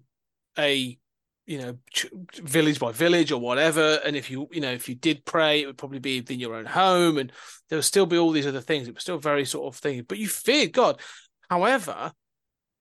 a 0.57 0.97
you 1.45 1.57
know 1.57 1.77
village 2.35 2.79
by 2.79 2.91
village 2.91 3.31
or 3.31 3.39
whatever. 3.39 3.99
And 4.05 4.15
if 4.15 4.29
you 4.29 4.47
you 4.51 4.61
know 4.61 4.71
if 4.71 4.87
you 4.87 4.95
did 4.95 5.25
pray 5.25 5.61
it 5.61 5.67
would 5.67 5.77
probably 5.77 5.99
be 5.99 6.19
within 6.19 6.39
your 6.39 6.55
own 6.55 6.65
home. 6.65 7.17
And 7.17 7.31
there 7.69 7.77
would 7.77 7.85
still 7.85 8.05
be 8.05 8.17
all 8.17 8.31
these 8.31 8.47
other 8.47 8.61
things. 8.61 8.87
It 8.87 8.93
was 8.93 9.03
still 9.03 9.17
very 9.17 9.45
sort 9.45 9.73
of 9.73 9.79
thing. 9.79 10.03
But 10.07 10.17
you 10.17 10.27
feared 10.27 10.73
god. 10.73 10.99
However 11.49 12.13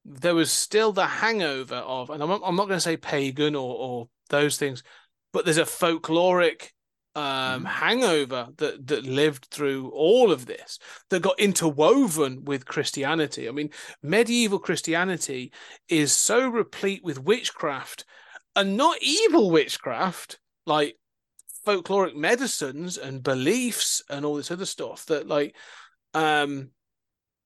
there 0.04 0.34
was 0.34 0.50
still 0.50 0.92
the 0.92 1.06
hangover 1.06 1.76
of 1.76 2.10
and 2.10 2.22
i'm, 2.22 2.30
I'm 2.30 2.56
not 2.56 2.66
going 2.66 2.76
to 2.76 2.80
say 2.80 2.96
pagan 2.96 3.54
or 3.54 3.76
or 3.76 4.08
those 4.30 4.56
things 4.56 4.82
but 5.32 5.44
there's 5.44 5.58
a 5.58 5.62
folkloric 5.62 6.70
um, 7.14 7.64
mm. 7.64 7.66
hangover 7.66 8.48
that 8.56 8.86
that 8.86 9.04
lived 9.04 9.46
through 9.50 9.90
all 9.90 10.32
of 10.32 10.46
this 10.46 10.78
that 11.10 11.22
got 11.22 11.38
interwoven 11.38 12.44
with 12.44 12.66
Christianity. 12.66 13.48
I 13.48 13.52
mean, 13.52 13.70
medieval 14.02 14.58
Christianity 14.58 15.52
is 15.88 16.12
so 16.12 16.48
replete 16.48 17.04
with 17.04 17.22
witchcraft 17.22 18.04
and 18.56 18.76
not 18.76 18.96
evil 19.00 19.50
witchcraft, 19.50 20.38
like 20.66 20.96
folkloric 21.66 22.14
medicines 22.14 22.98
and 22.98 23.22
beliefs 23.22 24.02
and 24.10 24.24
all 24.24 24.36
this 24.36 24.50
other 24.50 24.66
stuff 24.66 25.06
that 25.06 25.28
like 25.28 25.54
um 26.12 26.70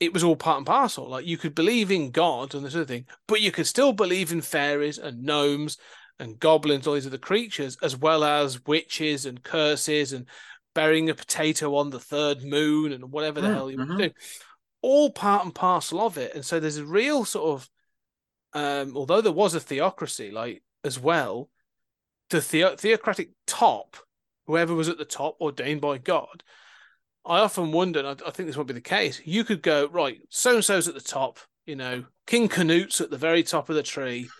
it 0.00 0.12
was 0.12 0.22
all 0.22 0.36
part 0.36 0.58
and 0.58 0.66
parcel. 0.66 1.08
Like 1.08 1.26
you 1.26 1.38
could 1.38 1.54
believe 1.54 1.90
in 1.90 2.10
God 2.10 2.54
and 2.54 2.64
this 2.64 2.74
other 2.74 2.84
thing, 2.84 3.06
but 3.26 3.40
you 3.40 3.50
could 3.50 3.66
still 3.66 3.92
believe 3.92 4.30
in 4.30 4.42
fairies 4.42 4.98
and 4.98 5.22
gnomes 5.22 5.78
and 6.18 6.38
goblins, 6.38 6.86
all 6.86 6.94
these 6.94 7.06
other 7.06 7.18
creatures, 7.18 7.76
as 7.82 7.96
well 7.96 8.24
as 8.24 8.64
witches 8.66 9.26
and 9.26 9.42
curses 9.42 10.12
and 10.12 10.26
burying 10.74 11.10
a 11.10 11.14
potato 11.14 11.74
on 11.76 11.90
the 11.90 12.00
third 12.00 12.42
moon 12.42 12.92
and 12.92 13.10
whatever 13.10 13.40
the 13.40 13.48
mm, 13.48 13.54
hell 13.54 13.70
you 13.70 13.78
mm-hmm. 13.78 13.98
do. 13.98 14.10
All 14.82 15.10
part 15.10 15.44
and 15.44 15.54
parcel 15.54 16.00
of 16.00 16.18
it. 16.18 16.34
And 16.34 16.44
so 16.44 16.60
there's 16.60 16.76
a 16.76 16.84
real 16.84 17.24
sort 17.24 17.54
of 17.54 17.68
um, 18.56 18.96
although 18.96 19.20
there 19.20 19.32
was 19.32 19.54
a 19.54 19.60
theocracy, 19.60 20.30
like 20.30 20.62
as 20.82 20.98
well, 20.98 21.50
the, 22.30 22.40
the- 22.40 22.76
theocratic 22.78 23.30
top, 23.46 23.98
whoever 24.46 24.74
was 24.74 24.88
at 24.88 24.96
the 24.96 25.04
top, 25.04 25.36
ordained 25.40 25.82
by 25.82 25.98
God. 25.98 26.42
I 27.24 27.40
often 27.40 27.70
wonder, 27.70 27.98
and 27.98 28.08
I, 28.08 28.28
I 28.28 28.30
think 28.30 28.46
this 28.46 28.56
might 28.56 28.66
be 28.66 28.72
the 28.72 28.80
case. 28.80 29.20
You 29.26 29.44
could 29.44 29.60
go 29.62 29.88
right, 29.88 30.20
so 30.30 30.54
and 30.54 30.64
so's 30.64 30.88
at 30.88 30.94
the 30.94 31.00
top, 31.00 31.38
you 31.66 31.76
know, 31.76 32.04
King 32.26 32.48
Canute's 32.48 33.00
at 33.02 33.10
the 33.10 33.18
very 33.18 33.42
top 33.42 33.68
of 33.68 33.76
the 33.76 33.82
tree, 33.82 34.30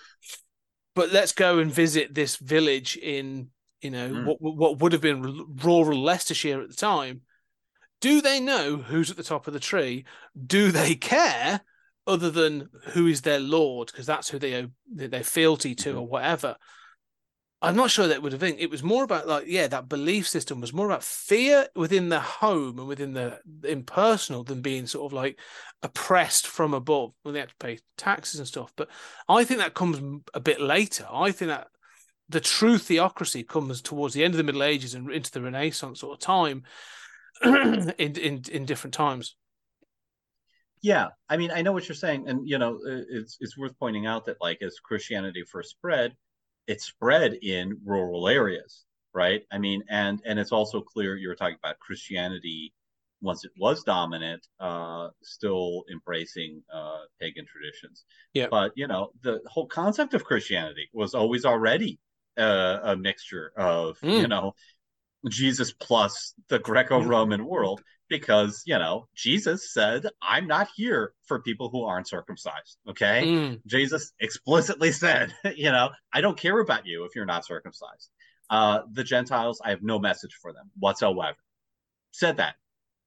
but 0.97 1.12
let's 1.12 1.30
go 1.32 1.61
and 1.61 1.72
visit 1.72 2.12
this 2.14 2.34
village 2.36 2.97
in, 2.97 3.51
you 3.80 3.90
know, 3.92 4.09
Mm. 4.09 4.24
what 4.26 4.38
what 4.40 4.78
would 4.80 4.92
have 4.92 5.03
been 5.03 5.22
rural 5.62 6.03
Leicestershire 6.03 6.61
at 6.61 6.68
the 6.68 6.74
time. 6.74 7.20
Do 8.01 8.20
they 8.20 8.40
know 8.40 8.76
who's 8.78 9.11
at 9.11 9.16
the 9.16 9.22
top 9.22 9.47
of 9.47 9.53
the 9.55 9.61
tree? 9.61 10.05
Do 10.47 10.72
they 10.72 10.97
care? 10.97 11.61
other 12.09 12.30
than 12.30 12.68
who 12.90 13.09
is 13.09 13.22
their 13.22 13.40
lord 13.40 13.88
because 13.88 14.07
that's 14.07 14.28
who 14.30 14.38
they 14.38 14.55
owe 14.55 14.68
their 14.94 15.24
fealty 15.24 15.74
to 15.74 15.88
Mm-hmm. 15.88 15.99
or 15.99 16.07
whatever 16.07 16.55
i'm 17.62 17.76
not 17.76 17.90
sure 17.90 18.07
that 18.07 18.22
would 18.22 18.32
have 18.32 18.40
been. 18.40 18.59
It 18.59 18.70
was 18.70 18.82
more 18.82 19.04
about 19.04 19.26
like 19.26 19.44
yeah 19.46 19.66
that 19.68 19.88
belief 19.88 20.28
system 20.28 20.61
was 20.61 20.72
more 20.72 20.86
about 20.86 21.02
fear 21.02 21.68
within 21.74 22.09
the 22.09 22.20
home 22.20 22.78
and 22.78 22.88
within 22.88 23.14
the 23.14 23.40
impersonal 23.64 24.44
than 24.44 24.61
being 24.61 24.86
sort 24.86 25.11
of 25.11 25.12
like 25.14 25.40
oppressed 25.82 26.46
from 26.46 26.74
above 26.74 27.12
when 27.22 27.34
they 27.34 27.40
had 27.40 27.50
to 27.50 27.57
pay 27.57 27.78
taxes 27.96 28.40
and 28.40 28.48
stuff. 28.48 28.72
But 28.76 28.88
i 29.28 29.44
think 29.44 29.61
that 29.61 29.74
comes 29.74 30.20
a 30.34 30.40
bit 30.40 30.61
later. 30.61 31.07
I 31.11 31.32
think 31.32 31.50
that 31.50 31.68
the 32.28 32.40
true 32.40 32.78
theocracy 32.78 33.42
comes 33.42 33.80
towards 33.80 34.14
the 34.14 34.24
end 34.24 34.34
of 34.34 34.38
the 34.38 34.44
middle 34.44 34.62
ages 34.62 34.94
and 34.94 35.11
into 35.11 35.30
the 35.30 35.40
renaissance 35.40 36.00
sort 36.00 36.14
of 36.14 36.20
time 36.20 36.64
in 37.44 37.92
in 37.98 38.42
in 38.50 38.64
different 38.64 38.94
times. 38.94 39.36
Yeah, 40.82 41.09
I 41.28 41.36
mean, 41.36 41.50
I 41.50 41.62
know 41.62 41.72
what 41.72 41.88
you're 41.88 41.96
saying, 41.96 42.28
and 42.28 42.48
you 42.48 42.59
know, 42.59 42.78
it's 42.84 43.38
it's 43.40 43.57
worth 43.57 43.78
pointing 43.78 44.07
out 44.07 44.26
that 44.26 44.36
like 44.40 44.59
as 44.62 44.78
Christianity 44.78 45.42
first 45.50 45.70
spread, 45.70 46.14
it 46.67 46.81
spread 46.81 47.35
in 47.43 47.79
rural 47.85 48.29
areas, 48.29 48.85
right? 49.14 49.43
I 49.51 49.59
mean, 49.59 49.83
and 49.89 50.21
and 50.27 50.39
it's 50.39 50.53
also 50.53 50.81
clear 50.81 51.17
you 51.17 51.29
were 51.29 51.35
talking 51.37 51.59
about 51.62 51.79
Christianity 51.79 52.73
once 53.23 53.45
it 53.45 53.53
was 53.59 53.83
dominant, 53.83 54.47
uh, 54.61 55.09
still 55.23 55.85
embracing 55.91 56.62
uh, 56.73 56.99
pagan 57.21 57.47
traditions. 57.47 58.05
Yeah. 58.35 58.49
But 58.51 58.73
you 58.77 58.87
know, 58.87 59.11
the 59.23 59.41
whole 59.47 59.67
concept 59.67 60.14
of 60.14 60.25
Christianity 60.25 60.89
was 60.93 61.14
always 61.14 61.45
already 61.45 61.99
uh, 62.39 62.79
a 62.83 62.97
mixture 62.97 63.53
of 63.57 63.99
Mm. 64.01 64.21
you 64.21 64.29
know 64.29 64.55
Jesus 65.29 65.73
plus 65.73 66.35
the 66.49 66.59
Greco-Roman 66.59 67.45
world 67.47 67.83
because 68.08 68.62
you 68.66 68.78
know 68.78 69.08
Jesus 69.14 69.72
said, 69.72 70.07
"I'm 70.22 70.46
not 70.46 70.68
here 70.76 71.12
for 71.26 71.41
people 71.41 71.68
who 71.70 71.84
aren't 71.84 72.08
circumcised." 72.08 72.78
Okay, 72.88 73.22
Mm. 73.26 73.61
Jesus 73.66 74.12
explicitly 74.20 74.92
said, 75.04 75.34
"You 75.57 75.70
know, 75.72 75.91
I 76.12 76.20
don't 76.20 76.38
care 76.38 76.58
about 76.58 76.87
you 76.87 77.04
if 77.04 77.14
you're 77.14 77.26
not 77.26 77.45
circumcised." 77.45 78.11
Uh, 78.49 78.83
the 78.92 79.04
Gentiles, 79.04 79.61
I 79.64 79.70
have 79.70 79.83
no 79.83 79.99
message 79.99 80.34
for 80.41 80.53
them 80.53 80.70
whatsoever. 80.78 81.37
Said 82.12 82.37
that, 82.38 82.54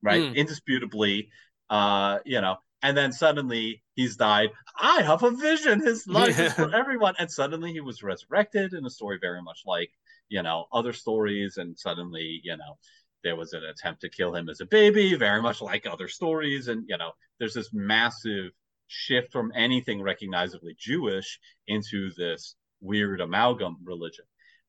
right? 0.01 0.21
Mm. 0.21 0.35
Indisputably, 0.35 1.29
uh, 1.69 2.19
you 2.25 2.41
know. 2.41 2.57
And 2.81 2.95
then 2.95 3.11
suddenly 3.11 3.83
he's 3.95 4.15
died. 4.15 4.51
I 4.79 5.01
have 5.01 5.23
a 5.23 5.31
vision. 5.31 5.81
His 5.81 6.07
life 6.07 6.39
is 6.39 6.53
for 6.53 6.73
everyone. 6.81 7.13
And 7.19 7.29
suddenly 7.29 7.73
he 7.73 7.81
was 7.81 8.01
resurrected 8.01 8.71
in 8.73 8.85
a 8.85 8.89
story 8.89 9.17
very 9.19 9.41
much 9.41 9.63
like 9.65 9.91
you 10.29 10.41
know 10.43 10.65
other 10.71 10.93
stories 10.93 11.57
and 11.57 11.77
suddenly 11.77 12.39
you 12.43 12.55
know 12.55 12.77
there 13.23 13.35
was 13.35 13.53
an 13.53 13.63
attempt 13.63 14.01
to 14.01 14.09
kill 14.09 14.35
him 14.35 14.49
as 14.49 14.61
a 14.61 14.65
baby 14.65 15.15
very 15.15 15.41
much 15.41 15.61
like 15.61 15.85
other 15.85 16.07
stories. 16.07 16.67
And 16.67 16.85
you 16.87 16.97
know 16.97 17.11
there's 17.39 17.53
this 17.53 17.69
massive 17.73 18.51
shift 18.87 19.31
from 19.31 19.51
anything 19.55 20.01
recognizably 20.01 20.75
jewish 20.79 21.39
into 21.67 22.11
this 22.17 22.55
weird 22.81 23.21
amalgam 23.21 23.77
religion. 23.83 24.25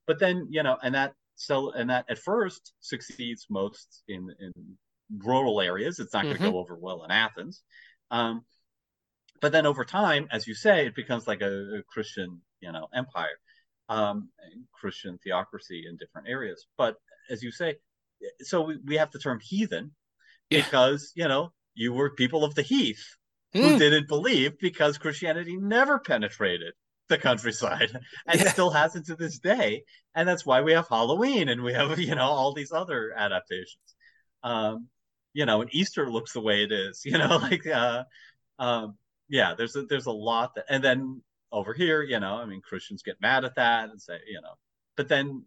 But 0.07 0.19
then 0.19 0.47
you 0.49 0.63
know 0.63 0.77
and 0.81 0.95
that 0.95 1.13
so 1.35 1.71
and 1.71 1.89
that 1.89 2.05
at 2.09 2.19
first 2.19 2.73
succeeds 2.79 3.47
most 3.49 4.03
in 4.07 4.29
in 4.39 4.51
rural 5.17 5.61
areas. 5.61 5.99
It's 5.99 6.13
not 6.13 6.23
going 6.23 6.37
to 6.37 6.51
go 6.51 6.57
over 6.57 6.77
well 6.79 7.03
in 7.03 7.11
athens. 7.11 7.61
Um 8.09 8.43
but 9.41 9.51
then 9.51 9.65
over 9.65 9.83
time 9.85 10.27
as 10.31 10.47
you 10.47 10.53
say 10.53 10.85
it 10.85 10.95
becomes 10.95 11.27
like 11.27 11.41
a, 11.41 11.79
a 11.79 11.83
christian 11.91 12.41
you 12.59 12.71
know 12.71 12.87
empire 12.93 13.39
um, 13.91 14.29
Christian 14.71 15.19
theocracy 15.23 15.83
in 15.87 15.97
different 15.97 16.27
areas. 16.27 16.65
But 16.77 16.95
as 17.29 17.43
you 17.43 17.51
say, 17.51 17.75
so 18.41 18.61
we, 18.61 18.77
we 18.85 18.95
have 18.97 19.11
the 19.11 19.19
term 19.19 19.39
heathen 19.41 19.91
Yeah. 20.49 20.63
because 20.63 21.11
you 21.15 21.27
know 21.27 21.53
you 21.73 21.93
were 21.93 22.11
people 22.15 22.43
of 22.43 22.55
the 22.55 22.61
heath 22.61 23.03
who 23.53 23.59
Mm. 23.61 23.77
didn't 23.77 24.07
believe 24.07 24.57
because 24.59 24.97
Christianity 24.97 25.57
never 25.57 25.99
penetrated 25.99 26.73
the 27.09 27.17
countryside 27.17 27.91
and 28.27 28.39
Yeah. 28.41 28.51
still 28.51 28.69
hasn't 28.71 29.07
to 29.07 29.15
this 29.15 29.39
day. 29.39 29.83
And 30.15 30.27
that's 30.27 30.45
why 30.45 30.61
we 30.61 30.71
have 30.73 30.87
Halloween 30.87 31.49
and 31.49 31.61
we 31.61 31.73
have, 31.73 31.99
you 31.99 32.15
know, 32.15 32.29
all 32.29 32.53
these 32.53 32.71
other 32.71 33.11
adaptations. 33.15 33.95
Um, 34.43 34.87
you 35.33 35.45
know, 35.45 35.61
and 35.61 35.73
Easter 35.73 36.09
looks 36.09 36.33
the 36.33 36.41
way 36.41 36.63
it 36.63 36.71
is, 36.71 37.01
you 37.05 37.17
know, 37.17 37.37
like 37.37 37.65
uh 37.67 38.03
um 38.59 38.97
yeah, 39.29 39.53
there's 39.57 39.75
a 39.75 39.83
there's 39.83 40.07
a 40.07 40.11
lot 40.11 40.55
that 40.55 40.65
and 40.69 40.83
then 40.83 41.21
over 41.51 41.73
here, 41.73 42.01
you 42.03 42.19
know, 42.19 42.35
I 42.35 42.45
mean 42.45 42.61
Christians 42.61 43.03
get 43.03 43.21
mad 43.21 43.43
at 43.45 43.55
that 43.55 43.89
and 43.89 44.01
say, 44.01 44.19
you 44.27 44.41
know, 44.41 44.53
but 44.97 45.07
then 45.09 45.45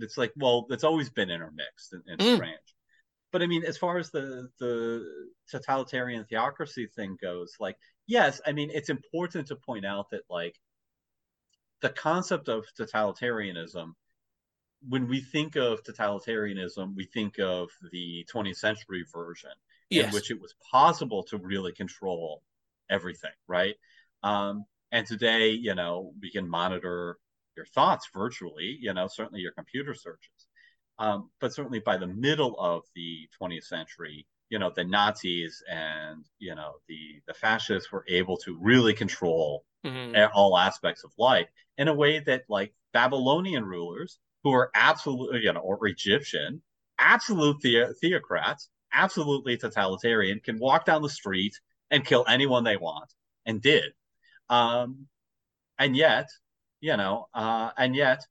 it's 0.00 0.18
like, 0.18 0.32
well, 0.36 0.66
it's 0.70 0.84
always 0.84 1.10
been 1.10 1.30
intermixed 1.30 1.92
and, 1.92 2.02
and 2.06 2.20
Mm. 2.20 2.34
strange. 2.34 2.74
But 3.30 3.42
I 3.42 3.46
mean, 3.46 3.64
as 3.64 3.78
far 3.78 3.98
as 3.98 4.10
the 4.10 4.48
the 4.58 5.30
totalitarian 5.50 6.24
theocracy 6.26 6.86
thing 6.86 7.16
goes, 7.20 7.56
like, 7.58 7.76
yes, 8.06 8.40
I 8.46 8.52
mean, 8.52 8.70
it's 8.72 8.90
important 8.90 9.48
to 9.48 9.56
point 9.56 9.86
out 9.86 10.10
that 10.10 10.22
like 10.28 10.58
the 11.80 11.90
concept 11.90 12.48
of 12.48 12.66
totalitarianism, 12.78 13.92
when 14.88 15.08
we 15.08 15.20
think 15.20 15.56
of 15.56 15.82
totalitarianism, 15.82 16.94
we 16.94 17.04
think 17.06 17.38
of 17.38 17.70
the 17.90 18.26
20th 18.32 18.56
century 18.56 19.04
version 19.12 19.50
in 19.90 20.10
which 20.12 20.30
it 20.30 20.40
was 20.40 20.54
possible 20.70 21.22
to 21.24 21.38
really 21.38 21.72
control 21.72 22.42
everything, 22.90 23.32
right? 23.46 23.74
Um, 24.22 24.64
and 24.90 25.06
today, 25.06 25.50
you 25.50 25.74
know, 25.74 26.12
we 26.20 26.30
can 26.30 26.48
monitor 26.48 27.18
your 27.56 27.66
thoughts 27.66 28.08
virtually, 28.14 28.78
you 28.80 28.92
know, 28.94 29.06
certainly 29.08 29.40
your 29.40 29.52
computer 29.52 29.94
searches. 29.94 30.48
Um, 30.98 31.30
but 31.40 31.52
certainly 31.54 31.80
by 31.80 31.96
the 31.96 32.06
middle 32.06 32.58
of 32.58 32.82
the 32.94 33.28
20th 33.40 33.64
century, 33.64 34.26
you 34.50 34.58
know, 34.58 34.70
the 34.74 34.84
Nazis 34.84 35.62
and, 35.68 36.24
you 36.38 36.54
know, 36.54 36.74
the, 36.88 37.20
the 37.26 37.34
fascists 37.34 37.90
were 37.90 38.04
able 38.08 38.36
to 38.38 38.56
really 38.60 38.94
control 38.94 39.64
Mhm. 39.84 40.30
all 40.32 40.56
aspects 40.56 41.02
of 41.02 41.12
life 41.18 41.48
in 41.76 41.88
a 41.88 41.94
way 41.94 42.20
that 42.20 42.44
like 42.48 42.72
Babylonian 42.92 43.64
rulers 43.64 44.18
who 44.44 44.52
are 44.52 44.70
absolutely, 44.74 45.40
you 45.40 45.52
know, 45.52 45.60
or 45.60 45.86
Egyptian, 45.88 46.62
absolute 46.98 47.60
the- 47.60 47.94
theocrats, 48.02 48.68
absolutely 48.92 49.56
totalitarian, 49.56 50.38
can 50.40 50.58
walk 50.58 50.84
down 50.84 51.02
the 51.02 51.08
street 51.08 51.58
and 51.90 52.04
kill 52.04 52.24
anyone 52.28 52.62
they 52.62 52.76
want 52.76 53.12
and 53.46 53.60
did. 53.60 53.92
Um, 54.48 55.08
and 55.78 55.96
yet, 55.96 56.28
you 56.82 56.98
know, 56.98 57.28
uh, 57.34 57.72
and 57.78 57.96
yet, 57.96 58.26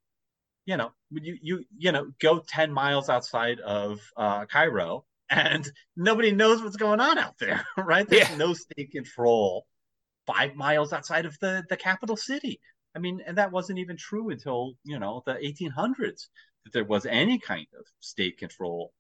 you 0.66 0.78
know, 0.78 0.92
you 1.12 1.38
you 1.42 1.66
you 1.78 1.92
know, 1.92 2.12
go 2.22 2.40
10 2.48 2.72
miles 2.72 3.10
outside 3.10 3.60
of 3.62 4.00
uh, 4.18 4.46
Cairo 4.46 5.06
and 5.30 5.70
nobody 5.96 6.32
knows 6.32 6.62
what's 6.64 6.78
going 6.78 7.00
on 7.00 7.18
out 7.18 7.38
there, 7.40 7.66
right? 7.78 8.08
There's 8.10 8.30
Yeah. 8.30 8.36
no 8.38 8.54
state 8.54 8.92
control 8.92 9.66
five 10.28 10.56
miles 10.56 10.94
outside 10.94 11.26
of 11.26 11.38
the 11.40 11.64
the 11.70 11.78
capital 11.78 12.18
city. 12.18 12.60
I 12.96 13.00
mean, 13.00 13.22
and 13.26 13.38
that 13.38 13.52
wasn't 13.52 13.80
even 13.80 13.98
true 13.98 14.30
until 14.30 14.74
you 14.84 15.00
know 15.00 15.24
the 15.26 15.38
1800s 15.46 16.30
that 16.66 16.74
there 16.74 16.86
was 16.86 17.06
any 17.06 17.40
kind 17.40 17.68
of 17.80 17.86
state 18.00 18.38
control 18.38 18.94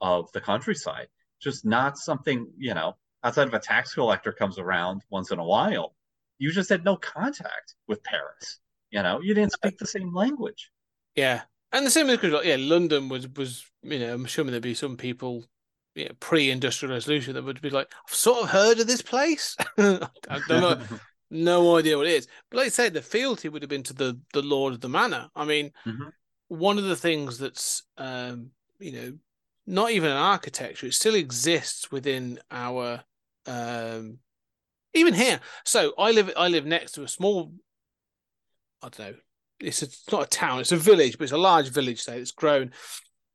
of 0.00 0.30
the 0.32 0.40
countryside. 0.40 1.08
Just 1.40 1.64
not 1.64 1.98
something 1.98 2.52
you 2.58 2.74
know 2.74 2.96
outside 3.24 3.48
of 3.48 3.54
a 3.54 3.58
tax 3.60 3.94
collector 3.94 4.32
comes 4.32 4.58
around 4.58 5.02
once 5.10 5.30
in 5.30 5.38
a 5.38 5.44
while. 5.44 5.94
You 6.38 6.52
just 6.52 6.70
had 6.70 6.84
no 6.84 6.96
contact 6.96 7.74
with 7.88 8.02
Paris. 8.04 8.60
You 8.90 9.02
know, 9.02 9.20
you 9.20 9.34
didn't 9.34 9.52
speak 9.52 9.78
the 9.78 9.86
same 9.86 10.14
language. 10.14 10.70
Yeah, 11.14 11.42
and 11.72 11.84
the 11.86 11.90
same 11.90 12.06
with 12.06 12.22
like, 12.22 12.44
yeah, 12.44 12.56
London 12.58 13.08
was 13.08 13.28
was 13.28 13.64
you 13.82 13.98
know 13.98 14.14
I'm 14.14 14.24
assuming 14.24 14.52
there'd 14.52 14.62
be 14.62 14.74
some 14.74 14.96
people, 14.96 15.44
you 15.94 16.06
know, 16.06 16.12
pre-industrial 16.20 16.94
revolution 16.94 17.34
that 17.34 17.44
would 17.44 17.60
be 17.60 17.70
like, 17.70 17.92
I've 18.08 18.14
sort 18.14 18.44
of 18.44 18.50
heard 18.50 18.78
of 18.80 18.86
this 18.86 19.02
place. 19.02 19.56
I 19.78 20.08
don't 20.46 20.48
know, 20.60 20.76
no 21.30 21.76
idea 21.76 21.96
what 21.96 22.06
it 22.06 22.12
is. 22.14 22.28
But 22.50 22.58
like 22.58 22.66
I 22.66 22.70
said, 22.70 22.94
the 22.94 23.02
fealty 23.02 23.48
would 23.48 23.62
have 23.62 23.70
been 23.70 23.82
to 23.84 23.94
the 23.94 24.20
the 24.32 24.42
Lord 24.42 24.74
of 24.74 24.80
the 24.80 24.88
Manor. 24.88 25.28
I 25.34 25.44
mean, 25.44 25.72
Mhm. 25.86 26.12
one 26.48 26.78
of 26.78 26.84
the 26.84 26.96
things 26.96 27.38
that's 27.38 27.82
um, 27.98 28.50
you 28.78 28.92
know, 28.92 29.12
not 29.66 29.90
even 29.90 30.10
an 30.10 30.16
architecture, 30.16 30.86
it 30.86 30.94
still 30.94 31.14
exists 31.14 31.90
within 31.90 32.38
our 32.50 33.02
um 33.46 34.18
even 34.94 35.14
here. 35.14 35.40
So 35.64 35.92
I 35.98 36.10
live 36.12 36.32
I 36.36 36.48
live 36.48 36.66
next 36.66 36.92
to 36.92 37.02
a 37.02 37.08
small 37.08 37.52
I 38.86 38.88
don't 38.90 39.10
know, 39.10 39.16
it's, 39.60 39.82
a, 39.82 39.86
it's 39.86 40.12
not 40.12 40.22
a 40.22 40.28
town, 40.28 40.60
it's 40.60 40.72
a 40.72 40.76
village, 40.76 41.18
but 41.18 41.24
it's 41.24 41.32
a 41.32 41.38
large 41.38 41.68
village, 41.68 42.00
say, 42.00 42.20
it's 42.20 42.30
grown 42.30 42.72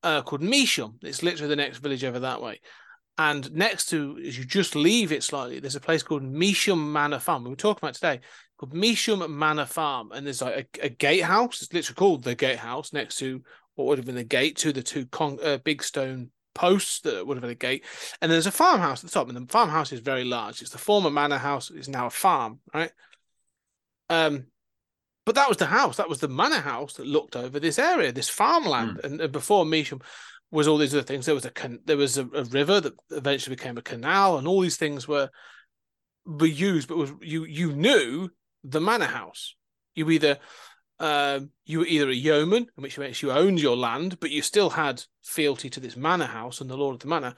uh, 0.03 0.21
called 0.21 0.41
Measham. 0.41 0.95
It's 1.03 1.23
literally 1.23 1.49
the 1.49 1.55
next 1.55 1.79
village 1.79 2.03
over 2.03 2.19
that 2.19 2.41
way. 2.41 2.61
And 3.17 3.51
next 3.53 3.89
to, 3.89 4.17
as 4.25 4.37
you 4.37 4.45
just 4.45 4.75
leave 4.75 5.11
it 5.11 5.23
slightly, 5.23 5.59
there's 5.59 5.75
a 5.75 5.81
place 5.81 6.01
called 6.01 6.23
Measham 6.23 6.91
Manor 6.91 7.19
Farm. 7.19 7.43
We 7.43 7.49
were 7.49 7.55
talking 7.55 7.79
about 7.83 7.95
today, 7.95 8.21
called 8.57 8.73
Measham 8.73 9.29
Manor 9.29 9.65
Farm. 9.65 10.11
And 10.11 10.25
there's 10.25 10.41
like 10.41 10.79
a, 10.81 10.85
a 10.85 10.89
gatehouse. 10.89 11.61
It's 11.61 11.73
literally 11.73 11.95
called 11.95 12.23
the 12.23 12.35
gatehouse 12.35 12.93
next 12.93 13.17
to 13.17 13.43
what 13.75 13.87
would 13.87 13.97
have 13.99 14.05
been 14.05 14.15
the 14.15 14.23
gate 14.23 14.55
to 14.57 14.71
the 14.71 14.81
two 14.81 15.05
con- 15.07 15.39
uh, 15.43 15.57
big 15.57 15.83
stone 15.83 16.31
posts 16.55 17.01
that 17.01 17.27
would 17.27 17.37
have 17.37 17.41
been 17.41 17.51
a 17.51 17.55
gate. 17.55 17.85
And 18.21 18.31
there's 18.31 18.47
a 18.47 18.51
farmhouse 18.51 19.03
at 19.03 19.09
the 19.09 19.13
top. 19.13 19.27
And 19.27 19.37
the 19.37 19.51
farmhouse 19.51 19.91
is 19.91 19.99
very 19.99 20.23
large. 20.23 20.61
It's 20.61 20.71
the 20.71 20.77
former 20.77 21.11
manor 21.11 21.37
house. 21.37 21.69
It's 21.69 21.89
now 21.89 22.07
a 22.07 22.11
farm, 22.11 22.59
right? 22.73 22.91
Um, 24.09 24.47
but 25.25 25.35
that 25.35 25.49
was 25.49 25.57
the 25.57 25.67
house. 25.67 25.97
That 25.97 26.09
was 26.09 26.19
the 26.19 26.27
manor 26.27 26.59
house 26.59 26.93
that 26.93 27.05
looked 27.05 27.35
over 27.35 27.59
this 27.59 27.77
area, 27.77 28.11
this 28.11 28.29
farmland. 28.29 28.99
And, 29.03 29.21
and 29.21 29.31
before 29.31 29.65
Measham 29.65 30.01
was 30.51 30.67
all 30.67 30.77
these 30.77 30.93
other 30.93 31.03
things. 31.03 31.25
There 31.25 31.35
was 31.35 31.45
a 31.45 31.51
can- 31.51 31.81
there 31.85 31.97
was 31.97 32.17
a, 32.17 32.27
a 32.33 32.43
river 32.43 32.81
that 32.81 32.93
eventually 33.09 33.55
became 33.55 33.77
a 33.77 33.81
canal, 33.81 34.37
and 34.37 34.47
all 34.47 34.61
these 34.61 34.77
things 34.77 35.07
were 35.07 35.29
were 36.25 36.45
used. 36.45 36.87
But 36.87 36.97
was 36.97 37.11
you 37.21 37.45
you 37.45 37.71
knew 37.71 38.29
the 38.63 38.81
manor 38.81 39.05
house. 39.05 39.55
You 39.95 40.09
either 40.09 40.39
um, 40.99 41.49
you 41.65 41.79
were 41.79 41.85
either 41.85 42.09
a 42.09 42.15
yeoman, 42.15 42.67
in 42.77 42.83
which 42.83 42.97
case 42.97 43.21
you 43.21 43.31
owned 43.31 43.59
your 43.59 43.77
land, 43.77 44.19
but 44.19 44.29
you 44.29 44.41
still 44.41 44.69
had 44.69 45.03
fealty 45.23 45.69
to 45.71 45.79
this 45.79 45.95
manor 45.95 46.25
house 46.25 46.61
and 46.61 46.69
the 46.69 46.77
lord 46.77 46.95
of 46.95 46.99
the 46.99 47.07
manor, 47.07 47.33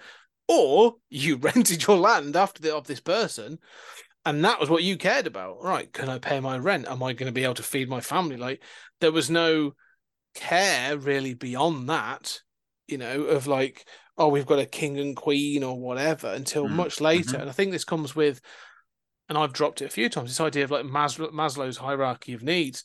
or 0.48 0.96
you 1.10 1.38
rented 1.42 1.86
your 1.88 1.98
land 1.98 2.36
after 2.36 2.62
the 2.62 2.76
of 2.76 2.88
this 2.88 3.00
person, 3.00 3.60
and 4.26 4.44
that 4.46 4.60
was 4.60 4.70
what 4.70 4.84
you 4.84 4.98
cared 4.98 5.28
about. 5.28 5.62
Right? 5.62 5.92
Can 5.92 6.10
I 6.10 6.20
pay 6.20 6.40
my 6.40 6.58
rent? 6.58 6.88
Am 6.88 7.04
I 7.04 7.14
going 7.14 7.28
to 7.28 7.34
be 7.34 7.44
able 7.44 7.54
to 7.56 7.64
feed 7.64 7.90
my 7.90 8.02
family? 8.02 8.38
Like 8.38 8.62
there 9.02 9.12
was 9.12 9.30
no 9.30 9.74
care 10.36 10.98
really 10.98 11.34
beyond 11.34 11.90
that, 11.90 12.40
you 12.88 12.98
know, 12.98 13.24
of 13.24 13.48
like, 13.48 13.86
oh, 14.18 14.28
we've 14.28 14.46
got 14.46 14.60
a 14.60 14.66
king 14.66 15.00
and 15.00 15.16
queen 15.16 15.64
or 15.64 15.80
whatever 15.80 16.28
until 16.28 16.68
Mm, 16.68 16.76
much 16.76 17.02
later. 17.02 17.38
mhm. 17.38 17.42
And 17.42 17.50
I 17.50 17.54
think 17.54 17.72
this 17.72 17.86
comes 17.86 18.16
with, 18.16 18.42
and 19.30 19.38
I've 19.38 19.54
dropped 19.54 19.82
it 19.82 19.86
a 19.86 19.90
few 19.90 20.10
times, 20.10 20.30
this 20.30 20.42
idea 20.42 20.64
of 20.64 20.72
like 20.72 20.86
Maslow, 20.86 21.32
Maslow's 21.32 21.78
hierarchy 21.78 22.34
of 22.34 22.44
needs. 22.44 22.84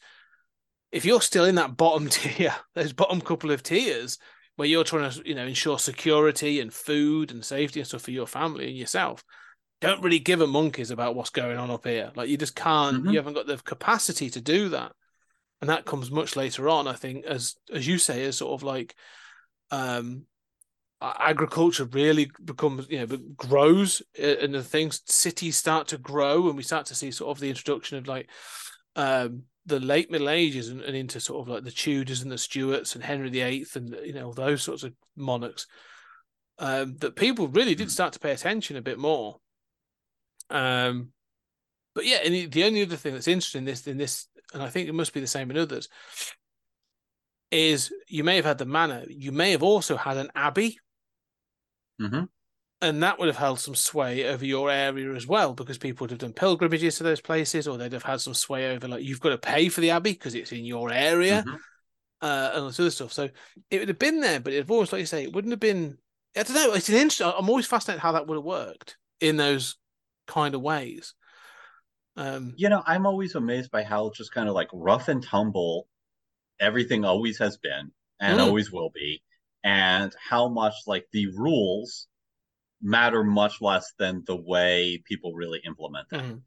If 0.91 1.05
you're 1.05 1.21
still 1.21 1.45
in 1.45 1.57
that 1.57 1.77
bottom 1.77 2.09
tier, 2.11 2.55
those 2.75 2.93
bottom 2.93 3.21
couple 3.21 3.51
of 3.51 3.63
tiers 3.63 4.19
where 4.57 4.69
you're 4.69 4.85
trying 4.85 5.11
to, 5.11 5.23
you 5.25 5.35
know, 5.35 5.47
ensure 5.47 5.79
security 5.79 6.61
and 6.61 6.73
food 6.73 7.31
and 7.31 7.45
safety 7.45 7.81
and 7.81 7.87
stuff 7.87 8.03
for 8.03 8.11
your 8.11 8.27
family 8.27 8.69
and 8.69 8.77
yourself, 8.77 9.23
don't 9.81 10.03
really 10.03 10.19
give 10.19 10.41
a 10.41 10.47
monkeys 10.47 10.91
about 10.91 11.15
what's 11.15 11.31
going 11.31 11.57
on 11.59 11.71
up 11.71 11.85
here. 11.87 12.11
Like 12.17 12.29
you 12.29 12.37
just 12.37 12.57
can't, 12.57 13.05
Mhm. 13.05 13.13
you 13.13 13.19
haven't 13.19 13.35
got 13.35 13.47
the 13.47 13.59
capacity 13.59 14.29
to 14.31 14.41
do 14.41 14.69
that. 14.71 14.93
And 15.61 15.71
that 15.71 15.85
comes 15.85 16.11
much 16.11 16.37
later 16.37 16.69
on, 16.69 16.87
I 16.87 16.93
think, 16.95 17.25
as 17.25 17.57
as 17.73 17.87
you 17.87 17.99
say, 17.99 18.25
as 18.25 18.39
sort 18.39 18.53
of 18.53 18.63
like 18.63 18.95
um 19.71 20.25
agriculture 21.01 21.85
really 21.85 22.31
becomes, 22.45 22.89
you 22.89 23.07
know, 23.07 23.17
grows 23.37 24.03
uh, 24.19 24.37
and 24.41 24.53
the 24.55 24.63
things 24.65 25.01
cities 25.07 25.57
start 25.57 25.89
to 25.89 25.99
grow 25.99 26.49
and 26.49 26.57
we 26.57 26.63
start 26.63 26.87
to 26.87 26.95
see 26.95 27.11
sort 27.11 27.37
of 27.37 27.41
the 27.41 27.49
introduction 27.49 27.99
of 27.99 28.09
like 28.09 28.29
um 28.97 29.45
the 29.67 29.79
late 29.79 30.11
Middle 30.11 30.31
Ages 30.31 30.69
and, 30.71 30.81
and 30.81 30.97
into 30.97 31.21
sort 31.21 31.43
of 31.43 31.49
like 31.49 31.63
the 31.63 31.71
Tudors 31.71 32.23
and 32.23 32.33
the 32.33 32.39
Stuarts 32.39 32.95
and 32.95 33.05
Henry 33.05 33.29
VIII 33.29 33.67
and 33.75 33.97
you 34.05 34.15
know 34.15 34.33
those 34.33 34.63
sorts 34.63 34.83
of 34.83 34.93
monarchs. 35.15 35.67
Um, 36.59 36.97
that 36.97 37.15
people 37.15 37.47
really 37.47 37.77
did 37.77 37.89
Mm. 37.89 37.93
start 37.93 38.13
to 38.15 38.19
pay 38.19 38.33
attention 38.33 38.77
a 38.77 38.83
bit 38.83 38.99
more. 38.99 39.39
Um, 40.51 41.13
but 41.95 42.07
yeah, 42.07 42.19
and 42.25 42.53
the- 42.53 42.65
only 42.65 42.83
other 42.83 42.97
thing 42.97 43.15
that's 43.15 43.29
interesting 43.29 43.61
in 43.61 43.65
this, 43.65 43.87
in 43.87 43.97
this, 43.97 44.27
and 44.55 44.63
I 44.63 44.69
think 44.69 44.89
it 44.89 44.95
must 44.95 45.13
be 45.13 45.21
the 45.21 45.27
same 45.27 45.51
in 45.51 45.59
others, 45.59 45.89
is 47.51 47.93
you 48.07 48.25
may 48.25 48.37
have 48.37 48.45
had 48.45 48.59
the 48.59 48.67
manor, 48.67 49.05
you 49.09 49.33
may 49.33 49.51
have 49.53 49.63
also 49.63 49.97
had 49.97 50.17
an 50.17 50.31
abbey, 50.35 50.79
hmm 51.99 52.25
and 52.81 53.03
that 53.03 53.19
would 53.19 53.27
have 53.27 53.37
held 53.37 53.59
some 53.59 53.75
sway 53.75 54.25
over 54.29 54.45
your 54.45 54.71
area 54.71 55.13
as 55.13 55.27
well, 55.27 55.53
because 55.53 55.79
people 55.79 56.05
would 56.05 56.13
have 56.13 56.21
done 56.21 56.33
pilgrimages 56.33 56.97
to 56.97 57.03
those 57.03 57.21
places, 57.21 57.67
or 57.67 57.77
they'd 57.77 57.93
have 57.93 58.05
had 58.05 58.21
some 58.21 58.35
sway 58.35 58.71
over 58.71 58.87
like 58.87 59.03
you've 59.03 59.19
got 59.19 59.31
to 59.31 59.39
pay 59.39 59.69
for 59.69 59.81
the 59.81 59.91
abbey 59.91 60.13
because 60.13 60.37
it's 60.37 60.53
in 60.53 60.65
your 60.65 60.93
area, 60.93 61.43
Mhm. 61.45 61.59
uh, 62.23 62.51
and 62.53 62.61
all 62.61 62.67
this 62.69 62.79
other 62.79 62.91
stuff. 62.91 63.13
So 63.13 63.29
it 63.71 63.81
would 63.81 63.89
have 63.89 63.99
been 63.99 64.21
there, 64.21 64.39
but 64.39 64.53
it'd 64.53 64.71
always, 64.71 64.93
like 64.93 65.01
you 65.01 65.07
say, 65.07 65.25
it 65.25 65.33
wouldn't 65.33 65.51
have 65.51 65.59
been. 65.59 65.99
I 66.37 66.45
don't 66.45 66.55
know. 66.55 66.73
It's 66.75 66.89
an 66.89 66.95
interesting. 66.95 67.27
I'm 67.27 67.49
always 67.49 67.67
fascinated 67.67 68.01
how 68.01 68.13
that 68.13 68.29
would 68.29 68.37
have 68.37 68.45
worked 68.45 68.97
in 69.19 69.37
those 69.37 69.77
kind 70.29 70.55
of 70.55 70.61
ways. 70.63 71.15
Um, 72.17 72.55
You 72.57 72.69
know, 72.69 72.83
I'm 72.87 73.07
always 73.07 73.35
amazed 73.35 73.71
by 73.71 73.83
how 73.83 74.11
just 74.15 74.33
kind 74.33 74.49
of 74.49 74.55
like 74.55 74.69
rough 74.73 75.09
and 75.09 75.23
tumble 75.23 75.89
everything 76.61 77.05
always 77.05 77.39
has 77.39 77.57
been 77.57 77.93
and 78.21 78.39
Mm. 78.39 78.43
always 78.45 78.71
will 78.73 78.91
be. 78.91 79.23
and 79.65 80.15
how 80.25 80.47
much 80.49 80.75
like 80.87 81.09
the 81.11 81.27
rules 81.37 82.07
matter 82.81 83.25
much 83.25 83.61
less 83.61 83.93
than 83.99 84.23
the 84.25 84.37
way 84.37 85.03
people 85.05 85.35
really 85.35 85.59
implement 85.65 86.09
them. 86.11 86.21
Mhm. 86.21 86.43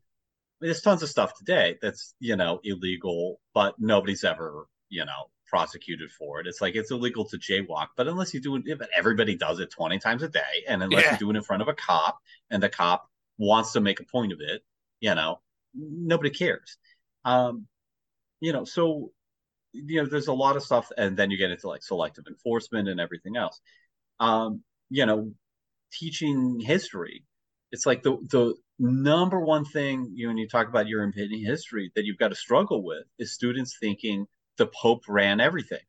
There's 0.61 0.81
tons 0.81 1.03
of 1.03 1.09
stuff 1.09 1.37
today 1.37 1.77
that's 1.81 2.15
you 2.19 2.37
know 2.37 2.61
illegal, 2.63 3.41
but 3.53 3.75
nobody's 3.77 4.23
ever 4.23 4.65
you 4.87 5.03
know 5.03 5.29
prosecuted 5.45 6.09
for 6.09 6.39
it. 6.39 6.47
It's 6.47 6.61
like 6.61 6.75
it's 6.75 6.89
illegal 6.89 7.25
to 7.25 7.37
jaywalk, 7.37 7.89
but 7.97 8.07
unless 8.07 8.33
you 8.33 8.39
do 8.39 8.55
it, 8.55 8.79
but 8.79 8.89
everybody 8.95 9.35
does 9.35 9.59
it 9.59 9.69
20 9.71 9.99
times 9.99 10.23
a 10.23 10.29
day, 10.29 10.63
and 10.69 10.81
unless 10.81 11.03
Yeah. 11.03 11.11
you 11.11 11.17
do 11.19 11.29
it 11.31 11.35
in 11.35 11.43
front 11.43 11.61
of 11.61 11.67
a 11.67 11.73
cop, 11.73 12.17
and 12.49 12.63
the 12.63 12.69
cop 12.69 13.10
wants 13.37 13.73
to 13.73 13.81
make 13.81 13.99
a 13.99 14.05
point 14.05 14.31
of 14.31 14.39
it, 14.41 14.61
you 14.99 15.13
know, 15.15 15.39
nobody 15.73 16.29
cares. 16.29 16.77
Um, 17.25 17.67
you 18.39 18.53
know, 18.53 18.65
so 18.65 19.11
you 19.73 20.01
know, 20.01 20.09
there's 20.09 20.27
a 20.27 20.33
lot 20.33 20.57
of 20.57 20.63
stuff, 20.63 20.91
and 20.97 21.15
then 21.15 21.31
you 21.31 21.37
get 21.37 21.51
into 21.51 21.67
like 21.67 21.83
selective 21.83 22.25
enforcement 22.27 22.89
and 22.89 22.99
everything 22.99 23.37
else. 23.37 23.59
Um, 24.19 24.63
you 24.89 25.05
know, 25.05 25.31
teaching 25.93 26.59
history, 26.59 27.23
it's 27.71 27.85
like 27.85 28.03
the 28.03 28.17
the 28.29 28.55
number 28.79 29.39
one 29.39 29.63
thing 29.65 30.11
you 30.13 30.27
when 30.27 30.37
you 30.37 30.47
talk 30.47 30.67
about 30.67 30.87
European 30.87 31.43
history 31.43 31.91
that 31.95 32.03
you've 32.03 32.17
got 32.17 32.29
to 32.29 32.35
struggle 32.35 32.83
with 32.83 33.03
is 33.19 33.33
students 33.33 33.77
thinking 33.79 34.25
the 34.57 34.67
Pope 34.67 35.03
ran 35.07 35.39
everything. 35.39 35.79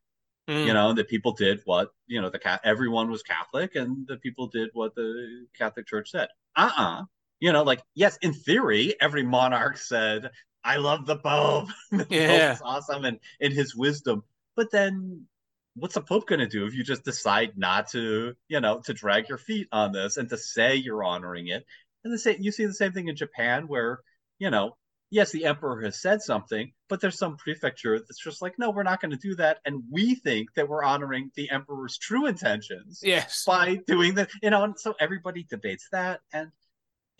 Mm. 0.48 0.66
You 0.66 0.74
know, 0.74 0.92
that 0.94 1.08
people 1.08 1.32
did 1.32 1.60
what 1.64 1.90
you 2.06 2.20
know 2.20 2.30
the 2.30 2.38
cat 2.38 2.60
everyone 2.64 3.10
was 3.10 3.22
Catholic, 3.22 3.74
and 3.74 4.06
the 4.06 4.16
people 4.16 4.48
did 4.48 4.70
what 4.72 4.94
the 4.94 5.46
Catholic 5.56 5.86
Church 5.86 6.10
said. 6.10 6.28
Uh-uh. 6.56 7.02
You 7.42 7.52
know, 7.52 7.64
like 7.64 7.82
yes, 7.96 8.16
in 8.22 8.32
theory, 8.32 8.94
every 9.00 9.24
monarch 9.24 9.76
said, 9.76 10.30
"I 10.62 10.76
love 10.76 11.06
the 11.06 11.16
Pope." 11.16 11.70
the 11.90 12.06
Yeah. 12.08 12.50
Pope's 12.50 12.62
awesome, 12.64 13.04
and 13.04 13.18
in 13.40 13.50
his 13.50 13.74
wisdom. 13.74 14.22
But 14.54 14.70
then, 14.70 15.26
what's 15.74 15.94
the 15.94 16.02
Pope 16.02 16.28
going 16.28 16.38
to 16.38 16.46
do 16.46 16.66
if 16.66 16.74
you 16.74 16.84
just 16.84 17.02
decide 17.04 17.58
not 17.58 17.88
to, 17.88 18.34
you 18.46 18.60
know, 18.60 18.80
to 18.82 18.94
drag 18.94 19.28
your 19.28 19.38
feet 19.38 19.66
on 19.72 19.90
this 19.90 20.18
and 20.18 20.28
to 20.28 20.38
say 20.38 20.76
you're 20.76 21.02
honoring 21.02 21.48
it? 21.48 21.66
And 22.04 22.12
the 22.14 22.18
same, 22.18 22.36
you 22.40 22.52
see 22.52 22.64
the 22.64 22.72
same 22.74 22.92
thing 22.92 23.08
in 23.08 23.16
Japan, 23.16 23.66
where 23.66 23.98
you 24.38 24.50
know, 24.50 24.76
yes, 25.10 25.32
the 25.32 25.44
emperor 25.46 25.82
has 25.82 26.00
said 26.00 26.22
something, 26.22 26.72
but 26.88 27.00
there's 27.00 27.18
some 27.18 27.36
prefecture 27.36 27.98
that's 27.98 28.22
just 28.22 28.40
like, 28.40 28.56
no, 28.56 28.70
we're 28.70 28.84
not 28.84 29.00
going 29.00 29.10
to 29.10 29.16
do 29.16 29.34
that, 29.34 29.58
and 29.64 29.82
we 29.90 30.14
think 30.14 30.54
that 30.54 30.68
we're 30.68 30.84
honoring 30.84 31.32
the 31.34 31.50
emperor's 31.50 31.98
true 31.98 32.26
intentions 32.26 33.00
Yes. 33.02 33.44
by 33.44 33.80
doing 33.88 34.14
that, 34.14 34.30
you 34.44 34.50
know. 34.50 34.62
And 34.62 34.78
so 34.78 34.94
everybody 35.00 35.42
debates 35.42 35.88
that, 35.90 36.20
and 36.32 36.52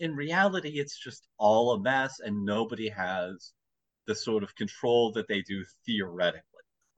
in 0.03 0.15
reality, 0.15 0.79
it's 0.79 0.99
just 0.99 1.27
all 1.37 1.71
a 1.71 1.79
mess, 1.79 2.19
and 2.19 2.45
nobody 2.45 2.89
has 2.89 3.53
the 4.05 4.13
sort 4.13 4.43
of 4.43 4.53
control 4.55 5.13
that 5.13 5.29
they 5.29 5.41
do 5.41 5.63
theoretically. 5.85 6.43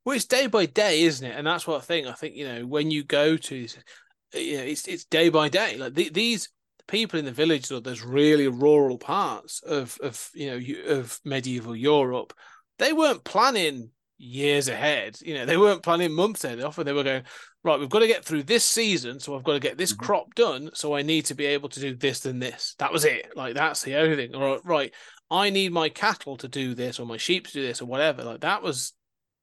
Well, 0.03 0.15
it's 0.15 0.25
day 0.25 0.47
by 0.47 0.65
day, 0.65 1.03
isn't 1.03 1.25
it? 1.25 1.37
And 1.37 1.45
that's 1.45 1.67
what 1.67 1.77
I 1.77 1.81
think. 1.81 2.07
I 2.07 2.13
think 2.13 2.35
you 2.35 2.47
know 2.47 2.65
when 2.65 2.89
you 2.89 3.03
go 3.03 3.37
to, 3.37 3.55
you 3.55 4.57
know, 4.57 4.63
it's 4.63 4.87
it's 4.87 5.05
day 5.05 5.29
by 5.29 5.49
day. 5.49 5.77
Like 5.77 5.93
the, 5.93 6.09
these 6.09 6.49
people 6.87 7.19
in 7.19 7.25
the 7.25 7.31
villages 7.31 7.71
or 7.71 7.79
those 7.79 8.01
really 8.01 8.47
rural 8.47 8.97
parts 8.97 9.61
of 9.61 9.99
of 10.01 10.29
you 10.33 10.49
know 10.49 10.91
of 10.93 11.19
medieval 11.23 11.75
Europe, 11.75 12.33
they 12.79 12.91
weren't 12.91 13.23
planning 13.23 13.91
years 14.17 14.67
ahead. 14.67 15.17
You 15.21 15.33
know, 15.35 15.45
they 15.45 15.57
weren't 15.57 15.83
planning 15.83 16.13
months 16.13 16.43
ahead. 16.43 16.61
Often 16.61 16.85
they 16.85 16.93
were 16.93 17.03
going 17.03 17.23
right. 17.63 17.79
We've 17.79 17.89
got 17.89 17.99
to 17.99 18.07
get 18.07 18.23
through 18.23 18.43
this 18.43 18.63
season, 18.63 19.19
so 19.19 19.35
I've 19.35 19.43
got 19.43 19.53
to 19.53 19.59
get 19.59 19.77
this 19.77 19.93
Mhm. 19.93 19.97
crop 19.99 20.35
done. 20.35 20.69
So 20.73 20.95
I 20.95 21.01
need 21.01 21.25
to 21.25 21.35
be 21.35 21.45
able 21.45 21.69
to 21.69 21.79
do 21.79 21.95
this 21.95 22.25
and 22.25 22.41
this. 22.41 22.75
That 22.79 22.93
was 22.93 23.05
it. 23.05 23.35
Like 23.35 23.55
that's 23.55 23.83
the 23.83 23.95
only 23.95 24.15
thing. 24.15 24.35
Or 24.35 24.59
right, 24.63 24.93
I 25.29 25.49
need 25.49 25.71
my 25.71 25.89
cattle 25.89 26.37
to 26.37 26.47
do 26.47 26.75
this 26.75 26.99
or 26.99 27.05
my 27.05 27.17
sheep 27.17 27.47
to 27.47 27.53
do 27.53 27.61
this 27.61 27.81
or 27.81 27.85
whatever. 27.85 28.23
Like 28.23 28.41
that 28.41 28.61
was 28.63 28.93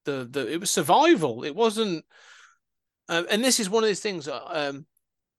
the 0.05 0.27
the 0.31 0.51
it 0.51 0.61
was 0.61 0.71
survival. 0.71 1.45
It 1.45 1.55
wasn't. 1.55 2.05
Um, 3.09 3.27
and 3.31 3.45
this 3.45 3.61
is 3.61 3.69
one 3.69 3.83
of 3.83 3.89
these 3.89 4.01
things 4.01 4.27
that 4.27 4.43
um, 4.49 4.87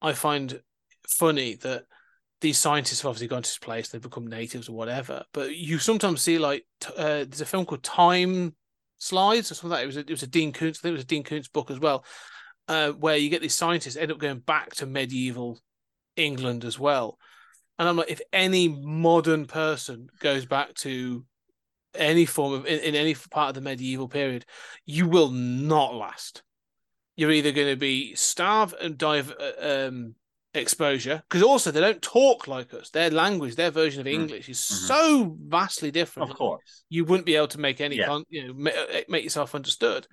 I 0.02 0.14
find 0.14 0.62
funny 1.08 1.56
that 1.56 1.86
these 2.42 2.58
scientists 2.58 3.02
have 3.02 3.10
obviously 3.10 3.30
gone 3.30 3.42
to 3.42 3.50
this 3.50 3.58
place, 3.58 3.88
they've 3.88 4.02
become 4.02 4.28
natives 4.28 4.68
or 4.68 4.74
whatever. 4.76 5.24
But 5.34 5.56
you 5.56 5.80
sometimes 5.80 6.22
see 6.22 6.38
like 6.38 6.66
t- 6.82 6.94
uh, 6.98 7.24
there's 7.26 7.42
a 7.42 7.46
film 7.46 7.66
called 7.66 7.84
Time 7.84 8.54
Slides 8.98 9.52
or 9.52 9.56
something 9.56 9.72
like 9.72 9.80
that. 9.80 9.84
It 9.84 9.88
was 9.88 9.98
a, 9.98 10.00
it 10.02 10.10
was 10.10 10.24
a 10.24 10.28
Dean 10.28 10.52
Koontz. 10.52 10.80
I 10.80 10.82
think 10.82 10.92
it 10.92 10.98
was 10.98 11.04
a 11.04 11.08
Dean 11.08 11.24
Koontz 11.24 11.48
book 11.48 11.72
as 11.72 11.80
well, 11.80 12.06
uh, 12.68 12.92
where 12.92 13.18
you 13.18 13.30
get 13.30 13.42
these 13.42 13.56
scientists 13.56 13.96
end 13.96 14.12
up 14.12 14.20
going 14.20 14.40
back 14.40 14.76
to 14.76 14.86
medieval 14.86 15.60
England 16.16 16.64
as 16.64 16.80
well. 16.80 17.18
And 17.80 17.90
I'm 17.90 17.98
like, 17.98 18.12
if 18.12 18.22
any 18.32 18.68
modern 18.68 19.46
person 19.46 20.10
goes 20.20 20.46
back 20.46 20.74
to 20.76 21.26
any 21.96 22.26
form 22.26 22.54
of 22.54 22.66
in, 22.66 22.80
in 22.80 22.96
any 22.96 23.16
part 23.16 23.50
of 23.50 23.56
the 23.56 23.62
medieval 23.62 24.08
period, 24.08 24.46
you 24.86 25.08
will 25.08 25.30
not 25.30 25.94
last. 25.94 26.44
You're 27.16 27.32
either 27.32 27.52
going 27.52 27.70
to 27.70 27.76
be 27.76 28.16
starve 28.16 28.74
and 28.82 28.98
die 28.98 29.18
of 29.18 29.34
uh, 29.40 29.88
um, 29.88 30.16
exposure 30.54 31.24
because 31.28 31.42
also 31.44 31.72
they 31.72 31.80
don't 31.80 32.02
talk 32.02 32.48
like 32.48 32.74
us. 32.74 32.90
Their 32.92 33.10
language, 33.10 33.56
their 33.56 33.72
version 33.72 34.02
of 34.02 34.08
Mm. 34.08 34.14
English 34.14 34.50
is 34.50 34.60
Mhm. 34.60 34.88
so 34.88 35.38
vastly 35.48 35.92
different. 35.92 36.32
Of 36.32 36.38
course. 36.38 36.84
you 36.90 37.06
wouldn't 37.06 37.26
be 37.26 37.36
able 37.36 37.48
to 37.48 37.60
make 37.60 37.82
any 37.82 37.98
Yeah. 37.98 38.06
con- 38.08 38.26
you 38.30 38.48
know 38.48 38.54
ma- 38.54 38.70
uh, 38.70 39.02
make 39.08 39.24
yourself 39.24 39.56
understood. 39.56 40.08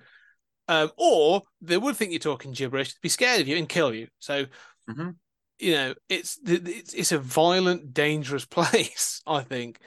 Um, 0.67 0.91
or 0.97 1.43
they 1.61 1.77
would 1.77 1.95
think 1.95 2.11
you're 2.11 2.19
talking 2.19 2.53
gibberish, 2.53 2.95
be 3.01 3.09
scared 3.09 3.41
of 3.41 3.47
you 3.47 3.57
and 3.57 3.67
kill 3.69 3.93
you. 3.93 4.07
So 4.19 4.45
Mhm. 4.89 5.15
you 5.59 5.71
know 5.73 5.93
it's 6.09 6.39
it's 6.45 6.93
it's 6.93 7.11
a 7.11 7.19
violent, 7.19 7.93
dangerous 7.93 8.45
place. 8.57 9.21
I 9.27 9.41
think. 9.43 9.79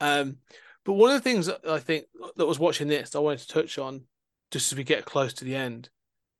Um, 0.00 0.38
but 0.84 0.94
one 0.94 1.10
of 1.10 1.16
the 1.16 1.28
things 1.28 1.46
that 1.46 1.68
I 1.68 1.80
think 1.80 2.06
that 2.36 2.46
was 2.46 2.58
watching 2.58 2.88
this, 2.88 3.14
I 3.14 3.18
wanted 3.18 3.40
to 3.40 3.48
touch 3.48 3.78
on, 3.78 4.06
just 4.50 4.72
as 4.72 4.78
we 4.78 4.84
get 4.84 5.04
close 5.04 5.34
to 5.34 5.44
the 5.44 5.54
end, 5.54 5.90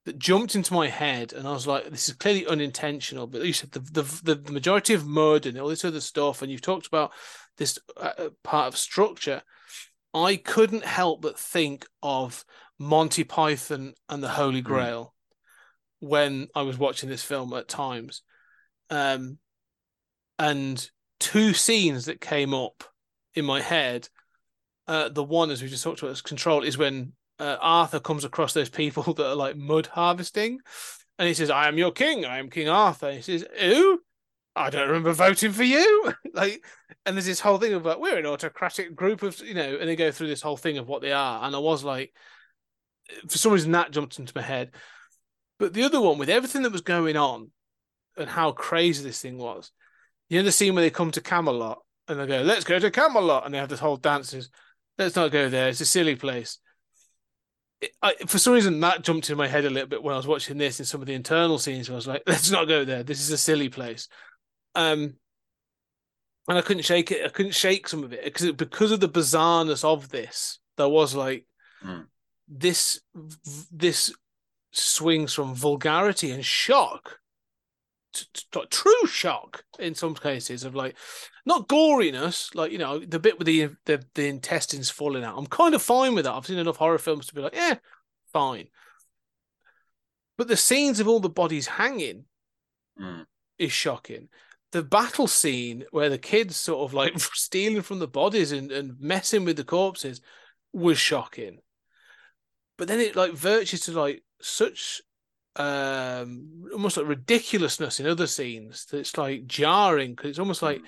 that 0.05 0.19
jumped 0.19 0.55
into 0.55 0.73
my 0.73 0.89
head, 0.89 1.33
and 1.33 1.47
I 1.47 1.53
was 1.53 1.67
like, 1.67 1.91
"This 1.91 2.09
is 2.09 2.15
clearly 2.15 2.47
unintentional." 2.47 3.27
But 3.27 3.45
you 3.45 3.53
said 3.53 3.73
the 3.73 3.81
the, 3.81 4.35
the 4.35 4.53
majority 4.53 4.95
of 4.95 5.07
murder 5.07 5.49
and 5.49 5.59
all 5.59 5.69
this 5.69 5.85
other 5.85 6.01
stuff, 6.01 6.43
and 6.43 6.51
you've 6.51 6.63
talked 6.63 6.87
about 6.87 7.13
this 7.57 7.79
uh, 7.97 8.31
part 8.43 8.69
of 8.69 8.77
structure. 8.77 9.43
I 10.15 10.37
couldn't 10.37 10.85
help 10.85 11.21
but 11.21 11.39
think 11.39 11.87
of 12.03 12.45
Monty 12.79 13.25
Python 13.25 13.95
and 14.09 14.23
the 14.23 14.29
Holy 14.29 14.63
Grail 14.63 15.15
when 16.01 16.49
I 16.55 16.63
was 16.63 16.79
watching 16.79 17.09
this 17.09 17.23
film 17.23 17.53
at 17.53 17.69
times. 17.69 18.23
Um, 18.91 19.39
and 20.39 20.89
two 21.19 21.53
scenes 21.53 22.07
that 22.07 22.21
came 22.21 22.55
up 22.55 22.85
in 23.35 23.45
my 23.45 23.61
head. 23.61 24.09
Uh, 24.87 25.09
the 25.09 25.25
one, 25.25 25.51
as 25.51 25.61
we 25.61 25.69
just 25.69 25.85
talked 25.85 26.01
about, 26.01 26.13
as 26.13 26.23
control 26.23 26.63
is 26.63 26.79
when 26.79 27.13
uh, 27.39 27.57
Arthur 27.61 28.01
comes 28.01 28.25
across 28.25 28.53
those 28.53 28.69
people 28.69 29.03
that 29.15 29.31
are 29.31 29.37
like 29.37 29.57
mud 29.57 29.87
harvesting, 29.87 30.61
and 31.19 31.29
he 31.29 31.35
says, 31.35 31.51
"I 31.51 31.69
am 31.69 31.79
your 31.79 31.93
king. 31.93 32.25
I 32.25 32.39
am 32.39 32.51
King 32.51 32.69
Arthur." 32.69 33.13
He 33.13 33.23
says, 33.23 33.47
"Who? 33.61 34.01
I 34.57 34.71
don't 34.71 34.89
remember 34.89 35.13
voting 35.13 35.53
for 35.53 35.65
you." 35.65 36.13
like, 36.35 36.65
and 37.07 37.17
there's 37.17 37.27
this 37.27 37.41
whole 37.41 37.59
thing 37.59 37.75
of 37.75 37.85
like 37.85 37.99
we're 37.99 38.19
an 38.19 38.27
autocratic 38.27 38.95
group 38.95 39.23
of 39.23 39.39
you 39.41 39.55
know, 39.55 39.77
and 39.77 39.89
they 39.89 39.97
go 39.97 40.11
through 40.11 40.29
this 40.29 40.43
whole 40.43 40.57
thing 40.57 40.79
of 40.79 40.89
what 40.89 41.03
they 41.03 41.13
are, 41.13 41.45
and 41.45 41.55
I 41.55 41.59
was 41.59 41.85
like, 41.85 42.13
for 43.29 43.39
some 43.39 43.53
reason 43.53 43.73
that 43.73 43.91
jumped 43.91 44.19
into 44.19 44.33
my 44.35 44.43
head. 44.43 44.73
But 45.59 45.75
the 45.75 45.83
other 45.83 46.01
one, 46.01 46.19
with 46.19 46.29
everything 46.29 46.63
that 46.63 46.73
was 46.73 46.83
going 46.83 47.17
on, 47.17 47.51
and 48.17 48.29
how 48.29 48.53
crazy 48.53 49.03
this 49.03 49.21
thing 49.21 49.39
was, 49.39 49.71
you 50.29 50.39
know 50.39 50.45
the 50.45 50.53
scene 50.53 50.75
where 50.75 50.83
they 50.83 50.91
come 50.91 51.11
to 51.13 51.21
Camelot 51.21 51.81
and 52.09 52.19
they 52.19 52.27
go, 52.27 52.43
"Let's 52.43 52.65
go 52.65 52.79
to 52.79 52.91
Camelot," 52.91 53.45
and 53.45 53.55
they 53.55 53.59
have 53.59 53.69
this 53.69 53.81
whole 53.81 53.97
dances. 53.97 54.51
Let's 54.99 55.15
not 55.17 55.31
go 55.31 55.49
there. 55.49 55.69
It's 55.69 55.81
a 55.81 55.87
silly 55.87 56.17
place. 56.17 56.59
I, 58.03 58.15
for 58.27 58.39
some 58.39 58.55
reason, 58.55 58.81
that 58.81 59.03
jumped 59.03 59.31
in 59.31 59.37
my 59.37 59.47
head 59.47 59.65
a 59.65 59.71
little 59.71 59.89
bit 59.89 60.03
when 60.03 60.15
I 60.15 60.17
was 60.17 60.27
watching 60.27 60.59
this 60.59 60.81
in 60.81 60.87
some 60.87 61.01
of 61.01 61.07
the 61.07 61.15
internal 61.15 61.59
scenes. 61.59 61.89
I 61.89 61.95
was 61.95 62.07
like, 62.07 62.23
"Let's 62.27 62.51
not 62.51 62.67
go 62.67 62.85
there. 62.85 63.03
This 63.03 63.21
is 63.21 63.31
a 63.31 63.39
silly 63.39 63.69
place." 63.69 64.09
Um, 64.75 65.15
and 66.49 66.59
I 66.59 66.63
couldn't 66.63 66.85
shake 66.85 67.13
it. 67.13 67.25
I 67.25 67.29
couldn't 67.29 67.55
shake 67.55 67.87
some 67.89 68.03
of 68.03 68.13
it 68.13 68.25
because 68.25 68.53
because 68.53 68.91
of 68.91 69.01
the 69.01 69.09
bizarreness 69.09 69.85
of 69.85 70.09
this. 70.09 70.59
There 70.77 70.89
was 70.89 71.15
like 71.15 71.45
Mm. 71.85 72.07
this 72.49 73.01
this 73.71 74.13
swings 74.73 75.33
from 75.33 75.55
vulgarity 75.55 76.33
and 76.33 76.45
shock 76.45 77.21
to- 78.35 78.45
to 78.53 78.67
true 78.67 79.07
shock 79.07 79.65
in 79.79 79.95
some 79.95 80.15
cases 80.15 80.65
of 80.65 80.75
like 80.75 80.97
not 81.47 81.69
goriness, 81.69 82.55
like 82.55 82.73
you 82.73 82.79
know 82.79 82.99
the 82.99 83.19
bit 83.19 83.39
with 83.39 83.47
the 83.47 83.71
the, 83.87 84.03
the 84.15 84.27
intestines 84.27 84.91
falling 84.91 85.25
out. 85.25 85.37
I'm 85.39 85.47
kind 85.47 85.75
of 85.75 85.83
fine 85.83 86.15
with 86.15 86.25
that. 86.25 86.35
I've 86.35 86.47
seen 86.47 86.59
enough 86.59 86.77
horror 86.77 86.99
films 86.99 87.27
to 87.27 87.35
be 87.35 87.41
like, 87.41 87.55
yeah, 87.55 87.77
fine. 88.33 88.69
But 90.37 90.49
the 90.49 90.57
scenes 90.57 91.01
of 91.01 91.09
all 91.09 91.21
the 91.21 91.29
bodies 91.29 91.67
hanging 91.67 92.25
Mm. 93.01 93.27
is 93.59 93.71
shocking. 93.73 94.29
The 94.73 94.83
battle 94.83 95.29
scene 95.29 95.85
where 95.93 96.11
the 96.11 96.19
kids 96.19 96.57
sort 96.57 96.89
of 96.89 96.95
like 96.95 97.19
stealing 97.35 97.83
from 97.83 98.01
the 98.01 98.09
bodies 98.09 98.51
and, 98.53 98.73
and 98.73 98.99
messing 99.01 99.45
with 99.45 99.57
the 99.57 99.65
corpses 99.65 100.21
was 100.73 100.99
shocking. 100.99 101.59
But 102.77 102.89
then 102.89 103.01
it 103.01 103.17
like 103.17 103.33
verges 103.35 103.81
to 103.83 103.93
like 103.93 104.23
such 104.41 105.01
um 105.59 106.65
almost 106.73 106.97
like 106.97 107.07
ridiculousness 107.09 108.01
in 108.01 108.07
other 108.07 108.27
scenes 108.27 108.87
that 108.87 108.99
it's 108.99 109.19
like 109.19 109.47
jarring 109.47 110.15
because 110.15 110.31
it's 110.31 110.39
almost 110.39 110.63
like 110.63 110.81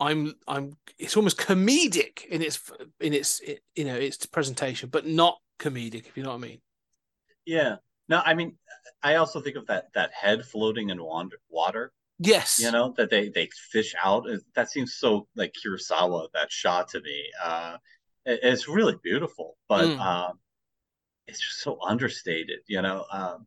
I'm 0.00 0.34
I'm 0.46 0.76
it's 0.98 1.16
almost 1.16 1.38
comedic 1.38 2.24
in 2.26 2.42
its 2.42 2.60
in 3.00 3.12
its 3.14 3.40
you 3.74 3.84
know 3.84 3.96
its 3.96 4.26
presentation, 4.26 4.90
but 4.90 5.06
not 5.06 5.38
comedic 5.58 6.06
if 6.06 6.16
you 6.16 6.22
know 6.22 6.30
what 6.30 6.36
I 6.36 6.48
mean. 6.48 6.60
Yeah. 7.44 7.76
No, 8.08 8.22
I 8.24 8.34
mean, 8.34 8.56
I 9.02 9.16
also 9.16 9.40
think 9.40 9.56
of 9.56 9.66
that 9.66 9.88
that 9.94 10.12
head 10.12 10.44
floating 10.44 10.90
in 10.90 11.02
wander, 11.02 11.36
water. 11.48 11.92
Yes. 12.18 12.58
You 12.60 12.70
know 12.70 12.94
that 12.96 13.10
they 13.10 13.28
they 13.28 13.48
fish 13.72 13.94
out. 14.02 14.24
That 14.54 14.70
seems 14.70 14.94
so 14.94 15.26
like 15.34 15.54
Kurosawa 15.54 16.28
that 16.34 16.50
shot 16.52 16.88
to 16.90 17.00
me. 17.00 17.24
Uh, 17.42 17.76
it- 18.24 18.40
it's 18.42 18.68
really 18.68 18.96
beautiful, 19.02 19.56
but 19.68 19.84
Mm. 19.86 20.00
um, 20.00 20.38
it's 21.26 21.40
just 21.40 21.60
so 21.60 21.78
understated. 21.82 22.60
You 22.66 22.82
know. 22.82 23.04
Um, 23.10 23.46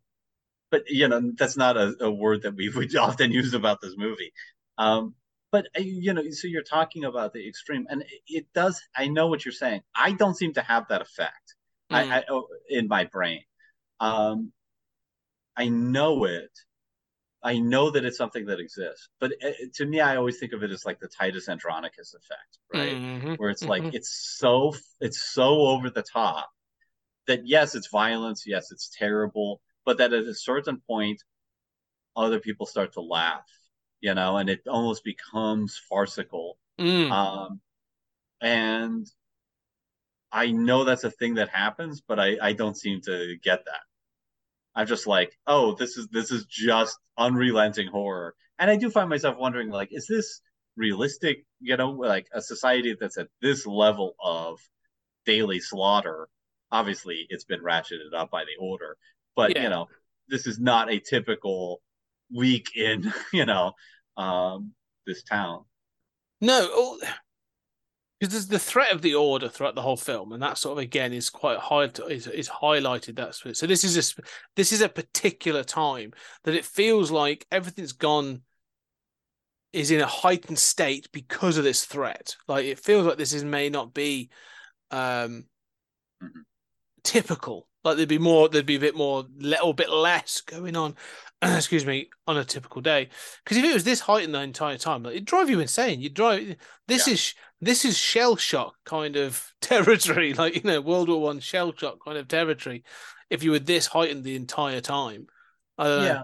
but 0.71 0.83
you 0.89 1.07
know 1.07 1.31
that's 1.37 1.57
not 1.57 1.77
a, 1.77 1.95
a 2.01 2.11
word 2.11 2.43
that 2.43 2.55
we 2.55 2.69
would 2.75 2.95
often 2.95 3.31
use 3.31 3.53
about 3.53 3.81
this 3.81 3.95
movie. 3.97 4.33
Um, 4.77 5.15
but 5.51 5.67
uh, 5.77 5.81
you 5.81 6.13
know, 6.13 6.23
so 6.31 6.47
you're 6.47 6.63
talking 6.63 7.05
about 7.05 7.33
the 7.33 7.47
extreme, 7.47 7.85
and 7.89 8.03
it, 8.03 8.21
it 8.27 8.47
does. 8.53 8.81
I 8.95 9.07
know 9.07 9.27
what 9.27 9.45
you're 9.45 9.51
saying. 9.53 9.81
I 9.95 10.13
don't 10.13 10.35
seem 10.37 10.53
to 10.53 10.61
have 10.61 10.87
that 10.89 11.01
effect. 11.01 11.55
Mm. 11.91 12.11
I, 12.11 12.19
I 12.19 12.23
oh, 12.29 12.47
in 12.69 12.87
my 12.87 13.05
brain. 13.05 13.43
Um, 13.99 14.53
I 15.55 15.69
know 15.69 16.25
it. 16.25 16.51
I 17.43 17.59
know 17.59 17.91
that 17.91 18.05
it's 18.05 18.17
something 18.17 18.45
that 18.47 18.59
exists, 18.59 19.09
but 19.19 19.33
uh, 19.43 19.51
to 19.75 19.85
me, 19.85 19.99
I 19.99 20.15
always 20.17 20.39
think 20.39 20.53
of 20.53 20.63
it 20.63 20.71
as 20.71 20.85
like 20.85 20.99
the 20.99 21.07
Titus 21.07 21.49
Andronicus 21.49 22.13
effect, 22.13 22.59
right? 22.71 22.97
Mhm, 22.97 23.37
Where 23.37 23.49
it's 23.49 23.63
like 23.63 23.83
mhm. 23.83 23.93
it's 23.93 24.37
so 24.39 24.75
it's 24.99 25.21
so 25.33 25.61
over 25.61 25.89
the 25.89 26.03
top 26.03 26.49
that 27.27 27.47
yes, 27.47 27.75
it's 27.75 27.87
violence, 27.87 28.45
yes, 28.47 28.71
it's 28.71 28.89
terrible, 28.97 29.61
but 29.85 29.97
that 29.97 30.13
at 30.13 30.23
a 30.25 30.35
certain 30.35 30.81
point, 30.87 31.21
other 32.15 32.39
people 32.39 32.65
start 32.65 32.93
to 32.93 33.01
laugh, 33.01 33.45
you 33.99 34.13
know, 34.13 34.37
and 34.37 34.49
it 34.49 34.61
almost 34.67 35.03
becomes 35.03 35.79
farcical. 35.89 36.57
Mm. 36.79 37.11
Um, 37.11 37.61
and 38.41 39.07
I 40.31 40.51
know 40.51 40.83
that's 40.83 41.03
a 41.03 41.11
thing 41.11 41.35
that 41.35 41.49
happens, 41.49 42.01
but 42.01 42.19
I, 42.19 42.37
I 42.41 42.53
don't 42.53 42.77
seem 42.77 43.01
to 43.01 43.35
get 43.43 43.65
that. 43.65 43.81
I'm 44.73 44.87
just 44.87 45.05
like, 45.07 45.37
oh, 45.47 45.75
this 45.75 45.97
is 45.97 46.07
this 46.09 46.31
is 46.31 46.45
just 46.45 46.97
unrelenting 47.17 47.87
horror. 47.87 48.35
And 48.57 48.71
I 48.71 48.77
do 48.77 48.89
find 48.89 49.09
myself 49.09 49.37
wondering, 49.37 49.69
like, 49.69 49.89
is 49.91 50.07
this 50.07 50.41
realistic? 50.77 51.45
You 51.59 51.75
know, 51.77 51.91
like 51.91 52.27
a 52.33 52.41
society 52.41 52.95
that's 52.99 53.17
at 53.17 53.27
this 53.41 53.65
level 53.65 54.15
of 54.23 54.59
daily 55.25 55.59
slaughter. 55.59 56.29
Obviously, 56.71 57.25
it's 57.29 57.43
been 57.43 57.61
ratcheted 57.61 58.13
up 58.15 58.31
by 58.31 58.43
the 58.43 58.65
order, 58.65 58.97
but 59.35 59.55
Yeah. 59.55 59.63
you 59.63 59.69
know, 59.69 59.87
this 60.27 60.47
is 60.47 60.59
not 60.59 60.91
a 60.91 60.99
typical 60.99 61.81
week 62.33 62.75
in, 62.75 63.11
you 63.33 63.45
know, 63.45 63.73
um, 64.17 64.71
this 65.05 65.23
town. 65.23 65.65
No, 66.39 66.97
because 68.19 68.33
there's 68.33 68.47
the 68.47 68.59
threat 68.59 68.91
of 68.91 69.01
the 69.01 69.15
order 69.15 69.49
throughout 69.49 69.75
the 69.75 69.81
whole 69.81 69.97
film, 69.97 70.31
and 70.31 70.41
that 70.43 70.57
sort 70.57 70.73
of 70.73 70.77
again 70.77 71.11
is 71.13 71.29
quite 71.29 71.57
high 71.57 71.89
is, 72.09 72.27
is 72.27 72.49
highlighted. 72.49 73.15
That's 73.15 73.41
so. 73.57 73.65
This 73.65 73.83
is 73.83 73.97
a 73.97 74.21
this 74.55 74.71
is 74.71 74.81
a 74.81 74.89
particular 74.89 75.63
time 75.63 76.13
that 76.43 76.55
it 76.55 76.65
feels 76.65 77.09
like 77.09 77.45
everything's 77.51 77.93
gone 77.93 78.41
is 79.73 79.89
in 79.89 80.01
a 80.01 80.05
heightened 80.05 80.59
state 80.59 81.09
because 81.11 81.57
of 81.57 81.63
this 81.63 81.85
threat. 81.85 82.35
Like 82.47 82.65
it 82.65 82.79
feels 82.79 83.07
like 83.07 83.17
this 83.17 83.33
is 83.33 83.43
may 83.43 83.69
not 83.69 83.93
be 83.93 84.29
um 84.91 85.45
Mhm. 86.21 86.43
typical. 87.03 87.67
Like 87.83 87.97
there'd 87.97 88.09
be 88.09 88.19
more, 88.19 88.47
there'd 88.49 88.65
be 88.65 88.75
a 88.75 88.79
bit 88.79 88.95
more, 88.95 89.25
little 89.37 89.73
bit 89.73 89.89
less 89.89 90.41
going 90.41 90.75
on. 90.75 90.95
excuse 91.41 91.85
me, 91.85 92.09
on 92.27 92.37
a 92.37 92.45
typical 92.45 92.81
day. 92.81 93.09
Because 93.43 93.57
if 93.57 93.63
it 93.65 93.73
was 93.73 93.83
this 93.83 94.01
heightened 94.01 94.35
the 94.35 94.41
entire 94.41 94.77
time, 94.77 95.01
like, 95.03 95.13
it'd 95.15 95.25
drive 95.25 95.49
you 95.49 95.59
insane. 95.59 95.99
You'd 95.99 96.13
drive. 96.13 96.55
This 96.87 97.07
Yeah. 97.07 97.13
is 97.13 97.33
this 97.59 97.85
is 97.85 97.97
shell 97.97 98.35
shock 98.35 98.75
kind 98.85 99.15
of 99.15 99.51
territory, 99.61 100.33
like 100.33 100.55
you 100.55 100.61
know, 100.63 100.81
World 100.81 101.09
War 101.09 101.21
One 101.21 101.39
shell 101.39 101.73
shock 101.75 102.03
kind 102.05 102.17
of 102.17 102.27
territory. 102.27 102.83
If 103.29 103.43
you 103.43 103.51
were 103.51 103.59
this 103.59 103.87
heightened 103.87 104.23
the 104.23 104.35
entire 104.35 104.81
time, 104.81 105.27
know. 105.79 106.03
yeah. 106.03 106.23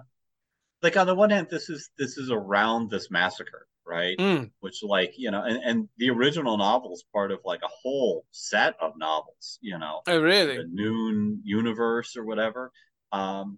Like 0.84 0.98
on 0.98 1.08
the 1.08 1.16
one 1.16 1.32
hand, 1.32 1.48
this 1.50 1.70
is 1.70 1.90
this 1.98 2.18
is 2.18 2.30
around 2.30 2.92
this 2.92 3.10
massacre, 3.10 3.68
right? 3.88 4.18
Mm, 4.18 4.52
Which 4.60 4.84
like, 4.84 5.14
you 5.18 5.32
know, 5.32 5.44
and, 5.44 5.58
and 5.64 5.90
the 5.98 6.10
original 6.10 6.58
novel 6.58 6.94
is 6.94 7.04
part 7.14 7.32
of 7.32 7.40
like 7.46 7.62
a 7.64 7.70
whole 7.82 8.26
set 8.32 8.76
of 8.82 8.94
novels, 8.98 9.58
you 9.62 9.78
know, 9.80 10.02
oh, 10.08 10.20
really? 10.22 10.58
the 10.58 10.68
Noon 10.72 11.42
universe 11.44 12.16
or 12.18 12.26
whatever. 12.26 12.72
Um, 13.12 13.58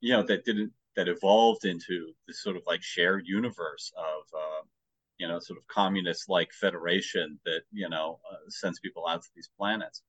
you 0.00 0.12
know, 0.12 0.22
that 0.24 0.44
didn't 0.44 0.72
that 0.96 1.08
evolved 1.08 1.64
into 1.64 2.12
this 2.26 2.42
sort 2.42 2.56
of 2.56 2.62
like 2.66 2.82
shared 2.82 3.24
universe 3.26 3.92
of 3.96 4.22
uh, 4.36 4.62
you 5.18 5.26
know, 5.28 5.38
sort 5.40 5.58
of 5.58 5.66
communist 5.66 6.28
like 6.28 6.52
federation 6.52 7.38
that, 7.44 7.62
you 7.72 7.88
know, 7.88 8.18
uh, 8.30 8.36
sends 8.48 8.78
people 8.80 9.04
out 9.08 9.22
to 9.22 9.28
these 9.34 9.50
planets. 9.58 10.02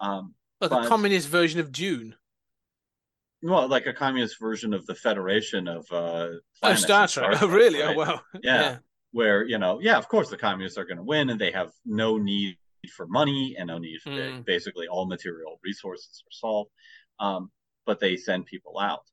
Um, 0.00 0.34
Like 0.60 0.70
but- 0.70 0.84
a 0.84 0.88
communist 0.88 1.28
version 1.28 1.60
of 1.60 1.70
Dune. 1.72 2.16
well, 3.42 3.68
like 3.68 3.86
a 3.86 3.92
communist 3.92 4.38
version 4.40 4.74
of 4.74 4.84
the 4.86 4.94
Federation 4.94 5.66
of 5.68 5.86
uh, 5.92 6.28
Oh, 6.62 6.74
Star 6.74 7.06
Trek. 7.08 7.38
Oh, 7.42 7.48
really? 7.48 7.80
right? 7.80 7.94
Oh, 7.96 7.98
wow. 7.98 8.20
Yeah. 8.42 8.78
Where 9.12 9.44
you 9.44 9.58
know, 9.58 9.80
yeah, 9.80 9.96
of 9.98 10.08
course 10.08 10.30
the 10.30 10.36
communists 10.36 10.78
are 10.78 10.84
going 10.84 10.96
to 10.98 11.02
win, 11.02 11.30
and 11.30 11.40
they 11.40 11.50
have 11.52 11.72
no 11.84 12.16
need 12.18 12.56
for 12.96 13.06
money 13.06 13.56
and 13.58 13.66
no 13.68 13.78
need 13.78 14.00
for 14.02 14.10
Mm. 14.10 14.44
basically 14.44 14.88
all 14.88 15.06
material 15.06 15.60
resources 15.62 16.22
are 16.26 16.32
solved, 16.32 16.70
um, 17.18 17.50
but 17.86 18.00
they 18.00 18.16
send 18.16 18.46
people 18.46 18.78
out, 18.78 19.04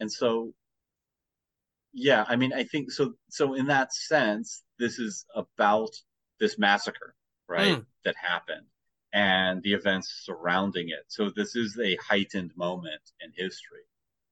and 0.00 0.10
so, 0.10 0.52
yeah, 1.92 2.24
I 2.28 2.36
mean, 2.36 2.52
I 2.52 2.64
think 2.64 2.90
so. 2.90 3.14
So 3.28 3.54
in 3.54 3.66
that 3.66 3.92
sense, 3.92 4.62
this 4.78 4.98
is 4.98 5.26
about 5.34 5.90
this 6.40 6.58
massacre, 6.58 7.14
right, 7.48 7.78
Mm. 7.78 7.86
that 8.04 8.16
happened 8.16 8.66
and 9.12 9.62
the 9.62 9.72
events 9.72 10.22
surrounding 10.24 10.88
it. 10.88 11.04
So 11.06 11.30
this 11.30 11.54
is 11.54 11.78
a 11.78 11.94
heightened 11.96 12.50
moment 12.56 13.12
in 13.20 13.30
history. 13.36 13.84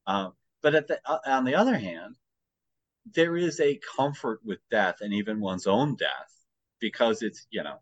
Um, 0.09 0.33
but 0.61 0.75
at 0.75 0.89
the, 0.89 1.01
uh, 1.09 1.21
on 1.25 1.45
the 1.45 1.55
other 1.55 1.79
hand, 1.79 2.17
there 3.15 3.37
is 3.37 3.61
a 3.61 3.81
comfort 3.97 4.41
with 4.45 4.59
death 4.71 4.97
and 5.01 5.13
even 5.13 5.41
one's 5.41 5.67
own 5.67 5.97
death 5.97 6.33
because 6.81 7.23
it's 7.23 7.47
you 7.51 7.63
know 7.63 7.79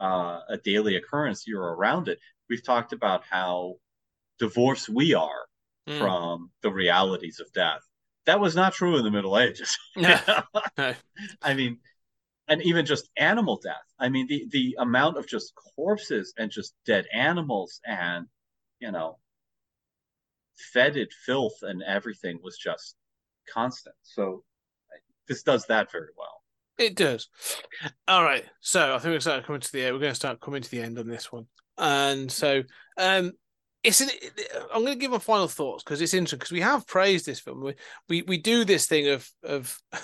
uh, 0.00 0.40
a 0.48 0.58
daily 0.58 0.96
occurrence. 0.96 1.46
You're 1.46 1.74
around 1.74 2.08
it. 2.08 2.18
We've 2.48 2.64
talked 2.64 2.92
about 2.92 3.24
how 3.28 3.76
divorced 4.38 4.88
we 4.88 5.14
are 5.14 5.46
Mm. 5.88 5.98
from 5.98 6.50
the 6.60 6.70
realities 6.70 7.40
of 7.40 7.50
death. 7.54 7.80
That 8.26 8.40
was 8.40 8.54
not 8.54 8.74
true 8.74 8.98
in 8.98 9.04
the 9.04 9.10
Middle 9.10 9.38
Ages. 9.38 9.76
No. 9.96 10.20
No. 10.76 10.94
I 11.40 11.54
mean, 11.54 11.78
and 12.46 12.60
even 12.62 12.84
just 12.84 13.08
animal 13.16 13.58
death. 13.62 13.86
I 13.98 14.10
mean, 14.10 14.26
the 14.26 14.46
the 14.50 14.76
amount 14.78 15.16
of 15.16 15.26
just 15.26 15.54
corpses 15.76 16.34
and 16.36 16.50
just 16.50 16.74
dead 16.84 17.06
animals 17.14 17.80
and 17.86 18.26
you 18.80 18.92
know 18.92 19.18
fetid 20.72 21.12
filth 21.24 21.58
and 21.62 21.82
everything 21.82 22.38
was 22.42 22.58
just 22.58 22.96
constant. 23.52 23.96
So 24.02 24.44
this 25.28 25.42
does 25.42 25.66
that 25.66 25.90
very 25.92 26.08
well. 26.16 26.42
It 26.78 26.94
does. 26.94 27.28
All 28.06 28.22
right. 28.22 28.44
So 28.60 28.94
I 28.94 28.98
think 28.98 29.12
we're 29.12 29.20
starting 29.20 29.44
coming 29.44 29.60
to 29.60 29.72
the 29.72 29.92
we're 29.92 29.98
going 29.98 30.12
to 30.12 30.14
start 30.14 30.40
coming 30.40 30.62
to 30.62 30.70
the 30.70 30.80
end 30.80 30.98
on 30.98 31.08
this 31.08 31.32
one. 31.32 31.46
And 31.76 32.30
so 32.30 32.62
um 32.96 33.32
it's 33.82 34.00
an 34.00 34.08
I'm 34.72 34.82
going 34.82 34.94
to 34.94 35.00
give 35.00 35.10
my 35.10 35.18
final 35.18 35.48
thoughts 35.48 35.82
because 35.82 36.00
it's 36.00 36.14
interesting 36.14 36.38
because 36.38 36.52
we 36.52 36.60
have 36.60 36.86
praised 36.86 37.26
this 37.26 37.40
film. 37.40 37.62
We, 37.62 37.74
we 38.08 38.22
we 38.22 38.38
do 38.38 38.64
this 38.64 38.86
thing 38.86 39.08
of 39.08 39.28
of 39.42 39.76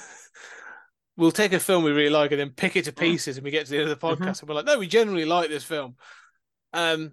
we'll 1.17 1.33
take 1.33 1.53
a 1.53 1.61
film 1.61 1.85
we 1.85 1.93
really 1.93 2.11
like 2.11 2.33
and 2.33 2.41
then 2.41 2.51
pick 2.51 2.75
it 2.75 2.87
to 2.87 2.93
pieces 2.93 3.37
and 3.37 3.45
we 3.45 3.53
get 3.53 3.67
to 3.67 3.71
the 3.71 3.81
end 3.81 3.89
of 3.89 4.01
the 4.01 4.07
podcast 4.07 4.41
and 4.41 4.49
we're 4.49 4.57
like, 4.57 4.67
no, 4.67 4.79
we 4.79 4.89
generally 4.89 5.25
like 5.25 5.49
this 5.49 5.65
film. 5.65 5.95
Um 6.73 7.13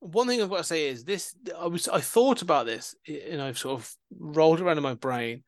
one 0.00 0.26
thing 0.26 0.42
I've 0.42 0.50
got 0.50 0.58
to 0.58 0.64
say 0.64 0.88
is 0.88 1.04
this 1.04 1.34
I 1.58 1.68
was 1.68 1.88
I 1.88 2.00
thought 2.00 2.42
about 2.42 2.66
this 2.66 2.94
and 3.08 3.40
I've 3.40 3.58
sort 3.58 3.80
of 3.80 3.90
rolled 4.18 4.60
around 4.60 4.76
in 4.76 4.82
my 4.82 4.94
brain 4.94 5.42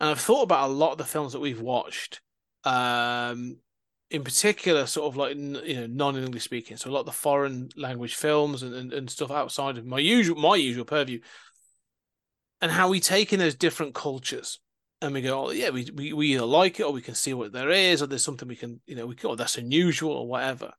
and 0.00 0.10
I've 0.10 0.20
thought 0.20 0.42
about 0.42 0.68
a 0.68 0.72
lot 0.72 0.92
of 0.92 0.98
the 0.98 1.04
films 1.04 1.32
that 1.32 1.40
we've 1.40 1.60
watched 1.60 2.20
um 2.64 3.58
in 4.10 4.22
particular 4.22 4.86
sort 4.86 5.06
of 5.06 5.16
like 5.16 5.36
you 5.36 5.74
know 5.74 5.86
non-english 5.86 6.44
speaking. 6.44 6.76
So 6.76 6.90
a 6.90 6.92
lot 6.92 7.00
of 7.00 7.06
the 7.06 7.12
foreign 7.12 7.70
language 7.76 8.14
films 8.14 8.62
and, 8.62 8.74
and, 8.74 8.92
and 8.92 9.10
stuff 9.10 9.30
outside 9.30 9.78
of 9.78 9.86
my 9.86 9.98
usual 9.98 10.36
my 10.36 10.56
usual 10.56 10.84
purview. 10.84 11.20
And 12.62 12.70
how 12.70 12.88
we 12.88 13.00
take 13.00 13.32
in 13.32 13.38
those 13.38 13.54
different 13.54 13.94
cultures. 13.94 14.58
And 15.02 15.12
we 15.12 15.20
go 15.20 15.46
oh 15.46 15.50
yeah 15.50 15.70
we, 15.70 15.90
we, 15.94 16.12
we 16.12 16.26
either 16.34 16.46
like 16.46 16.80
it 16.80 16.84
or 16.84 16.92
we 16.92 17.02
can 17.02 17.14
see 17.14 17.34
what 17.34 17.52
there 17.52 17.70
is 17.70 18.00
or 18.00 18.06
there's 18.06 18.24
something 18.24 18.48
we 18.48 18.56
can 18.56 18.80
you 18.86 18.96
know 18.96 19.06
we 19.06 19.14
can, 19.14 19.30
oh 19.30 19.34
that's 19.34 19.58
unusual 19.58 20.12
or 20.12 20.28
whatever. 20.28 20.72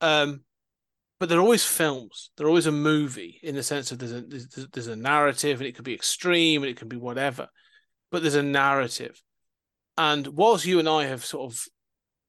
Um 0.00 0.42
but 1.18 1.28
they're 1.28 1.40
always 1.40 1.64
films. 1.64 2.30
They're 2.36 2.46
always 2.46 2.66
a 2.66 2.72
movie 2.72 3.40
in 3.42 3.56
the 3.56 3.62
sense 3.62 3.90
of 3.90 3.98
there's 3.98 4.12
a 4.12 4.20
there's, 4.20 4.68
there's 4.72 4.86
a 4.86 4.96
narrative 4.96 5.60
and 5.60 5.66
it 5.66 5.74
could 5.74 5.84
be 5.84 5.94
extreme 5.94 6.62
and 6.62 6.70
it 6.70 6.76
can 6.76 6.88
be 6.88 6.96
whatever 6.96 7.48
but 8.10 8.22
there's 8.22 8.34
a 8.34 8.42
narrative 8.42 9.22
and 9.98 10.28
whilst 10.28 10.64
you 10.64 10.78
and 10.78 10.88
I 10.88 11.06
have 11.06 11.24
sort 11.24 11.52
of 11.52 11.64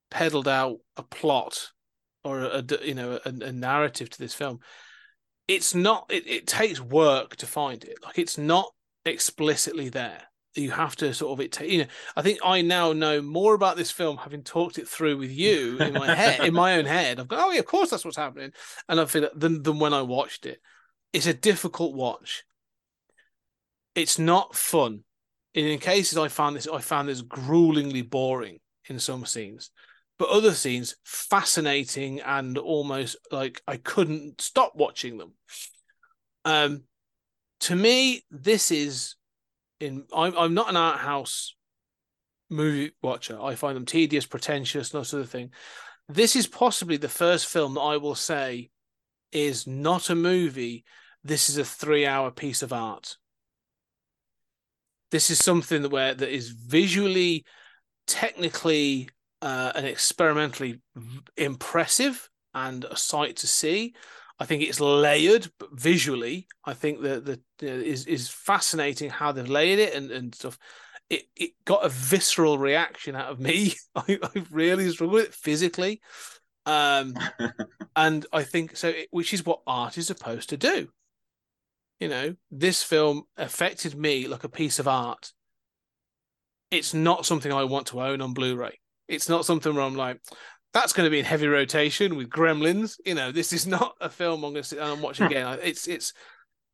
peddled 0.09 0.47
out 0.47 0.79
a 0.97 1.03
plot 1.03 1.69
or 2.23 2.41
a, 2.41 2.63
you 2.83 2.95
know 2.95 3.19
a, 3.23 3.29
a 3.29 3.51
narrative 3.51 4.09
to 4.09 4.19
this 4.19 4.33
film, 4.33 4.59
it's 5.47 5.75
not. 5.75 6.07
It, 6.09 6.27
it 6.27 6.47
takes 6.47 6.81
work 6.81 7.35
to 7.37 7.45
find 7.45 7.83
it. 7.83 7.99
Like 8.03 8.17
it's 8.17 8.37
not 8.37 8.71
explicitly 9.05 9.89
there. 9.89 10.23
You 10.55 10.71
have 10.71 10.95
to 10.97 11.13
sort 11.13 11.39
of 11.39 11.45
it. 11.45 11.51
ta- 11.51 11.63
You 11.63 11.83
know, 11.83 11.89
I 12.15 12.23
think 12.23 12.39
I 12.43 12.63
now 12.63 12.91
know 12.91 13.21
more 13.21 13.53
about 13.53 13.77
this 13.77 13.91
film 13.91 14.17
having 14.17 14.41
talked 14.41 14.79
it 14.79 14.87
through 14.87 15.17
with 15.17 15.31
you 15.31 15.77
in 15.77 15.93
my 15.93 16.13
head, 16.15 16.43
in 16.45 16.55
my 16.55 16.75
own 16.77 16.85
head. 16.85 17.19
I've 17.19 17.27
gone, 17.27 17.39
oh 17.39 17.51
yeah, 17.51 17.59
of 17.59 17.67
course 17.67 17.91
that's 17.91 18.03
what's 18.03 18.17
happening, 18.17 18.51
and 18.89 18.99
I 18.99 19.05
feel 19.05 19.29
than 19.35 19.61
than 19.61 19.77
when 19.77 19.93
I 19.93 20.01
watched 20.01 20.47
it. 20.47 20.59
It's 21.13 21.27
a 21.27 21.33
difficult 21.35 21.93
watch. 21.93 22.43
It's 23.93 24.17
not 24.17 24.55
fun. 24.55 25.03
In, 25.67 25.79
cases 25.79 26.17
I 26.17 26.27
found 26.27 26.55
this, 26.55 26.67
I 26.67 26.79
found 26.79 27.09
this 27.09 27.21
gruelingly 27.21 28.01
boring 28.01 28.59
in 28.87 28.99
some 28.99 29.25
scenes, 29.25 29.71
but 30.17 30.29
other 30.29 30.53
scenes 30.53 30.95
fascinating 31.03 32.21
and 32.21 32.57
almost 32.57 33.17
like 33.31 33.61
I 33.67 33.77
couldn't 33.77 34.41
stop 34.41 34.73
watching 34.75 35.17
them. 35.17 35.33
Um, 36.45 36.83
to 37.61 37.75
me, 37.75 38.23
this 38.31 38.71
is 38.71 39.15
in. 39.79 40.05
I'm 40.15 40.37
I'm 40.37 40.53
not 40.53 40.69
an 40.69 40.77
art 40.77 40.99
house 40.99 41.55
movie 42.49 42.91
watcher. 43.01 43.39
I 43.41 43.55
find 43.55 43.75
them 43.75 43.85
tedious, 43.85 44.25
pretentious, 44.25 44.89
that 44.89 45.05
sort 45.05 45.23
of 45.23 45.29
thing. 45.29 45.51
This 46.07 46.35
is 46.35 46.47
possibly 46.47 46.97
the 46.97 47.09
first 47.09 47.47
film 47.47 47.75
that 47.75 47.81
I 47.81 47.97
will 47.97 48.15
say 48.15 48.69
is 49.31 49.67
not 49.67 50.09
a 50.09 50.15
movie. 50.15 50.83
This 51.23 51.49
is 51.49 51.57
a 51.57 51.65
three-hour 51.65 52.31
piece 52.31 52.63
of 52.63 52.73
art. 52.73 53.17
This 55.11 55.29
is 55.29 55.39
something 55.39 55.81
that 55.81 55.89
where 55.89 56.13
that 56.13 56.29
is 56.29 56.49
visually, 56.49 57.45
technically, 58.07 59.09
uh, 59.41 59.71
and 59.75 59.85
experimentally 59.85 60.81
impressive 61.37 62.29
and 62.53 62.85
a 62.85 62.95
sight 62.95 63.37
to 63.37 63.47
see. 63.47 63.95
I 64.39 64.45
think 64.45 64.63
it's 64.63 64.79
layered, 64.79 65.51
but 65.59 65.69
visually, 65.73 66.47
I 66.63 66.73
think 66.73 67.01
that 67.01 67.27
uh, 67.29 67.65
is 67.65 68.05
is 68.05 68.29
fascinating 68.29 69.09
how 69.09 69.31
they've 69.31 69.47
layered 69.47 69.79
it 69.79 69.93
and 69.93 70.11
and 70.11 70.33
stuff. 70.33 70.57
It 71.09 71.23
it 71.35 71.51
got 71.65 71.83
a 71.83 71.89
visceral 71.89 72.57
reaction 72.57 73.15
out 73.15 73.31
of 73.31 73.39
me. 73.39 73.73
I, 73.95 74.19
I 74.23 74.45
really 74.51 74.89
struggled 74.91 75.15
with 75.15 75.25
it 75.25 75.33
physically, 75.33 76.01
um, 76.65 77.15
and 77.95 78.25
I 78.31 78.43
think 78.43 78.77
so. 78.77 78.89
It, 78.89 79.07
which 79.11 79.33
is 79.33 79.45
what 79.45 79.61
art 79.67 79.97
is 79.97 80.07
supposed 80.07 80.49
to 80.49 80.57
do. 80.57 80.89
You 81.99 82.07
know, 82.07 82.35
this 82.49 82.81
film 82.81 83.23
affected 83.35 83.95
me 83.95 84.27
like 84.27 84.43
a 84.43 84.49
piece 84.49 84.79
of 84.79 84.87
art. 84.87 85.33
It's 86.71 86.93
not 86.93 87.25
something 87.25 87.51
I 87.51 87.65
want 87.65 87.87
to 87.87 88.01
own 88.01 88.21
on 88.21 88.33
Blu-ray. 88.33 88.79
It's 89.07 89.27
not 89.27 89.45
something 89.45 89.73
where 89.73 89.83
I'm 89.83 89.95
like, 89.95 90.21
that's 90.73 90.93
going 90.93 91.05
to 91.05 91.11
be 91.11 91.19
in 91.19 91.25
heavy 91.25 91.47
rotation 91.47 92.15
with 92.15 92.29
Gremlins. 92.29 92.97
You 93.05 93.15
know, 93.15 93.31
this 93.31 93.51
is 93.51 93.67
not 93.75 93.95
a 93.99 94.09
film 94.09 94.43
I'm 94.43 94.51
going 94.53 94.63
to 94.63 94.69
sit 94.69 94.79
down 94.79 94.93
and 94.93 95.01
watch 95.01 95.19
again. 95.19 95.59
It's 95.63 95.87
it's 95.87 96.13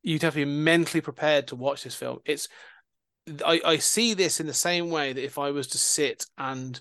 you'd 0.03 0.22
have 0.22 0.34
to 0.34 0.39
be 0.39 0.45
mentally 0.45 1.02
prepared 1.02 1.47
to 1.47 1.56
watch 1.56 1.84
this 1.84 1.95
film. 1.95 2.19
It's 2.26 2.47
I, 3.43 3.61
I 3.65 3.77
see 3.77 4.14
this 4.14 4.39
in 4.39 4.47
the 4.47 4.53
same 4.53 4.91
way 4.91 5.14
that 5.14 5.23
if 5.23 5.39
I 5.39 5.52
was 5.52 5.68
to 5.68 5.77
sit 5.77 6.26
and 6.38 6.80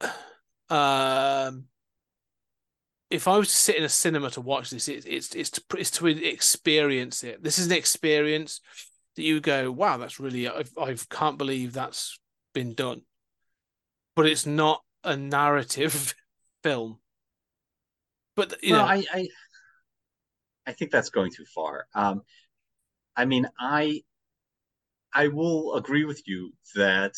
um 0.68 1.64
if 3.12 3.28
I 3.28 3.36
was 3.36 3.50
to 3.50 3.56
sit 3.56 3.76
in 3.76 3.84
a 3.84 3.88
cinema 3.88 4.30
to 4.30 4.40
watch 4.40 4.70
this, 4.70 4.88
it, 4.88 5.04
it's 5.06 5.34
it's 5.34 5.50
to, 5.50 5.62
it's 5.76 5.90
to 5.92 6.06
experience 6.06 7.22
it. 7.22 7.42
This 7.42 7.58
is 7.58 7.66
an 7.66 7.72
experience 7.72 8.60
that 9.16 9.22
you 9.22 9.40
go, 9.40 9.70
wow, 9.70 9.98
that's 9.98 10.18
really 10.18 10.48
I 10.48 10.64
I 10.80 10.96
can't 11.10 11.36
believe 11.36 11.72
that's 11.72 12.18
been 12.54 12.74
done. 12.74 13.02
But 14.16 14.26
it's 14.26 14.46
not 14.46 14.82
a 15.04 15.16
narrative 15.16 16.14
film. 16.62 16.98
But 18.34 18.54
you 18.62 18.72
well, 18.72 18.86
know, 18.86 18.92
I, 18.92 19.04
I 19.12 19.28
I 20.66 20.72
think 20.72 20.90
that's 20.90 21.10
going 21.10 21.32
too 21.32 21.44
far. 21.54 21.86
Um, 21.94 22.22
I 23.14 23.26
mean, 23.26 23.46
I 23.60 24.00
I 25.12 25.28
will 25.28 25.74
agree 25.74 26.06
with 26.06 26.22
you 26.26 26.52
that 26.76 27.12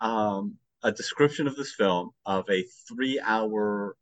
um, 0.00 0.56
a 0.82 0.90
description 0.90 1.46
of 1.46 1.54
this 1.54 1.74
film 1.74 2.10
of 2.26 2.44
a 2.50 2.64
three-hour 2.88 3.96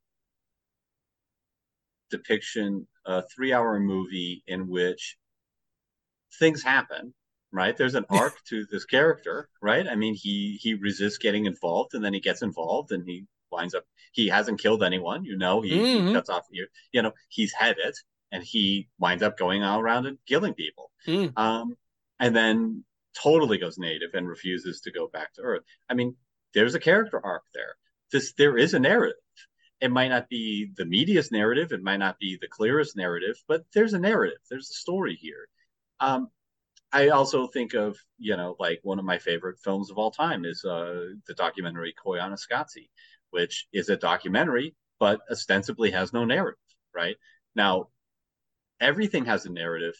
depiction, 2.10 2.86
a 3.06 3.22
three-hour 3.34 3.80
movie 3.80 4.42
in 4.46 4.68
which 4.68 5.16
things 6.38 6.62
happen. 6.62 7.14
Right, 7.52 7.76
there's 7.76 7.96
an 7.96 8.04
arc 8.10 8.34
to 8.50 8.64
this 8.70 8.84
character. 8.84 9.48
Right, 9.60 9.86
I 9.88 9.96
mean, 9.96 10.14
he 10.14 10.56
he 10.60 10.74
resists 10.74 11.18
getting 11.18 11.46
involved, 11.46 11.94
and 11.94 12.04
then 12.04 12.14
he 12.14 12.20
gets 12.20 12.42
involved, 12.42 12.92
and 12.92 13.04
he 13.04 13.24
winds 13.50 13.74
up. 13.74 13.84
He 14.12 14.28
hasn't 14.28 14.60
killed 14.60 14.84
anyone. 14.84 15.24
You 15.24 15.36
know, 15.36 15.60
he, 15.60 15.72
Mhm. 15.72 16.06
he 16.08 16.12
cuts 16.12 16.30
off. 16.30 16.46
You, 16.52 16.68
you 16.92 17.02
know, 17.02 17.12
he's 17.28 17.52
headed, 17.52 17.94
and 18.30 18.44
he 18.44 18.88
winds 19.00 19.24
up 19.24 19.36
going 19.36 19.64
all 19.64 19.80
around 19.80 20.06
and 20.06 20.18
killing 20.26 20.54
people. 20.54 20.92
Mm. 21.08 21.36
Um, 21.36 21.76
and 22.20 22.36
then 22.36 22.84
totally 23.20 23.58
goes 23.58 23.78
native 23.78 24.10
and 24.14 24.28
refuses 24.28 24.80
to 24.82 24.92
go 24.92 25.08
back 25.08 25.34
to 25.34 25.42
Earth. 25.42 25.62
I 25.88 25.94
mean, 25.94 26.14
there's 26.54 26.76
a 26.76 26.80
character 26.80 27.20
arc 27.24 27.42
there. 27.52 27.74
This 28.12 28.32
there 28.34 28.56
is 28.56 28.74
a 28.74 28.78
narrative. 28.78 29.16
It 29.80 29.90
might 29.90 30.08
not 30.08 30.28
be 30.28 30.70
the 30.76 30.84
media's 30.84 31.32
narrative, 31.32 31.72
it 31.72 31.82
might 31.82 31.98
not 31.98 32.18
be 32.18 32.36
the 32.40 32.48
clearest 32.48 32.96
narrative, 32.96 33.36
but 33.48 33.64
there's 33.74 33.94
a 33.94 33.98
narrative. 33.98 34.38
There's 34.50 34.70
a 34.70 34.74
story 34.74 35.14
here. 35.14 35.48
Um, 36.00 36.28
I 36.92 37.08
also 37.08 37.46
think 37.46 37.74
of, 37.74 37.96
you 38.18 38.36
know, 38.36 38.56
like 38.58 38.80
one 38.82 38.98
of 38.98 39.04
my 39.04 39.18
favorite 39.18 39.58
films 39.62 39.90
of 39.90 39.98
all 39.98 40.10
time 40.10 40.44
is 40.44 40.64
uh, 40.64 41.04
the 41.26 41.34
documentary 41.34 41.94
Koyaanisqatsi, 42.04 42.88
which 43.30 43.68
is 43.72 43.88
a 43.88 43.96
documentary, 43.96 44.74
but 44.98 45.20
ostensibly 45.30 45.92
has 45.92 46.12
no 46.12 46.24
narrative, 46.24 46.58
right? 46.94 47.16
Now, 47.54 47.88
everything 48.80 49.24
has 49.26 49.46
a 49.46 49.52
narrative 49.52 49.94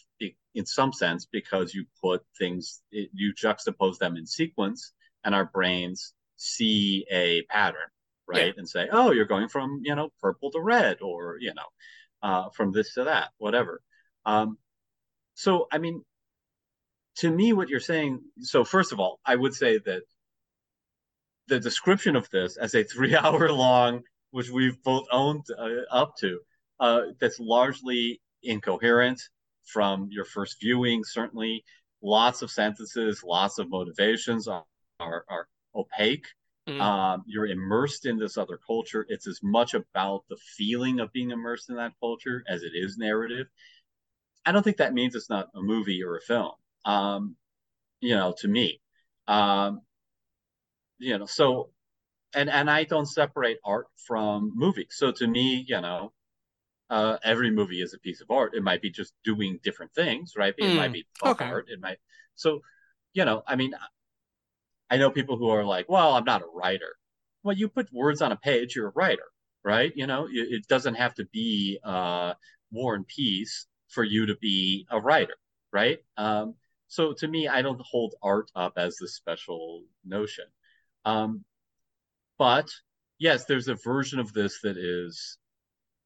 in 0.55 0.67
some 0.67 0.93
sense 0.93 1.27
because 1.31 1.75
you 1.75 1.87
put 2.03 2.23
things, 2.39 2.83
you 2.91 3.33
juxtapose 3.35 3.99
them 3.99 4.17
in 4.17 4.27
sequence, 4.27 4.93
and 5.25 5.35
our 5.35 5.45
brains 5.45 6.13
see 6.37 7.07
a 7.11 7.43
pattern, 7.43 7.89
right? 8.31 8.55
And 8.57 8.69
say, 8.69 8.89
oh, 8.91 9.13
you're 9.13 9.27
going 9.27 9.49
from, 9.49 9.81
you 9.83 9.95
know, 9.95 10.11
purple 10.21 10.51
to 10.53 10.61
red, 10.61 10.99
or, 11.03 11.37
you 11.41 11.53
know, 11.55 11.67
uh, 12.23 12.51
from 12.51 12.73
this 12.73 12.95
to 12.95 13.05
that, 13.05 13.31
whatever. 13.39 13.81
Um, 14.25 14.59
so, 15.35 15.67
I 15.73 15.79
mean, 15.79 16.03
to 17.17 17.31
me, 17.31 17.53
what 17.53 17.69
you're 17.69 17.81
saying, 17.81 18.21
so 18.41 18.65
first 18.65 18.93
of 18.93 19.01
all, 19.01 19.21
I 19.25 19.37
would 19.37 19.55
say 19.55 19.79
that 19.79 20.03
the 21.49 21.61
description 21.61 22.17
of 22.17 22.29
this 22.31 22.57
as 22.57 22.75
a 22.75 22.85
three 22.93 23.17
hour 23.17 23.51
long, 23.53 24.03
which 24.31 24.51
we've 24.51 24.83
both 24.83 25.07
owned 25.11 25.45
uh, 25.59 25.83
up 25.91 26.15
to, 26.21 26.41
uh, 26.79 27.03
that's 27.21 27.41
largely 27.41 28.21
incoherent 28.43 29.21
from 29.67 30.09
your 30.11 30.25
first 30.25 30.57
viewing, 30.61 31.03
certainly. 31.05 31.65
Lots 32.03 32.41
of 32.43 32.51
sentences, 32.51 33.23
lots 33.23 33.59
of 33.59 33.69
motivations 33.69 34.49
are, 34.49 34.65
are, 35.01 35.25
are 35.29 35.49
opaque. 35.75 36.27
Mm. 36.71 36.81
Um, 36.81 37.25
you're 37.27 37.47
immersed 37.47 38.07
in 38.07 38.19
this 38.19 38.39
other 38.39 38.59
culture. 38.67 39.07
It's 39.09 39.27
as 39.27 39.41
much 39.43 39.75
about 39.75 40.25
the 40.29 40.37
feeling 40.57 41.01
of 41.01 41.13
being 41.13 41.31
immersed 41.31 41.71
in 41.71 41.77
that 41.77 41.93
culture 42.01 42.45
as 42.49 42.63
it 42.63 42.73
is 42.75 42.97
narrative. 42.99 43.49
I 44.47 44.53
don't 44.53 44.63
think 44.63 44.79
that 44.79 44.95
means 44.95 45.15
it's 45.15 45.31
not 45.31 45.49
a 45.55 45.61
movie 45.63 46.03
or 46.03 46.17
a 46.17 46.21
film. 46.21 46.53
Um, 46.85 47.37
you 48.01 48.15
know, 48.17 48.35
to 48.41 48.49
me, 48.49 48.81
um, 49.29 49.83
you 50.99 51.19
know, 51.19 51.27
so 51.27 51.71
and 52.35 52.51
and 52.51 52.71
I 52.71 52.85
don't 52.85 53.07
separate 53.07 53.59
art 53.65 53.89
from 54.07 54.53
movies. 54.55 54.89
So 54.93 55.13
to 55.13 55.27
me, 55.27 55.65
you 55.69 55.81
know, 55.81 56.13
uh, 56.91 57.19
every 57.25 57.51
movie 57.51 57.83
is 57.83 57.95
a 57.95 57.99
piece 57.99 58.21
of 58.21 58.31
art. 58.31 58.55
It 58.55 58.63
might 58.65 58.83
be 58.83 58.91
just 58.91 59.15
doing 59.25 59.61
different 59.65 59.95
things, 59.95 60.35
right? 60.37 60.55
It 60.59 60.65
Mm, 60.65 60.77
might 60.77 60.93
be 60.93 61.07
okay. 61.25 61.51
art. 61.53 61.67
It 61.71 61.81
might. 61.81 61.99
So, 62.37 62.63
you 63.15 63.25
know, 63.25 63.43
I 63.47 63.57
mean, 63.57 63.75
I 64.91 64.97
know 64.97 65.11
people 65.11 65.37
who 65.37 65.51
are 65.51 65.65
like, 65.65 65.89
"Well, 65.89 66.15
I'm 66.15 66.25
not 66.25 66.43
a 66.43 66.47
writer." 66.55 66.95
Well, 67.43 67.57
you 67.57 67.69
put 67.69 67.93
words 67.93 68.23
on 68.23 68.33
a 68.33 68.37
page, 68.37 68.77
you're 68.77 68.89
a 68.89 68.93
writer, 68.95 69.25
right? 69.65 69.93
You 69.95 70.07
know, 70.07 70.27
it, 70.27 70.49
it 70.51 70.69
doesn't 70.69 70.97
have 70.97 71.15
to 71.15 71.25
be 71.33 71.79
uh, 71.85 72.35
War 72.71 72.95
and 72.95 73.07
Peace 73.07 73.67
for 73.89 74.05
you 74.05 74.27
to 74.27 74.37
be 74.37 74.87
a 74.91 75.01
writer, 75.01 75.35
right? 75.73 75.99
Um, 76.17 76.55
so 76.89 77.15
to 77.15 77.29
me, 77.29 77.49
I 77.49 77.63
don't 77.63 77.81
hold 77.83 78.15
art 78.23 78.51
up 78.55 78.75
as 78.77 78.97
this 79.01 79.15
special 79.17 79.85
notion. 80.05 80.45
Um, 81.05 81.45
but 82.39 82.69
yes, 83.19 83.45
there's 83.45 83.69
a 83.69 83.77
version 83.77 84.19
of 84.19 84.33
this 84.33 84.61
that 84.63 84.77
is 84.77 85.39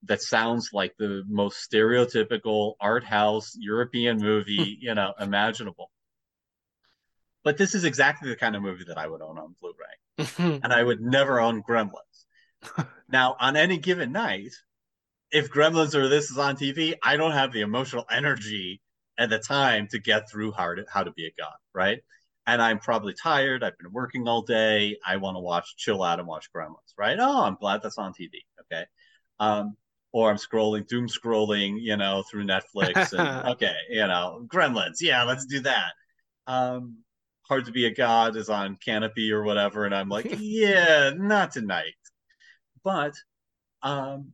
that 0.05 0.21
sounds 0.21 0.71
like 0.73 0.95
the 0.99 1.23
most 1.27 1.67
stereotypical 1.71 2.75
art 2.81 3.05
house 3.05 3.57
European 3.59 4.19
movie, 4.19 4.77
you 4.81 4.95
know, 4.95 5.15
imaginable. 5.19 5.91
But 7.45 7.59
this 7.59 7.75
is 7.75 7.85
exactly 7.85 8.31
the 8.31 8.37
kind 8.37 8.57
of 8.57 8.63
movie 8.63 8.85
that 8.89 8.99
I 8.99 9.07
would 9.07 9.23
own 9.23 9.39
on 9.39 9.55
Blu-ray, 9.61 10.27
and 10.63 10.73
I 10.73 10.83
would 10.83 11.01
never 11.01 11.39
own 11.39 11.63
Gremlins. 11.63 12.89
now, 13.09 13.37
on 13.39 13.57
any 13.57 13.77
given 13.77 14.13
night, 14.13 14.55
if 15.31 15.51
Gremlins 15.51 15.95
or 15.95 16.09
this 16.09 16.31
is 16.31 16.39
on 16.39 16.57
TV, 16.57 16.95
I 17.03 17.17
don't 17.17 17.33
have 17.33 17.53
the 17.53 17.61
emotional 17.61 18.07
energy 18.11 18.81
and 19.19 19.31
the 19.31 19.39
time 19.39 19.89
to 19.91 19.99
get 19.99 20.31
through 20.31 20.53
how 20.53 20.75
to, 20.75 20.85
how 20.91 21.05
to 21.05 21.13
be 21.13 21.27
a 21.27 21.33
god, 21.39 21.55
right? 21.75 22.01
And 22.47 22.63
I'm 22.63 22.79
probably 22.79 23.15
tired. 23.15 23.63
I've 23.63 23.77
been 23.79 23.93
working 23.93 24.29
all 24.29 24.43
day. 24.43 24.97
I 25.07 25.17
want 25.17 25.37
to 25.37 25.41
watch, 25.41 25.77
chill 25.77 26.03
out 26.03 26.19
and 26.19 26.29
watch 26.29 26.51
Gremlins, 26.55 26.95
right? 26.99 27.19
Oh, 27.19 27.45
I'm 27.45 27.57
glad 27.57 27.83
that's 27.83 27.99
on 27.99 28.13
TV. 28.13 28.31
Okay. 28.61 28.85
Um, 29.39 29.77
or 30.13 30.31
I'm 30.31 30.37
scrolling, 30.37 30.87
doom 30.87 31.09
scrolling, 31.09 31.79
you 31.81 31.97
know, 31.97 32.23
through 32.31 32.47
Netflix. 32.47 33.13
And 33.13 33.49
okay, 33.53 33.75
you 33.91 34.07
know, 34.07 34.47
Gremlins. 34.47 35.01
Yeah, 35.01 35.25
let's 35.25 35.47
do 35.47 35.61
that. 35.61 35.93
Um, 36.47 36.99
Hard 37.49 37.67
to 37.67 37.73
be 37.73 37.87
a 37.87 37.95
God 37.95 38.37
is 38.37 38.49
on 38.49 38.77
Kanopy 38.77 39.31
or 39.31 39.43
whatever. 39.43 39.85
And 39.85 39.95
I'm 39.95 40.09
like, 40.09 40.27
yeah, 40.39 41.13
not 41.17 41.53
tonight. 41.53 41.95
But, 42.83 43.15
um, 43.83 44.33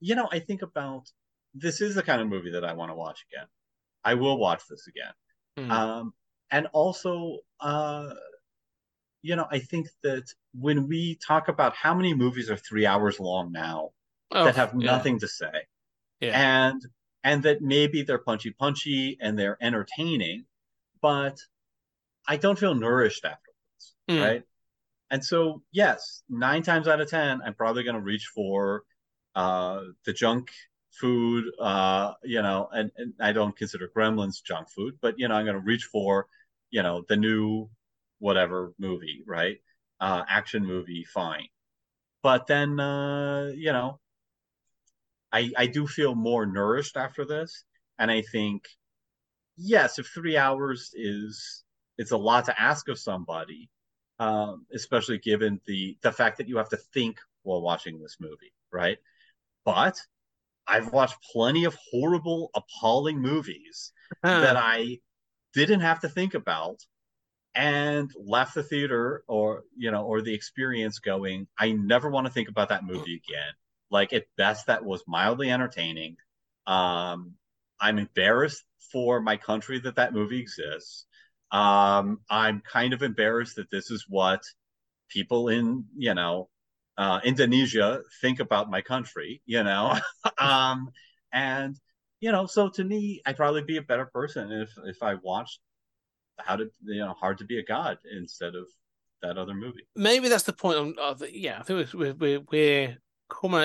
you 0.00 0.14
know, 0.14 0.28
I 0.30 0.38
think 0.38 0.62
about 0.62 1.10
this 1.54 1.80
is 1.80 1.94
the 1.94 2.02
kind 2.02 2.20
of 2.20 2.28
movie 2.28 2.52
that 2.52 2.64
I 2.64 2.72
want 2.72 2.90
to 2.90 2.94
watch 2.94 3.24
again. 3.30 3.46
I 4.04 4.14
will 4.14 4.38
watch 4.38 4.62
this 4.68 4.86
again. 4.86 5.12
Mm. 5.58 5.70
Um, 5.70 6.14
and 6.50 6.66
also, 6.72 7.38
uh, 7.60 8.10
you 9.22 9.36
know, 9.36 9.46
I 9.50 9.58
think 9.58 9.88
that 10.02 10.32
when 10.54 10.88
we 10.88 11.16
talk 11.16 11.48
about 11.48 11.74
how 11.76 11.94
many 11.94 12.14
movies 12.14 12.50
are 12.50 12.56
three 12.56 12.86
hours 12.86 13.20
long 13.20 13.52
now 13.52 13.90
Oh, 14.32 14.44
that 14.44 14.56
have 14.56 14.74
yeah, 14.78 14.86
nothing 14.86 15.18
to 15.20 15.28
say, 15.28 15.66
Yeah. 16.20 16.68
and 16.68 16.80
and 17.24 17.42
that 17.42 17.62
maybe 17.62 18.02
they're 18.02 18.18
punchy 18.18 18.50
punchy 18.52 19.18
and 19.20 19.38
they're 19.38 19.58
entertaining, 19.60 20.46
but 21.02 21.38
I 22.30 22.36
don't 22.36 22.58
feel 22.58 22.74
nourished 22.76 23.24
afterwards, 23.26 23.96
Mm. 24.08 24.22
right? 24.22 24.44
And 25.10 25.24
so, 25.24 25.62
yes, 25.72 26.22
nine 26.28 26.62
times 26.62 26.88
out 26.88 27.00
of 27.00 27.10
ten, 27.10 27.42
I'm 27.44 27.54
probably 27.54 27.84
going 27.84 27.96
to 27.96 28.02
reach 28.02 28.26
for 28.34 28.84
uh, 29.34 29.82
the 30.06 30.12
junk 30.12 30.50
food, 30.92 31.44
uh, 31.60 32.14
you 32.24 32.42
know, 32.42 32.68
and, 32.72 32.92
and 32.96 33.14
I 33.20 33.32
don't 33.32 33.56
consider 33.56 33.88
Gremlins 33.96 34.42
junk 34.44 34.70
food, 34.70 34.98
but 35.02 35.18
you 35.18 35.28
know, 35.28 35.34
I'm 35.36 35.46
going 35.46 35.56
to 35.56 35.70
reach 35.72 35.84
for, 35.86 36.26
you 36.70 36.82
know, 36.82 37.04
the 37.08 37.16
new 37.16 37.70
whatever 38.20 38.74
movie, 38.78 39.22
right? 39.26 39.58
Uh, 40.00 40.22
action 40.28 40.66
movie, 40.66 41.04
fine. 41.04 41.48
But 42.22 42.46
then, 42.46 42.80
uh, 42.80 43.52
you 43.56 43.72
know, 43.72 44.00
I 45.32 45.52
I 45.56 45.66
do 45.66 45.86
feel 45.88 46.14
more 46.14 46.46
nourished 46.46 46.96
after 46.96 47.24
this, 47.24 47.64
and 47.98 48.10
I 48.10 48.22
think, 48.22 48.68
yes, 49.56 49.98
if 49.98 50.08
three 50.08 50.36
hours 50.36 50.92
is 50.94 51.64
it's 51.98 52.12
a 52.12 52.16
lot 52.16 52.46
to 52.46 52.60
ask 52.60 52.88
of 52.88 52.98
somebody, 52.98 53.70
um, 54.18 54.66
especially 54.74 55.18
given 55.18 55.60
the 55.66 55.96
the 56.02 56.12
fact 56.12 56.38
that 56.38 56.48
you 56.48 56.56
have 56.58 56.70
to 56.70 56.76
think 56.76 57.20
while 57.42 57.62
watching 57.62 58.00
this 58.00 58.16
movie, 58.20 58.52
right? 58.72 58.98
But 59.64 59.98
I've 60.66 60.92
watched 60.92 61.16
plenty 61.32 61.64
of 61.64 61.76
horrible, 61.90 62.50
appalling 62.54 63.20
movies 63.20 63.92
that 64.40 64.56
I 64.56 65.00
didn't 65.54 65.80
have 65.80 66.00
to 66.00 66.08
think 66.08 66.34
about 66.34 66.80
and 67.54 68.10
left 68.16 68.54
the 68.54 68.62
theater 68.62 69.24
or 69.26 69.64
you 69.76 69.90
know 69.90 70.04
or 70.04 70.22
the 70.22 70.34
experience 70.34 71.00
going 71.00 71.48
I 71.58 71.72
never 71.72 72.08
want 72.10 72.26
to 72.26 72.32
think 72.32 72.48
about 72.48 72.68
that 72.68 72.84
movie 72.84 73.16
again. 73.26 73.52
Like 73.90 74.12
at 74.12 74.26
best 74.36 74.66
that 74.66 74.84
was 74.84 75.02
mildly 75.08 75.50
entertaining. 75.50 76.16
Um 76.66 77.34
I'm 77.80 77.98
embarrassed 77.98 78.64
for 78.92 79.20
my 79.20 79.36
country 79.36 79.80
that 79.80 79.96
that 79.96 80.12
movie 80.12 80.40
exists. 80.40 81.06
Um 81.52 82.20
I'm 82.30 82.60
kind 82.60 82.92
of 82.92 83.02
embarrassed 83.02 83.56
that 83.56 83.70
this 83.70 83.90
is 83.90 84.04
what 84.08 84.42
people 85.08 85.48
in, 85.48 85.84
you 85.96 86.14
know, 86.14 86.48
uh, 86.96 87.20
Indonesia 87.24 88.02
think 88.20 88.40
about 88.40 88.70
my 88.70 88.82
country, 88.82 89.42
you 89.46 89.62
know. 89.62 89.98
um, 90.38 90.90
and 91.32 91.76
you 92.20 92.30
know, 92.30 92.46
so 92.46 92.68
to 92.68 92.84
me, 92.84 93.22
I'd 93.24 93.36
probably 93.36 93.62
be 93.62 93.78
a 93.78 93.82
better 93.82 94.06
person 94.06 94.52
if 94.52 94.70
if 94.84 95.02
I 95.02 95.14
watched 95.14 95.60
how 96.38 96.56
to 96.56 96.70
you 96.84 97.00
know 97.00 97.14
Hard 97.14 97.38
to 97.38 97.44
Be 97.44 97.58
a 97.58 97.64
God 97.64 97.98
instead 98.16 98.54
of 98.54 98.66
that 99.22 99.36
other 99.36 99.54
movie. 99.54 99.86
maybe 99.96 100.28
that's 100.28 100.44
the 100.44 100.52
point. 100.52 100.96
Yeah, 101.32 101.58
I 101.60 101.62
think 101.62 101.92
we're 101.94 102.14
we're 102.14 102.40
we're 102.50 102.96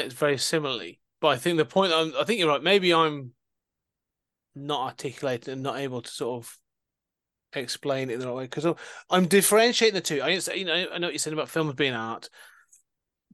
very 0.10 0.38
similarly. 0.38 1.00
But 1.22 1.28
I 1.30 1.38
think 1.38 1.58
the 1.58 1.66
point, 1.66 1.94
I'm, 1.94 2.14
I 2.20 2.24
think 2.24 2.40
you're 2.40 2.50
right. 2.50 2.62
Maybe 2.62 2.94
I'm 2.94 3.32
not 4.54 4.82
articulated 4.82 5.50
and 5.50 5.64
not 5.64 5.80
able 5.80 6.02
to 6.02 6.12
sort 6.12 6.44
of 6.44 6.58
explain 7.62 8.10
it 8.10 8.20
the 8.20 8.28
right 8.28 8.36
way 8.36 8.44
because 8.44 8.66
I'm, 9.10 9.28
differentiating 9.28 9.96
the 9.96 10.02
two. 10.02 10.22
I 10.22 10.30
you 10.54 10.66
know, 10.66 10.88
I 10.94 10.98
know 10.98 11.08
what 11.08 11.14
you 11.14 11.20
said 11.20 11.34
about 11.34 11.50
films 11.50 11.74
being 11.74 11.94
art. 11.94 12.30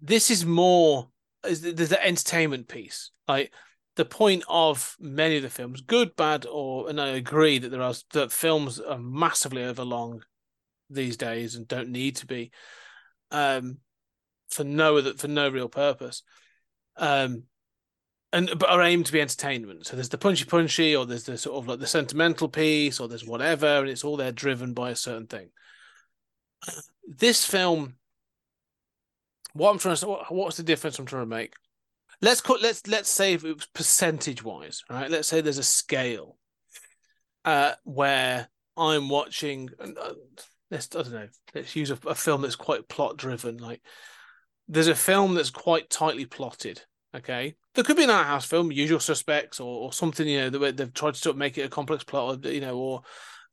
This 0.01 0.31
is 0.31 0.45
more 0.45 1.09
is 1.45 1.61
the, 1.61 1.71
the 1.71 2.05
entertainment 2.05 2.67
piece. 2.67 3.11
Like 3.27 3.53
the 3.95 4.05
point 4.05 4.43
of 4.47 4.95
many 4.99 5.37
of 5.37 5.43
the 5.43 5.49
films, 5.49 5.81
good, 5.81 6.15
bad, 6.15 6.45
or 6.45 6.89
and 6.89 6.99
I 6.99 7.09
agree 7.09 7.59
that 7.59 7.69
there 7.69 7.81
are 7.81 7.93
that 8.13 8.31
films 8.31 8.79
are 8.79 8.97
massively 8.97 9.63
overlong 9.63 10.23
these 10.89 11.17
days 11.17 11.55
and 11.55 11.67
don't 11.67 11.89
need 11.89 12.17
to 12.17 12.25
be 12.25 12.51
um 13.31 13.77
for 14.49 14.63
no 14.63 14.97
other 14.97 15.13
for 15.13 15.29
no 15.29 15.47
real 15.47 15.69
purpose 15.69 16.23
um 16.97 17.43
and 18.33 18.49
but 18.57 18.69
are 18.69 18.81
aimed 18.81 19.05
to 19.05 19.11
be 19.11 19.21
entertainment 19.21 19.85
so 19.85 19.95
there's 19.95 20.09
the 20.09 20.17
punchy 20.17 20.45
punchy 20.45 20.95
or 20.95 21.05
there's 21.05 21.25
the 21.25 21.37
sort 21.37 21.57
of 21.57 21.67
like 21.67 21.79
the 21.79 21.87
sentimental 21.87 22.47
piece 22.47 22.99
or 22.99 23.07
there's 23.07 23.25
whatever 23.25 23.79
and 23.79 23.89
it's 23.89 24.03
all 24.03 24.17
there 24.17 24.31
driven 24.31 24.73
by 24.73 24.89
a 24.89 24.95
certain 24.95 25.27
thing 25.27 25.49
this 27.07 27.45
film 27.45 27.95
what 29.53 29.71
i'm 29.71 29.79
trying 29.79 29.95
to 29.95 30.07
what, 30.07 30.31
what's 30.33 30.57
the 30.57 30.63
difference 30.63 30.97
i'm 30.97 31.05
trying 31.05 31.23
to 31.23 31.27
make 31.27 31.53
let's 32.21 32.41
cut 32.41 32.61
let's 32.61 32.87
let's 32.87 33.09
say 33.09 33.33
if 33.33 33.43
it 33.43 33.53
was 33.53 33.67
percentage 33.73 34.43
wise 34.43 34.83
right 34.89 35.11
let's 35.11 35.27
say 35.27 35.41
there's 35.41 35.57
a 35.57 35.63
scale 35.63 36.37
uh 37.45 37.73
where 37.83 38.47
i'm 38.77 39.09
watching 39.09 39.69
uh, 39.79 40.13
let's 40.71 40.87
I 40.95 41.03
don't 41.03 41.13
know. 41.13 41.27
Let's 41.53 41.75
use 41.75 41.91
a, 41.91 41.99
a 42.07 42.15
film 42.15 42.41
that's 42.41 42.55
quite 42.55 42.87
plot 42.87 43.17
driven. 43.17 43.57
Like 43.57 43.81
there's 44.67 44.87
a 44.87 44.95
film 44.95 45.35
that's 45.35 45.51
quite 45.51 45.89
tightly 45.89 46.25
plotted. 46.25 46.81
Okay, 47.15 47.55
there 47.75 47.83
could 47.83 47.97
be 47.97 48.05
an 48.05 48.09
art 48.09 48.27
house 48.27 48.45
film, 48.45 48.71
Usual 48.71 48.99
Suspects, 48.99 49.59
or, 49.59 49.83
or 49.83 49.93
something. 49.93 50.27
You 50.27 50.41
know, 50.41 50.49
that 50.49 50.77
they've 50.77 50.93
tried 50.93 51.15
to 51.15 51.19
sort 51.19 51.35
of 51.35 51.39
make 51.39 51.57
it 51.57 51.63
a 51.63 51.69
complex 51.69 52.03
plot, 52.03 52.45
or 52.45 52.49
you 52.49 52.61
know, 52.61 52.77
or 52.77 53.01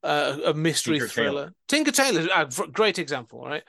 uh, 0.02 0.38
a 0.46 0.54
mystery 0.54 0.98
Tinker 0.98 1.08
thriller. 1.08 1.52
Tinker 1.66 1.90
Tailor, 1.90 2.28
a 2.34 2.46
v- 2.46 2.70
great 2.72 2.98
example, 2.98 3.44
right? 3.44 3.64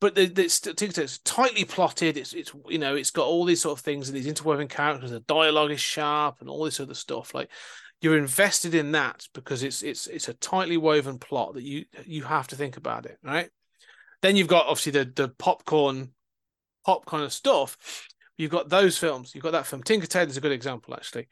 But 0.00 0.14
the, 0.14 0.26
the, 0.26 0.48
Tinker 0.48 0.92
Tailor's 0.92 1.18
tightly 1.20 1.64
plotted. 1.64 2.16
It's 2.16 2.32
it's 2.32 2.52
you 2.68 2.78
know, 2.78 2.94
it's 2.94 3.10
got 3.10 3.26
all 3.26 3.44
these 3.44 3.62
sort 3.62 3.78
of 3.78 3.84
things 3.84 4.08
and 4.08 4.16
these 4.16 4.26
interwoven 4.26 4.68
characters. 4.68 5.10
The 5.10 5.20
dialogue 5.20 5.72
is 5.72 5.80
sharp 5.80 6.36
and 6.40 6.48
all 6.48 6.64
this 6.64 6.78
other 6.78 6.94
stuff. 6.94 7.34
Like 7.34 7.50
you're 8.00 8.18
invested 8.18 8.74
in 8.74 8.92
that 8.92 9.26
because 9.34 9.62
it's 9.62 9.82
it's 9.82 10.06
it's 10.06 10.28
a 10.28 10.34
tightly 10.34 10.76
woven 10.76 11.18
plot 11.18 11.54
that 11.54 11.64
you 11.64 11.86
you 12.04 12.22
have 12.22 12.48
to 12.48 12.56
think 12.56 12.76
about 12.76 13.06
it, 13.06 13.18
right? 13.22 13.48
Then 14.22 14.36
you've 14.36 14.48
got 14.48 14.66
obviously 14.66 14.92
the 14.92 15.10
the 15.12 15.28
popcorn 15.28 16.10
pop 16.84 17.06
kind 17.06 17.24
of 17.24 17.32
stuff. 17.32 18.06
You've 18.36 18.50
got 18.50 18.68
those 18.68 18.98
films. 18.98 19.34
You've 19.34 19.44
got 19.44 19.52
that 19.52 19.66
film. 19.66 19.82
Tinker 19.82 20.06
Tailor's 20.06 20.36
a 20.36 20.40
good 20.40 20.52
example, 20.52 20.94
actually, 20.94 21.28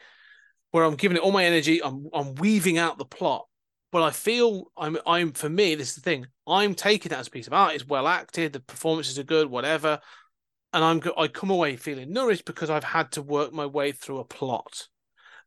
where 0.70 0.84
I'm 0.84 0.94
giving 0.94 1.16
it 1.16 1.22
all 1.22 1.32
my 1.32 1.44
energy. 1.44 1.82
I'm 1.82 2.06
I'm 2.12 2.34
weaving 2.36 2.78
out 2.78 2.98
the 2.98 3.04
plot, 3.04 3.46
but 3.90 4.02
I 4.02 4.10
feel 4.10 4.70
I'm 4.76 4.98
I'm 5.06 5.32
for 5.32 5.48
me. 5.48 5.74
This 5.74 5.90
is 5.90 5.94
the 5.96 6.00
thing. 6.02 6.26
I'm 6.46 6.74
taking 6.74 7.10
that 7.10 7.18
as 7.18 7.28
a 7.28 7.30
piece 7.30 7.46
of 7.46 7.52
art. 7.52 7.74
It's 7.74 7.86
well 7.86 8.06
acted. 8.06 8.52
The 8.52 8.60
performances 8.60 9.18
are 9.18 9.24
good. 9.24 9.48
Whatever. 9.48 10.00
And 10.72 10.84
I'm 10.84 11.02
I 11.18 11.28
come 11.28 11.50
away 11.50 11.76
feeling 11.76 12.12
nourished 12.12 12.44
because 12.44 12.70
I've 12.70 12.84
had 12.84 13.12
to 13.12 13.22
work 13.22 13.52
my 13.52 13.66
way 13.66 13.92
through 13.92 14.20
a 14.20 14.24
plot 14.24 14.88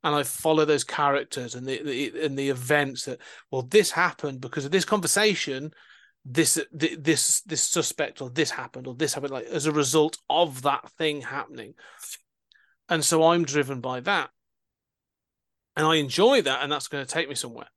and 0.06 0.14
I 0.14 0.22
follow 0.22 0.66
those 0.66 0.84
characters 0.84 1.56
and 1.56 1.66
the, 1.66 1.82
the 1.82 2.26
and 2.26 2.38
the 2.38 2.50
events 2.50 3.06
that 3.06 3.20
well 3.50 3.64
this 3.64 3.90
happened 3.90 4.40
because 4.40 4.64
of 4.64 4.72
this 4.72 4.86
conversation 4.86 5.72
this 6.26 6.60
this 6.72 7.42
this 7.42 7.62
suspect 7.62 8.20
or 8.20 8.32
this 8.32 8.50
happened 8.50 8.88
or 8.88 8.96
this 8.96 9.14
happened 9.14 9.32
like 9.32 9.46
as 9.46 9.68
a 9.68 9.72
result 9.72 10.18
of 10.28 10.64
that 10.64 10.90
thing 10.98 11.22
happening. 11.22 11.76
And 12.90 13.06
so 13.06 13.24
I'm 13.24 13.46
driven 13.46 13.80
by 13.80 14.00
that. 14.02 14.32
And 15.78 15.86
I 15.86 15.96
enjoy 15.96 16.42
that 16.42 16.64
and 16.64 16.72
that's 16.72 16.88
going 16.88 17.06
to 17.06 17.12
take 17.12 17.30
me 17.30 17.36
somewhere. 17.36 17.68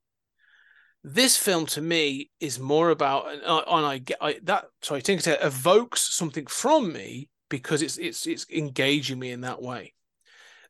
This 1.03 1.37
film 1.37 1.67
to 1.67 1.81
me 1.81 2.31
is 2.39 2.59
more 2.59 2.89
about 2.89 3.31
and 3.31 3.41
I, 3.45 3.63
and 3.67 3.85
I 3.85 3.97
get 3.99 4.17
I, 4.19 4.39
that 4.43 4.65
sorry 4.81 5.03
Tinker 5.03 5.37
evokes 5.41 6.01
something 6.13 6.47
from 6.47 6.91
me 6.91 7.29
because 7.49 7.83
it's 7.83 7.97
it's 7.97 8.25
it's 8.25 8.47
engaging 8.49 9.19
me 9.19 9.31
in 9.31 9.41
that 9.41 9.61
way. 9.61 9.93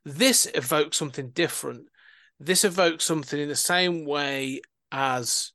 This 0.04 0.46
evokes 0.54 0.98
something 0.98 1.30
different. 1.30 1.86
This 2.38 2.64
evokes 2.64 3.04
something 3.04 3.40
in 3.40 3.48
the 3.48 3.56
same 3.56 4.04
way 4.04 4.60
as 4.92 5.52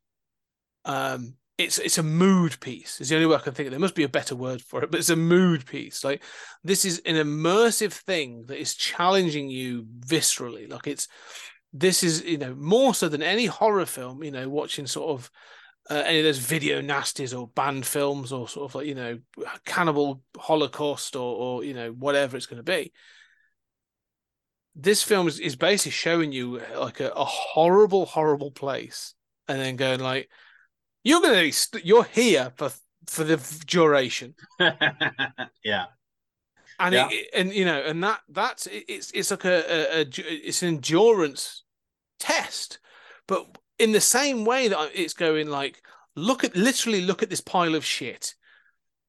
um 0.85 1.35
it's 1.57 1.79
it's 1.79 1.97
a 1.97 2.03
mood 2.03 2.59
piece. 2.59 2.99
It's 2.99 3.09
the 3.09 3.15
only 3.15 3.27
way 3.27 3.35
I 3.35 3.39
can 3.39 3.53
think 3.53 3.67
of. 3.67 3.71
There 3.71 3.79
must 3.79 3.95
be 3.95 4.03
a 4.03 4.09
better 4.09 4.35
word 4.35 4.61
for 4.61 4.83
it, 4.83 4.91
but 4.91 4.99
it's 4.99 5.09
a 5.09 5.15
mood 5.15 5.65
piece. 5.65 6.03
Like 6.03 6.23
this 6.63 6.85
is 6.85 7.01
an 7.05 7.15
immersive 7.15 7.93
thing 7.93 8.45
that 8.47 8.59
is 8.59 8.75
challenging 8.75 9.49
you 9.49 9.85
viscerally. 9.99 10.69
Like 10.69 10.87
it's 10.87 11.07
this 11.71 12.03
is 12.03 12.23
you 12.23 12.37
know 12.37 12.55
more 12.55 12.93
so 12.93 13.07
than 13.07 13.23
any 13.23 13.45
horror 13.45 13.85
film. 13.85 14.23
You 14.23 14.31
know, 14.31 14.49
watching 14.49 14.85
sort 14.85 15.09
of 15.09 15.31
uh, 15.89 16.03
any 16.05 16.19
of 16.19 16.25
those 16.25 16.39
video 16.39 16.81
nasties 16.81 17.37
or 17.37 17.47
banned 17.47 17.85
films 17.85 18.33
or 18.33 18.49
sort 18.49 18.69
of 18.69 18.75
like 18.75 18.87
you 18.87 18.95
know 18.95 19.19
cannibal 19.65 20.21
holocaust 20.37 21.15
or 21.15 21.35
or 21.35 21.63
you 21.63 21.73
know 21.73 21.91
whatever 21.91 22.35
it's 22.35 22.47
going 22.47 22.57
to 22.57 22.63
be 22.63 22.91
this 24.75 25.01
film 25.01 25.27
is, 25.27 25.39
is 25.39 25.55
basically 25.55 25.91
showing 25.91 26.31
you 26.31 26.61
like 26.77 26.99
a, 26.99 27.09
a 27.09 27.23
horrible, 27.23 28.05
horrible 28.05 28.51
place, 28.51 29.13
and 29.47 29.59
then 29.59 29.77
going 29.77 30.01
like, 30.01 30.29
"You're 31.05 31.21
gonna 31.21 31.41
be, 31.41 31.51
st- 31.51 31.85
you're 31.85 32.03
here 32.03 32.51
for 32.57 32.71
for 33.07 33.23
the 33.23 33.37
duration," 33.65 34.35
yeah. 34.59 35.85
and 36.79 36.93
Yeah. 36.93 37.07
it, 37.09 37.29
and 37.33 37.53
you 37.53 37.63
know, 37.63 37.79
and 37.81 38.03
that 38.03 38.21
that's 38.27 38.67
it- 38.67 38.85
it's 38.89 39.11
it's 39.11 39.31
like 39.31 39.45
a, 39.45 39.99
a, 39.99 40.01
a 40.01 40.07
it's 40.47 40.61
an 40.63 40.67
endurance 40.69 41.63
test, 42.19 42.79
but 43.27 43.57
in 43.79 43.91
the 43.93 44.01
same 44.01 44.43
way 44.45 44.67
that 44.67 44.91
it's 44.93 45.13
going 45.13 45.47
like, 45.49 45.81
look 46.15 46.43
at 46.43 46.55
literally 46.55 47.01
look 47.01 47.23
at 47.23 47.29
this 47.29 47.41
pile 47.41 47.75
of 47.75 47.85
shit. 47.85 48.35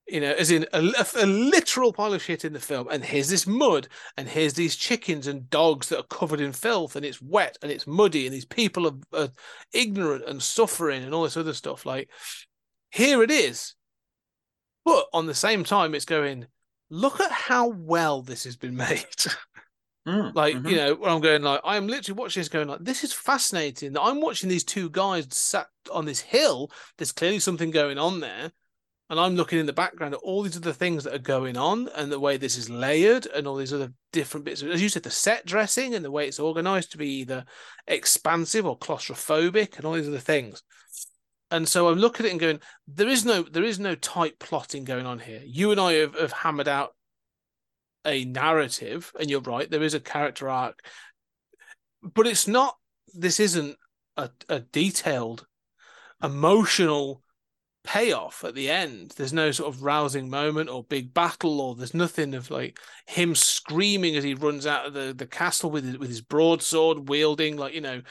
You 0.08 0.20
know, 0.20 0.32
as 0.32 0.50
in 0.50 0.66
a, 0.72 0.80
a- 0.80 1.24
a 1.24 1.26
literal 1.26 1.92
pile 1.92 2.14
of 2.14 2.22
shit 2.22 2.44
in 2.44 2.52
the 2.52 2.60
film. 2.60 2.88
And 2.90 3.04
here's 3.04 3.28
this 3.28 3.46
mud, 3.46 3.88
and 4.16 4.28
here's 4.28 4.54
these 4.54 4.76
chickens 4.76 5.26
and 5.26 5.50
dogs 5.50 5.88
that 5.88 5.98
are 5.98 6.04
covered 6.04 6.40
in 6.40 6.52
filth, 6.52 6.96
and 6.96 7.04
it's 7.04 7.20
wet 7.20 7.58
and 7.62 7.70
it's 7.72 7.86
muddy, 7.86 8.26
and 8.26 8.34
these 8.34 8.44
people 8.44 8.86
are, 8.86 9.20
are 9.20 9.28
ignorant 9.72 10.24
and 10.26 10.42
suffering 10.42 11.02
and 11.02 11.12
all 11.12 11.24
this 11.24 11.36
other 11.36 11.54
stuff. 11.54 11.84
Like, 11.84 12.08
here 12.90 13.22
it 13.22 13.30
is. 13.30 13.74
But 14.84 15.06
on 15.12 15.26
the 15.26 15.34
same 15.34 15.64
time, 15.64 15.94
it's 15.94 16.04
going, 16.04 16.46
look 16.90 17.20
at 17.20 17.32
how 17.32 17.68
well 17.68 18.22
this 18.22 18.44
has 18.44 18.56
been 18.56 18.76
made. 18.88 19.04
Mm, 20.06 20.36
like 20.36 20.54
mhm. 20.54 20.70
you 20.70 20.76
know 20.76 21.04
i'm 21.04 21.20
going 21.20 21.42
like 21.42 21.60
i'm 21.64 21.88
literally 21.88 22.16
watching 22.16 22.40
this 22.40 22.48
going 22.48 22.68
like 22.68 22.78
this 22.78 23.02
is 23.02 23.12
fascinating 23.12 23.92
that 23.92 24.02
i'm 24.02 24.20
watching 24.20 24.48
these 24.48 24.62
two 24.62 24.88
guys 24.88 25.26
sat 25.30 25.66
on 25.90 26.04
this 26.04 26.20
hill 26.20 26.70
there's 26.96 27.10
clearly 27.10 27.40
something 27.40 27.72
going 27.72 27.98
on 27.98 28.20
there 28.20 28.52
and 29.10 29.20
i'm 29.20 29.36
looking 29.36 29.58
in 29.58 29.66
the 29.66 29.72
background 29.72 30.14
at 30.14 30.20
all 30.20 30.42
these 30.42 30.56
other 30.56 30.72
things 30.72 31.04
that 31.04 31.14
are 31.14 31.18
going 31.18 31.56
on 31.56 31.88
and 31.96 32.10
the 32.10 32.20
way 32.20 32.36
this 32.36 32.56
is 32.56 32.70
layered 32.70 33.26
and 33.26 33.46
all 33.46 33.56
these 33.56 33.72
other 33.72 33.92
different 34.12 34.44
bits 34.44 34.62
as 34.62 34.82
you 34.82 34.88
said 34.88 35.02
the 35.02 35.10
set 35.10 35.44
dressing 35.46 35.94
and 35.94 36.04
the 36.04 36.10
way 36.10 36.26
it's 36.26 36.40
organized 36.40 36.92
to 36.92 36.98
be 36.98 37.08
either 37.08 37.44
expansive 37.86 38.66
or 38.66 38.78
claustrophobic 38.78 39.76
and 39.76 39.84
all 39.84 39.92
these 39.92 40.08
other 40.08 40.18
things 40.18 40.62
and 41.50 41.68
so 41.68 41.88
i'm 41.88 41.98
looking 41.98 42.26
at 42.26 42.28
it 42.28 42.32
and 42.32 42.40
going 42.40 42.60
there 42.88 43.08
is 43.08 43.24
no 43.24 43.42
there 43.42 43.64
is 43.64 43.78
no 43.78 43.94
tight 43.94 44.38
plotting 44.38 44.84
going 44.84 45.06
on 45.06 45.18
here 45.18 45.42
you 45.44 45.70
and 45.70 45.80
i 45.80 45.92
have, 45.92 46.18
have 46.18 46.32
hammered 46.32 46.68
out 46.68 46.92
a 48.06 48.24
narrative, 48.24 49.12
and 49.18 49.28
you're 49.28 49.40
right, 49.40 49.70
there 49.70 49.82
is 49.82 49.94
a 49.94 50.00
character 50.00 50.48
arc, 50.48 50.80
but 52.02 52.26
it's 52.26 52.46
not. 52.46 52.76
This 53.12 53.40
isn't 53.40 53.76
a, 54.16 54.30
a 54.48 54.60
detailed, 54.60 55.46
emotional 56.22 57.22
payoff 57.86 58.44
at 58.44 58.54
the 58.54 58.68
end. 58.68 59.14
There's 59.16 59.32
no 59.32 59.50
sort 59.52 59.72
of 59.72 59.82
rousing 59.82 60.28
moment 60.28 60.68
or 60.68 60.84
big 60.84 61.14
battle, 61.14 61.60
or 61.60 61.74
there's 61.74 61.94
nothing 61.94 62.34
of 62.34 62.50
like 62.50 62.78
him 63.06 63.34
screaming 63.34 64.16
as 64.16 64.24
he 64.24 64.34
runs 64.34 64.66
out 64.66 64.86
of 64.86 64.92
the, 64.92 65.14
the 65.16 65.26
castle 65.26 65.70
with 65.70 65.84
his, 65.84 65.96
with 65.96 66.08
his 66.08 66.20
broadsword 66.20 67.08
wielding. 67.08 67.56
Like 67.56 67.74
you 67.74 67.80
know, 67.80 68.02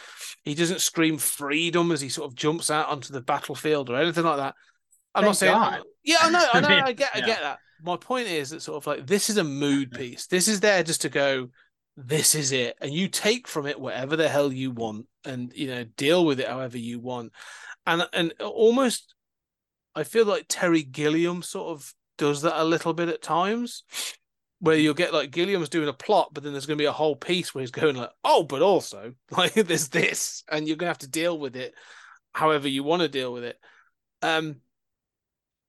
he 0.44 0.56
doesn't 0.56 0.82
scream 0.82 1.18
freedom 1.18 1.92
as 1.92 2.02
he 2.02 2.10
sort 2.10 2.32
of 2.32 2.36
jumps 2.36 2.72
out 2.72 2.88
onto 2.88 3.14
the 3.14 3.22
battlefield 3.22 3.90
or 3.90 3.98
anything 3.98 4.24
like 4.24 4.38
that. 4.38 4.56
I'm 5.14 5.26
not 5.26 5.38
saying. 5.38 5.54
God. 5.54 5.84
Yeah, 6.04 6.18
I 6.22 6.30
know, 6.30 6.48
I 6.54 6.60
know, 6.62 6.68
I 6.68 6.94
get, 6.94 7.12
I 7.14 7.20
yeah. 7.20 7.26
get 7.26 7.42
that. 7.42 7.60
My 7.82 7.98
point 7.98 8.28
is 8.28 8.50
that 8.52 8.62
sort 8.62 8.78
of 8.78 8.88
like 8.88 9.06
this 9.06 9.30
is 9.30 9.38
a 9.38 9.44
mood 9.44 9.92
piece. 9.92 10.28
This 10.28 10.48
is 10.48 10.60
there 10.60 10.84
just 10.84 11.02
to 11.02 11.10
go. 11.10 11.50
This 11.98 12.36
is 12.36 12.52
it, 12.52 12.76
and 12.82 12.94
you 12.94 13.08
take 13.08 13.48
from 13.48 13.66
it 13.66 13.80
whatever 13.80 14.18
the 14.18 14.28
hell 14.28 14.52
you 14.52 14.72
want, 14.72 15.08
and 15.24 15.52
you 15.56 15.68
know 15.68 15.86
deal 15.96 16.26
with 16.26 16.40
it 16.40 16.48
however 16.48 16.78
you 16.78 17.00
want, 17.00 17.32
and 17.88 18.08
and 18.12 18.34
almost, 18.42 19.15
I 19.96 20.04
feel 20.04 20.26
like 20.26 20.46
Terry 20.50 20.84
Gilliam 20.84 21.42
sort 21.42 21.70
of 21.70 21.94
does 22.18 22.42
that 22.42 22.62
a 22.62 22.64
little 22.64 22.94
bit 22.94 23.10
at 23.10 23.22
times, 23.22 23.84
where 24.60 24.78
you'll 24.78 24.94
get 24.94 25.14
like 25.14 25.32
Gilliam's 25.32 25.70
doing 25.70 25.88
a 25.90 25.94
plot, 25.94 26.30
but 26.34 26.44
then 26.44 26.54
there's 26.54 26.66
going 26.66 26.78
to 26.78 26.82
be 26.82 26.88
a 26.88 26.92
whole 26.92 27.16
piece 27.16 27.54
where 27.54 27.62
he's 27.62 27.72
going 27.72 27.96
like, 27.96 28.12
oh, 28.24 28.44
but 28.44 28.62
also 28.62 29.14
like 29.32 29.54
there's 29.54 29.90
this, 29.90 30.44
and 30.52 30.68
you're 30.68 30.78
going 30.78 30.88
to 30.88 30.92
have 30.92 30.98
to 31.00 31.10
deal 31.10 31.38
with 31.40 31.56
it, 31.56 31.74
however 32.34 32.68
you 32.68 32.84
want 32.84 33.02
to 33.02 33.08
deal 33.08 33.32
with 33.32 33.44
it. 33.44 33.60
Um, 34.22 34.58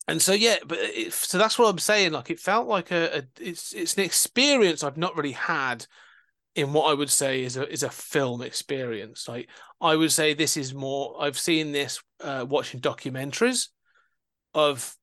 and 0.09 0.23
so 0.23 0.33
yeah, 0.33 0.57
but 0.67 0.79
it, 0.81 1.13
so 1.13 1.37
that's 1.37 1.59
what 1.59 1.69
I'm 1.69 1.79
saying. 1.79 2.13
Like 2.13 2.31
it 2.31 2.41
felt 2.41 2.69
like 2.69 2.91
a, 2.93 3.19
a 3.19 3.23
it's 3.41 3.73
it's 3.73 3.95
an 3.95 4.05
experience 4.05 4.85
I've 4.85 4.97
not 4.97 5.17
really 5.17 5.33
had 5.33 5.87
in 6.55 6.73
what 6.73 6.91
I 6.91 6.95
would 6.95 7.11
say 7.11 7.43
is 7.43 7.57
a 7.57 7.69
is 7.71 7.83
a 7.83 7.91
film 7.91 8.41
experience. 8.41 9.29
Like 9.29 9.49
I 9.81 9.97
would 9.97 10.13
say 10.13 10.33
this 10.33 10.57
is 10.57 10.73
more. 10.73 11.17
I've 11.21 11.39
seen 11.39 11.73
this 11.73 12.01
uh, 12.23 12.47
watching 12.49 12.81
documentaries 12.81 13.69
of 14.57 14.97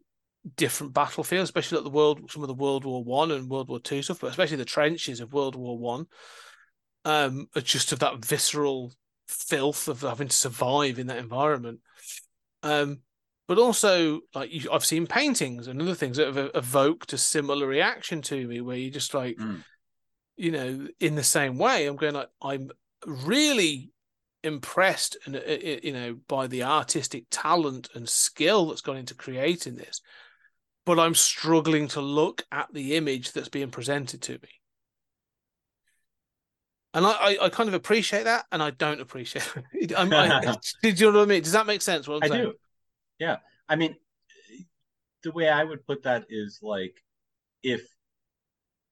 different 0.58 0.94
battlefields, 0.94 1.48
especially 1.48 1.78
like 1.78 1.86
the 1.86 1.90
world, 1.92 2.30
some 2.30 2.44
of 2.44 2.50
the 2.50 2.54
World 2.54 2.84
War 2.84 3.02
One 3.02 3.32
and 3.32 3.50
World 3.50 3.70
War 3.70 3.80
Two 3.80 4.02
stuff, 4.02 4.20
but 4.20 4.32
especially 4.32 4.58
the 4.58 4.66
trenches 4.66 5.22
of 5.22 5.32
World 5.32 5.56
War 5.56 5.78
One. 5.78 6.08
Um, 7.06 7.48
are 7.56 7.62
just 7.62 7.92
of 7.92 8.00
that 8.00 8.24
visceral 8.24 8.94
filth 9.28 9.88
of 9.90 10.02
having 10.02 10.30
to 10.30 10.36
survive 10.36 11.00
in 11.00 11.08
that 11.08 11.18
environment. 11.18 11.82
Um, 12.64 13.02
but 13.48 13.58
also 13.58 14.22
like 14.34 14.52
you, 14.54 14.72
I've 14.72 14.86
seen 14.86 15.06
paintings 15.06 15.68
and 15.68 15.82
other 15.82 15.96
things 15.96 16.18
that 16.18 16.34
have 16.34 16.52
evoked 16.56 17.14
a 17.14 17.18
similar 17.18 17.68
reaction 17.68 18.22
to 18.24 18.48
me, 18.48 18.62
where 18.62 18.78
you 18.78 18.90
just 18.90 19.14
like, 19.14 19.38
Mm. 19.38 19.64
you 20.38 20.52
know, 20.52 20.88
in 21.00 21.16
the 21.16 21.24
same 21.24 21.58
way, 21.58 21.86
I'm 21.86 21.98
going 21.98 22.16
like, 22.16 22.30
I'm 22.42 22.72
really 23.06 23.92
impressed 24.44 25.18
and 25.26 25.36
uh, 25.36 25.40
uh, 25.40 25.78
you 25.82 25.94
know 25.94 26.18
by 26.28 26.48
the 26.48 26.64
artistic 26.64 27.26
talent 27.32 27.90
and 27.94 28.08
skill 28.08 28.68
that's 28.68 28.82
gone 28.82 28.98
into 28.98 29.16
creating 29.16 29.76
this, 29.76 30.02
but 30.86 31.00
I'm 31.00 31.16
struggling 31.16 31.88
to 31.90 32.02
look 32.02 32.44
at 32.52 32.74
the 32.74 32.96
image 32.96 33.32
that's 33.32 33.50
being 33.50 33.72
presented 33.72 34.22
to 34.24 34.34
me. 34.34 34.50
And 36.96 37.08
I, 37.08 37.38
I, 37.42 37.50
kind 37.50 37.68
of 37.68 37.74
appreciate 37.74 38.26
that, 38.26 38.46
and 38.52 38.62
I 38.62 38.70
don't 38.70 39.02
appreciate 39.02 39.52
it. 39.74 39.98
I'm, 39.98 40.14
I, 40.14 40.56
did 40.84 41.00
you 41.00 41.12
know 41.12 41.20
what 41.20 41.24
I 41.24 41.30
mean? 41.30 41.42
Does 41.42 41.54
that 41.54 41.66
make 41.66 41.82
sense? 41.82 42.08
What 42.08 42.18
I'm 42.18 42.32
I 42.32 42.36
saying? 42.36 42.44
do. 42.44 42.54
Yeah. 43.18 43.38
I 43.68 43.76
mean, 43.78 43.96
the 45.24 45.32
way 45.32 45.50
I 45.50 45.64
would 45.64 45.88
put 45.88 46.04
that 46.04 46.26
is 46.30 46.60
like 46.62 46.96
if 47.64 47.82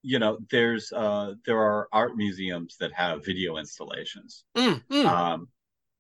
you 0.04 0.20
know, 0.20 0.38
there's 0.50 0.92
uh 0.92 1.34
there 1.46 1.60
are 1.60 1.88
art 1.92 2.16
museums 2.16 2.78
that 2.80 2.92
have 2.94 3.26
video 3.26 3.58
installations, 3.58 4.44
Mm, 4.56 4.84
mm. 4.90 5.06
um, 5.06 5.48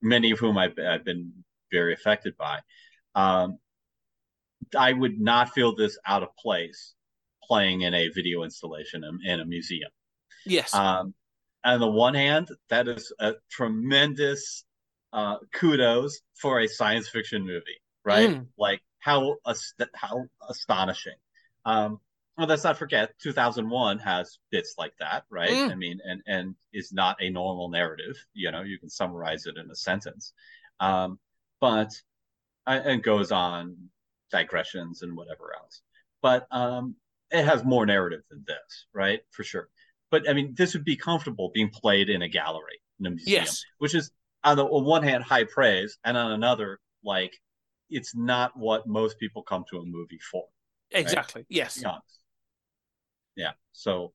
many 0.02 0.32
of 0.32 0.40
whom 0.40 0.58
I've, 0.58 0.78
I've 0.80 1.06
been 1.06 1.32
very 1.72 1.94
affected 1.94 2.36
by. 2.38 2.60
Um, 3.16 3.58
I 4.78 4.94
would 4.94 5.20
not 5.20 5.50
feel 5.52 5.76
this 5.76 5.98
out 6.06 6.24
of 6.24 6.30
place 6.38 6.94
playing 7.44 7.82
in 7.82 7.94
a 7.94 8.10
video 8.10 8.44
installation 8.44 9.04
in, 9.04 9.20
in 9.26 9.40
a 9.40 9.46
museum. 9.46 9.90
yes. 10.46 10.74
Um, 10.74 11.14
on 11.64 11.80
the 11.80 11.88
one 11.88 12.14
hand, 12.16 12.50
that 12.70 12.88
is 12.88 13.12
a 13.20 13.34
tremendous 13.52 14.64
uh, 15.14 15.38
kudos 15.54 16.22
for 16.36 16.60
a 16.60 16.68
science 16.68 17.10
fiction 17.10 17.46
movie, 17.46 17.82
right? 18.06 18.30
Mm. 18.30 18.48
Like 18.58 18.82
how 19.00 19.38
ast- 19.46 19.82
how 19.94 20.26
astonishing. 20.50 21.18
Um, 21.66 22.00
well, 22.42 22.50
let's 22.50 22.64
not 22.64 22.80
forget, 22.80 23.14
2001 23.22 24.00
has 24.00 24.40
bits 24.50 24.74
like 24.80 24.94
that, 25.00 25.26
right? 25.30 25.52
Mm. 25.52 25.72
I 25.72 25.76
mean, 25.76 26.00
and 26.04 26.24
and 26.26 26.56
is 26.74 26.92
not 26.92 27.18
a 27.22 27.30
normal 27.30 27.70
narrative. 27.70 28.18
You 28.34 28.50
know, 28.50 28.64
you 28.64 28.80
can 28.80 28.90
summarize 28.90 29.46
it 29.46 29.58
in 29.58 29.70
a 29.70 29.76
sentence, 29.76 30.34
um, 30.80 31.20
but 31.60 31.92
uh, 32.66 32.80
and 32.84 33.04
goes 33.04 33.32
on 33.32 33.78
digressions 34.32 35.04
and 35.04 35.16
whatever 35.16 35.52
else. 35.56 35.84
But 36.24 36.48
um, 36.50 36.96
it 37.30 37.46
has 37.46 37.64
more 37.64 37.86
narrative 37.86 38.22
than 38.32 38.44
this, 38.48 38.88
right? 38.92 39.20
For 39.30 39.44
sure. 39.44 39.70
But 40.10 40.28
I 40.28 40.34
mean, 40.34 40.56
this 40.58 40.74
would 40.74 40.84
be 40.84 40.96
comfortable 40.96 41.52
being 41.54 41.70
played 41.70 42.10
in 42.10 42.24
a 42.24 42.28
gallery 42.28 42.82
in 43.00 43.06
a 43.06 43.10
museum, 43.12 43.44
Yes. 43.44 43.64
which 43.78 43.94
is 43.94 44.10
on 44.44 44.58
the 44.58 44.66
on 44.66 44.84
one 44.84 45.04
hand 45.04 45.24
high 45.24 45.44
praise, 45.44 46.00
and 46.04 46.18
on 46.18 46.32
another, 46.32 46.80
like 47.04 47.40
it's 47.92 48.16
not 48.16 48.58
what 48.58 48.88
most 48.88 49.20
people 49.20 49.44
come 49.44 49.64
to 49.70 49.78
a 49.78 49.86
movie 49.86 50.18
for. 50.32 50.46
exactly. 50.90 51.44
To 51.44 51.48
Yes. 51.52 51.84
Yeah. 53.36 53.52
So, 53.72 54.14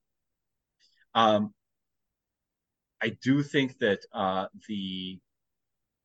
um, 1.14 1.52
I 3.02 3.10
do 3.22 3.42
think 3.42 3.78
that 3.78 4.00
uh, 4.12 4.46
the, 4.68 5.18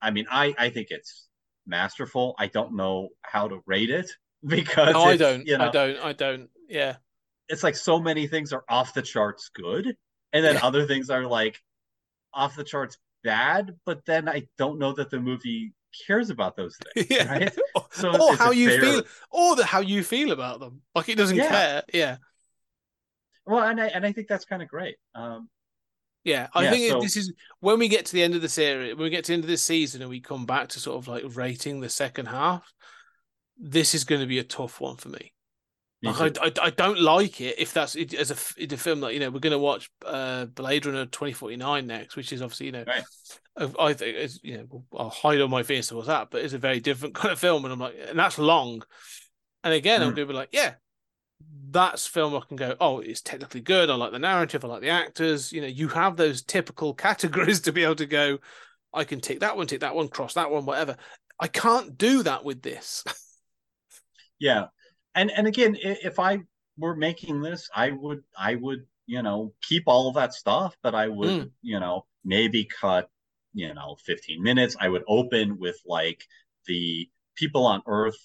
I 0.01 0.11
mean, 0.11 0.25
I 0.29 0.53
I 0.57 0.69
think 0.69 0.87
it's 0.91 1.27
masterful. 1.65 2.35
I 2.37 2.47
don't 2.47 2.75
know 2.75 3.09
how 3.21 3.47
to 3.47 3.59
rate 3.65 3.89
it 3.89 4.11
because 4.45 4.93
No, 4.93 5.03
I 5.03 5.17
don't. 5.17 5.45
You 5.45 5.57
know, 5.57 5.67
I 5.67 5.71
don't. 5.71 5.97
I 5.99 6.13
don't. 6.13 6.49
Yeah. 6.69 6.95
it's 7.49 7.63
like 7.63 7.75
so 7.75 7.99
many 7.99 8.27
things 8.27 8.53
are 8.53 8.63
off 8.69 8.93
the 8.93 9.01
charts 9.01 9.49
good, 9.53 9.95
and 10.33 10.43
then 10.45 10.55
Yeah. 10.55 10.65
other 10.65 10.85
things 10.87 11.09
are 11.09 11.25
like 11.25 11.59
off 12.33 12.55
the 12.55 12.63
charts 12.63 12.97
bad. 13.23 13.71
But 13.85 14.05
then 14.05 14.27
I 14.29 14.47
don't 14.57 14.79
know 14.79 14.93
that 14.93 15.09
the 15.09 15.19
movie 15.19 15.73
cares 16.07 16.29
about 16.29 16.55
those 16.55 16.77
things. 16.95 17.07
yeah. 17.09 17.31
Right? 17.31 17.57
So 17.93 18.09
or 18.17 18.35
how 18.37 18.51
you 18.51 18.69
fair- 18.69 18.81
feel, 18.81 19.03
or 19.31 19.55
the 19.57 19.65
how 19.65 19.81
you 19.81 20.01
feel 20.03 20.31
about 20.31 20.59
them. 20.61 20.81
Like 20.95 21.09
it 21.09 21.17
doesn't 21.17 21.35
Yeah. 21.37 21.49
care. 21.49 21.83
Yeah. 21.93 22.17
Well, 23.45 23.63
and 23.67 23.79
I 23.81 23.87
and 23.87 24.05
I 24.05 24.11
think 24.11 24.27
that's 24.27 24.45
kind 24.45 24.61
of 24.61 24.67
great. 24.67 24.95
Um, 25.15 25.49
Yeah, 26.23 26.47
I 26.53 26.65
Yeah, 26.65 26.69
think 26.71 26.91
so- 26.91 27.01
this 27.01 27.17
is 27.17 27.33
when 27.61 27.79
we 27.79 27.87
get 27.87 28.05
to 28.07 28.13
the 28.13 28.21
end 28.23 28.35
of 28.35 28.41
the 28.43 28.49
series, 28.49 28.93
when 28.95 29.03
we 29.03 29.09
get 29.09 29.23
to 29.25 29.29
the 29.29 29.33
end 29.33 29.43
of 29.43 29.49
this 29.49 29.63
season, 29.63 30.01
and 30.01 30.09
we 30.09 30.19
come 30.21 30.45
back 30.45 30.69
to 30.69 30.79
sort 30.79 30.97
of 30.97 31.07
like 31.07 31.23
rating 31.35 31.79
the 31.79 31.89
second 31.89 32.27
half. 32.27 32.71
This 33.57 33.93
is 33.95 34.03
going 34.03 34.21
to 34.21 34.27
be 34.27 34.39
a 34.39 34.43
tough 34.43 34.79
one 34.81 34.97
for 34.97 35.09
me. 35.09 35.33
Like. 36.03 36.39
I, 36.39 36.47
I, 36.47 36.51
I 36.63 36.69
don't 36.71 36.99
like 36.99 37.41
it 37.41 37.59
if 37.59 37.73
that's 37.73 37.95
it, 37.95 38.13
as 38.15 38.31
a, 38.31 38.63
a 38.73 38.77
film 38.77 39.01
like 39.01 39.13
you 39.13 39.19
know 39.19 39.29
we're 39.29 39.39
going 39.39 39.51
to 39.51 39.59
watch 39.59 39.87
uh 40.03 40.45
Blade 40.45 40.87
Runner 40.87 41.05
twenty 41.05 41.33
forty 41.33 41.57
nine 41.57 41.85
next, 41.85 42.15
which 42.15 42.33
is 42.33 42.41
obviously 42.41 42.67
you 42.67 42.71
know 42.71 42.85
Right. 42.87 43.03
I- 43.57 43.85
I 43.87 43.93
think 43.93 44.17
it's 44.17 44.39
you 44.43 44.57
know 44.57 44.83
I'll 44.97 45.09
hide 45.09 45.39
all 45.41 45.47
my 45.47 45.61
fears 45.63 45.89
towards 45.89 46.07
that, 46.07 46.29
but 46.31 46.41
it's 46.43 46.53
a 46.55 46.57
very 46.59 46.79
different 46.79 47.13
kind 47.21 47.31
of 47.31 47.39
film, 47.39 47.65
and 47.65 47.71
I'm 47.73 47.79
like, 47.79 47.95
and 48.07 48.17
that's 48.17 48.39
long. 48.39 48.81
And 49.63 49.73
again, 49.75 50.01
I'm 50.01 50.13
Mm. 50.13 50.15
going 50.15 50.27
to 50.27 50.33
be 50.33 50.37
like, 50.37 50.49
yeah, 50.53 50.73
that's 51.71 52.05
film 52.07 52.35
I 52.35 52.41
can 52.47 52.57
go. 52.57 52.75
Oh, 52.79 52.99
it's 52.99 53.21
technically 53.21 53.61
good. 53.61 53.89
I 53.89 53.95
like 53.95 54.11
the 54.11 54.19
narrative. 54.19 54.63
I 54.65 54.67
like 54.67 54.81
the 54.81 54.89
actors. 54.89 55.51
You 55.53 55.61
know, 55.61 55.67
you 55.67 55.87
have 55.89 56.17
those 56.17 56.41
typical 56.43 56.93
categories 57.07 57.61
to 57.61 57.71
be 57.71 57.83
able 57.83 57.95
to 57.95 58.05
go. 58.05 58.39
I 58.93 59.03
can 59.05 59.21
tick 59.21 59.39
that 59.39 59.55
one, 59.55 59.67
tick 59.67 59.79
that 59.81 59.95
one, 59.95 60.09
cross 60.09 60.33
that 60.33 60.51
one, 60.51 60.65
whatever. 60.65 60.97
I 61.39 61.47
can't 61.47 61.97
do 61.97 62.23
that 62.23 62.43
with 62.43 62.61
this. 62.61 63.03
Yeah. 64.39 64.65
and 65.15 65.31
and 65.31 65.47
again, 65.47 65.77
if 65.79 66.19
I 66.19 66.39
were 66.77 66.95
making 66.95 67.41
this, 67.41 67.69
I 67.75 67.91
would 67.91 68.23
I 68.37 68.55
would 68.55 68.85
you 69.05 69.21
know 69.21 69.53
keep 69.61 69.83
all 69.87 70.07
of 70.09 70.15
that 70.15 70.33
stuff, 70.33 70.75
but 70.81 70.95
I 70.95 71.07
would 71.07 71.29
Mm. 71.29 71.51
you 71.61 71.79
know 71.79 72.05
maybe 72.25 72.65
cut 72.65 73.09
you 73.53 73.73
know 73.73 73.97
15 74.05 74.41
minutes. 74.41 74.75
I 74.79 74.89
would 74.89 75.03
open 75.07 75.59
with 75.59 75.79
like 75.85 76.23
the 76.65 77.09
people 77.35 77.65
on 77.65 77.81
Earth, 77.87 78.17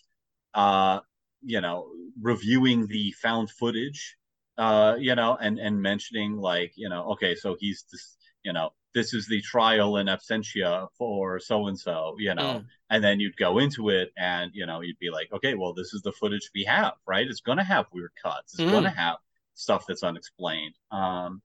uh, 0.55 1.01
you 1.43 1.61
know, 1.61 1.89
reviewing 2.21 2.87
the 2.87 3.13
found 3.13 3.51
footage, 3.51 4.17
uh, 4.59 4.97
you 4.99 5.15
know, 5.15 5.37
and 5.41 5.59
and 5.59 5.81
mentioning 5.81 6.37
like 6.37 6.73
you 6.77 6.89
know, 6.89 7.05
okay, 7.13 7.35
so 7.35 7.57
he's 7.59 7.85
this, 7.93 8.17
you 8.45 8.53
know, 8.53 8.71
this 8.95 9.13
is 9.15 9.27
the 9.29 9.41
trial 9.43 9.97
in 9.99 10.07
absentia 10.07 10.89
for 10.99 11.39
so 11.41 11.67
and 11.67 11.79
so, 11.79 12.17
you 12.19 12.35
know, 12.35 12.61
Mm. 12.61 12.67
and 12.91 13.05
then 13.05 13.21
you'd 13.21 13.37
go 13.37 13.59
into 13.59 13.91
it 13.91 14.13
and 14.17 14.51
you 14.55 14.65
know 14.67 14.81
you'd 14.81 14.99
be 14.99 15.11
like 15.11 15.29
okay 15.33 15.55
well 15.55 15.73
this 15.75 15.93
is 15.93 16.03
the 16.03 16.13
footage 16.13 16.51
we 16.55 16.65
have 16.65 16.93
right 17.07 17.27
it's 17.27 17.41
going 17.41 17.59
to 17.59 17.65
have 17.65 17.87
weird 17.93 18.13
cuts 18.23 18.55
it's 18.55 18.63
Mm. 18.63 18.71
going 18.71 18.85
to 18.85 18.91
have 18.91 19.17
stuff 19.55 19.85
that's 19.89 20.03
unexplained 20.05 20.75
um 20.93 21.43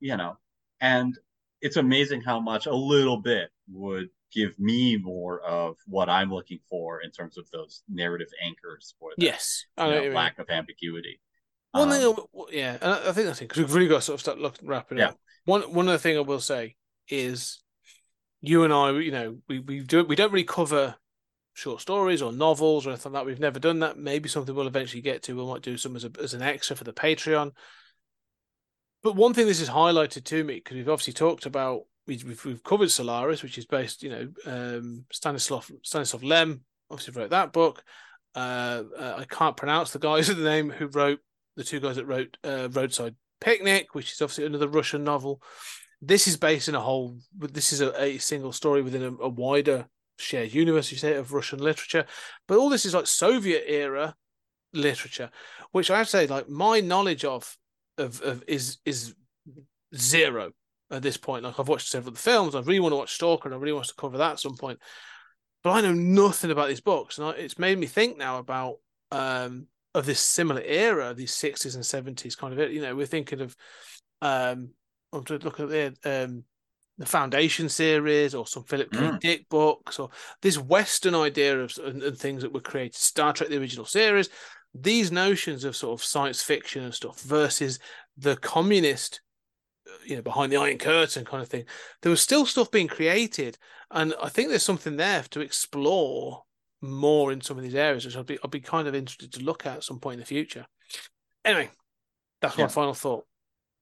you 0.00 0.16
know 0.16 0.36
and 0.80 1.18
it's 1.60 1.76
amazing 1.76 2.20
how 2.22 2.40
much 2.40 2.66
a 2.66 2.74
little 2.74 3.16
bit 3.18 3.50
would 3.70 4.08
give 4.32 4.58
me 4.58 4.96
more 4.96 5.40
of 5.40 5.76
what 5.86 6.08
i'm 6.08 6.32
looking 6.32 6.58
for 6.68 7.00
in 7.02 7.10
terms 7.10 7.38
of 7.38 7.50
those 7.50 7.82
narrative 7.88 8.28
anchors 8.44 8.94
for 8.98 9.10
that 9.18 9.24
Yes, 9.24 9.64
know 9.76 9.84
know, 9.86 9.94
what 9.96 10.04
you 10.04 10.10
mean. 10.10 10.16
lack 10.16 10.38
of 10.38 10.50
ambiguity 10.50 11.20
One 11.72 11.90
thing, 11.90 12.02
Um, 12.02 12.14
w- 12.32 12.58
yeah, 12.58 12.78
and 12.80 12.92
I 12.92 13.08
I 13.08 13.12
think 13.12 13.26
that's 13.26 13.40
it 13.40 13.48
because 13.48 13.58
we've 13.58 13.74
really 13.74 13.88
got 13.88 13.96
to 13.96 14.02
sort 14.02 14.14
of 14.14 14.20
start 14.20 14.38
looking 14.38 14.68
wrapping 14.68 14.98
Yeah. 14.98 15.08
up. 15.08 15.18
One 15.44 15.62
one 15.74 15.88
other 15.88 15.98
thing 15.98 16.16
I 16.16 16.20
will 16.20 16.40
say 16.40 16.76
is, 17.08 17.62
you 18.40 18.64
and 18.64 18.72
I, 18.72 18.90
you 18.92 19.10
know, 19.10 19.38
we 19.48 19.58
we 19.60 19.80
do 19.80 20.04
we 20.04 20.16
don't 20.16 20.32
really 20.32 20.44
cover 20.44 20.96
short 21.54 21.80
stories 21.80 22.22
or 22.22 22.32
novels 22.32 22.86
or 22.86 22.90
anything 22.90 23.12
like 23.12 23.22
that. 23.22 23.26
We've 23.26 23.40
never 23.40 23.58
done 23.58 23.80
that. 23.80 23.98
Maybe 23.98 24.28
something 24.28 24.54
we'll 24.54 24.66
eventually 24.68 25.02
get 25.02 25.22
to. 25.24 25.36
We 25.36 25.44
might 25.52 25.62
do 25.62 25.76
some 25.76 25.96
as 25.96 26.04
a, 26.04 26.10
as 26.22 26.34
an 26.34 26.42
extra 26.42 26.76
for 26.76 26.84
the 26.84 26.92
Patreon. 26.92 27.52
But 29.02 29.16
one 29.16 29.34
thing 29.34 29.46
this 29.46 29.58
has 29.58 29.70
highlighted 29.70 30.24
to 30.24 30.44
me 30.44 30.54
because 30.56 30.76
we've 30.76 30.88
obviously 30.88 31.12
talked 31.14 31.46
about 31.46 31.86
we've, 32.08 32.24
we've 32.24 32.44
we've 32.44 32.64
covered 32.64 32.90
Solaris, 32.90 33.42
which 33.42 33.58
is 33.58 33.66
based, 33.66 34.02
you 34.02 34.10
know, 34.10 34.28
um, 34.46 35.04
Stanislav 35.12 35.70
Stanislav 35.84 36.24
Lem 36.24 36.62
obviously 36.90 37.20
wrote 37.20 37.30
that 37.30 37.52
book. 37.52 37.84
Uh, 38.34 38.82
uh, 38.98 39.14
I 39.18 39.24
can't 39.24 39.56
pronounce 39.56 39.92
the 39.92 39.98
guys 39.98 40.26
the 40.34 40.34
name 40.34 40.70
who 40.70 40.86
wrote 40.86 41.20
the 41.56 41.64
two 41.64 41.78
guys 41.78 41.96
that 41.96 42.06
wrote 42.06 42.36
uh, 42.42 42.68
Roadside 42.72 43.14
Picnic, 43.40 43.94
which 43.94 44.12
is 44.12 44.22
obviously 44.22 44.46
another 44.46 44.68
Russian 44.68 45.04
novel. 45.04 45.40
This 46.00 46.26
is 46.26 46.36
based 46.36 46.68
in 46.68 46.74
a 46.74 46.80
whole. 46.80 47.18
This 47.36 47.72
is 47.72 47.80
a, 47.80 48.02
a 48.02 48.18
single 48.18 48.52
story 48.52 48.82
within 48.82 49.02
a, 49.02 49.24
a 49.24 49.28
wider 49.28 49.86
shared 50.16 50.52
universe, 50.52 50.90
you 50.90 50.98
say, 50.98 51.14
of 51.14 51.32
Russian 51.32 51.58
literature. 51.60 52.06
But 52.48 52.58
all 52.58 52.68
this 52.68 52.86
is 52.86 52.94
like 52.94 53.06
Soviet 53.06 53.64
era 53.66 54.14
literature, 54.72 55.30
which 55.72 55.90
I 55.90 55.98
have 55.98 56.06
to 56.06 56.10
say, 56.10 56.26
like 56.26 56.48
my 56.48 56.80
knowledge 56.80 57.24
of 57.24 57.56
of, 57.98 58.22
of 58.22 58.44
is 58.46 58.78
is 58.84 59.14
zero 59.94 60.52
at 60.90 61.02
this 61.02 61.16
point. 61.16 61.44
Like 61.44 61.58
I've 61.58 61.68
watched 61.68 61.88
several 61.88 62.08
of 62.08 62.14
the 62.14 62.22
films. 62.22 62.54
I 62.54 62.60
really 62.60 62.80
want 62.80 62.92
to 62.92 62.96
watch 62.96 63.14
Stalker, 63.14 63.48
and 63.48 63.54
I 63.54 63.58
really 63.58 63.72
want 63.72 63.86
to 63.86 63.94
cover 63.94 64.18
that 64.18 64.32
at 64.32 64.40
some 64.40 64.56
point. 64.56 64.78
But 65.62 65.70
I 65.70 65.80
know 65.80 65.94
nothing 65.94 66.50
about 66.50 66.68
these 66.68 66.80
books, 66.80 67.18
and 67.18 67.28
I, 67.28 67.30
it's 67.32 67.58
made 67.58 67.78
me 67.78 67.86
think 67.86 68.16
now 68.16 68.38
about 68.38 68.76
um, 69.10 69.66
of 69.94 70.06
this 70.06 70.20
similar 70.20 70.62
era, 70.62 71.14
these 71.14 71.34
sixties 71.34 71.74
and 71.74 71.84
seventies 71.84 72.36
kind 72.36 72.58
of. 72.58 72.72
You 72.72 72.82
know, 72.82 72.94
we're 72.94 73.06
thinking 73.06 73.40
of 73.40 73.56
um, 74.22 74.70
I'm 75.12 75.24
to 75.24 75.38
look 75.38 75.60
at 75.60 75.68
the 75.68 75.94
um, 76.04 76.44
the 76.98 77.06
Foundation 77.06 77.68
series 77.68 78.34
or 78.34 78.46
some 78.46 78.64
Philip 78.64 78.90
K. 78.90 78.98
Mm. 78.98 79.20
Dick 79.20 79.48
books 79.48 79.98
or 79.98 80.10
this 80.42 80.58
Western 80.58 81.14
idea 81.14 81.60
of 81.60 81.72
and, 81.84 82.02
and 82.02 82.18
things 82.18 82.42
that 82.42 82.52
were 82.52 82.60
created, 82.60 82.96
Star 82.96 83.32
Trek 83.32 83.48
the 83.48 83.58
original 83.58 83.86
series. 83.86 84.28
These 84.74 85.10
notions 85.10 85.64
of 85.64 85.76
sort 85.76 85.98
of 85.98 86.04
science 86.04 86.42
fiction 86.42 86.84
and 86.84 86.94
stuff 86.94 87.20
versus 87.20 87.78
the 88.16 88.36
communist 88.36 89.20
you 90.04 90.16
know 90.16 90.22
behind 90.22 90.52
the 90.52 90.56
iron 90.56 90.78
curtain 90.78 91.24
kind 91.24 91.42
of 91.42 91.48
thing 91.48 91.64
there 92.02 92.10
was 92.10 92.20
still 92.20 92.46
stuff 92.46 92.70
being 92.70 92.88
created 92.88 93.58
and 93.90 94.14
i 94.22 94.28
think 94.28 94.48
there's 94.48 94.62
something 94.62 94.96
there 94.96 95.22
to 95.30 95.40
explore 95.40 96.44
more 96.80 97.32
in 97.32 97.40
some 97.40 97.56
of 97.56 97.62
these 97.62 97.74
areas 97.74 98.04
which 98.04 98.16
i'd 98.16 98.26
be 98.26 98.38
i'd 98.44 98.50
be 98.50 98.60
kind 98.60 98.86
of 98.86 98.94
interested 98.94 99.32
to 99.32 99.40
look 99.42 99.66
at 99.66 99.78
at 99.78 99.84
some 99.84 99.98
point 99.98 100.14
in 100.14 100.20
the 100.20 100.26
future 100.26 100.66
anyway 101.44 101.70
that's 102.40 102.58
my 102.58 102.68
final 102.68 102.94
thought 102.94 103.26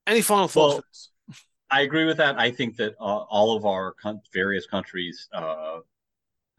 any 0.06 0.22
final 0.22 0.48
thoughts 0.48 0.74
Well? 0.74 1.36
I 1.70 1.80
agree 1.82 2.04
with 2.04 2.18
that. 2.18 2.38
I 2.38 2.50
think 2.52 2.76
that 2.76 2.94
uh, 3.00 3.02
all 3.28 3.56
of 3.56 3.64
our 3.64 3.94
con- 4.00 4.20
various 4.32 4.66
countries' 4.66 5.28
uh, 5.34 5.80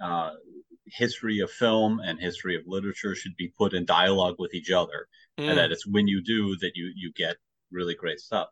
uh, 0.01 0.31
history 0.85 1.39
of 1.39 1.51
film 1.51 1.99
and 1.99 2.19
history 2.19 2.55
of 2.55 2.63
literature 2.67 3.15
should 3.15 3.35
be 3.37 3.53
put 3.57 3.73
in 3.73 3.85
dialogue 3.85 4.35
with 4.39 4.53
each 4.53 4.71
other, 4.71 5.07
Mm, 5.39 5.49
and 5.49 5.57
that 5.57 5.71
it's 5.71 5.87
when 5.87 6.07
you 6.07 6.21
do 6.21 6.55
that 6.57 6.71
you 6.75 6.91
you 6.95 7.11
get 7.13 7.37
really 7.71 7.95
great 7.95 8.19
stuff. 8.19 8.49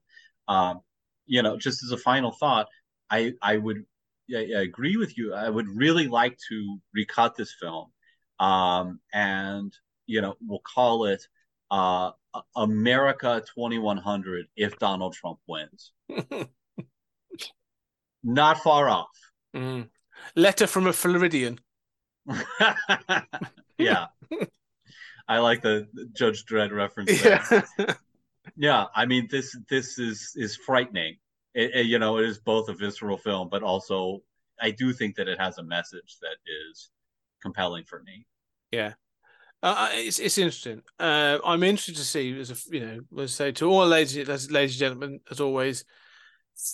Um, 0.48 0.82
you 1.26 1.42
know, 1.42 1.58
just 1.58 1.84
as 1.84 1.92
a 1.92 1.98
final 1.98 2.32
thought, 2.32 2.68
I 3.10 3.34
I 3.42 3.58
would 3.58 3.86
I, 4.34 4.38
I 4.58 4.62
agree 4.62 4.98
with 4.98 5.18
you. 5.18 5.34
I 5.34 5.50
would 5.50 5.68
really 5.68 6.08
like 6.08 6.38
to 6.50 6.78
recut 6.94 7.36
this 7.36 7.54
film, 7.60 7.92
um, 8.40 9.00
and 9.14 9.74
you 10.08 10.22
know, 10.22 10.36
we'll 10.46 10.62
call 10.76 11.06
it 11.06 11.24
uh, 11.72 12.12
America 12.56 13.44
2100 13.56 14.48
if 14.56 14.78
Donald 14.80 15.14
Trump 15.14 15.40
wins. 15.48 15.92
Not 18.24 18.58
far 18.60 18.90
off. 18.90 19.10
mm. 19.56 19.88
letter 20.36 20.66
from 20.66 20.88
a 20.88 20.94
floridian 20.94 21.60
yeah. 23.78 24.08
I 25.28 25.40
like 25.40 25.62
the 25.62 25.88
Judge 26.14 26.46
Dredd 26.46 26.72
reference 26.72 27.22
there. 27.22 27.44
yeah 27.80 27.94
Yeah, 28.56 28.86
I 28.96 29.06
mean 29.06 29.28
this 29.30 29.58
this 29.70 30.00
is 30.00 30.32
is 30.36 30.56
frightening. 30.56 31.18
It, 31.54 31.72
it- 31.76 31.86
you 31.86 32.00
know, 32.00 32.18
it 32.18 32.26
is 32.26 32.38
both 32.40 32.70
a 32.70 32.74
visceral 32.74 33.18
film, 33.18 33.50
but 33.50 33.64
also 33.64 34.22
I 34.62 34.72
do 34.72 34.94
think 34.94 35.16
that 35.18 35.28
it 35.28 35.40
has 35.40 35.58
a 35.58 35.64
message 35.64 36.18
that 36.22 36.38
is 36.70 36.90
compelling 37.42 37.84
for 37.86 38.02
me. 38.04 38.26
Uh, 39.64 39.90
it's 39.94 40.20
it's 40.20 40.38
interesting. 40.38 40.82
Uh, 41.00 41.40
I'm 41.44 41.64
interested 41.64 41.96
to 41.96 42.04
see 42.04 42.40
as 42.40 42.52
a 42.52 42.56
you 42.72 42.80
know, 42.86 43.00
let's 43.12 43.34
say 43.34 43.52
to 43.54 43.70
all 43.70 43.88
ladies, 43.88 44.16
ladies 44.28 44.52
and 44.76 44.80
gentlemen, 44.80 45.20
as 45.32 45.40
always, 45.42 45.86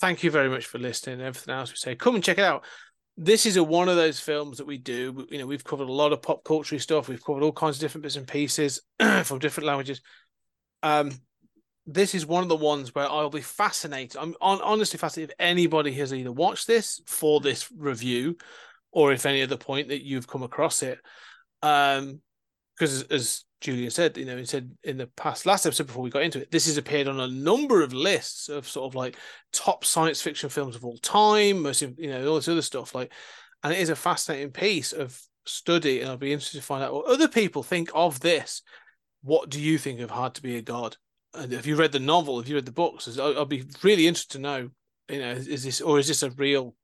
thank 0.00 0.22
you 0.22 0.30
very 0.30 0.50
much 0.50 0.66
for 0.66 0.78
listening. 0.78 1.20
Everything 1.20 1.54
else 1.54 1.70
we 1.70 1.76
say, 1.76 1.94
come 1.94 2.14
and 2.16 2.24
check 2.24 2.38
it 2.38 2.44
out. 2.44 2.64
This 3.16 3.46
is 3.46 3.56
a 3.56 3.64
one 3.64 3.88
of 3.88 3.96
those 3.96 4.20
films 4.20 4.58
that 4.58 4.66
we 4.66 4.78
do. 4.78 5.26
You 5.30 5.38
know, 5.38 5.46
we've 5.46 5.64
covered 5.64 5.88
a 5.88 5.92
lot 5.92 6.12
of 6.12 6.22
pop 6.22 6.44
culture 6.44 6.78
stuff. 6.78 7.08
We've 7.08 7.24
covered 7.24 7.42
all 7.42 7.52
kinds 7.52 7.76
of 7.76 7.80
different 7.80 8.02
bits 8.02 8.16
and 8.16 8.26
pieces 8.28 8.82
from 9.24 9.38
different 9.38 9.66
languages. 9.66 10.02
Um, 10.82 11.12
this 11.86 12.14
is 12.14 12.26
one 12.26 12.42
of 12.42 12.48
the 12.48 12.56
ones 12.56 12.94
where 12.94 13.08
I'll 13.08 13.30
be 13.30 13.40
fascinated. 13.40 14.16
I'm 14.20 14.34
on, 14.40 14.60
honestly 14.62 14.98
fascinated 14.98 15.30
if 15.30 15.44
anybody 15.44 15.92
has 15.94 16.14
either 16.14 16.32
watched 16.32 16.66
this 16.66 17.00
for 17.06 17.40
this 17.40 17.70
review, 17.76 18.36
or 18.92 19.12
if 19.12 19.26
any 19.26 19.42
other 19.42 19.56
point 19.56 19.88
that 19.88 20.04
you've 20.04 20.28
come 20.28 20.42
across 20.42 20.82
it. 20.82 20.98
Um, 21.62 22.20
because 22.76 23.02
as 23.04 23.44
Julian 23.60 23.90
said, 23.90 24.16
you 24.16 24.24
know, 24.24 24.36
he 24.36 24.44
said 24.44 24.72
in 24.82 24.96
the 24.96 25.06
past 25.06 25.46
last 25.46 25.66
episode 25.66 25.86
before 25.86 26.02
we 26.02 26.10
got 26.10 26.22
into 26.22 26.40
it, 26.40 26.50
this 26.50 26.66
has 26.66 26.78
appeared 26.78 27.06
on 27.06 27.20
a 27.20 27.28
number 27.28 27.82
of 27.82 27.92
lists 27.92 28.48
of 28.48 28.66
sort 28.66 28.90
of 28.90 28.94
like 28.94 29.16
top 29.52 29.84
science 29.84 30.20
fiction 30.20 30.50
films 30.50 30.74
of 30.74 30.84
all 30.84 30.98
time, 30.98 31.62
most 31.62 31.82
of, 31.82 31.98
you 31.98 32.08
know, 32.08 32.26
all 32.26 32.36
this 32.36 32.48
other 32.48 32.62
stuff. 32.62 32.94
Like, 32.94 33.12
and 33.62 33.72
it 33.72 33.78
is 33.78 33.88
a 33.88 33.96
fascinating 33.96 34.50
piece 34.50 34.92
of 34.92 35.20
study, 35.46 36.00
and 36.00 36.10
I'll 36.10 36.16
be 36.16 36.32
interested 36.32 36.58
to 36.58 36.64
find 36.64 36.82
out 36.82 36.92
what 36.92 37.06
other 37.06 37.28
people 37.28 37.62
think 37.62 37.90
of 37.94 38.20
this. 38.20 38.62
What 39.22 39.48
do 39.48 39.60
you 39.60 39.78
think 39.78 40.00
of 40.00 40.10
Hard 40.10 40.34
to 40.34 40.42
Be 40.42 40.56
a 40.56 40.62
God? 40.62 40.96
Have 41.34 41.66
you 41.66 41.76
read 41.76 41.92
the 41.92 42.00
novel? 42.00 42.38
Have 42.38 42.48
you 42.48 42.56
read 42.56 42.66
the 42.66 42.72
books? 42.72 43.08
I'll, 43.18 43.38
I'll 43.38 43.44
be 43.46 43.64
really 43.82 44.06
interested 44.06 44.32
to 44.32 44.38
know. 44.38 44.70
You 45.08 45.18
know, 45.18 45.30
is, 45.32 45.48
is 45.48 45.64
this 45.64 45.80
or 45.80 45.98
is 45.98 46.08
this 46.08 46.22
a 46.22 46.30
real 46.30 46.74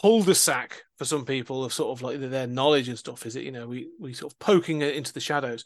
cul-de-sac 0.00 0.82
for 0.98 1.04
some 1.04 1.24
people 1.24 1.64
of 1.64 1.72
sort 1.72 1.96
of 1.96 2.02
like 2.02 2.20
their 2.20 2.46
knowledge 2.46 2.88
and 2.88 2.98
stuff 2.98 3.26
is 3.26 3.36
it 3.36 3.44
you 3.44 3.52
know 3.52 3.66
we 3.66 3.88
we 4.00 4.12
sort 4.12 4.32
of 4.32 4.38
poking 4.38 4.82
it 4.82 4.96
into 4.96 5.12
the 5.12 5.20
shadows 5.20 5.64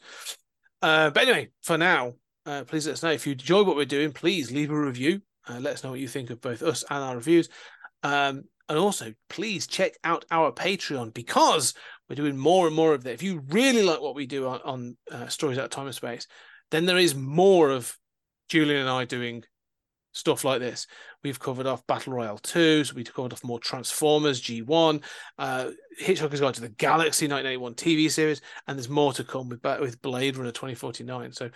uh 0.81 1.09
but 1.09 1.23
anyway 1.23 1.49
for 1.61 1.77
now 1.77 2.13
uh 2.45 2.63
please 2.63 2.85
let 2.85 2.93
us 2.93 3.03
know 3.03 3.11
if 3.11 3.25
you 3.25 3.33
enjoy 3.33 3.63
what 3.63 3.75
we're 3.75 3.85
doing 3.85 4.11
please 4.11 4.51
leave 4.51 4.71
a 4.71 4.79
review 4.79 5.21
uh, 5.49 5.59
let 5.59 5.73
us 5.73 5.83
know 5.83 5.91
what 5.91 5.99
you 5.99 6.07
think 6.07 6.29
of 6.29 6.41
both 6.41 6.61
us 6.61 6.83
and 6.89 7.03
our 7.03 7.15
reviews 7.15 7.49
um 8.03 8.43
and 8.67 8.77
also 8.77 9.11
please 9.29 9.65
check 9.65 9.93
out 10.03 10.25
our 10.29 10.51
patreon 10.51 11.13
because 11.13 11.73
we're 12.07 12.15
doing 12.15 12.37
more 12.37 12.67
and 12.67 12.75
more 12.75 12.93
of 12.93 13.03
that 13.03 13.13
if 13.13 13.23
you 13.23 13.41
really 13.49 13.81
like 13.81 14.01
what 14.01 14.15
we 14.15 14.27
do 14.27 14.47
on, 14.47 14.61
on 14.63 14.97
uh, 15.11 15.27
stories 15.27 15.57
out 15.57 15.65
of 15.65 15.71
time 15.71 15.87
and 15.87 15.95
space 15.95 16.27
then 16.71 16.85
there 16.85 16.97
is 16.97 17.15
more 17.15 17.69
of 17.69 17.97
julian 18.49 18.81
and 18.81 18.89
i 18.89 19.05
doing 19.05 19.43
stuff 20.11 20.43
like 20.43 20.59
this. 20.59 20.87
We've 21.23 21.39
covered 21.39 21.67
off 21.67 21.85
Battle 21.87 22.13
Royale 22.13 22.37
2, 22.37 22.83
so 22.83 22.95
we've 22.95 23.13
covered 23.13 23.33
off 23.33 23.43
more 23.43 23.59
Transformers 23.59 24.41
G1, 24.41 25.03
uh, 25.37 25.69
Hitchhiker's 26.01 26.39
Guide 26.41 26.53
to 26.55 26.61
the 26.61 26.69
Galaxy 26.69 27.27
1981 27.27 27.75
TV 27.75 28.11
series, 28.11 28.41
and 28.67 28.77
there's 28.77 28.89
more 28.89 29.13
to 29.13 29.23
come 29.23 29.49
with 29.49 29.63
with 29.79 30.01
Blade 30.01 30.37
Runner 30.37 30.51
2049. 30.51 31.33
So 31.33 31.49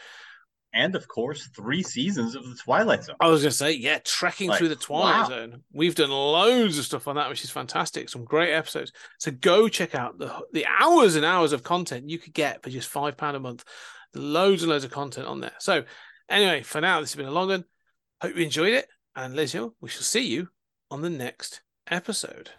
and 0.76 0.96
of 0.96 1.08
course 1.08 1.50
three 1.56 1.84
seasons 1.84 2.36
of 2.36 2.44
the 2.44 2.56
Twilight 2.56 3.04
Zone. 3.04 3.16
I 3.20 3.28
was 3.28 3.42
going 3.42 3.52
to 3.52 3.58
say, 3.58 3.74
yeah, 3.74 4.00
trekking 4.04 4.50
Like, 4.50 4.58
through 4.58 4.70
the 4.70 4.76
Twilight 4.76 5.22
wow. 5.22 5.30
Zone. 5.30 5.64
We've 5.72 5.94
done 5.94 6.10
loads 6.10 6.80
of 6.80 6.86
stuff 6.86 7.08
on 7.08 7.16
that, 7.16 7.30
which 7.30 7.44
is 7.44 7.52
fantastic. 7.52 8.10
Some 8.10 8.26
great 8.26 8.54
episodes. 8.54 8.92
So 9.20 9.32
go 9.32 9.68
check 9.68 9.94
out 9.94 10.18
the 10.18 10.34
the 10.52 10.66
hours 10.66 11.16
and 11.16 11.26
hours 11.26 11.54
of 11.54 11.64
content 11.64 12.10
you 12.10 12.18
could 12.18 12.34
get 12.34 12.64
for 12.64 12.70
just 12.70 12.90
five 12.90 13.18
pound 13.18 13.38
a 13.38 13.40
month. 13.40 13.64
Loads 14.16 14.62
and 14.62 14.72
loads 14.72 14.84
of 14.84 14.92
content 14.92 15.28
on 15.28 15.40
there. 15.40 15.54
So 15.60 15.86
anyway, 16.30 16.62
for 16.62 16.80
now, 16.80 17.00
this 17.00 17.12
has 17.14 17.18
been 17.18 17.26
a 17.26 17.32
long 17.32 17.50
one. 17.50 17.66
Hope 18.22 18.36
you 18.36 18.44
enjoyed 18.44 18.74
it, 18.74 18.88
and 19.16 19.36
and 19.36 19.76
we 19.82 19.90
shall 19.90 20.04
see 20.04 20.28
you 20.28 20.50
on 20.92 21.02
the 21.02 21.10
next 21.10 21.62
episode. 21.90 22.52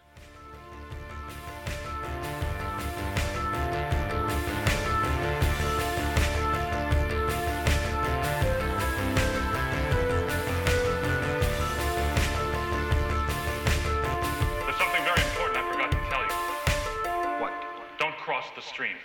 There's 14.60 14.76
something 14.76 15.05
very 15.05 15.22
important 15.22 15.56
I 15.56 15.72
forgot 15.72 15.90
to 15.93 15.98
tell 16.10 16.22
you. 16.22 17.40
What? 17.40 17.52
Don't 17.98 18.16
cross 18.16 18.47
the 18.56 18.62
streams. 18.62 18.98